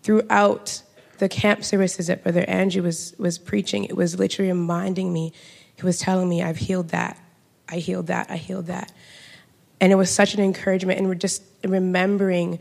throughout 0.04 0.82
the 1.20 1.30
camp 1.30 1.64
services 1.64 2.08
that 2.08 2.24
Brother 2.24 2.44
Andrew 2.50 2.84
was, 2.84 3.16
was 3.18 3.38
preaching, 3.38 3.86
it 3.86 3.96
was 3.96 4.20
literally 4.20 4.52
reminding 4.52 5.14
me, 5.14 5.32
he 5.76 5.84
was 5.84 6.00
telling 6.00 6.28
me, 6.28 6.44
I've 6.44 6.58
healed 6.58 6.90
that, 6.90 7.18
I 7.70 7.78
healed 7.78 8.08
that, 8.08 8.30
I 8.30 8.36
healed 8.36 8.68
that. 8.68 8.92
And 9.82 9.92
it 9.92 9.96
was 9.96 10.10
such 10.10 10.34
an 10.34 10.42
encouragement, 10.42 11.00
and 11.00 11.08
we're 11.08 11.16
just 11.16 11.44
remembering 11.64 12.60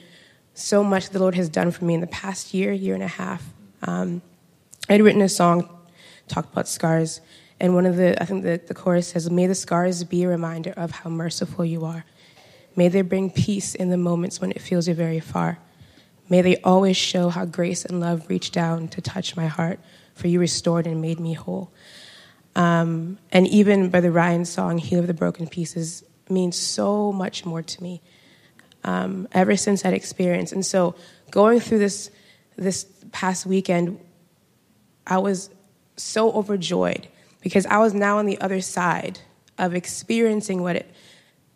so 0.55 0.83
much 0.83 1.11
the 1.11 1.19
Lord 1.19 1.35
has 1.35 1.49
done 1.49 1.71
for 1.71 1.85
me 1.85 1.95
in 1.95 2.01
the 2.01 2.07
past 2.07 2.55
year, 2.55 2.73
year 2.73 2.95
and 2.95 3.03
a 3.03 3.09
half. 3.09 3.45
Um, 3.83 4.23
I 4.89 4.93
had 4.93 5.03
written 5.03 5.23
a 5.23 5.29
song, 5.29 5.69
talked 6.29 6.53
about 6.53 6.69
scars, 6.69 7.21
and 7.61 7.75
one 7.75 7.87
of 7.87 7.97
the, 7.97 8.21
I 8.21 8.25
think 8.25 8.43
the, 8.43 8.61
the 8.67 8.75
chorus 8.75 9.09
says, 9.09 9.31
May 9.31 9.47
the 9.47 9.55
scars 9.55 10.03
be 10.05 10.25
a 10.25 10.29
reminder 10.29 10.73
of 10.77 10.91
how 10.91 11.11
merciful 11.11 11.65
you 11.65 11.85
are. 11.85 12.05
May 12.77 12.89
they 12.89 13.03
bring 13.03 13.31
peace 13.31 13.75
in 13.75 13.91
the 13.91 13.97
moments 13.97 14.41
when 14.41 14.51
it 14.51 14.61
feels 14.61 14.89
you're 14.89 14.97
very 14.97 15.21
far. 15.21 15.59
May 16.29 16.43
they 16.43 16.57
always 16.63 16.97
show 16.97 17.29
how 17.29 17.45
grace 17.45 17.85
and 17.85 18.01
love 18.01 18.29
reached 18.29 18.53
down 18.53 18.89
to 18.89 19.01
touch 19.01 19.37
my 19.37 19.47
heart, 19.47 19.79
for 20.15 20.29
you 20.29 20.41
restored 20.41 20.87
and 20.87 21.01
made 21.01 21.21
me 21.21 21.35
whole. 21.35 21.71
Um, 22.57 23.19
and 23.33 23.47
even 23.49 23.91
by 23.91 24.01
the 24.01 24.11
ryan 24.11 24.45
song, 24.45 24.79
Heal 24.79 25.01
of 25.01 25.07
the 25.07 25.15
Broken 25.15 25.47
Pieces, 25.47 26.05
means 26.29 26.57
so 26.57 27.13
much 27.13 27.45
more 27.45 27.63
to 27.63 27.83
me 27.83 28.03
um, 28.85 29.29
ever 29.33 29.57
since 29.57 29.83
that 29.83 29.95
experience. 29.95 30.53
And 30.53 30.65
so 30.65 30.95
going 31.31 31.61
through 31.61 31.79
this, 31.79 32.11
this 32.57 32.87
past 33.13 33.47
weekend, 33.47 33.99
I 35.07 35.19
was 35.19 35.51
so 35.97 36.33
overjoyed 36.33 37.09
because 37.41 37.67
I 37.67 37.79
was 37.79 37.95
now 37.95 38.19
on 38.19 38.27
the 38.27 38.41
other 38.41 38.61
side 38.61 39.21
of 39.59 39.75
experiencing 39.75 40.63
what 40.63 40.77
it, 40.77 40.91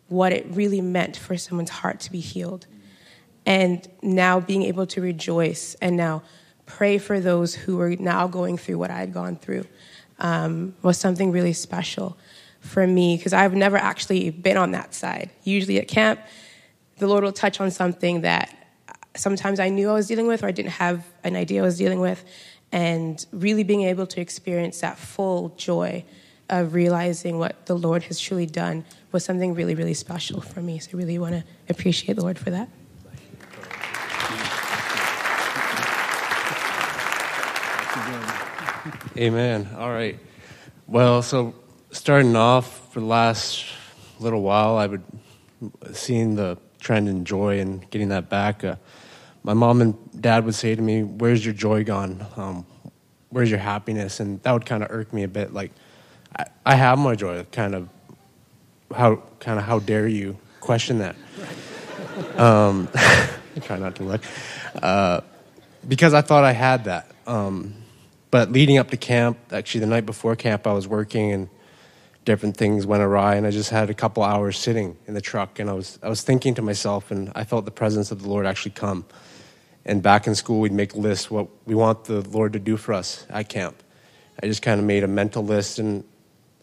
what 0.07 0.31
it 0.31 0.45
really 0.49 0.81
meant 0.81 1.17
for 1.17 1.37
someone's 1.37 1.69
heart 1.69 1.99
to 2.01 2.11
be 2.11 2.19
healed. 2.19 2.67
And 3.45 3.87
now 4.01 4.39
being 4.39 4.63
able 4.63 4.85
to 4.87 5.01
rejoice 5.01 5.75
and 5.81 5.97
now 5.97 6.23
pray 6.65 6.99
for 6.99 7.19
those 7.19 7.55
who 7.55 7.77
were 7.77 7.95
now 7.95 8.27
going 8.27 8.57
through 8.57 8.77
what 8.77 8.91
I 8.91 8.99
had 8.99 9.13
gone 9.13 9.35
through 9.35 9.65
um, 10.19 10.75
was 10.81 10.97
something 10.97 11.31
really 11.31 11.53
special 11.53 12.17
for 12.59 12.85
me 12.85 13.17
because 13.17 13.33
I've 13.33 13.53
never 13.53 13.77
actually 13.77 14.29
been 14.29 14.57
on 14.57 14.71
that 14.71 14.93
side. 14.93 15.29
Usually 15.43 15.79
at 15.79 15.87
camp, 15.87 16.19
the 16.97 17.07
Lord 17.07 17.23
will 17.23 17.31
touch 17.31 17.61
on 17.61 17.71
something 17.71 18.21
that 18.21 18.55
sometimes 19.15 19.59
I 19.59 19.69
knew 19.69 19.89
I 19.89 19.93
was 19.93 20.07
dealing 20.07 20.27
with 20.27 20.43
or 20.43 20.47
I 20.47 20.51
didn't 20.51 20.71
have 20.71 21.05
an 21.23 21.35
idea 21.35 21.61
I 21.61 21.65
was 21.65 21.77
dealing 21.77 21.99
with. 21.99 22.23
And 22.71 23.25
really 23.31 23.63
being 23.63 23.83
able 23.83 24.05
to 24.07 24.21
experience 24.21 24.81
that 24.81 24.97
full 24.99 25.49
joy 25.57 26.05
of 26.49 26.73
realizing 26.73 27.39
what 27.39 27.65
the 27.65 27.75
Lord 27.75 28.03
has 28.03 28.19
truly 28.19 28.45
done 28.45 28.85
was 29.11 29.23
something 29.23 29.53
really, 29.55 29.75
really 29.75 29.93
special 29.93 30.41
for 30.41 30.61
me. 30.61 30.79
So 30.79 30.91
I 30.93 30.97
really 30.97 31.17
want 31.17 31.33
to 31.33 31.43
appreciate 31.67 32.15
the 32.15 32.21
Lord 32.21 32.37
for 32.37 32.51
that. 32.51 32.69
Amen. 39.17 39.67
All 39.77 39.89
right. 39.89 40.17
Well, 40.87 41.21
so 41.21 41.53
starting 41.91 42.35
off 42.35 42.91
for 42.93 42.99
the 42.99 43.05
last 43.05 43.65
little 44.19 44.41
while, 44.41 44.77
I 44.77 44.87
would 44.87 45.03
seeing 45.91 46.35
the 46.35 46.57
trend 46.79 47.09
in 47.09 47.25
joy 47.25 47.59
and 47.59 47.89
getting 47.89 48.09
that 48.09 48.29
back. 48.29 48.63
Uh, 48.63 48.75
my 49.43 49.53
mom 49.53 49.81
and 49.81 49.95
dad 50.21 50.45
would 50.45 50.55
say 50.55 50.75
to 50.75 50.81
me, 50.81 51.03
"Where's 51.03 51.43
your 51.43 51.53
joy 51.53 51.83
gone? 51.83 52.25
Um, 52.37 52.65
where's 53.29 53.49
your 53.49 53.59
happiness?" 53.59 54.19
And 54.19 54.41
that 54.43 54.51
would 54.51 54.65
kind 54.65 54.83
of 54.83 54.91
irk 54.91 55.13
me 55.13 55.23
a 55.23 55.27
bit. 55.27 55.53
Like, 55.53 55.71
I, 56.37 56.45
I 56.65 56.75
have 56.75 56.99
my 56.99 57.15
joy. 57.15 57.43
Kind 57.51 57.75
of 57.75 57.89
how 58.95 59.23
kind 59.39 59.59
of 59.59 59.65
how 59.65 59.79
dare 59.79 60.07
you 60.07 60.37
question 60.59 60.99
that? 60.99 61.15
um, 62.37 62.89
try 63.61 63.77
not 63.77 63.95
to 63.95 64.03
look 64.03 64.21
uh, 64.81 65.21
because 65.87 66.13
I 66.13 66.21
thought 66.21 66.43
I 66.43 66.51
had 66.53 66.85
that. 66.85 67.11
Um, 67.27 67.75
but 68.31 68.51
leading 68.51 68.77
up 68.77 68.91
to 68.91 68.97
camp, 68.97 69.37
actually 69.51 69.81
the 69.81 69.87
night 69.87 70.05
before 70.05 70.35
camp, 70.35 70.67
I 70.67 70.73
was 70.73 70.87
working 70.87 71.31
and 71.31 71.49
different 72.25 72.57
things 72.57 72.85
went 72.85 73.01
awry, 73.01 73.35
and 73.35 73.47
I 73.47 73.51
just 73.51 73.69
had 73.69 73.89
a 73.89 73.93
couple 73.93 74.23
hours 74.23 74.57
sitting 74.57 74.97
in 75.07 75.13
the 75.13 75.21
truck, 75.21 75.59
and 75.59 75.69
I 75.69 75.73
was 75.73 75.99
I 76.03 76.09
was 76.09 76.21
thinking 76.21 76.55
to 76.55 76.61
myself, 76.61 77.11
and 77.11 77.31
I 77.35 77.43
felt 77.43 77.65
the 77.65 77.71
presence 77.71 78.11
of 78.11 78.21
the 78.21 78.29
Lord 78.29 78.45
actually 78.45 78.71
come. 78.71 79.05
And 79.85 80.03
back 80.03 80.27
in 80.27 80.35
school, 80.35 80.59
we'd 80.59 80.71
make 80.71 80.95
lists 80.95 81.31
what 81.31 81.47
we 81.65 81.73
want 81.73 82.05
the 82.05 82.21
Lord 82.21 82.53
to 82.53 82.59
do 82.59 82.77
for 82.77 82.93
us 82.93 83.25
at 83.29 83.49
camp. 83.49 83.81
I 84.41 84.45
just 84.45 84.61
kind 84.61 84.79
of 84.79 84.85
made 84.85 85.03
a 85.03 85.07
mental 85.07 85.43
list, 85.43 85.79
and 85.79 86.03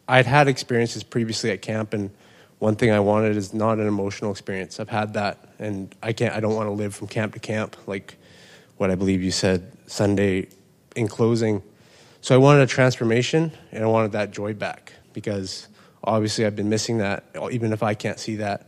I'd 0.07 0.27
had 0.27 0.49
experiences 0.49 1.03
previously 1.03 1.51
at 1.51 1.63
camp, 1.63 1.93
and 1.93 2.11
one 2.59 2.77
thing 2.77 2.91
I 2.91 3.01
wanted 3.01 3.37
is 3.37 3.53
not 3.53 3.79
an 3.79 3.87
emotional 3.87 4.31
experience. 4.31 4.79
I've 4.79 4.89
had 4.89 5.15
that, 5.15 5.49
and 5.59 5.95
I 6.03 6.13
can't. 6.13 6.35
I 6.35 6.41
don't 6.41 6.55
want 6.55 6.69
to 6.69 6.73
live 6.73 6.95
from 6.95 7.09
camp 7.09 7.35
to 7.35 7.41
camp 7.41 7.77
like 7.87 8.17
what 8.77 8.91
I 8.91 8.95
believe 8.95 9.23
you 9.23 9.31
said 9.31 9.73
Sunday 9.87 10.49
in 10.95 11.09
closing. 11.09 11.63
So 12.21 12.35
I 12.35 12.39
wanted 12.39 12.63
a 12.63 12.67
transformation 12.67 13.53
and 13.71 13.85
I 13.85 13.87
wanted 13.87 14.13
that 14.13 14.33
joy 14.33 14.53
back 14.53 14.93
because 15.17 15.67
obviously 16.05 16.45
I've 16.45 16.55
been 16.55 16.69
missing 16.69 16.99
that, 16.99 17.25
even 17.51 17.73
if 17.73 17.83
I 17.83 17.95
can't 17.95 18.19
see 18.19 18.37
that. 18.37 18.67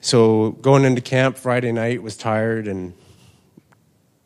So 0.00 0.52
going 0.52 0.86
into 0.86 1.02
camp 1.02 1.36
Friday 1.36 1.70
night 1.70 2.02
was 2.02 2.16
tired 2.16 2.66
and 2.66 2.94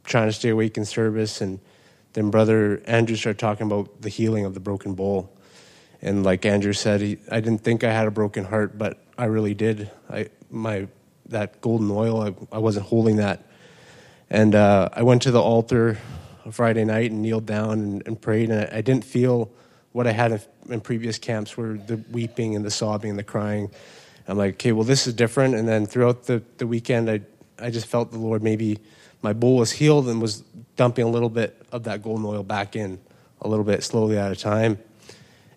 trying 0.04 0.28
to 0.28 0.32
stay 0.32 0.50
awake 0.50 0.76
in 0.76 0.84
service 0.84 1.40
and 1.40 1.58
then 2.12 2.30
brother 2.30 2.80
Andrew 2.86 3.16
started 3.16 3.40
talking 3.40 3.66
about 3.66 4.00
the 4.00 4.08
healing 4.08 4.44
of 4.44 4.54
the 4.54 4.60
broken 4.60 4.94
bowl. 4.94 5.36
And 6.00 6.22
like 6.22 6.46
Andrew 6.46 6.72
said, 6.72 7.00
he, 7.00 7.18
I 7.32 7.40
didn't 7.40 7.64
think 7.64 7.82
I 7.82 7.92
had 7.92 8.06
a 8.06 8.12
broken 8.12 8.44
heart, 8.44 8.78
but 8.78 9.02
I 9.18 9.24
really 9.24 9.54
did. 9.54 9.90
I 10.08 10.28
my 10.50 10.86
that 11.26 11.60
golden 11.60 11.90
oil, 11.90 12.22
I, 12.22 12.56
I 12.56 12.58
wasn't 12.58 12.86
holding 12.86 13.16
that. 13.16 13.44
And 14.30 14.54
uh, 14.54 14.88
I 14.92 15.02
went 15.02 15.22
to 15.22 15.32
the 15.32 15.42
altar 15.42 15.98
Friday 16.52 16.84
night 16.84 17.10
and 17.10 17.22
kneeled 17.22 17.44
down 17.44 17.72
and, 17.72 18.06
and 18.06 18.20
prayed, 18.20 18.50
and 18.50 18.60
I, 18.60 18.78
I, 18.78 18.80
didn't 18.82 19.04
feel 19.04 19.50
what 19.98 20.06
I 20.06 20.12
had 20.12 20.30
in, 20.68 20.80
previous 20.80 21.18
camps, 21.18 21.56
were 21.58 21.74
the 21.90 21.98
weeping 22.16 22.56
and 22.56 22.64
the 22.64 22.70
sobbing 22.70 23.10
and 23.10 23.18
the 23.18 23.28
crying. 23.34 23.70
I'm 24.28 24.38
like, 24.38 24.54
okay, 24.54 24.72
well, 24.72 24.84
this 24.84 25.06
is 25.08 25.14
different. 25.14 25.54
And 25.56 25.66
then 25.66 25.86
throughout 25.86 26.18
the, 26.24 26.42
the 26.58 26.66
weekend, 26.66 27.10
I 27.10 27.18
I 27.58 27.70
just 27.70 27.86
felt 27.86 28.12
the 28.12 28.18
Lord 28.18 28.42
maybe 28.42 28.78
my 29.22 29.32
bowl 29.32 29.56
was 29.56 29.72
healed 29.72 30.08
and 30.08 30.22
was 30.22 30.42
dumping 30.76 31.04
a 31.04 31.08
little 31.08 31.28
bit 31.28 31.60
of 31.72 31.82
that 31.84 32.02
golden 32.02 32.24
oil 32.24 32.44
back 32.44 32.76
in, 32.76 33.00
a 33.40 33.48
little 33.48 33.64
bit 33.64 33.82
slowly 33.82 34.16
at 34.16 34.30
a 34.30 34.36
time. 34.36 34.78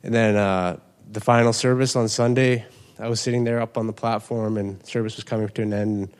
And 0.03 0.13
then 0.13 0.35
uh, 0.35 0.79
the 1.11 1.19
final 1.19 1.53
service 1.53 1.95
on 1.95 2.07
Sunday, 2.09 2.65
I 2.97 3.07
was 3.07 3.19
sitting 3.21 3.43
there 3.43 3.61
up 3.61 3.77
on 3.77 3.85
the 3.85 3.93
platform, 3.93 4.57
and 4.57 4.83
service 4.85 5.15
was 5.15 5.23
coming 5.23 5.47
to 5.49 5.61
an 5.61 5.73
end. 5.73 5.97
And 5.97 6.15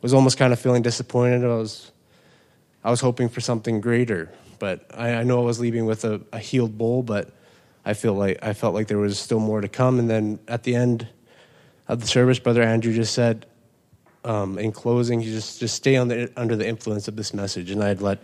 was 0.00 0.14
almost 0.14 0.38
kind 0.38 0.52
of 0.52 0.58
feeling 0.58 0.82
disappointed. 0.82 1.44
I 1.44 1.48
was, 1.48 1.90
I 2.84 2.90
was 2.90 3.00
hoping 3.00 3.28
for 3.28 3.40
something 3.40 3.80
greater, 3.80 4.30
but 4.58 4.86
I, 4.94 5.14
I 5.16 5.22
know 5.24 5.40
I 5.40 5.44
was 5.44 5.58
leaving 5.58 5.86
with 5.86 6.04
a, 6.04 6.20
a 6.32 6.38
healed 6.38 6.78
bowl. 6.78 7.02
But 7.02 7.32
I 7.88 7.94
feel 7.94 8.12
like 8.12 8.38
I 8.42 8.52
felt 8.52 8.74
like 8.74 8.86
there 8.86 8.98
was 8.98 9.18
still 9.18 9.40
more 9.40 9.62
to 9.62 9.68
come. 9.68 9.98
And 9.98 10.10
then 10.10 10.40
at 10.46 10.62
the 10.62 10.74
end 10.74 11.08
of 11.88 12.00
the 12.02 12.06
service, 12.06 12.38
Brother 12.38 12.62
Andrew 12.62 12.92
just 12.92 13.14
said, 13.14 13.46
um, 14.24 14.58
in 14.58 14.72
closing, 14.72 15.22
you 15.22 15.32
just 15.32 15.58
just 15.58 15.74
stay 15.74 15.96
on 15.96 16.08
the, 16.08 16.30
under 16.36 16.54
the 16.54 16.68
influence 16.68 17.08
of 17.08 17.16
this 17.16 17.32
message. 17.32 17.70
And 17.70 17.82
I 17.82 17.88
had 17.88 18.02
let 18.02 18.18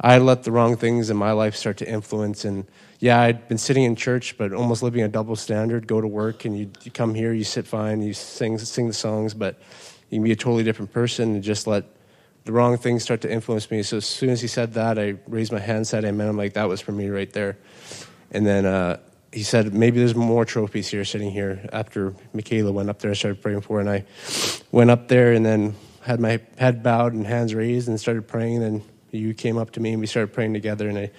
I 0.00 0.14
had 0.14 0.22
let 0.22 0.44
the 0.44 0.52
wrong 0.52 0.76
things 0.76 1.10
in 1.10 1.18
my 1.18 1.32
life 1.32 1.54
start 1.54 1.76
to 1.78 1.88
influence. 1.88 2.46
And 2.46 2.66
yeah, 2.98 3.20
I'd 3.20 3.46
been 3.46 3.58
sitting 3.58 3.84
in 3.84 3.94
church, 3.94 4.38
but 4.38 4.54
almost 4.54 4.82
living 4.82 5.02
a 5.02 5.08
double 5.08 5.36
standard. 5.36 5.86
Go 5.86 6.00
to 6.00 6.08
work, 6.08 6.46
and 6.46 6.58
you, 6.58 6.70
you 6.82 6.90
come 6.90 7.14
here, 7.14 7.34
you 7.34 7.44
sit 7.44 7.66
fine, 7.66 8.00
you 8.00 8.14
sing 8.14 8.56
sing 8.56 8.88
the 8.88 8.94
songs, 8.94 9.34
but 9.34 9.60
you 10.08 10.16
can 10.16 10.24
be 10.24 10.32
a 10.32 10.36
totally 10.36 10.64
different 10.64 10.94
person 10.94 11.34
and 11.34 11.42
just 11.42 11.66
let 11.66 11.84
the 12.44 12.52
wrong 12.52 12.78
things 12.78 13.02
start 13.02 13.20
to 13.22 13.30
influence 13.30 13.70
me. 13.70 13.82
So 13.82 13.98
as 13.98 14.06
soon 14.06 14.30
as 14.30 14.40
he 14.40 14.48
said 14.48 14.72
that, 14.74 14.98
I 14.98 15.16
raised 15.26 15.52
my 15.52 15.58
hand, 15.58 15.86
said 15.86 16.06
amen. 16.06 16.26
I'm 16.26 16.38
like, 16.38 16.54
that 16.54 16.68
was 16.68 16.80
for 16.80 16.92
me 16.92 17.08
right 17.08 17.30
there. 17.34 17.58
And 18.34 18.46
then 18.46 18.66
uh, 18.66 18.98
he 19.32 19.42
said, 19.42 19.72
maybe 19.72 19.98
there's 19.98 20.14
more 20.14 20.44
trophies 20.44 20.88
here 20.88 21.04
sitting 21.04 21.30
here 21.30 21.66
after 21.72 22.14
Michaela 22.34 22.72
went 22.72 22.90
up 22.90 22.98
there 22.98 23.10
and 23.10 23.16
started 23.16 23.40
praying 23.40 23.62
for 23.62 23.76
her. 23.76 23.80
And 23.80 23.88
I 23.88 24.04
went 24.70 24.90
up 24.90 25.08
there 25.08 25.32
and 25.32 25.46
then 25.46 25.76
had 26.02 26.20
my 26.20 26.40
head 26.58 26.82
bowed 26.82 27.14
and 27.14 27.26
hands 27.26 27.54
raised 27.54 27.88
and 27.88 27.98
started 27.98 28.28
praying. 28.28 28.62
And 28.62 28.80
then 28.80 28.82
you 29.10 29.32
came 29.32 29.56
up 29.56 29.70
to 29.72 29.80
me 29.80 29.92
and 29.92 30.00
we 30.00 30.06
started 30.06 30.34
praying 30.34 30.52
together. 30.52 30.88
And 30.88 30.98
I, 30.98 31.10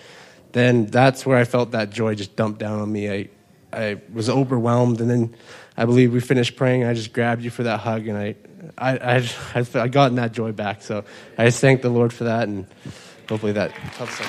then 0.52 0.86
that's 0.86 1.26
where 1.26 1.38
I 1.38 1.46
felt 1.46 1.72
that 1.72 1.90
joy 1.90 2.14
just 2.16 2.36
dump 2.36 2.60
down 2.60 2.80
on 2.80 2.92
me. 2.92 3.10
I, 3.10 3.30
I 3.74 4.02
was 4.14 4.30
overwhelmed. 4.30 5.02
And 5.02 5.10
then 5.10 5.36
I 5.76 5.86
believe 5.86 6.14
we 6.14 6.20
finished 6.20 6.56
praying. 6.56 6.84
I 6.84 6.94
just 6.94 7.14
grabbed 7.14 7.44
you 7.44 7.50
for 7.50 7.64
that 7.64 7.80
hug 7.80 8.08
and 8.08 8.18
I, 8.18 8.36
I, 8.78 8.98
I, 8.98 9.30
I, 9.56 9.66
I 9.76 9.88
gotten 9.88 10.16
that 10.16 10.32
joy 10.32 10.52
back. 10.52 10.82
So 10.82 11.04
I 11.38 11.46
just 11.46 11.60
thank 11.62 11.82
the 11.82 11.90
Lord 11.90 12.14
for 12.14 12.26
that, 12.26 12.48
and 12.48 12.66
hopefully 13.28 13.54
that 13.54 13.72
helps. 13.72 14.20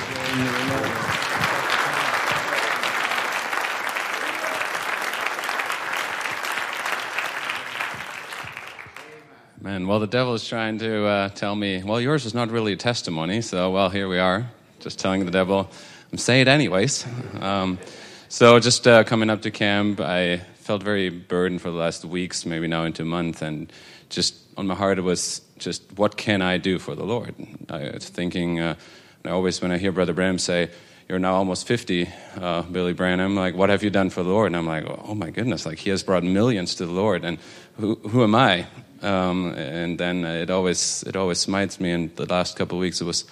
Man, 9.66 9.88
well, 9.88 9.98
the 9.98 10.06
devil 10.06 10.32
is 10.34 10.46
trying 10.46 10.78
to 10.78 11.06
uh, 11.06 11.28
tell 11.30 11.56
me, 11.56 11.82
well, 11.82 12.00
yours 12.00 12.24
is 12.24 12.34
not 12.34 12.52
really 12.52 12.74
a 12.74 12.76
testimony, 12.76 13.40
so, 13.40 13.72
well, 13.72 13.88
here 13.88 14.06
we 14.06 14.20
are, 14.20 14.48
just 14.78 15.00
telling 15.00 15.24
the 15.24 15.32
devil, 15.32 15.68
I'm 16.12 16.18
saying 16.18 16.42
it 16.42 16.46
anyways. 16.48 17.04
Um, 17.40 17.80
so, 18.28 18.60
just 18.60 18.86
uh, 18.86 19.02
coming 19.02 19.28
up 19.28 19.42
to 19.42 19.50
camp, 19.50 19.98
I 19.98 20.36
felt 20.58 20.84
very 20.84 21.08
burdened 21.08 21.62
for 21.62 21.72
the 21.72 21.76
last 21.76 22.04
weeks, 22.04 22.46
maybe 22.46 22.68
now 22.68 22.84
into 22.84 23.02
a 23.02 23.06
month, 23.06 23.42
and 23.42 23.72
just 24.08 24.36
on 24.56 24.68
my 24.68 24.76
heart 24.76 24.98
it 24.98 25.02
was 25.02 25.40
just 25.58 25.82
what 25.98 26.16
can 26.16 26.42
I 26.42 26.58
do 26.58 26.78
for 26.78 26.94
the 26.94 27.04
Lord? 27.04 27.34
I 27.68 27.90
was 27.90 28.08
thinking, 28.08 28.60
uh, 28.60 28.76
I 29.24 29.30
always 29.30 29.60
when 29.60 29.72
I 29.72 29.78
hear 29.78 29.90
Brother 29.90 30.12
Branham 30.12 30.38
say, 30.38 30.70
"You're 31.08 31.18
now 31.18 31.34
almost 31.34 31.66
50, 31.66 32.08
uh, 32.40 32.62
Billy 32.62 32.92
Branham," 32.92 33.34
like, 33.34 33.56
what 33.56 33.70
have 33.70 33.82
you 33.82 33.90
done 33.90 34.10
for 34.10 34.22
the 34.22 34.30
Lord? 34.30 34.46
And 34.46 34.56
I'm 34.56 34.66
like, 34.68 34.84
oh 34.86 35.16
my 35.16 35.30
goodness, 35.30 35.66
like 35.66 35.80
he 35.80 35.90
has 35.90 36.04
brought 36.04 36.22
millions 36.22 36.76
to 36.76 36.86
the 36.86 36.92
Lord, 36.92 37.24
and 37.24 37.38
who 37.78 37.96
who 37.96 38.22
am 38.22 38.36
I? 38.36 38.68
Um, 39.02 39.52
and 39.54 39.98
then 39.98 40.24
it 40.24 40.50
always 40.50 41.02
it 41.04 41.16
always 41.16 41.38
smites 41.38 41.80
me. 41.80 41.90
And 41.92 42.14
the 42.16 42.26
last 42.26 42.56
couple 42.56 42.78
of 42.78 42.80
weeks 42.80 43.00
it 43.00 43.04
was 43.04 43.24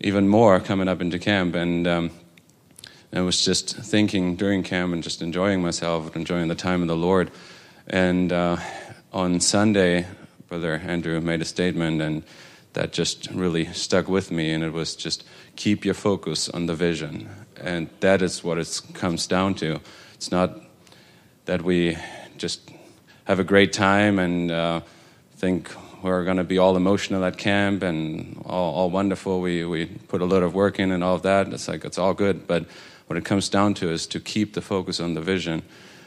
even 0.00 0.28
more 0.28 0.60
coming 0.60 0.88
up 0.88 1.00
into 1.00 1.18
camp, 1.18 1.54
and 1.54 1.86
um, 1.86 2.10
I 3.12 3.20
was 3.20 3.44
just 3.44 3.76
thinking 3.76 4.36
during 4.36 4.62
camp 4.62 4.92
and 4.92 5.02
just 5.02 5.22
enjoying 5.22 5.62
myself, 5.62 6.16
enjoying 6.16 6.48
the 6.48 6.54
time 6.54 6.82
of 6.82 6.88
the 6.88 6.96
Lord, 6.96 7.30
and. 7.86 8.32
Uh, 8.32 8.56
on 9.12 9.40
Sunday, 9.40 10.06
Brother 10.48 10.80
Andrew 10.86 11.20
made 11.20 11.42
a 11.42 11.44
statement, 11.44 12.00
and 12.00 12.22
that 12.72 12.92
just 12.92 13.30
really 13.30 13.66
stuck 13.72 14.08
with 14.08 14.30
me. 14.30 14.52
And 14.52 14.64
it 14.64 14.72
was 14.72 14.96
just 14.96 15.24
keep 15.56 15.84
your 15.84 15.94
focus 15.94 16.48
on 16.48 16.66
the 16.66 16.74
vision. 16.74 17.28
And 17.60 17.90
that 18.00 18.22
is 18.22 18.42
what 18.42 18.58
it 18.58 18.80
comes 18.94 19.26
down 19.26 19.54
to. 19.56 19.80
It's 20.14 20.30
not 20.30 20.58
that 21.44 21.62
we 21.62 21.98
just 22.38 22.70
have 23.24 23.38
a 23.38 23.44
great 23.44 23.72
time 23.72 24.18
and 24.18 24.50
uh, 24.50 24.80
think 25.42 25.70
we're 26.02 26.24
going 26.24 26.36
to 26.36 26.44
be 26.44 26.58
all 26.58 26.76
emotional 26.76 27.24
at 27.24 27.36
camp 27.36 27.82
and 27.82 28.40
all, 28.46 28.74
all, 28.74 28.90
wonderful. 28.90 29.40
We, 29.40 29.64
we 29.64 29.86
put 29.86 30.22
a 30.22 30.24
lot 30.24 30.42
of 30.44 30.54
work 30.54 30.78
in 30.78 30.92
and 30.92 31.02
all 31.02 31.16
of 31.16 31.22
that. 31.22 31.52
It's 31.52 31.66
like 31.66 31.84
it's 31.84 31.98
all 31.98 32.14
good. 32.14 32.46
But 32.46 32.64
what 33.08 33.16
it 33.16 33.24
comes 33.24 33.48
down 33.48 33.74
to 33.74 33.90
is 33.90 34.06
to 34.06 34.20
keep 34.20 34.54
the 34.54 34.60
focus 34.60 35.00
on 35.00 35.14
the 35.14 35.20
vision 35.20 35.62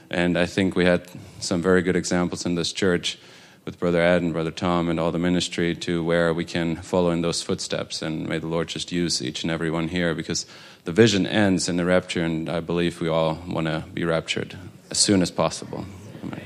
and 0.10 0.38
I 0.38 0.46
think 0.46 0.76
we 0.76 0.86
had 0.86 1.10
some 1.40 1.62
very 1.62 1.82
good 1.82 1.96
examples 1.96 2.46
in 2.46 2.56
this 2.56 2.72
church 2.72 3.18
with 3.66 3.80
Brother 3.80 4.02
Ed 4.02 4.22
and 4.22 4.34
Brother 4.34 4.52
Tom 4.52 4.90
and 4.90 5.00
all 5.00 5.12
the 5.12 5.20
ministry 5.20 5.76
to 5.76 6.04
where 6.04 6.34
we 6.34 6.46
can 6.46 6.76
follow 6.78 7.10
in 7.10 7.22
those 7.22 7.42
footsteps. 7.42 8.02
And 8.02 8.30
may 8.30 8.38
the 8.38 8.48
Lord 8.48 8.68
just 8.68 8.92
use 8.92 9.22
each 9.22 9.44
and 9.44 9.52
every 9.52 9.72
one 9.72 9.88
here 9.88 10.14
because 10.14 10.46
the 10.84 10.92
vision 10.92 11.26
ends 11.26 11.68
in 11.68 11.78
the 11.78 11.86
rapture, 11.86 12.24
and 12.24 12.48
I 12.48 12.60
believe 12.60 13.02
we 13.02 13.08
all 13.08 13.40
want 13.48 13.66
to 13.66 13.84
be 13.94 14.06
raptured 14.06 14.56
as 14.92 15.00
soon 15.00 15.24
as 15.24 15.32
possible. 15.32 15.86
Amen. 16.24 16.42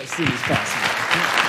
As 0.00 0.10
soon 0.10 0.28
as 0.28 0.40
possible. 0.42 1.45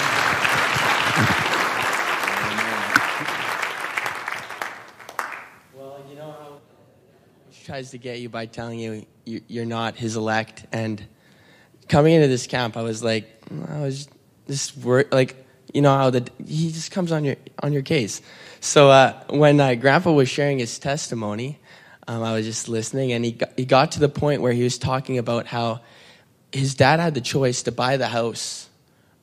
Well, 5.74 6.04
you 6.10 6.16
know 6.16 6.32
how 6.32 6.62
he 7.50 7.66
tries 7.66 7.92
to 7.92 7.98
get 7.98 8.20
you 8.20 8.30
by 8.30 8.46
telling 8.46 8.80
you 8.80 9.06
you're 9.26 9.66
not 9.66 9.96
his 9.96 10.16
elect. 10.16 10.66
And 10.72 11.06
coming 11.88 12.14
into 12.14 12.28
this 12.28 12.48
camp, 12.48 12.78
I 12.78 12.82
was 12.82 13.04
like, 13.04 13.42
I 13.70 13.82
was 13.82 14.08
just 14.48 14.78
worried, 14.78 15.12
like, 15.12 15.46
you 15.74 15.82
know 15.82 15.96
how 15.96 16.10
the 16.10 16.26
he 16.46 16.72
just 16.72 16.92
comes 16.92 17.12
on 17.12 17.26
your 17.26 17.36
on 17.62 17.74
your 17.74 17.82
case. 17.82 18.22
So 18.62 18.90
uh, 18.90 19.22
when 19.30 19.60
uh, 19.60 19.76
Grandpa 19.76 20.12
was 20.14 20.30
sharing 20.30 20.60
his 20.60 20.80
testimony, 20.80 21.60
um, 22.08 22.24
I 22.24 22.34
was 22.34 22.46
just 22.46 22.70
listening, 22.70 23.12
and 23.12 23.26
he 23.26 23.34
got, 23.34 23.50
he 23.58 23.66
got 23.66 23.92
to 23.92 24.00
the 24.00 24.10
point 24.10 24.42
where 24.42 24.54
he 24.54 24.64
was 24.64 24.78
talking 24.78 25.18
about 25.18 25.46
how 25.46 25.82
his 26.54 26.74
dad 26.74 27.02
had 27.02 27.14
the 27.16 27.22
choice 27.22 27.64
to 27.64 27.72
buy 27.74 27.98
the 27.98 28.08
house, 28.08 28.70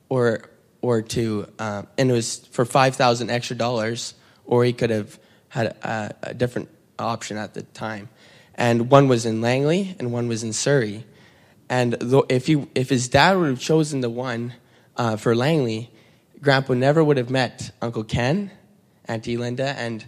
or 0.07 0.49
or 0.85 1.01
to, 1.01 1.47
um, 1.59 1.87
and 1.97 2.11
it 2.11 2.13
was 2.13 2.39
for 2.51 2.65
five 2.65 2.95
thousand 2.95 3.29
extra 3.29 3.55
dollars, 3.55 4.13
or 4.45 4.63
he 4.63 4.73
could 4.73 4.91
have 4.91 5.19
had 5.49 5.67
a, 5.67 6.15
a 6.23 6.33
different 6.33 6.69
option 6.99 7.37
at 7.37 7.53
the 7.53 7.63
time 7.63 8.09
and 8.55 8.89
one 8.89 9.07
was 9.07 9.25
in 9.25 9.41
Langley 9.41 9.95
and 9.99 10.11
one 10.11 10.27
was 10.27 10.43
in 10.43 10.53
Surrey. 10.53 11.05
And 11.69 11.97
if 12.29 12.47
he, 12.47 12.65
if 12.73 12.89
his 12.89 13.09
dad 13.09 13.37
would 13.37 13.49
have 13.49 13.59
chosen 13.59 14.01
the 14.01 14.09
one 14.09 14.53
uh, 14.95 15.17
for 15.17 15.35
Langley, 15.35 15.91
Grandpa 16.41 16.73
never 16.73 17.03
would 17.03 17.17
have 17.17 17.29
met 17.29 17.71
Uncle 17.81 18.03
Ken, 18.03 18.51
Auntie 19.05 19.37
Linda, 19.37 19.75
and 19.77 20.05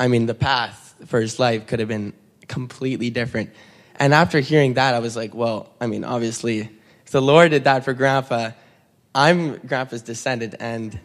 I 0.00 0.08
mean 0.08 0.26
the 0.26 0.34
path 0.34 0.94
for 1.06 1.20
his 1.20 1.38
life 1.38 1.66
could 1.66 1.78
have 1.78 1.88
been 1.88 2.12
completely 2.48 3.10
different. 3.10 3.50
And 3.96 4.12
after 4.12 4.40
hearing 4.40 4.74
that, 4.74 4.94
I 4.94 4.98
was 4.98 5.16
like, 5.16 5.34
well, 5.34 5.72
I 5.80 5.86
mean, 5.86 6.04
obviously, 6.04 6.68
if 7.04 7.12
the 7.12 7.22
Lord 7.22 7.50
did 7.50 7.64
that 7.64 7.84
for 7.84 7.94
Grandpa, 7.94 8.50
I'm 9.16 9.56
Grandpa's 9.66 10.02
descendant, 10.02 10.54
and 10.60 10.98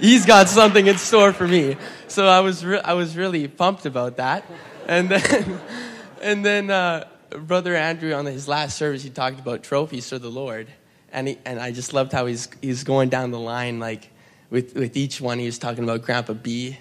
He's 0.00 0.24
got 0.24 0.48
something 0.48 0.86
in 0.86 0.96
store 0.96 1.32
for 1.32 1.48
me. 1.48 1.76
So 2.06 2.28
I 2.28 2.38
was, 2.38 2.64
re- 2.64 2.80
I 2.84 2.94
was 2.94 3.16
really 3.16 3.48
pumped 3.48 3.84
about 3.84 4.18
that 4.18 4.44
and 4.88 5.10
then, 5.10 5.60
and 6.22 6.44
then 6.44 6.70
uh, 6.70 7.06
Brother 7.30 7.76
Andrew 7.76 8.12
on 8.14 8.24
his 8.24 8.48
last 8.48 8.76
service, 8.76 9.02
he 9.02 9.10
talked 9.10 9.38
about 9.38 9.62
trophies 9.62 10.08
for 10.08 10.18
the 10.18 10.30
Lord, 10.30 10.66
and 11.12 11.28
he, 11.28 11.38
and 11.44 11.60
I 11.60 11.70
just 11.70 11.92
loved 11.92 12.12
how 12.12 12.26
he's 12.26 12.48
he's 12.62 12.84
going 12.84 13.10
down 13.10 13.30
the 13.30 13.38
line 13.38 13.78
like 13.78 14.10
with 14.50 14.74
with 14.74 14.96
each 14.96 15.20
one. 15.20 15.38
He 15.38 15.46
was 15.46 15.58
talking 15.58 15.84
about 15.84 16.02
Grandpa 16.02 16.32
B, 16.32 16.78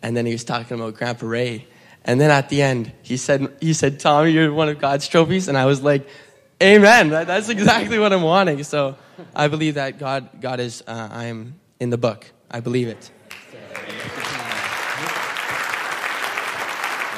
and 0.00 0.16
then 0.16 0.26
he 0.26 0.32
was 0.32 0.44
talking 0.44 0.78
about 0.78 0.94
Grandpa 0.94 1.26
Ray. 1.26 1.66
And 2.04 2.20
then 2.20 2.30
at 2.30 2.50
the 2.50 2.62
end, 2.62 2.92
he 3.02 3.16
said, 3.16 3.52
he 3.60 3.72
said, 3.72 3.98
Tommy, 3.98 4.30
you're 4.30 4.52
one 4.52 4.68
of 4.68 4.78
God's 4.78 5.08
trophies. 5.08 5.48
And 5.48 5.58
I 5.58 5.64
was 5.64 5.82
like, 5.82 6.06
Amen. 6.62 7.10
That, 7.10 7.26
that's 7.26 7.48
exactly 7.48 7.98
what 7.98 8.12
I'm 8.12 8.22
wanting. 8.22 8.62
So 8.62 8.96
I 9.34 9.48
believe 9.48 9.74
that 9.74 9.98
God, 9.98 10.40
God 10.40 10.60
is, 10.60 10.82
uh, 10.86 11.08
I 11.10 11.26
am 11.26 11.58
in 11.80 11.90
the 11.90 11.98
book. 11.98 12.30
I 12.50 12.60
believe 12.60 12.88
it. 12.88 13.10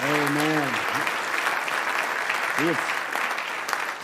Amen. 0.00 0.74
It's, 2.60 2.80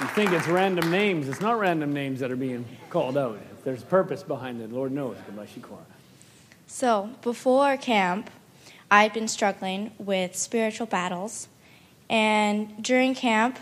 you 0.01 0.07
think 0.09 0.33
it's 0.33 0.49
random 0.49 0.91
names. 0.91 1.29
It's 1.29 1.41
not 1.41 1.59
random 1.59 1.93
names 1.93 2.21
that 2.21 2.31
are 2.31 2.37
being 2.37 2.65
called 2.91 3.17
out. 3.17 3.39
There's 3.65 3.83
purpose 3.83 4.23
behind 4.23 4.61
it. 4.61 4.71
Lord 4.71 4.93
knows. 4.93 5.17
God 5.27 5.37
bless 5.37 5.57
you, 5.57 5.63
Cora. 5.63 5.81
So, 6.67 7.11
before 7.23 7.77
camp, 7.77 8.31
I'd 8.91 9.13
been 9.13 9.29
struggling 9.29 9.93
with 9.99 10.37
spiritual 10.37 10.87
battles. 10.87 11.49
And 12.11 12.83
during 12.83 13.15
camp, 13.15 13.59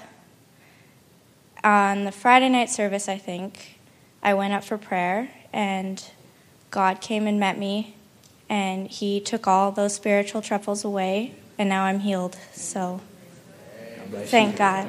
on 1.62 2.04
the 2.04 2.12
Friday 2.12 2.48
night 2.48 2.70
service, 2.70 3.08
I 3.08 3.18
think, 3.18 3.71
I 4.22 4.34
went 4.34 4.52
up 4.52 4.62
for 4.62 4.78
prayer, 4.78 5.30
and 5.52 6.02
God 6.70 7.00
came 7.00 7.26
and 7.26 7.40
met 7.40 7.58
me, 7.58 7.96
and 8.48 8.86
He 8.86 9.20
took 9.20 9.48
all 9.48 9.72
those 9.72 9.94
spiritual 9.94 10.42
troubles 10.42 10.84
away, 10.84 11.34
and 11.58 11.68
now 11.68 11.84
I'm 11.84 11.98
healed. 11.98 12.36
So, 12.52 13.00
thank 14.26 14.56
God. 14.56 14.88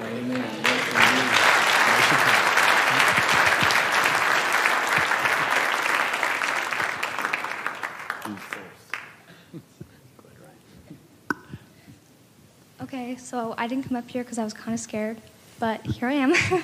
Okay, 12.81 13.15
so 13.15 13.55
I 13.57 13.65
didn't 13.68 13.85
come 13.85 13.97
up 13.97 14.07
here 14.10 14.23
because 14.23 14.38
I 14.38 14.43
was 14.43 14.53
kind 14.53 14.76
of 14.76 14.80
scared, 14.80 15.19
but 15.64 15.85
here 15.85 16.10
I 16.10 16.15
am. 16.15 16.34
I'm 16.52 16.61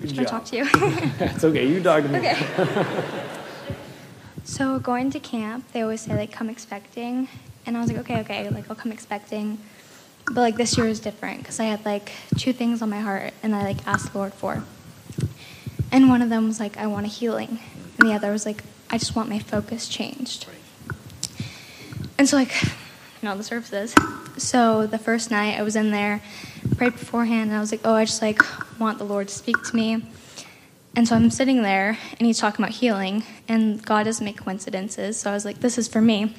Good 0.00 0.14
just 0.14 0.14
going 0.14 0.24
to 0.24 0.24
talk 0.24 0.44
to 0.46 0.56
you. 0.56 0.64
It's 1.20 1.44
okay. 1.44 1.68
You 1.68 1.82
talk 1.82 2.02
to 2.04 2.08
me. 2.08 2.18
Okay. 2.20 2.38
So 4.44 4.78
going 4.78 5.10
to 5.10 5.20
camp, 5.20 5.70
they 5.72 5.82
always 5.82 6.00
say 6.00 6.16
like 6.16 6.32
come 6.32 6.48
expecting, 6.48 7.28
and 7.66 7.76
I 7.76 7.80
was 7.80 7.92
like, 7.92 8.00
okay, 8.00 8.20
okay, 8.20 8.48
like 8.48 8.68
I'll 8.68 8.74
come 8.74 8.90
expecting. 8.90 9.58
But 10.24 10.40
like 10.40 10.56
this 10.56 10.76
year 10.76 10.86
was 10.86 10.98
different 10.98 11.40
because 11.40 11.60
I 11.60 11.64
had 11.64 11.84
like 11.84 12.10
two 12.38 12.52
things 12.54 12.80
on 12.82 12.88
my 12.88 13.00
heart, 13.00 13.34
and 13.42 13.54
I 13.54 13.62
like 13.62 13.86
asked 13.86 14.12
the 14.12 14.18
Lord 14.18 14.32
for. 14.32 14.64
And 15.92 16.08
one 16.08 16.22
of 16.22 16.30
them 16.30 16.48
was 16.48 16.58
like 16.58 16.78
I 16.78 16.86
want 16.86 17.04
a 17.04 17.10
healing, 17.10 17.60
and 17.98 18.08
the 18.08 18.14
other 18.14 18.32
was 18.32 18.46
like 18.46 18.64
I 18.88 18.96
just 18.96 19.14
want 19.14 19.28
my 19.28 19.38
focus 19.38 19.86
changed. 19.86 20.46
And 22.18 22.26
so 22.26 22.38
like, 22.38 22.54
you 22.64 23.28
know 23.28 23.36
the 23.36 23.44
services. 23.44 23.94
So 24.38 24.86
the 24.86 24.98
first 24.98 25.30
night 25.30 25.58
I 25.58 25.62
was 25.62 25.76
in 25.76 25.90
there, 25.90 26.22
prayed 26.80 26.92
beforehand, 26.94 27.50
and 27.50 27.58
I 27.58 27.60
was 27.60 27.72
like, 27.72 27.82
oh, 27.84 27.92
I 27.92 28.06
just 28.06 28.22
like 28.22 28.40
want 28.80 28.96
the 28.96 29.04
Lord 29.04 29.28
to 29.28 29.34
speak 29.34 29.62
to 29.64 29.76
me. 29.76 30.02
And 30.96 31.06
so 31.06 31.14
I'm 31.14 31.28
sitting 31.28 31.62
there, 31.62 31.98
and 32.18 32.20
he's 32.26 32.38
talking 32.38 32.64
about 32.64 32.74
healing, 32.74 33.22
and 33.48 33.84
God 33.84 34.04
doesn't 34.04 34.24
make 34.24 34.38
coincidences. 34.38 35.20
So 35.20 35.30
I 35.30 35.34
was 35.34 35.44
like, 35.44 35.60
this 35.60 35.76
is 35.76 35.88
for 35.88 36.00
me. 36.00 36.34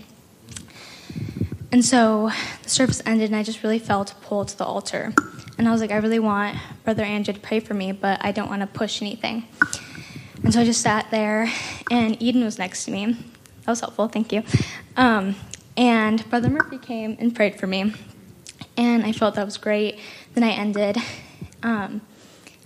And 1.72 1.86
so 1.86 2.32
the 2.64 2.70
service 2.72 3.04
ended, 3.06 3.30
and 3.30 3.36
I 3.36 3.44
just 3.44 3.62
really 3.62 3.78
felt 3.78 4.16
pulled 4.24 4.48
to 4.48 4.58
the 4.58 4.66
altar. 4.66 5.14
And 5.60 5.68
I 5.68 5.72
was 5.72 5.80
like, 5.80 5.92
I 5.92 5.98
really 5.98 6.18
want 6.18 6.58
Brother 6.86 7.04
Andrew 7.04 7.36
to 7.36 7.40
pray 7.40 7.60
for 7.60 7.76
me, 7.76 7.92
but 7.92 8.26
I 8.26 8.32
don't 8.32 8.50
want 8.50 8.62
to 8.62 8.68
push 8.68 9.00
anything. 9.00 9.46
And 10.42 10.52
so 10.52 10.62
I 10.62 10.66
just 10.66 10.82
sat 10.82 11.12
there, 11.12 11.52
and 11.92 12.20
Eden 12.20 12.44
was 12.44 12.58
next 12.58 12.86
to 12.86 12.92
me. 12.92 13.14
That 13.14 13.68
was 13.68 13.82
helpful, 13.82 14.08
thank 14.08 14.34
you. 14.34 14.42
Um, 14.98 15.36
and 15.78 16.28
Brother 16.32 16.50
Murphy 16.50 16.80
came 16.80 17.16
and 17.20 17.36
prayed 17.36 17.60
for 17.60 17.68
me. 17.68 17.94
And 18.78 19.04
I 19.04 19.12
felt 19.12 19.36
that 19.36 19.46
was 19.46 19.58
great. 19.58 20.00
The 20.34 20.42
night 20.42 20.58
ended. 20.58 20.98
Um, 21.64 22.02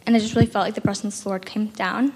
and 0.05 0.15
I 0.15 0.19
just 0.19 0.35
really 0.35 0.47
felt 0.47 0.65
like 0.65 0.75
the 0.75 0.81
presence 0.81 1.17
of 1.17 1.23
the 1.23 1.29
Lord 1.29 1.45
came 1.45 1.67
down. 1.67 2.13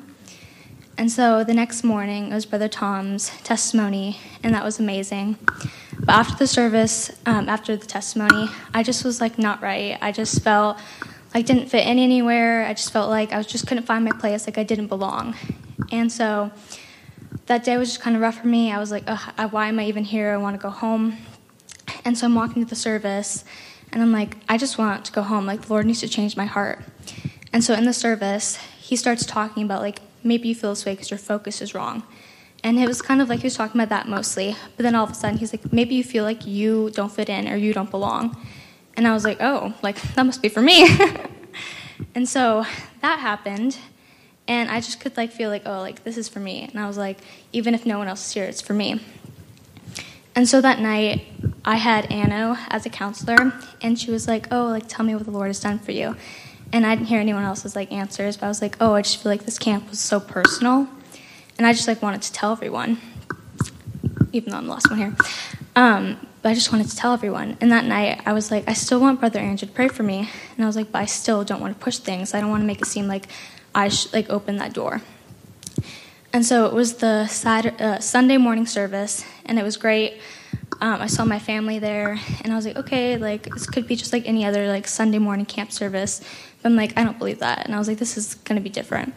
And 0.98 1.10
so 1.12 1.44
the 1.46 1.54
next 1.54 1.84
morning, 1.84 2.32
it 2.32 2.34
was 2.34 2.46
Brother 2.46 2.68
Tom's 2.68 3.30
testimony, 3.44 4.18
and 4.44 4.54
that 4.54 4.66
was 4.66 4.80
amazing. 4.80 5.38
But 5.98 6.10
after 6.10 6.36
the 6.36 6.48
service, 6.48 7.10
um, 7.26 7.48
after 7.48 7.78
the 7.78 7.86
testimony, 7.86 8.50
I 8.74 8.84
just 8.84 9.06
was 9.06 9.22
like 9.22 9.38
not 9.40 9.62
right. 9.62 9.98
I 10.02 10.12
just 10.12 10.44
felt 10.44 10.78
like 11.34 11.46
didn't 11.46 11.68
fit 11.68 11.88
in 11.88 12.00
anywhere. 12.00 12.66
I 12.66 12.74
just 12.74 12.92
felt 12.92 13.10
like 13.10 13.32
I 13.32 13.38
was 13.38 13.48
just 13.48 13.66
couldn't 13.66 13.86
find 13.86 14.04
my 14.04 14.12
place, 14.12 14.46
like 14.46 14.58
I 14.58 14.64
didn't 14.64 14.88
belong. 14.88 15.36
And 15.92 16.12
so 16.12 16.52
that 17.46 17.64
day 17.64 17.78
was 17.78 17.90
just 17.90 18.02
kind 18.02 18.16
of 18.16 18.22
rough 18.22 18.42
for 18.42 18.48
me. 18.48 18.72
I 18.72 18.78
was 18.78 18.92
like, 18.92 19.08
why 19.52 19.68
am 19.68 19.80
I 19.80 19.86
even 19.86 20.04
here? 20.04 20.32
I 20.32 20.38
want 20.38 20.56
to 20.56 20.62
go 20.62 20.70
home. 20.70 21.18
And 22.04 22.18
so 22.18 22.26
I'm 22.26 22.36
walking 22.36 22.64
to 22.64 22.70
the 22.70 22.76
service, 22.76 23.46
and 23.92 24.02
I'm 24.02 24.12
like, 24.12 24.38
I 24.48 24.58
just 24.58 24.78
want 24.78 25.06
to 25.06 25.12
go 25.12 25.22
home. 25.22 25.46
Like 25.46 25.62
the 25.62 25.74
Lord 25.74 25.86
needs 25.86 26.02
to 26.02 26.08
change 26.08 26.38
my 26.38 26.46
heart. 26.46 26.80
And 27.52 27.64
so 27.64 27.74
in 27.74 27.86
the 27.86 27.94
service, 27.94 28.58
he 28.80 28.96
starts 28.96 29.26
talking 29.26 29.64
about 29.64 29.82
like 29.82 30.02
maybe 30.24 30.48
you 30.48 30.56
feel 30.56 30.72
this 30.72 30.86
way 30.86 30.94
because 30.94 31.10
your 31.10 31.18
focus 31.18 31.62
is 31.62 31.74
wrong. 31.74 32.04
And 32.64 32.78
it 32.78 32.88
was 32.88 33.02
kind 33.02 33.22
of 33.22 33.30
like 33.30 33.40
he 33.40 33.46
was 33.46 33.56
talking 33.56 33.80
about 33.80 33.90
that 33.90 34.08
mostly. 34.08 34.56
But 34.76 34.84
then 34.84 34.94
all 34.94 35.06
of 35.06 35.12
a 35.12 35.14
sudden 35.14 35.38
he's 35.38 35.54
like, 35.54 35.72
maybe 35.72 35.96
you 35.96 36.04
feel 36.04 36.24
like 36.24 36.46
you 36.46 36.90
don't 36.92 37.12
fit 37.12 37.30
in 37.30 37.48
or 37.48 37.56
you 37.56 37.74
don't 37.74 37.90
belong. 37.90 38.36
And 38.96 39.08
I 39.08 39.14
was 39.14 39.24
like, 39.24 39.38
oh, 39.40 39.74
like 39.82 40.00
that 40.16 40.26
must 40.26 40.42
be 40.42 40.50
for 40.50 40.62
me. 40.62 40.88
and 42.16 42.28
so 42.28 42.66
that 43.02 43.20
happened. 43.20 43.78
And 44.48 44.70
I 44.70 44.82
just 44.82 45.00
could 45.00 45.16
like 45.16 45.32
feel 45.32 45.50
like, 45.50 45.64
oh, 45.66 45.80
like 45.80 46.04
this 46.04 46.18
is 46.18 46.28
for 46.28 46.40
me. 46.40 46.64
And 46.64 46.80
I 46.80 46.88
was 46.88 46.98
like, 46.98 47.20
even 47.54 47.74
if 47.74 47.86
no 47.86 47.98
one 47.98 48.08
else 48.08 48.28
is 48.28 48.34
here, 48.34 48.44
it's 48.44 48.62
for 48.62 48.74
me. 48.74 49.00
And 50.40 50.48
so 50.48 50.62
that 50.62 50.80
night, 50.80 51.28
I 51.66 51.76
had 51.76 52.10
Anno 52.10 52.56
as 52.70 52.86
a 52.86 52.90
counselor, 52.90 53.52
and 53.82 54.00
she 54.00 54.10
was 54.10 54.26
like, 54.26 54.48
"Oh, 54.52 54.68
like 54.68 54.88
tell 54.88 55.06
me 55.06 55.14
what 55.14 55.26
the 55.26 55.32
Lord 55.32 55.48
has 55.48 55.60
done 55.60 55.80
for 55.80 55.92
you." 55.92 56.16
And 56.72 56.86
I 56.86 56.96
didn't 56.96 57.08
hear 57.08 57.20
anyone 57.20 57.44
else's 57.44 57.76
like 57.76 57.92
answers, 57.92 58.38
but 58.38 58.46
I 58.46 58.48
was 58.48 58.62
like, 58.62 58.78
"Oh, 58.80 58.94
I 58.94 59.02
just 59.02 59.22
feel 59.22 59.34
like 59.34 59.44
this 59.44 59.60
camp 59.60 59.90
was 59.90 60.00
so 60.00 60.22
personal," 60.22 60.88
and 61.58 61.68
I 61.68 61.74
just 61.74 61.90
like 61.90 62.02
wanted 62.02 62.22
to 62.22 62.32
tell 62.32 62.54
everyone, 62.54 63.02
even 64.32 64.52
though 64.52 64.60
I'm 64.60 64.68
the 64.68 64.72
last 64.72 64.90
one 64.90 65.00
here. 65.00 65.14
Um, 65.76 66.26
but 66.42 66.52
I 66.52 66.54
just 66.54 66.72
wanted 66.72 66.88
to 66.88 66.96
tell 66.96 67.12
everyone. 67.12 67.58
And 67.60 67.74
that 67.74 67.84
night, 67.84 68.22
I 68.26 68.32
was 68.32 68.50
like, 68.50 68.64
I 68.66 68.74
still 68.76 69.02
want 69.02 69.20
Brother 69.20 69.40
Andrew 69.40 69.68
to 69.68 69.74
pray 69.74 69.90
for 69.90 70.04
me, 70.04 70.20
and 70.56 70.64
I 70.64 70.68
was 70.68 70.78
like, 70.78 70.90
but 70.90 71.00
I 71.00 71.06
still 71.06 71.44
don't 71.44 71.60
want 71.60 71.78
to 71.78 71.84
push 71.84 71.98
things. 71.98 72.34
I 72.34 72.40
don't 72.40 72.50
want 72.50 72.62
to 72.64 72.68
make 72.68 72.80
it 72.80 72.88
seem 72.88 73.10
like 73.10 73.28
I 73.76 73.90
should 73.90 74.14
like 74.14 74.30
open 74.30 74.56
that 74.60 74.72
door. 74.72 75.02
And 76.32 76.46
so 76.46 76.68
it 76.68 76.74
was 76.74 76.96
the 76.96 77.26
Saturday, 77.28 77.84
uh, 77.84 78.00
Sunday 78.00 78.38
morning 78.38 78.68
service, 78.68 79.26
and 79.46 79.58
it 79.58 79.64
was 79.64 79.78
great. 79.78 80.22
Um, 80.80 81.02
I 81.02 81.08
saw 81.08 81.26
my 81.26 81.40
family 81.40 81.80
there, 81.80 82.20
and 82.44 82.54
I 82.54 82.56
was 82.56 82.68
like, 82.68 82.78
okay, 82.78 83.18
like 83.18 83.46
this 83.46 83.66
could 83.66 83.88
be 83.88 83.96
just 83.96 84.14
like 84.14 84.28
any 84.28 84.46
other 84.46 84.68
like 84.68 84.88
Sunday 84.88 85.18
morning 85.18 85.48
camp 85.48 85.72
service. 85.72 86.22
But 86.62 86.70
I'm 86.70 86.76
like, 86.76 86.96
I 86.98 87.04
don't 87.04 87.18
believe 87.18 87.40
that, 87.40 87.66
and 87.66 87.74
I 87.74 87.80
was 87.80 87.88
like, 87.88 87.98
this 87.98 88.16
is 88.16 88.36
going 88.36 88.58
to 88.58 88.62
be 88.62 88.70
different. 88.70 89.16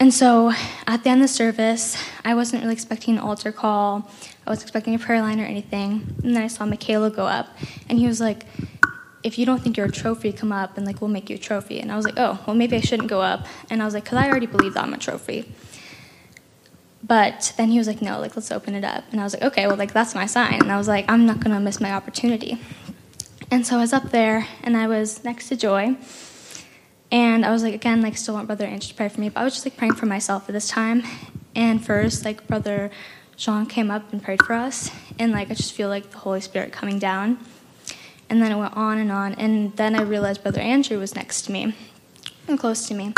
And 0.00 0.12
so 0.12 0.52
at 0.86 1.04
the 1.04 1.10
end 1.10 1.20
of 1.20 1.28
the 1.28 1.32
service, 1.32 1.96
I 2.24 2.34
wasn't 2.34 2.62
really 2.62 2.72
expecting 2.72 3.18
an 3.18 3.20
altar 3.20 3.52
call. 3.52 4.10
I 4.46 4.50
wasn't 4.50 4.64
expecting 4.64 4.94
a 4.94 4.98
prayer 4.98 5.20
line 5.20 5.40
or 5.40 5.44
anything. 5.44 6.16
And 6.24 6.34
then 6.34 6.42
I 6.42 6.48
saw 6.48 6.64
Michaela 6.64 7.10
go 7.10 7.26
up, 7.26 7.48
and 7.88 7.98
he 7.98 8.06
was 8.06 8.20
like, 8.20 8.46
if 9.22 9.38
you 9.38 9.46
don't 9.46 9.62
think 9.62 9.76
you're 9.76 9.86
a 9.86 9.92
trophy, 9.92 10.32
come 10.32 10.52
up 10.52 10.76
and 10.76 10.86
like 10.86 11.00
we'll 11.00 11.10
make 11.10 11.30
you 11.30 11.36
a 11.36 11.38
trophy. 11.38 11.80
And 11.80 11.92
I 11.92 11.96
was 11.96 12.04
like, 12.04 12.14
oh, 12.16 12.42
well 12.46 12.56
maybe 12.56 12.76
I 12.76 12.80
shouldn't 12.80 13.08
go 13.08 13.20
up. 13.20 13.46
And 13.70 13.82
I 13.82 13.84
was 13.84 13.94
like, 13.94 14.04
because 14.04 14.18
I 14.18 14.28
already 14.28 14.46
believe 14.46 14.74
that 14.74 14.82
I'm 14.82 14.94
a 14.94 14.98
trophy. 14.98 15.52
But 17.04 17.52
then 17.56 17.70
he 17.70 17.78
was 17.78 17.88
like, 17.88 18.00
no, 18.00 18.20
like 18.20 18.36
let's 18.36 18.52
open 18.52 18.74
it 18.74 18.84
up. 18.84 19.04
And 19.10 19.20
I 19.20 19.24
was 19.24 19.34
like, 19.34 19.42
okay, 19.42 19.66
well 19.66 19.76
like 19.76 19.92
that's 19.92 20.14
my 20.14 20.26
sign. 20.26 20.54
And 20.54 20.70
I 20.70 20.78
was 20.78 20.88
like, 20.88 21.10
I'm 21.10 21.26
not 21.26 21.40
gonna 21.40 21.60
miss 21.60 21.80
my 21.80 21.92
opportunity. 21.92 22.60
And 23.50 23.66
so 23.66 23.76
I 23.76 23.80
was 23.80 23.92
up 23.92 24.10
there 24.10 24.46
and 24.62 24.76
I 24.76 24.86
was 24.86 25.24
next 25.24 25.48
to 25.48 25.56
Joy. 25.56 25.96
And 27.10 27.44
I 27.44 27.50
was 27.50 27.62
like, 27.62 27.74
again, 27.74 28.00
like 28.00 28.16
still 28.16 28.34
want 28.34 28.46
Brother 28.46 28.64
Andrew 28.64 28.88
to 28.88 28.94
pray 28.94 29.08
for 29.08 29.20
me, 29.20 29.28
but 29.28 29.40
I 29.40 29.44
was 29.44 29.52
just 29.52 29.66
like 29.66 29.76
praying 29.76 29.94
for 29.94 30.06
myself 30.06 30.48
at 30.48 30.52
this 30.54 30.68
time. 30.68 31.02
And 31.54 31.84
first, 31.84 32.24
like 32.24 32.46
Brother 32.46 32.90
Jean 33.36 33.66
came 33.66 33.90
up 33.90 34.12
and 34.12 34.22
prayed 34.22 34.42
for 34.42 34.54
us, 34.54 34.90
and 35.18 35.32
like 35.32 35.50
I 35.50 35.54
just 35.54 35.74
feel 35.74 35.88
like 35.88 36.10
the 36.10 36.18
Holy 36.18 36.40
Spirit 36.40 36.72
coming 36.72 36.98
down. 36.98 37.38
And 38.30 38.40
then 38.40 38.50
it 38.50 38.56
went 38.56 38.74
on 38.74 38.96
and 38.96 39.12
on, 39.12 39.34
and 39.34 39.76
then 39.76 39.94
I 39.94 40.00
realized 40.02 40.42
Brother 40.42 40.62
Andrew 40.62 40.98
was 40.98 41.14
next 41.14 41.42
to 41.42 41.52
me 41.52 41.74
and 42.48 42.58
close 42.58 42.88
to 42.88 42.94
me. 42.94 43.14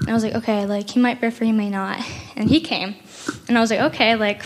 And 0.00 0.10
I 0.10 0.12
was 0.12 0.24
like, 0.24 0.34
okay, 0.34 0.66
like 0.66 0.90
he 0.90 1.00
might 1.00 1.22
you, 1.22 1.30
he 1.30 1.52
may 1.52 1.70
not. 1.70 2.00
And 2.36 2.50
he 2.50 2.60
came. 2.60 2.96
And 3.46 3.56
I 3.56 3.60
was 3.60 3.70
like, 3.70 3.80
okay, 3.92 4.16
like 4.16 4.44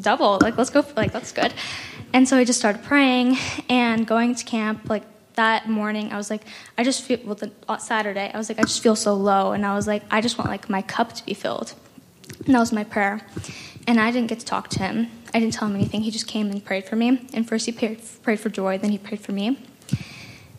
double, 0.00 0.38
like 0.40 0.56
let's 0.56 0.70
go, 0.70 0.80
for, 0.80 0.94
like 0.94 1.12
that's 1.12 1.32
good. 1.32 1.52
And 2.14 2.26
so 2.26 2.38
I 2.38 2.44
just 2.44 2.58
started 2.58 2.82
praying 2.82 3.36
and 3.68 4.06
going 4.06 4.34
to 4.34 4.44
camp. 4.44 4.88
Like 4.88 5.02
that 5.34 5.68
morning, 5.68 6.12
I 6.12 6.16
was 6.16 6.30
like, 6.30 6.42
I 6.78 6.82
just 6.82 7.02
feel, 7.02 7.18
well, 7.24 7.34
the, 7.34 7.52
uh, 7.68 7.76
Saturday, 7.76 8.30
I 8.32 8.38
was 8.38 8.48
like, 8.48 8.58
I 8.58 8.62
just 8.62 8.82
feel 8.82 8.96
so 8.96 9.12
low. 9.14 9.52
And 9.52 9.66
I 9.66 9.74
was 9.74 9.86
like, 9.86 10.02
I 10.10 10.22
just 10.22 10.38
want 10.38 10.48
like 10.48 10.70
my 10.70 10.80
cup 10.80 11.12
to 11.12 11.24
be 11.26 11.34
filled. 11.34 11.74
And 12.46 12.54
that 12.54 12.58
was 12.58 12.72
my 12.72 12.84
prayer. 12.84 13.20
And 13.86 14.00
I 14.00 14.10
didn't 14.10 14.28
get 14.28 14.40
to 14.40 14.46
talk 14.46 14.68
to 14.70 14.78
him. 14.78 15.08
I 15.34 15.38
didn't 15.38 15.52
tell 15.52 15.68
him 15.68 15.74
anything. 15.74 16.00
He 16.00 16.10
just 16.10 16.26
came 16.26 16.50
and 16.50 16.64
prayed 16.64 16.86
for 16.86 16.96
me. 16.96 17.28
And 17.34 17.46
first 17.46 17.66
he 17.66 17.72
prayed 17.72 18.40
for 18.40 18.48
Joy, 18.48 18.78
then 18.78 18.90
he 18.90 18.98
prayed 18.98 19.20
for 19.20 19.32
me. 19.32 19.58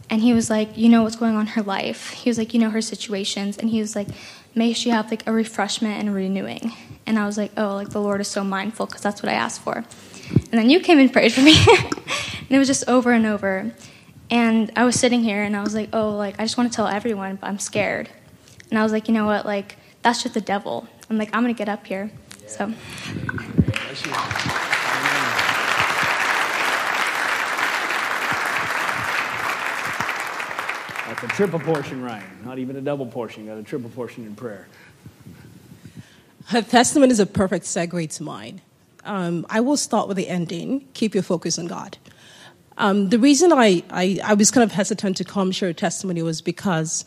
And 0.10 0.22
he 0.22 0.34
was 0.34 0.50
like, 0.50 0.78
You 0.78 0.90
know 0.90 1.04
what's 1.04 1.16
going 1.16 1.36
on 1.36 1.42
in 1.42 1.48
her 1.48 1.64
life. 1.64 2.12
He 2.12 2.30
was 2.30 2.38
like, 2.38 2.54
You 2.54 2.60
know 2.60 2.70
her 2.70 2.82
situations. 2.82 3.58
And 3.58 3.70
he 3.70 3.80
was 3.80 3.96
like, 3.96 4.08
May 4.56 4.74
she 4.74 4.90
have 4.90 5.12
like 5.12 5.28
a 5.28 5.32
refreshment 5.32 6.00
and 6.00 6.14
renewing. 6.14 6.74
And 7.06 7.20
I 7.20 7.26
was 7.26 7.38
like, 7.38 7.52
Oh, 7.58 7.76
like 7.76 7.90
the 7.90 8.02
Lord 8.02 8.22
is 8.22 8.28
so 8.28 8.44
mindful 8.44 8.86
because 8.86 9.02
that's 9.02 9.22
what 9.22 9.32
I 9.32 9.36
asked 9.36 9.62
for. 9.62 9.84
And 10.32 10.54
then 10.54 10.70
you 10.70 10.80
came 10.80 11.00
and 11.00 11.12
prayed 11.12 11.34
for 11.34 11.42
me. 11.42 11.58
and 11.68 12.52
it 12.52 12.58
was 12.58 12.68
just 12.68 12.88
over 12.88 13.12
and 13.12 13.26
over. 13.26 13.72
And 14.30 14.72
I 14.76 14.84
was 14.84 15.00
sitting 15.00 15.24
here 15.24 15.44
and 15.44 15.56
I 15.56 15.64
was 15.64 15.74
like, 15.74 15.90
oh, 15.94 16.10
like, 16.10 16.40
I 16.40 16.44
just 16.44 16.58
want 16.58 16.72
to 16.72 16.76
tell 16.76 16.88
everyone, 16.88 17.38
but 17.38 17.48
I'm 17.48 17.60
scared. 17.60 18.10
And 18.70 18.78
I 18.78 18.84
was 18.84 18.92
like, 18.92 19.08
you 19.08 19.14
know 19.14 19.26
what? 19.26 19.46
Like, 19.46 19.78
that's 20.02 20.24
just 20.24 20.34
the 20.34 20.42
devil. 20.42 20.88
I'm 21.10 21.18
like, 21.18 21.34
I'm 21.34 21.46
to 21.46 21.54
get 21.54 21.70
up 21.70 21.88
here. 21.88 22.12
So. 22.46 22.74
A 31.24 31.28
triple 31.30 31.60
portion, 31.60 32.04
Ryan. 32.04 32.46
Not 32.46 32.60
even 32.60 32.76
a 32.76 32.82
double 32.82 33.08
portion. 33.08 33.48
Got 33.48 33.58
a 33.58 33.64
triple 33.64 33.90
portion 33.90 34.26
in 34.26 34.36
prayer. 34.36 34.68
Her 36.48 36.62
testimony 36.62 37.12
is 37.12 37.20
a 37.20 37.26
perfect 37.26 37.66
segue 37.66 38.16
to 38.18 38.24
mine. 38.24 38.62
Um, 39.04 39.46
I 39.50 39.62
will 39.62 39.78
start 39.78 40.08
with 40.08 40.18
the 40.18 40.28
ending. 40.28 40.88
Keep 40.94 41.16
your 41.16 41.24
focus 41.24 41.58
on 41.58 41.66
God. 41.66 41.98
Um, 42.78 43.10
the 43.10 43.18
reason 43.18 43.52
I, 43.52 43.84
I, 43.90 44.20
I, 44.24 44.34
was 44.36 44.52
kind 44.52 44.64
of 44.64 44.72
hesitant 44.72 45.18
to 45.18 45.24
come 45.24 45.52
share 45.52 45.70
a 45.70 45.74
testimony 45.74 46.22
was 46.22 46.44
because 46.44 47.04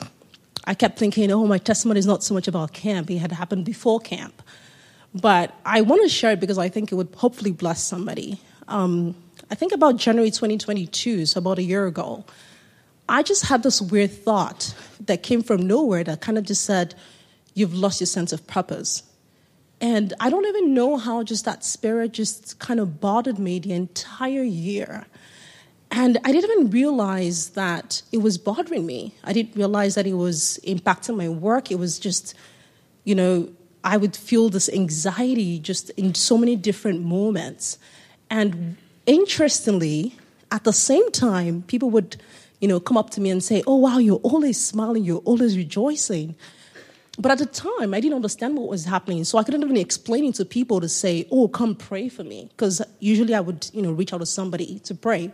I 0.64 0.74
kept 0.74 0.98
thinking, 0.98 1.30
oh, 1.30 1.46
my 1.46 1.58
testimony 1.58 2.00
is 2.00 2.06
not 2.06 2.24
so 2.24 2.34
much 2.34 2.48
about 2.48 2.72
camp. 2.72 3.08
It 3.10 3.18
had 3.18 3.30
happened 3.30 3.64
before 3.64 4.00
camp. 4.00 4.42
But 5.14 5.54
I 5.64 5.82
want 5.82 6.02
to 6.02 6.08
share 6.08 6.32
it 6.32 6.40
because 6.40 6.58
I 6.58 6.68
think 6.68 6.90
it 6.90 6.96
would 6.96 7.14
hopefully 7.14 7.52
bless 7.52 7.84
somebody. 7.84 8.40
Um, 8.66 9.14
I 9.50 9.54
think 9.54 9.72
about 9.72 9.96
January 9.96 10.32
2022, 10.32 11.26
so 11.26 11.38
about 11.38 11.58
a 11.58 11.62
year 11.62 11.86
ago, 11.86 12.24
I 13.10 13.24
just 13.24 13.46
had 13.46 13.64
this 13.64 13.82
weird 13.82 14.12
thought 14.12 14.72
that 15.06 15.24
came 15.24 15.42
from 15.42 15.66
nowhere 15.66 16.04
that 16.04 16.20
kind 16.20 16.38
of 16.38 16.44
just 16.44 16.64
said, 16.64 16.94
You've 17.52 17.74
lost 17.74 18.00
your 18.00 18.06
sense 18.06 18.32
of 18.32 18.46
purpose. 18.46 19.02
And 19.80 20.12
I 20.20 20.30
don't 20.30 20.46
even 20.46 20.72
know 20.72 20.96
how 20.96 21.24
just 21.24 21.44
that 21.46 21.64
spirit 21.64 22.12
just 22.12 22.60
kind 22.60 22.78
of 22.78 23.00
bothered 23.00 23.38
me 23.40 23.58
the 23.58 23.72
entire 23.72 24.44
year. 24.44 25.06
And 25.90 26.18
I 26.24 26.30
didn't 26.30 26.50
even 26.50 26.70
realize 26.70 27.50
that 27.50 28.02
it 28.12 28.18
was 28.18 28.38
bothering 28.38 28.86
me. 28.86 29.16
I 29.24 29.32
didn't 29.32 29.56
realize 29.56 29.96
that 29.96 30.06
it 30.06 30.14
was 30.14 30.60
impacting 30.64 31.16
my 31.16 31.28
work. 31.28 31.72
It 31.72 31.78
was 31.80 31.98
just, 31.98 32.34
you 33.02 33.16
know, 33.16 33.48
I 33.82 33.96
would 33.96 34.14
feel 34.14 34.48
this 34.50 34.68
anxiety 34.68 35.58
just 35.58 35.90
in 35.90 36.14
so 36.14 36.38
many 36.38 36.54
different 36.54 37.02
moments. 37.02 37.78
And 38.30 38.76
interestingly, 39.06 40.14
at 40.52 40.62
the 40.62 40.72
same 40.72 41.10
time, 41.10 41.62
people 41.62 41.90
would 41.90 42.16
you 42.60 42.68
know, 42.68 42.78
come 42.78 42.96
up 42.96 43.10
to 43.10 43.20
me 43.20 43.30
and 43.30 43.42
say, 43.42 43.62
Oh, 43.66 43.76
wow, 43.76 43.98
you're 43.98 44.20
always 44.22 44.62
smiling, 44.62 45.04
you're 45.04 45.22
always 45.24 45.56
rejoicing. 45.56 46.36
But 47.18 47.32
at 47.32 47.38
the 47.38 47.46
time, 47.46 47.92
I 47.92 48.00
didn't 48.00 48.14
understand 48.14 48.56
what 48.56 48.68
was 48.68 48.84
happening. 48.84 49.24
So 49.24 49.36
I 49.36 49.42
couldn't 49.42 49.62
even 49.62 49.76
explain 49.76 50.24
it 50.24 50.36
to 50.36 50.44
people 50.44 50.80
to 50.80 50.88
say, 50.88 51.26
Oh, 51.30 51.48
come 51.48 51.74
pray 51.74 52.08
for 52.08 52.24
me. 52.24 52.48
Because 52.50 52.82
usually 52.98 53.34
I 53.34 53.40
would, 53.40 53.68
you 53.72 53.82
know, 53.82 53.92
reach 53.92 54.12
out 54.12 54.18
to 54.18 54.26
somebody 54.26 54.78
to 54.80 54.94
pray. 54.94 55.30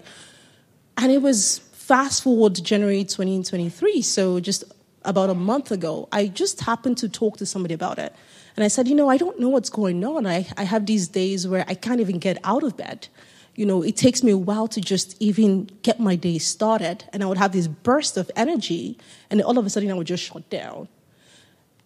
And 0.96 1.12
it 1.12 1.20
was 1.20 1.58
fast 1.72 2.22
forward 2.22 2.54
to 2.56 2.62
January 2.62 3.04
2023. 3.04 4.02
So 4.02 4.40
just 4.40 4.64
about 5.04 5.30
a 5.30 5.34
month 5.34 5.70
ago, 5.70 6.08
I 6.10 6.26
just 6.26 6.60
happened 6.60 6.98
to 6.98 7.08
talk 7.08 7.36
to 7.36 7.46
somebody 7.46 7.74
about 7.74 7.98
it. 7.98 8.12
And 8.56 8.64
I 8.64 8.68
said, 8.68 8.88
You 8.88 8.94
know, 8.94 9.08
I 9.08 9.16
don't 9.16 9.38
know 9.38 9.48
what's 9.48 9.70
going 9.70 10.04
on. 10.04 10.26
I, 10.26 10.46
I 10.56 10.64
have 10.64 10.86
these 10.86 11.08
days 11.08 11.46
where 11.46 11.64
I 11.68 11.74
can't 11.74 12.00
even 12.00 12.18
get 12.18 12.38
out 12.44 12.62
of 12.62 12.76
bed 12.76 13.08
you 13.56 13.66
know, 13.66 13.82
it 13.82 13.96
takes 13.96 14.22
me 14.22 14.30
a 14.30 14.38
while 14.38 14.68
to 14.68 14.80
just 14.80 15.20
even 15.20 15.70
get 15.82 15.98
my 15.98 16.14
day 16.14 16.38
started. 16.38 17.04
And 17.12 17.22
I 17.22 17.26
would 17.26 17.38
have 17.38 17.52
this 17.52 17.66
burst 17.66 18.16
of 18.16 18.30
energy, 18.36 18.98
and 19.30 19.42
all 19.42 19.58
of 19.58 19.66
a 19.66 19.70
sudden 19.70 19.90
I 19.90 19.94
would 19.94 20.06
just 20.06 20.22
shut 20.22 20.48
down. 20.50 20.88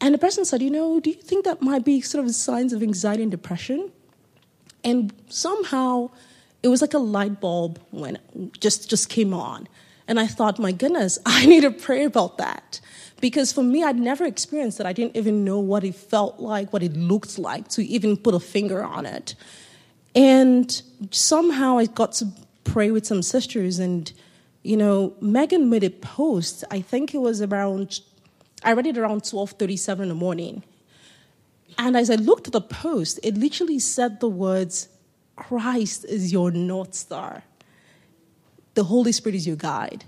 And 0.01 0.15
the 0.15 0.19
person 0.19 0.45
said, 0.45 0.63
You 0.63 0.71
know, 0.71 1.01
do 1.01 1.11
you 1.11 1.17
think 1.17 1.45
that 1.45 1.63
might 1.63 1.85
be 1.85 2.01
sort 2.01 2.25
of 2.25 2.35
signs 2.35 2.73
of 2.73 2.83
anxiety 2.83 3.23
and 3.23 3.31
depression? 3.31 3.93
And 4.83 5.13
somehow 5.29 6.11
it 6.63 6.69
was 6.69 6.81
like 6.81 6.95
a 6.95 6.99
light 6.99 7.41
bulb 7.41 7.81
when 7.91 8.19
just 8.59 8.91
just 8.91 9.09
came 9.09 9.33
on. 9.33 9.69
And 10.09 10.19
I 10.19 10.27
thought, 10.27 10.59
my 10.59 10.73
goodness, 10.73 11.19
I 11.27 11.47
need 11.47 11.63
to 11.63 11.71
pray 11.71 12.05
about 12.05 12.39
that. 12.39 12.81
Because 13.21 13.53
for 13.53 13.63
me, 13.63 13.85
I'd 13.85 13.99
never 13.99 14.25
experienced 14.25 14.79
that. 14.79 14.87
I 14.87 14.95
didn't 14.95 15.17
even 15.17 15.45
know 15.45 15.59
what 15.59 15.85
it 15.85 15.95
felt 15.95 16.41
like, 16.41 16.73
what 16.73 16.83
it 16.83 16.97
looked 16.97 17.39
like 17.39 17.69
to 17.69 17.85
even 17.85 18.17
put 18.17 18.35
a 18.35 18.41
finger 18.41 18.83
on 18.83 19.05
it. 19.05 19.35
And 20.15 20.83
somehow 21.11 21.79
I 21.79 21.87
got 21.87 22.13
to 22.15 22.27
pray 22.65 22.91
with 22.91 23.07
some 23.07 23.23
sisters, 23.23 23.79
and 23.79 24.13
you 24.63 24.77
know, 24.77 25.15
Megan 25.21 25.71
made 25.71 25.85
a 25.85 25.91
post. 25.91 26.65
I 26.71 26.81
think 26.81 27.15
it 27.15 27.19
was 27.19 27.41
around. 27.41 28.01
I 28.63 28.73
read 28.73 28.87
it 28.87 28.99
around 28.99 29.25
twelve 29.25 29.53
thirty-seven 29.53 30.03
in 30.03 30.09
the 30.09 30.15
morning, 30.15 30.65
and 31.79 31.97
as 31.97 32.11
I 32.11 32.17
looked 32.17 32.49
at 32.49 32.53
the 32.53 32.61
post, 32.61 33.21
it 33.23 33.37
literally 33.37 33.79
said 33.79 34.21
the 34.21 34.29
words, 34.29 34.89
"Christ 35.37 36.05
is 36.05 36.33
your 36.33 36.51
north 36.51 36.95
star. 36.95 37.45
The 38.75 38.85
Holy 38.85 39.13
Spirit 39.13 39.37
is 39.37 39.47
your 39.47 39.57
guide." 39.57 40.05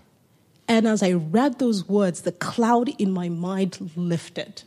And 0.68 0.86
as 0.86 1.02
I 1.02 1.12
read 1.12 1.58
those 1.58 1.88
words, 1.88 2.22
the 2.22 2.32
cloud 2.32 2.88
in 2.98 3.10
my 3.12 3.28
mind 3.28 3.90
lifted. 3.96 4.62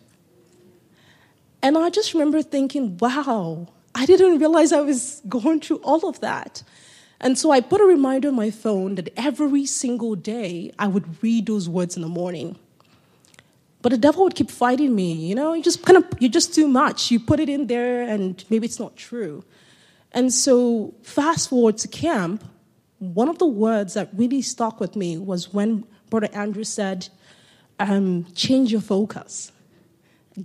And 1.61 1.77
I 1.77 1.89
just 1.89 2.13
remember 2.13 2.43
thinking, 2.43 2.97
wow, 2.97 3.69
I 3.95 4.05
didn't 4.05 4.39
realize 4.39 4.73
I 4.73 4.81
was 4.81 5.21
going 5.27 5.61
through 5.61 5.77
all 5.77 6.07
of 6.07 6.19
that. 6.19 6.61
And 7.21 7.37
so 7.37 7.51
I 7.51 7.61
put 7.61 7.79
a 7.79 7.85
reminder 7.85 8.27
on 8.27 8.35
my 8.35 8.51
phone 8.51 8.95
that 8.95 9.09
every 9.15 9.65
single 9.65 10.15
day 10.15 10.71
I 10.77 10.87
would 10.87 11.23
read 11.23 11.45
those 11.45 11.69
words 11.69 11.95
in 11.95 12.01
the 12.01 12.09
morning. 12.09 12.57
But 13.81 13.93
the 13.93 13.97
devil 13.97 14.25
would 14.25 14.35
keep 14.35 14.51
fighting 14.51 14.93
me, 14.93 15.13
you 15.13 15.33
know, 15.33 15.53
you 15.53 15.63
just 15.63 15.85
kind 15.85 15.97
of, 15.97 16.05
you're 16.19 16.29
just 16.29 16.53
too 16.53 16.67
much. 16.67 17.09
You 17.09 17.19
put 17.21 17.39
it 17.39 17.47
in 17.47 17.67
there 17.67 18.01
and 18.01 18.43
maybe 18.49 18.65
it's 18.65 18.79
not 18.79 18.97
true. 18.97 19.45
And 20.11 20.33
so, 20.33 20.93
fast 21.03 21.49
forward 21.49 21.77
to 21.79 21.87
camp, 21.87 22.43
one 22.99 23.29
of 23.29 23.37
the 23.37 23.47
words 23.47 23.93
that 23.93 24.09
really 24.13 24.41
stuck 24.41 24.79
with 24.79 24.95
me 24.95 25.17
was 25.17 25.53
when 25.53 25.85
Brother 26.09 26.29
Andrew 26.33 26.63
said, 26.63 27.09
um, 27.79 28.25
change 28.33 28.71
your 28.71 28.81
focus, 28.81 29.51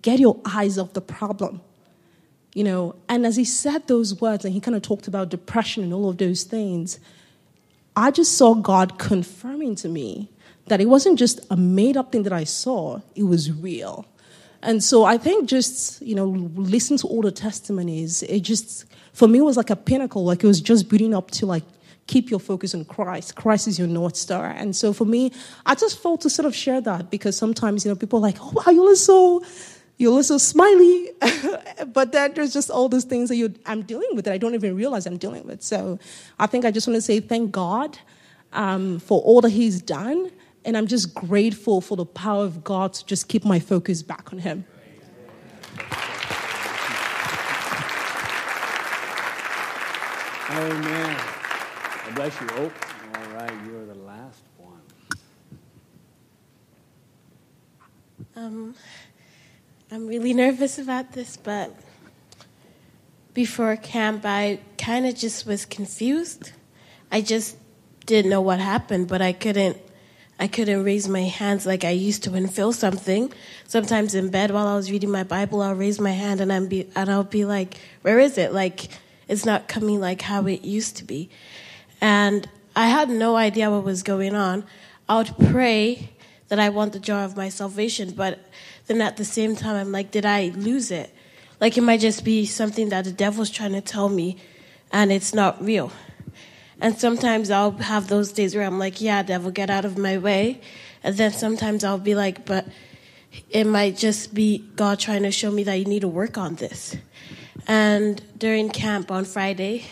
get 0.03 0.21
your 0.21 0.41
eyes 0.45 0.79
off 0.79 0.93
the 0.93 1.01
problem 1.01 1.63
you 2.55 2.65
know, 2.65 2.97
and 3.09 3.25
as 3.25 3.37
he 3.37 3.45
said 3.45 3.87
those 3.87 4.21
words 4.21 4.45
and 4.45 4.53
he 4.53 4.61
kind 4.61 4.77
of 4.77 4.83
talked 4.83 5.07
about 5.07 5.29
depression 5.29 5.85
and 5.85 5.95
all 5.95 6.09
of 6.09 6.19
those 6.19 6.43
things, 6.43 6.99
I 7.97 8.11
just 8.11 8.37
saw 8.37 8.55
God 8.55 8.99
confirming 8.99 9.77
to 9.77 9.89
me 9.89 10.29
that 10.67 10.81
it 10.81 10.87
wasn't 10.87 11.19
just 11.19 11.41
a 11.51 11.57
made 11.57 11.97
up 11.97 12.13
thing 12.13 12.23
that 12.25 12.33
I 12.33 12.45
saw, 12.45 13.01
it 13.15 13.25
was 13.25 13.53
real. 13.53 14.07
And 14.63 14.83
so 14.85 15.05
I 15.05 15.17
think 15.17 15.49
just, 15.49 16.03
you 16.03 16.15
know, 16.15 16.27
listening 16.27 16.99
to 16.99 17.07
all 17.07 17.23
the 17.23 17.33
testimonies, 17.33 18.23
it 18.25 18.41
just, 18.41 18.85
for 19.13 19.27
me, 19.27 19.41
was 19.41 19.57
like 19.57 19.71
a 19.71 19.77
pinnacle. 19.77 20.25
Like 20.25 20.45
it 20.45 20.47
was 20.47 20.61
just 20.61 20.89
building 20.89 21.15
up 21.15 21.31
to 21.33 21.47
like, 21.47 21.65
keep 22.07 22.29
your 22.29 22.41
focus 22.41 22.75
on 22.75 22.85
Christ. 22.85 23.37
Christ 23.37 23.69
is 23.69 23.79
your 23.79 23.89
North 23.89 24.17
Star. 24.17 24.47
And 24.47 24.75
so 24.75 24.93
for 24.93 25.05
me, 25.05 25.33
I 25.65 25.75
just 25.77 26.03
felt 26.03 26.23
to 26.23 26.31
sort 26.31 26.45
of 26.45 26.55
share 26.55 26.81
that 26.81 27.11
because 27.11 27.37
sometimes, 27.37 27.85
you 27.85 27.91
know, 27.91 27.97
people 27.97 28.19
are 28.19 28.23
like, 28.23 28.37
oh, 28.41 28.53
wow, 28.53 28.73
you 28.73 28.85
look 28.85 28.97
so 28.97 29.43
you're 30.01 30.15
also 30.15 30.39
smiley, 30.39 31.11
but 31.93 32.11
then 32.13 32.33
there's 32.33 32.55
just 32.55 32.71
all 32.71 32.89
those 32.89 33.05
things 33.05 33.29
that 33.29 33.37
you, 33.37 33.53
I'm 33.67 33.83
dealing 33.83 34.09
with 34.15 34.25
that 34.25 34.33
I 34.33 34.39
don't 34.39 34.55
even 34.55 34.75
realize 34.75 35.05
I'm 35.05 35.19
dealing 35.19 35.47
with. 35.47 35.63
So 35.63 35.99
I 36.39 36.47
think 36.47 36.65
I 36.65 36.71
just 36.71 36.89
want 36.89 36.97
to 36.97 37.03
say 37.03 37.21
thank 37.21 37.53
God 37.53 37.99
um, 38.55 38.99
for 38.99 39.21
all 39.21 39.43
that 39.43 39.51
He's 39.51 39.83
done, 39.83 40.31
and 40.65 40.75
I'm 40.75 40.87
just 40.87 41.15
grateful 41.15 41.83
for 41.83 41.99
the 41.99 42.07
power 42.07 42.45
of 42.45 42.65
God 42.65 42.95
to 42.95 43.05
just 43.05 43.29
keep 43.29 43.45
my 43.45 43.61
focus 43.61 44.03
back 44.03 44.33
on 44.33 44.39
Him. 44.39 44.65
Amen. 50.49 51.17
God 52.07 52.15
bless 52.15 52.41
you. 52.41 52.47
Oh, 52.53 52.73
all 53.17 53.31
right, 53.35 53.53
you're 53.67 53.85
the 53.85 53.95
last 53.97 54.41
one. 54.57 54.81
Um, 58.35 58.75
I'm 59.93 60.07
really 60.07 60.33
nervous 60.45 60.79
about 60.79 61.13
this, 61.13 61.37
but 61.37 61.75
before 63.35 63.75
camp, 63.77 64.23
I 64.25 64.61
kind 64.79 65.05
of 65.05 65.17
just 65.17 65.47
was 65.47 65.67
confused. 65.67 66.53
I 67.11 67.21
just 67.23 67.57
didn't 68.07 68.31
know 68.31 68.41
what 68.41 68.61
happened, 68.61 69.09
but 69.09 69.21
I 69.21 69.33
couldn't. 69.33 69.79
I 70.39 70.47
couldn't 70.47 70.85
raise 70.85 71.07
my 71.07 71.25
hands 71.25 71.67
like 71.67 71.85
I 71.85 71.91
used 71.91 72.23
to 72.25 72.33
and 72.33 72.51
feel 72.51 72.73
something. 72.73 73.31
Sometimes 73.67 74.15
in 74.15 74.31
bed 74.31 74.53
while 74.53 74.67
I 74.67 74.75
was 74.75 74.91
reading 74.91 75.11
my 75.11 75.23
Bible, 75.23 75.61
I'll 75.61 75.75
raise 75.75 76.01
my 76.01 76.13
hand 76.13 76.41
and 76.41 76.51
I'm 76.51 76.67
be 76.67 76.89
and 76.97 77.11
I'll 77.11 77.25
be 77.25 77.45
like, 77.45 77.77
"Where 78.03 78.19
is 78.19 78.39
it?" 78.39 78.55
Like 78.55 78.89
it's 79.29 79.45
not 79.45 79.69
coming 79.69 80.01
like 80.01 80.23
how 80.23 80.47
it 80.47 80.63
used 80.63 80.97
to 80.97 81.05
be. 81.05 81.29
And 82.01 82.49
I 82.75 82.87
had 82.87 83.11
no 83.11 83.37
idea 83.37 83.71
what 83.71 83.85
was 83.85 84.03
going 84.03 84.35
on. 84.35 84.65
I 85.09 85.19
would 85.19 85.35
pray 85.51 86.11
that 86.49 86.59
I 86.59 86.69
want 86.71 86.95
the 86.95 87.01
joy 87.01 87.23
of 87.25 87.37
my 87.37 87.49
salvation, 87.49 88.13
but 88.13 88.39
then 88.91 89.01
at 89.01 89.17
the 89.17 89.25
same 89.25 89.55
time, 89.55 89.77
I'm 89.77 89.93
like, 89.93 90.11
did 90.11 90.27
I 90.27 90.49
lose 90.57 90.91
it? 90.91 91.15
Like 91.61 91.79
it 91.79 91.83
might 91.83 92.01
just 92.01 92.25
be 92.25 92.45
something 92.45 92.89
that 92.89 93.05
the 93.05 93.13
devil's 93.13 93.49
trying 93.49 93.73
to 93.73 93.81
tell 93.81 94.09
me 94.09 94.37
and 94.91 95.13
it's 95.13 95.33
not 95.33 95.63
real. 95.63 95.93
And 96.81 96.99
sometimes 96.99 97.51
I'll 97.51 97.71
have 97.73 98.09
those 98.09 98.33
days 98.33 98.57
where 98.57 98.65
I'm 98.65 98.81
like, 98.81 99.01
yeah, 99.01 99.23
devil, 99.23 99.53
get 99.53 99.71
out 99.71 99.85
of 99.85 99.97
my 99.97 100.19
way. 100.19 100.61
And 101.05 101.17
then 101.17 101.31
sometimes 101.31 101.85
I'll 101.85 101.99
be 101.99 102.17
like, 102.17 102.45
but 102.45 102.67
it 103.49 103.65
might 103.65 103.97
just 103.97 104.35
be 104.35 104.59
God 104.75 104.99
trying 104.99 105.23
to 105.23 105.31
show 105.31 105.53
me 105.53 105.63
that 105.65 105.75
you 105.75 105.85
need 105.85 106.01
to 106.01 106.09
work 106.09 106.37
on 106.37 106.57
this. 106.57 106.97
And 107.69 108.21
during 108.39 108.71
camp 108.71 109.13
on 109.13 109.25
Friday, 109.25 109.85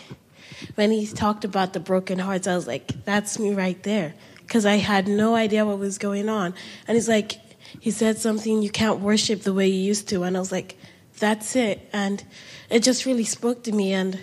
when 0.75 0.91
he 0.91 1.07
talked 1.07 1.45
about 1.45 1.71
the 1.71 1.79
broken 1.79 2.19
hearts, 2.19 2.47
I 2.47 2.55
was 2.55 2.67
like, 2.67 3.05
that's 3.05 3.39
me 3.39 3.53
right 3.53 3.81
there. 3.83 4.13
Because 4.41 4.65
I 4.65 4.75
had 4.75 5.07
no 5.07 5.35
idea 5.35 5.65
what 5.65 5.79
was 5.79 5.99
going 5.99 6.27
on. 6.27 6.53
And 6.87 6.95
he's 6.95 7.07
like, 7.07 7.39
he 7.79 7.91
said 7.91 8.17
something, 8.17 8.61
you 8.61 8.69
can't 8.69 8.99
worship 8.99 9.43
the 9.43 9.53
way 9.53 9.67
you 9.67 9.79
used 9.79 10.09
to. 10.09 10.23
And 10.23 10.35
I 10.35 10.39
was 10.39 10.51
like, 10.51 10.77
that's 11.17 11.55
it. 11.55 11.87
And 11.93 12.23
it 12.69 12.83
just 12.83 13.05
really 13.05 13.23
spoke 13.23 13.63
to 13.63 13.71
me. 13.71 13.93
And 13.93 14.19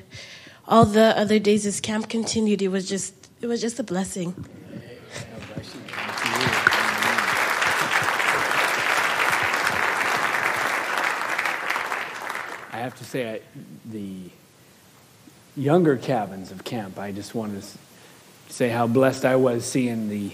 all 0.68 0.84
the 0.84 1.18
other 1.18 1.38
days 1.38 1.64
as 1.64 1.80
camp 1.80 2.08
continued, 2.08 2.60
it 2.60 2.68
was 2.68 2.88
just, 2.88 3.14
it 3.40 3.46
was 3.46 3.60
just 3.60 3.78
a 3.78 3.82
blessing. 3.82 4.34
I 12.72 12.78
have 12.80 12.94
to 12.98 13.04
say, 13.04 13.34
I, 13.34 13.40
the 13.90 14.30
younger 15.56 15.96
cabins 15.96 16.50
of 16.50 16.62
camp, 16.62 16.98
I 16.98 17.10
just 17.10 17.34
want 17.34 17.60
to 17.60 17.66
say 18.52 18.68
how 18.68 18.86
blessed 18.86 19.24
I 19.24 19.36
was 19.36 19.64
seeing 19.64 20.10
the, 20.10 20.32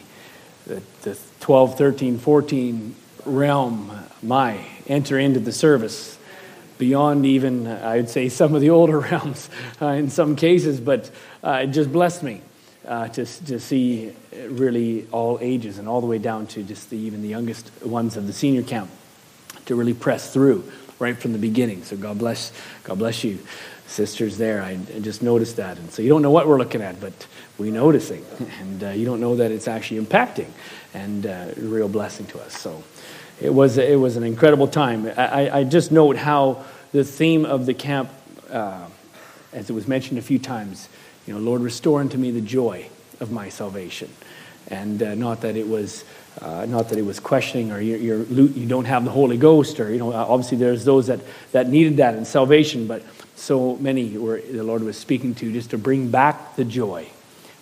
the, 0.67 0.83
the 1.03 1.19
12, 1.39 1.79
13, 1.79 2.19
14 2.19 2.97
realm, 3.25 3.91
my, 4.23 4.65
enter 4.87 5.19
into 5.19 5.41
the 5.41 5.53
service 5.53 6.19
beyond 6.79 7.25
even, 7.27 7.67
uh, 7.67 7.81
I'd 7.85 8.09
say, 8.09 8.29
some 8.29 8.55
of 8.55 8.61
the 8.61 8.71
older 8.71 8.99
realms 9.11 9.49
uh, 9.81 9.87
in 9.89 10.11
some 10.11 10.37
cases, 10.37 10.81
but 10.81 11.11
uh, 11.45 11.61
it 11.63 11.69
just 11.69 11.93
blessed 11.93 12.23
me. 12.23 12.41
Uh, 12.85 13.07
to, 13.07 13.25
to 13.25 13.61
see 13.61 14.13
really 14.49 15.07
all 15.13 15.39
ages 15.41 15.79
and 15.79 15.89
all 15.89 16.01
the 16.01 16.07
way 16.09 16.19
down 16.19 16.49
to 16.49 16.65
just 16.65 16.91
the, 16.91 16.97
even 16.97 17.23
the 17.23 17.29
youngest 17.29 17.71
ones 17.85 18.17
of 18.17 18.27
the 18.27 18.33
senior 18.33 18.65
camp 18.65 18.91
to 19.67 19.77
really 19.77 19.95
press 19.95 20.33
through 20.33 20.65
right 20.99 21.17
from 21.17 21.33
the 21.33 21.39
beginning. 21.39 21.83
So 21.85 21.97
God 21.97 22.19
bless, 22.19 22.53
God 22.85 22.99
bless 22.99 23.25
you, 23.25 23.39
sisters. 23.87 24.39
There, 24.39 24.63
I, 24.63 24.77
just 25.01 25.23
noticed 25.23 25.57
that, 25.57 25.79
and 25.79 25.91
so 25.91 26.01
you 26.01 26.09
don't 26.09 26.23
know 26.23 26.31
what 26.31 26.49
we're 26.49 26.59
looking 26.59 26.81
at, 26.81 27.01
but 27.01 27.13
we 27.59 27.71
noticing, 27.71 28.25
and 28.61 28.85
uh, 28.85 28.89
you 28.91 29.05
don't 29.05 29.21
know 29.21 29.37
that 29.37 29.51
it's 29.51 29.69
actually 29.69 30.01
impacting, 30.05 30.49
and 30.95 31.27
uh, 31.27 31.47
a 31.57 31.61
real 31.61 31.89
blessing 31.89 32.27
to 32.27 32.41
us. 32.41 32.57
So 32.57 32.83
it 33.41 33.53
was 33.53 33.79
it 33.79 33.99
was 33.99 34.17
an 34.17 34.23
incredible 34.25 34.69
time. 34.69 35.07
I, 35.17 35.51
I- 35.61 35.65
just 35.65 35.93
note 35.93 36.17
how 36.17 36.65
the 36.93 37.05
theme 37.05 37.45
of 37.45 37.67
the 37.67 37.75
camp, 37.75 38.11
uh, 38.51 38.87
as 39.53 39.71
it 39.71 39.73
was 39.73 39.89
mentioned 39.89 40.19
a 40.19 40.23
few 40.23 40.39
times, 40.39 40.89
you 41.27 41.33
know, 41.35 41.41
Lord, 41.41 41.63
restore 41.63 42.01
unto 42.01 42.19
me 42.19 42.31
the 42.31 42.41
joy 42.41 42.89
of 43.21 43.31
my 43.33 43.49
salvation, 43.49 44.11
and 44.69 45.03
uh, 45.03 45.15
not 45.15 45.41
that 45.43 45.57
it 45.57 45.69
was. 45.69 46.05
Uh, 46.41 46.65
not 46.65 46.89
that 46.89 46.97
it 46.99 47.05
was 47.05 47.21
questioning 47.21 47.71
or 47.71 47.79
you're, 47.79 47.99
you're, 47.99 48.23
you 48.25 48.67
don't 48.67 48.87
have 48.87 49.05
the 49.05 49.11
Holy 49.11 49.37
Ghost 49.37 49.79
or, 49.79 49.93
you 49.93 49.99
know, 49.99 50.15
obviously 50.15 50.57
there's 50.57 50.83
those 50.83 51.09
that, 51.09 51.21
that 51.53 51.69
needed 51.69 51.99
that 51.99 52.15
in 52.15 52.25
salvation, 52.25 52.87
but 52.87 53.03
so 53.37 53.77
many 53.77 54.17
were 54.17 54.41
the 54.41 54.63
Lord 54.63 54.83
was 54.83 54.97
speaking 54.97 55.35
to 55.35 55.53
just 55.53 55.69
to 55.73 55.79
bring 55.79 56.11
back 56.11 56.57
the 56.57 56.65
joy, 56.65 57.07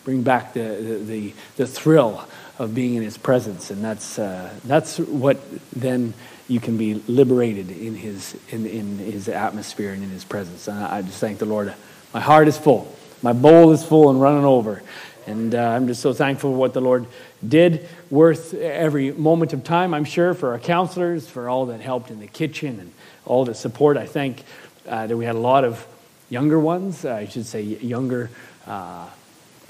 bring 0.04 0.22
back 0.22 0.52
the, 0.52 0.60
the, 0.60 0.94
the, 1.04 1.32
the 1.56 1.66
thrill 1.66 2.28
of 2.60 2.74
being 2.74 2.94
in 2.94 3.02
His 3.02 3.16
presence. 3.16 3.70
And 3.70 3.82
that's, 3.82 4.18
uh, 4.18 4.52
that's 4.64 4.98
what 4.98 5.38
then 5.72 6.12
you 6.46 6.60
can 6.60 6.76
be 6.76 6.94
liberated 7.08 7.70
in 7.70 7.94
His, 7.94 8.36
in, 8.50 8.66
in 8.66 8.98
his 8.98 9.28
atmosphere 9.28 9.92
and 9.92 10.04
in 10.04 10.10
His 10.10 10.24
presence. 10.24 10.68
And 10.68 10.78
I 10.78 10.98
I 10.98 11.02
just 11.02 11.18
thank 11.18 11.38
the 11.38 11.46
Lord. 11.46 11.72
My 12.12 12.20
heart 12.20 12.48
is 12.48 12.58
full, 12.58 12.94
my 13.22 13.32
bowl 13.32 13.72
is 13.72 13.82
full 13.82 14.10
and 14.10 14.20
running 14.20 14.44
over. 14.44 14.82
And 15.26 15.54
uh, 15.54 15.58
I'm 15.58 15.86
just 15.86 16.02
so 16.02 16.12
thankful 16.12 16.52
for 16.52 16.56
what 16.56 16.74
the 16.74 16.80
Lord 16.80 17.06
did, 17.46 17.88
worth 18.10 18.52
every 18.54 19.12
moment 19.12 19.52
of 19.52 19.62
time, 19.64 19.94
I'm 19.94 20.04
sure, 20.04 20.34
for 20.34 20.52
our 20.52 20.58
counselors, 20.58 21.28
for 21.28 21.48
all 21.48 21.66
that 21.66 21.80
helped 21.80 22.10
in 22.10 22.20
the 22.20 22.26
kitchen 22.26 22.80
and 22.80 22.92
all 23.24 23.44
the 23.44 23.54
support. 23.54 23.96
I 23.96 24.06
think 24.06 24.42
uh, 24.88 25.06
that 25.06 25.16
we 25.16 25.24
had 25.24 25.36
a 25.36 25.38
lot 25.38 25.64
of 25.64 25.86
younger 26.30 26.58
ones, 26.58 27.04
I 27.04 27.26
should 27.26 27.46
say, 27.46 27.62
younger 27.62 28.30
uh, 28.66 29.08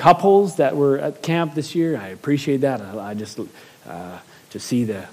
couples 0.01 0.57
that 0.57 0.75
were 0.75 0.99
at 0.99 1.23
camp 1.23 1.55
this 1.55 1.75
year. 1.75 1.99
I 1.99 2.09
appreciate 2.09 2.63
that. 2.63 2.81
I, 2.81 3.11
I 3.11 3.15
just 3.15 3.39
uh, 3.87 4.19
to 4.49 4.59
see 4.59 4.85
the 4.85 5.07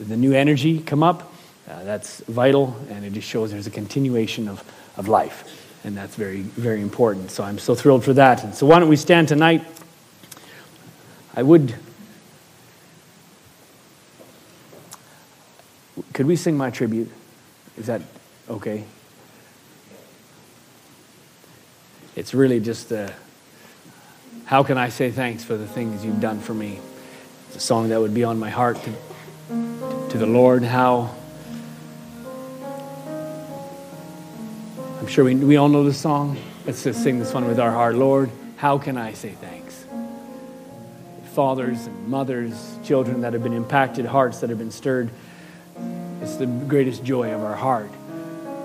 the 0.00 0.16
new 0.16 0.32
energy 0.32 0.80
come 0.80 1.04
up. 1.04 1.32
Uh, 1.70 1.84
that's 1.84 2.20
vital, 2.22 2.76
and 2.90 3.04
it 3.04 3.12
just 3.12 3.28
shows 3.28 3.52
there's 3.52 3.68
a 3.68 3.70
continuation 3.70 4.48
of, 4.48 4.62
of 4.96 5.06
life, 5.06 5.44
and 5.84 5.96
that's 5.96 6.16
very 6.16 6.40
very 6.40 6.82
important. 6.82 7.30
So 7.30 7.44
I'm 7.44 7.60
so 7.60 7.76
thrilled 7.76 8.02
for 8.02 8.12
that. 8.14 8.42
And 8.42 8.52
so 8.52 8.66
why 8.66 8.80
don't 8.80 8.88
we 8.88 8.96
stand 8.96 9.28
tonight? 9.28 9.64
I 11.36 11.44
would. 11.44 11.76
Could 16.12 16.26
we 16.26 16.34
sing 16.34 16.56
my 16.56 16.70
tribute? 16.70 17.08
Is 17.78 17.86
that 17.86 18.02
okay? 18.50 18.84
It's 22.16 22.34
really 22.34 22.58
just 22.58 22.88
the 22.88 23.12
how 24.44 24.62
can 24.62 24.76
I 24.76 24.90
say 24.90 25.10
thanks 25.10 25.42
for 25.42 25.56
the 25.56 25.66
things 25.66 26.04
you've 26.04 26.20
done 26.20 26.40
for 26.40 26.54
me? 26.54 26.78
It's 27.48 27.56
a 27.56 27.60
song 27.60 27.88
that 27.88 28.00
would 28.00 28.14
be 28.14 28.24
on 28.24 28.38
my 28.38 28.50
heart 28.50 28.78
to, 28.82 28.92
to 30.10 30.18
the 30.18 30.26
Lord. 30.26 30.62
How 30.62 31.14
I'm 35.04 35.06
sure 35.06 35.24
we, 35.24 35.34
we 35.34 35.56
all 35.56 35.68
know 35.68 35.84
the 35.84 35.92
song. 35.92 36.38
Let's 36.64 36.82
just 36.82 37.02
sing 37.02 37.18
this 37.18 37.34
one 37.34 37.46
with 37.46 37.60
our 37.60 37.70
heart. 37.70 37.94
Lord, 37.94 38.30
how 38.56 38.78
can 38.78 38.96
I 38.96 39.12
say 39.12 39.30
thanks? 39.30 39.84
Fathers 41.34 41.86
and 41.86 42.08
mothers, 42.08 42.78
children 42.84 43.20
that 43.20 43.34
have 43.34 43.42
been 43.42 43.52
impacted, 43.52 44.06
hearts 44.06 44.40
that 44.40 44.50
have 44.50 44.58
been 44.58 44.70
stirred. 44.70 45.10
It's 46.22 46.36
the 46.36 46.46
greatest 46.46 47.04
joy 47.04 47.34
of 47.34 47.42
our 47.42 47.54
heart 47.54 47.90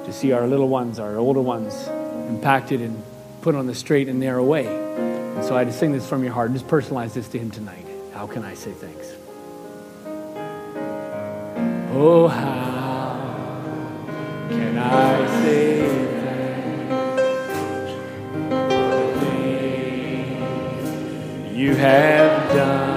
to 0.06 0.14
see 0.14 0.32
our 0.32 0.48
little 0.48 0.70
ones, 0.70 0.98
our 0.98 1.18
older 1.18 1.42
ones, 1.42 1.88
impacted 2.30 2.80
and 2.80 3.04
put 3.42 3.56
on 3.56 3.68
the 3.68 3.76
straight 3.76 4.08
and 4.08 4.20
narrow 4.20 4.44
way. 4.44 4.89
And 5.36 5.46
so 5.46 5.56
I 5.56 5.64
just 5.64 5.80
sing 5.80 5.92
this 5.92 6.08
from 6.08 6.24
your 6.24 6.34
heart. 6.34 6.54
Just 6.54 6.68
personalize 6.68 7.14
this 7.14 7.28
to 7.30 7.40
Him 7.40 7.52
tonight. 7.52 7.86
How 8.14 8.28
can 8.28 8.44
I 8.44 8.54
say 8.54 8.72
thanks? 8.72 9.14
Oh, 11.92 12.28
how 12.28 13.58
can 14.50 14.78
I 14.78 15.28
say 15.42 15.88
thanks 15.88 16.10
you 21.58 21.76
have 21.76 22.54
done 22.54 22.89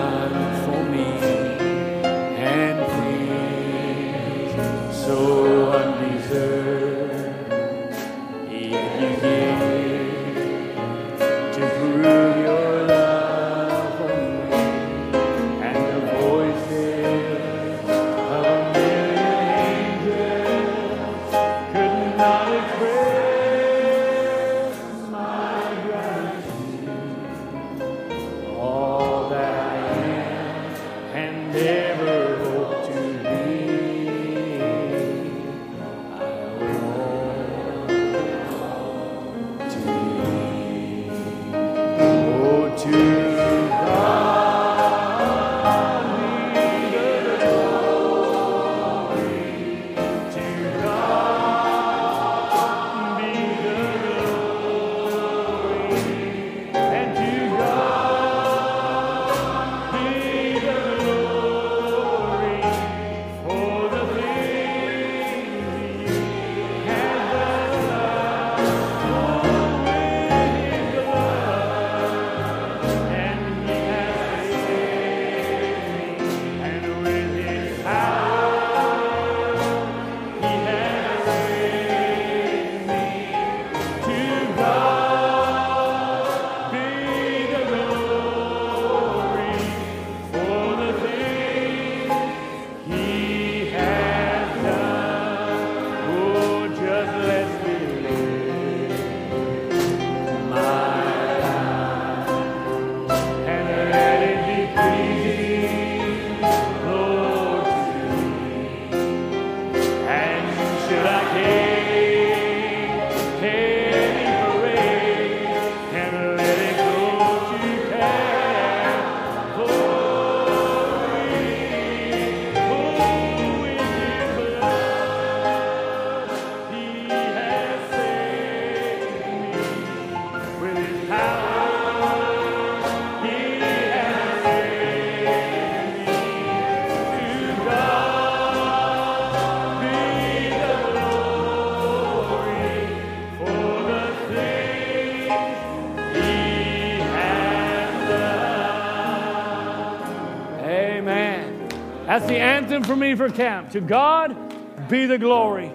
for 152.86 152.96
me 152.96 153.14
for 153.14 153.28
camp. 153.30 153.70
To 153.70 153.80
God 153.80 154.88
be 154.88 155.06
the 155.06 155.18
glory. 155.18 155.72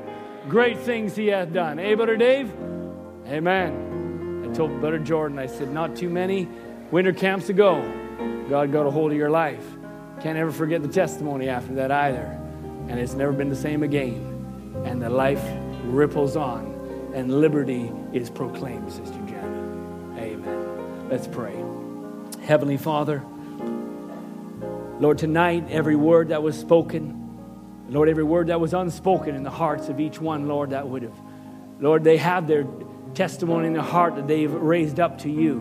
Great 0.49 0.79
things 0.79 1.15
he 1.15 1.27
hath 1.27 1.51
done. 1.51 1.77
Hey, 1.77 1.93
Brother 1.93 2.17
Dave? 2.17 2.51
Amen. 3.27 4.45
I 4.49 4.53
told 4.53 4.79
Brother 4.79 4.99
Jordan, 4.99 5.39
I 5.39 5.47
said, 5.47 5.73
not 5.73 5.95
too 5.95 6.09
many 6.09 6.47
winter 6.91 7.11
camps 7.13 7.49
ago. 7.49 7.81
God 8.49 8.71
got 8.71 8.85
a 8.85 8.91
hold 8.91 9.11
of 9.11 9.17
your 9.17 9.29
life. 9.29 9.65
Can't 10.21 10.37
ever 10.37 10.51
forget 10.51 10.81
the 10.81 10.87
testimony 10.87 11.49
after 11.49 11.75
that 11.75 11.91
either. 11.91 12.39
And 12.87 12.99
it's 12.99 13.13
never 13.13 13.33
been 13.33 13.49
the 13.49 13.55
same 13.55 13.83
again. 13.83 14.83
And 14.85 15.01
the 15.01 15.09
life 15.09 15.43
ripples 15.83 16.35
on, 16.37 17.11
and 17.13 17.41
liberty 17.41 17.91
is 18.13 18.29
proclaimed, 18.29 18.91
Sister 18.91 19.19
Jenny. 19.27 19.57
Amen. 20.17 21.09
Let's 21.09 21.27
pray. 21.27 21.55
Heavenly 22.41 22.77
Father, 22.77 23.23
Lord, 24.99 25.19
tonight, 25.19 25.67
every 25.69 25.95
word 25.95 26.29
that 26.29 26.41
was 26.41 26.57
spoken, 26.57 27.85
Lord, 27.89 28.09
every 28.09 28.23
word 28.23 28.47
that 28.47 28.59
was 28.59 28.73
unspoken 28.73 29.35
in 29.35 29.43
the 29.43 29.51
hearts 29.51 29.89
of 29.89 29.99
each 29.99 30.19
one, 30.19 30.47
Lord, 30.47 30.71
that 30.71 30.87
would 30.87 31.03
have, 31.03 31.19
Lord, 31.79 32.03
they 32.03 32.17
have 32.17 32.47
their 32.47 32.65
testimony 33.13 33.67
in 33.67 33.73
their 33.73 33.83
heart 33.83 34.15
that 34.15 34.27
they've 34.27 34.51
raised 34.51 34.99
up 34.99 35.19
to 35.19 35.29
you, 35.29 35.59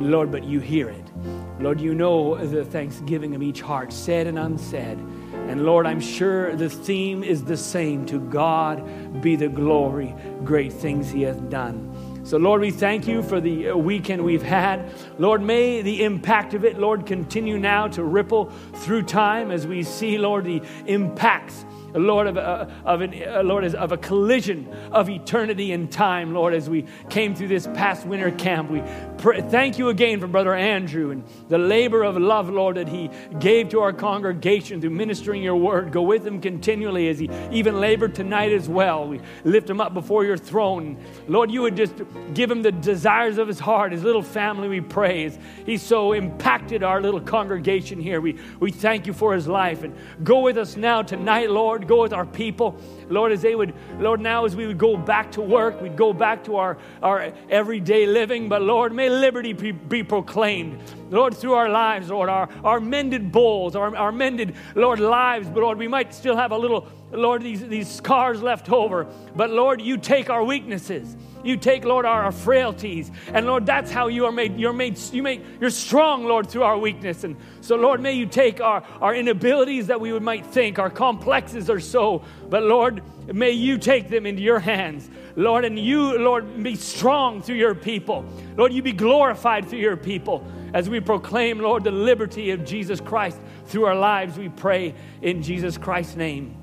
Lord, 0.00 0.32
but 0.32 0.42
you 0.42 0.58
hear 0.58 0.88
it. 0.88 1.12
Lord, 1.60 1.80
you 1.80 1.94
know 1.94 2.44
the 2.44 2.64
thanksgiving 2.64 3.36
of 3.36 3.42
each 3.42 3.60
heart, 3.60 3.92
said 3.92 4.26
and 4.26 4.36
unsaid. 4.36 4.98
And 4.98 5.64
Lord, 5.64 5.86
I'm 5.86 6.00
sure 6.00 6.56
the 6.56 6.68
theme 6.68 7.22
is 7.22 7.44
the 7.44 7.56
same 7.56 8.04
to 8.06 8.18
God 8.18 9.22
be 9.22 9.36
the 9.36 9.48
glory, 9.48 10.12
great 10.42 10.72
things 10.72 11.08
He 11.08 11.22
hath 11.22 11.48
done. 11.48 11.91
So, 12.24 12.36
Lord, 12.36 12.60
we 12.60 12.70
thank 12.70 13.08
you 13.08 13.20
for 13.20 13.40
the 13.40 13.70
uh, 13.70 13.76
weekend 13.76 14.24
we've 14.24 14.42
had. 14.42 14.88
Lord, 15.18 15.42
may 15.42 15.82
the 15.82 16.04
impact 16.04 16.54
of 16.54 16.64
it, 16.64 16.78
Lord, 16.78 17.04
continue 17.04 17.58
now 17.58 17.88
to 17.88 18.04
ripple 18.04 18.46
through 18.74 19.02
time 19.02 19.50
as 19.50 19.66
we 19.66 19.82
see, 19.82 20.18
Lord, 20.18 20.44
the 20.44 20.62
impacts 20.86 21.64
Lord, 21.94 22.26
of, 22.26 22.36
uh, 22.36 22.66
of, 22.84 23.00
an, 23.00 23.46
Lord, 23.46 23.64
of 23.74 23.92
a 23.92 23.96
collision 23.96 24.72
of 24.90 25.08
eternity 25.08 25.72
and 25.72 25.90
time, 25.90 26.32
Lord, 26.34 26.54
as 26.54 26.68
we 26.68 26.86
came 27.10 27.34
through 27.34 27.48
this 27.48 27.66
past 27.68 28.06
winter 28.06 28.30
camp. 28.30 28.70
We 28.70 28.82
pray, 29.18 29.42
thank 29.42 29.78
you 29.78 29.88
again 29.88 30.20
for 30.20 30.26
Brother 30.26 30.54
Andrew 30.54 31.10
and 31.10 31.24
the 31.48 31.58
labor 31.58 32.02
of 32.02 32.16
love, 32.16 32.48
Lord, 32.48 32.76
that 32.76 32.88
he 32.88 33.10
gave 33.38 33.68
to 33.70 33.80
our 33.80 33.92
congregation 33.92 34.80
through 34.80 34.90
ministering 34.90 35.42
your 35.42 35.56
word. 35.56 35.92
Go 35.92 36.02
with 36.02 36.26
him 36.26 36.40
continually 36.40 37.08
as 37.08 37.18
he 37.18 37.30
even 37.50 37.80
labored 37.80 38.14
tonight 38.14 38.52
as 38.52 38.68
well. 38.68 39.06
We 39.06 39.20
lift 39.44 39.68
him 39.68 39.80
up 39.80 39.94
before 39.94 40.24
your 40.24 40.36
throne. 40.36 41.02
Lord, 41.28 41.50
you 41.50 41.62
would 41.62 41.76
just 41.76 41.94
give 42.34 42.50
him 42.50 42.62
the 42.62 42.72
desires 42.72 43.38
of 43.38 43.48
his 43.48 43.58
heart, 43.58 43.92
his 43.92 44.02
little 44.02 44.22
family, 44.22 44.68
we 44.68 44.80
praise. 44.80 45.38
He's 45.66 45.82
so 45.82 46.12
impacted 46.12 46.82
our 46.82 47.00
little 47.00 47.20
congregation 47.20 48.00
here. 48.00 48.20
We, 48.20 48.38
we 48.60 48.70
thank 48.70 49.06
you 49.06 49.12
for 49.12 49.34
his 49.34 49.46
life. 49.46 49.82
And 49.82 49.94
go 50.24 50.40
with 50.40 50.58
us 50.58 50.76
now 50.76 51.02
tonight, 51.02 51.50
Lord. 51.82 51.88
Go 51.88 52.02
with 52.02 52.12
our 52.12 52.26
people. 52.26 52.76
Lord, 53.08 53.32
as 53.32 53.42
they 53.42 53.54
would, 53.54 53.74
Lord, 53.98 54.20
now 54.20 54.44
as 54.44 54.56
we 54.56 54.66
would 54.66 54.78
go 54.78 54.96
back 54.96 55.32
to 55.32 55.40
work, 55.40 55.80
we'd 55.80 55.96
go 55.96 56.12
back 56.12 56.44
to 56.44 56.56
our, 56.56 56.78
our 57.02 57.32
everyday 57.50 58.06
living. 58.06 58.48
But 58.48 58.62
Lord, 58.62 58.92
may 58.92 59.08
liberty 59.08 59.52
be, 59.52 59.72
be 59.72 60.02
proclaimed. 60.02 60.80
Lord, 61.10 61.36
through 61.36 61.54
our 61.54 61.68
lives, 61.68 62.08
Lord, 62.10 62.28
our, 62.28 62.48
our 62.64 62.80
mended 62.80 63.32
bowls, 63.32 63.76
our, 63.76 63.94
our 63.96 64.12
mended, 64.12 64.54
Lord, 64.74 65.00
lives. 65.00 65.48
But 65.48 65.62
Lord, 65.62 65.78
we 65.78 65.88
might 65.88 66.14
still 66.14 66.36
have 66.36 66.52
a 66.52 66.58
little, 66.58 66.86
Lord, 67.10 67.42
these, 67.42 67.66
these 67.66 67.90
scars 67.90 68.42
left 68.42 68.70
over. 68.70 69.06
But 69.36 69.50
Lord, 69.50 69.80
you 69.80 69.98
take 69.98 70.30
our 70.30 70.44
weaknesses. 70.44 71.16
You 71.44 71.56
take, 71.56 71.84
Lord, 71.84 72.04
our, 72.04 72.32
frailties. 72.32 73.10
And 73.32 73.46
Lord, 73.46 73.66
that's 73.66 73.90
how 73.90 74.08
you 74.08 74.26
are 74.26 74.32
made. 74.32 74.58
You're 74.58 74.72
made, 74.72 74.98
you 75.12 75.22
make, 75.22 75.42
you're 75.60 75.70
strong, 75.70 76.24
Lord, 76.24 76.48
through 76.48 76.62
our 76.62 76.78
weakness. 76.78 77.24
And 77.24 77.36
so, 77.60 77.76
Lord, 77.76 78.00
may 78.00 78.12
you 78.12 78.26
take 78.26 78.60
our, 78.60 78.82
our 79.00 79.14
inabilities 79.14 79.88
that 79.88 80.00
we 80.00 80.18
might 80.18 80.46
think, 80.46 80.78
our 80.78 80.90
complexes 80.90 81.68
or 81.68 81.80
so. 81.80 82.24
But 82.48 82.62
Lord, 82.62 83.02
may 83.32 83.50
you 83.50 83.78
take 83.78 84.08
them 84.08 84.26
into 84.26 84.42
your 84.42 84.58
hands. 84.58 85.10
Lord, 85.36 85.64
and 85.64 85.78
you, 85.78 86.18
Lord, 86.18 86.62
be 86.62 86.74
strong 86.76 87.42
through 87.42 87.56
your 87.56 87.74
people. 87.74 88.24
Lord, 88.56 88.72
you 88.72 88.82
be 88.82 88.92
glorified 88.92 89.68
through 89.68 89.80
your 89.80 89.96
people 89.96 90.46
as 90.74 90.88
we 90.88 91.00
proclaim, 91.00 91.58
Lord, 91.58 91.84
the 91.84 91.90
liberty 91.90 92.50
of 92.50 92.64
Jesus 92.64 93.00
Christ 93.00 93.38
through 93.66 93.84
our 93.84 93.94
lives. 93.94 94.38
We 94.38 94.48
pray 94.48 94.94
in 95.20 95.42
Jesus 95.42 95.78
Christ's 95.78 96.16
name. 96.16 96.56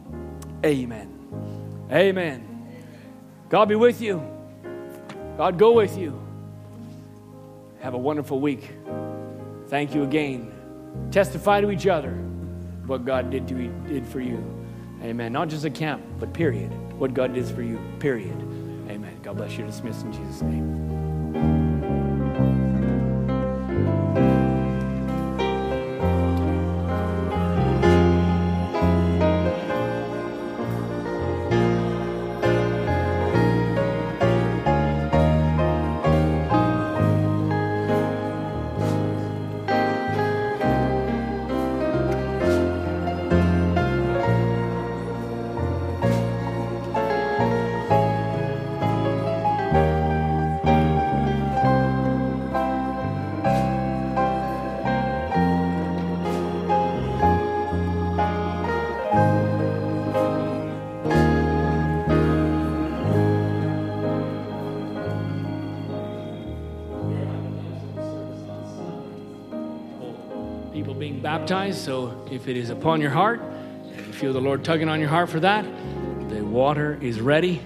Amen. 0.66 1.88
Amen. 1.92 2.46
God 3.50 3.70
be 3.70 3.76
with 3.76 4.02
you. 4.02 4.39
God 5.40 5.58
go 5.58 5.72
with 5.72 5.98
you. 5.98 6.22
Have 7.80 7.94
a 7.94 7.98
wonderful 7.98 8.42
week. 8.42 8.72
Thank 9.70 9.96
you 9.96 10.04
again. 10.04 10.52
Testify 11.12 11.62
to 11.62 11.72
each 11.72 11.88
other 11.88 12.12
what 12.86 13.06
God 13.06 13.32
did, 13.32 13.48
to, 13.48 13.70
did 13.88 14.06
for 14.06 14.20
you. 14.20 14.44
Amen. 15.02 15.32
Not 15.32 15.48
just 15.48 15.64
a 15.64 15.70
camp, 15.70 16.04
but 16.20 16.34
period. 16.34 16.70
What 17.00 17.14
God 17.14 17.34
did 17.34 17.46
for 17.46 17.62
you, 17.62 17.80
period. 18.00 18.36
Amen. 18.90 19.18
God 19.24 19.38
bless 19.38 19.58
you. 19.58 19.66
Dismissed 19.66 20.04
in 20.04 20.12
Jesus' 20.12 20.42
name. 20.42 21.09
Baptized. 71.40 71.80
So 71.80 72.26
if 72.30 72.48
it 72.48 72.58
is 72.58 72.70
upon 72.70 73.00
your 73.02 73.12
heart, 73.12 73.40
and 73.42 74.06
you 74.06 74.14
feel 74.14 74.34
the 74.34 74.42
Lord 74.42 74.64
tugging 74.64 74.90
on 74.90 75.00
your 75.00 75.10
heart 75.10 75.30
for 75.30 75.40
that, 75.40 75.64
the 76.30 76.44
water 76.44 76.98
is 77.02 77.22
ready. 77.22 77.58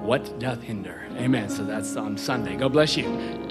What 0.00 0.38
doth 0.38 0.62
hinder? 0.62 1.06
Amen. 1.16 1.48
So 1.48 1.64
that's 1.64 1.96
on 1.96 2.18
Sunday. 2.18 2.56
God 2.56 2.72
bless 2.72 2.96
you. 2.96 3.41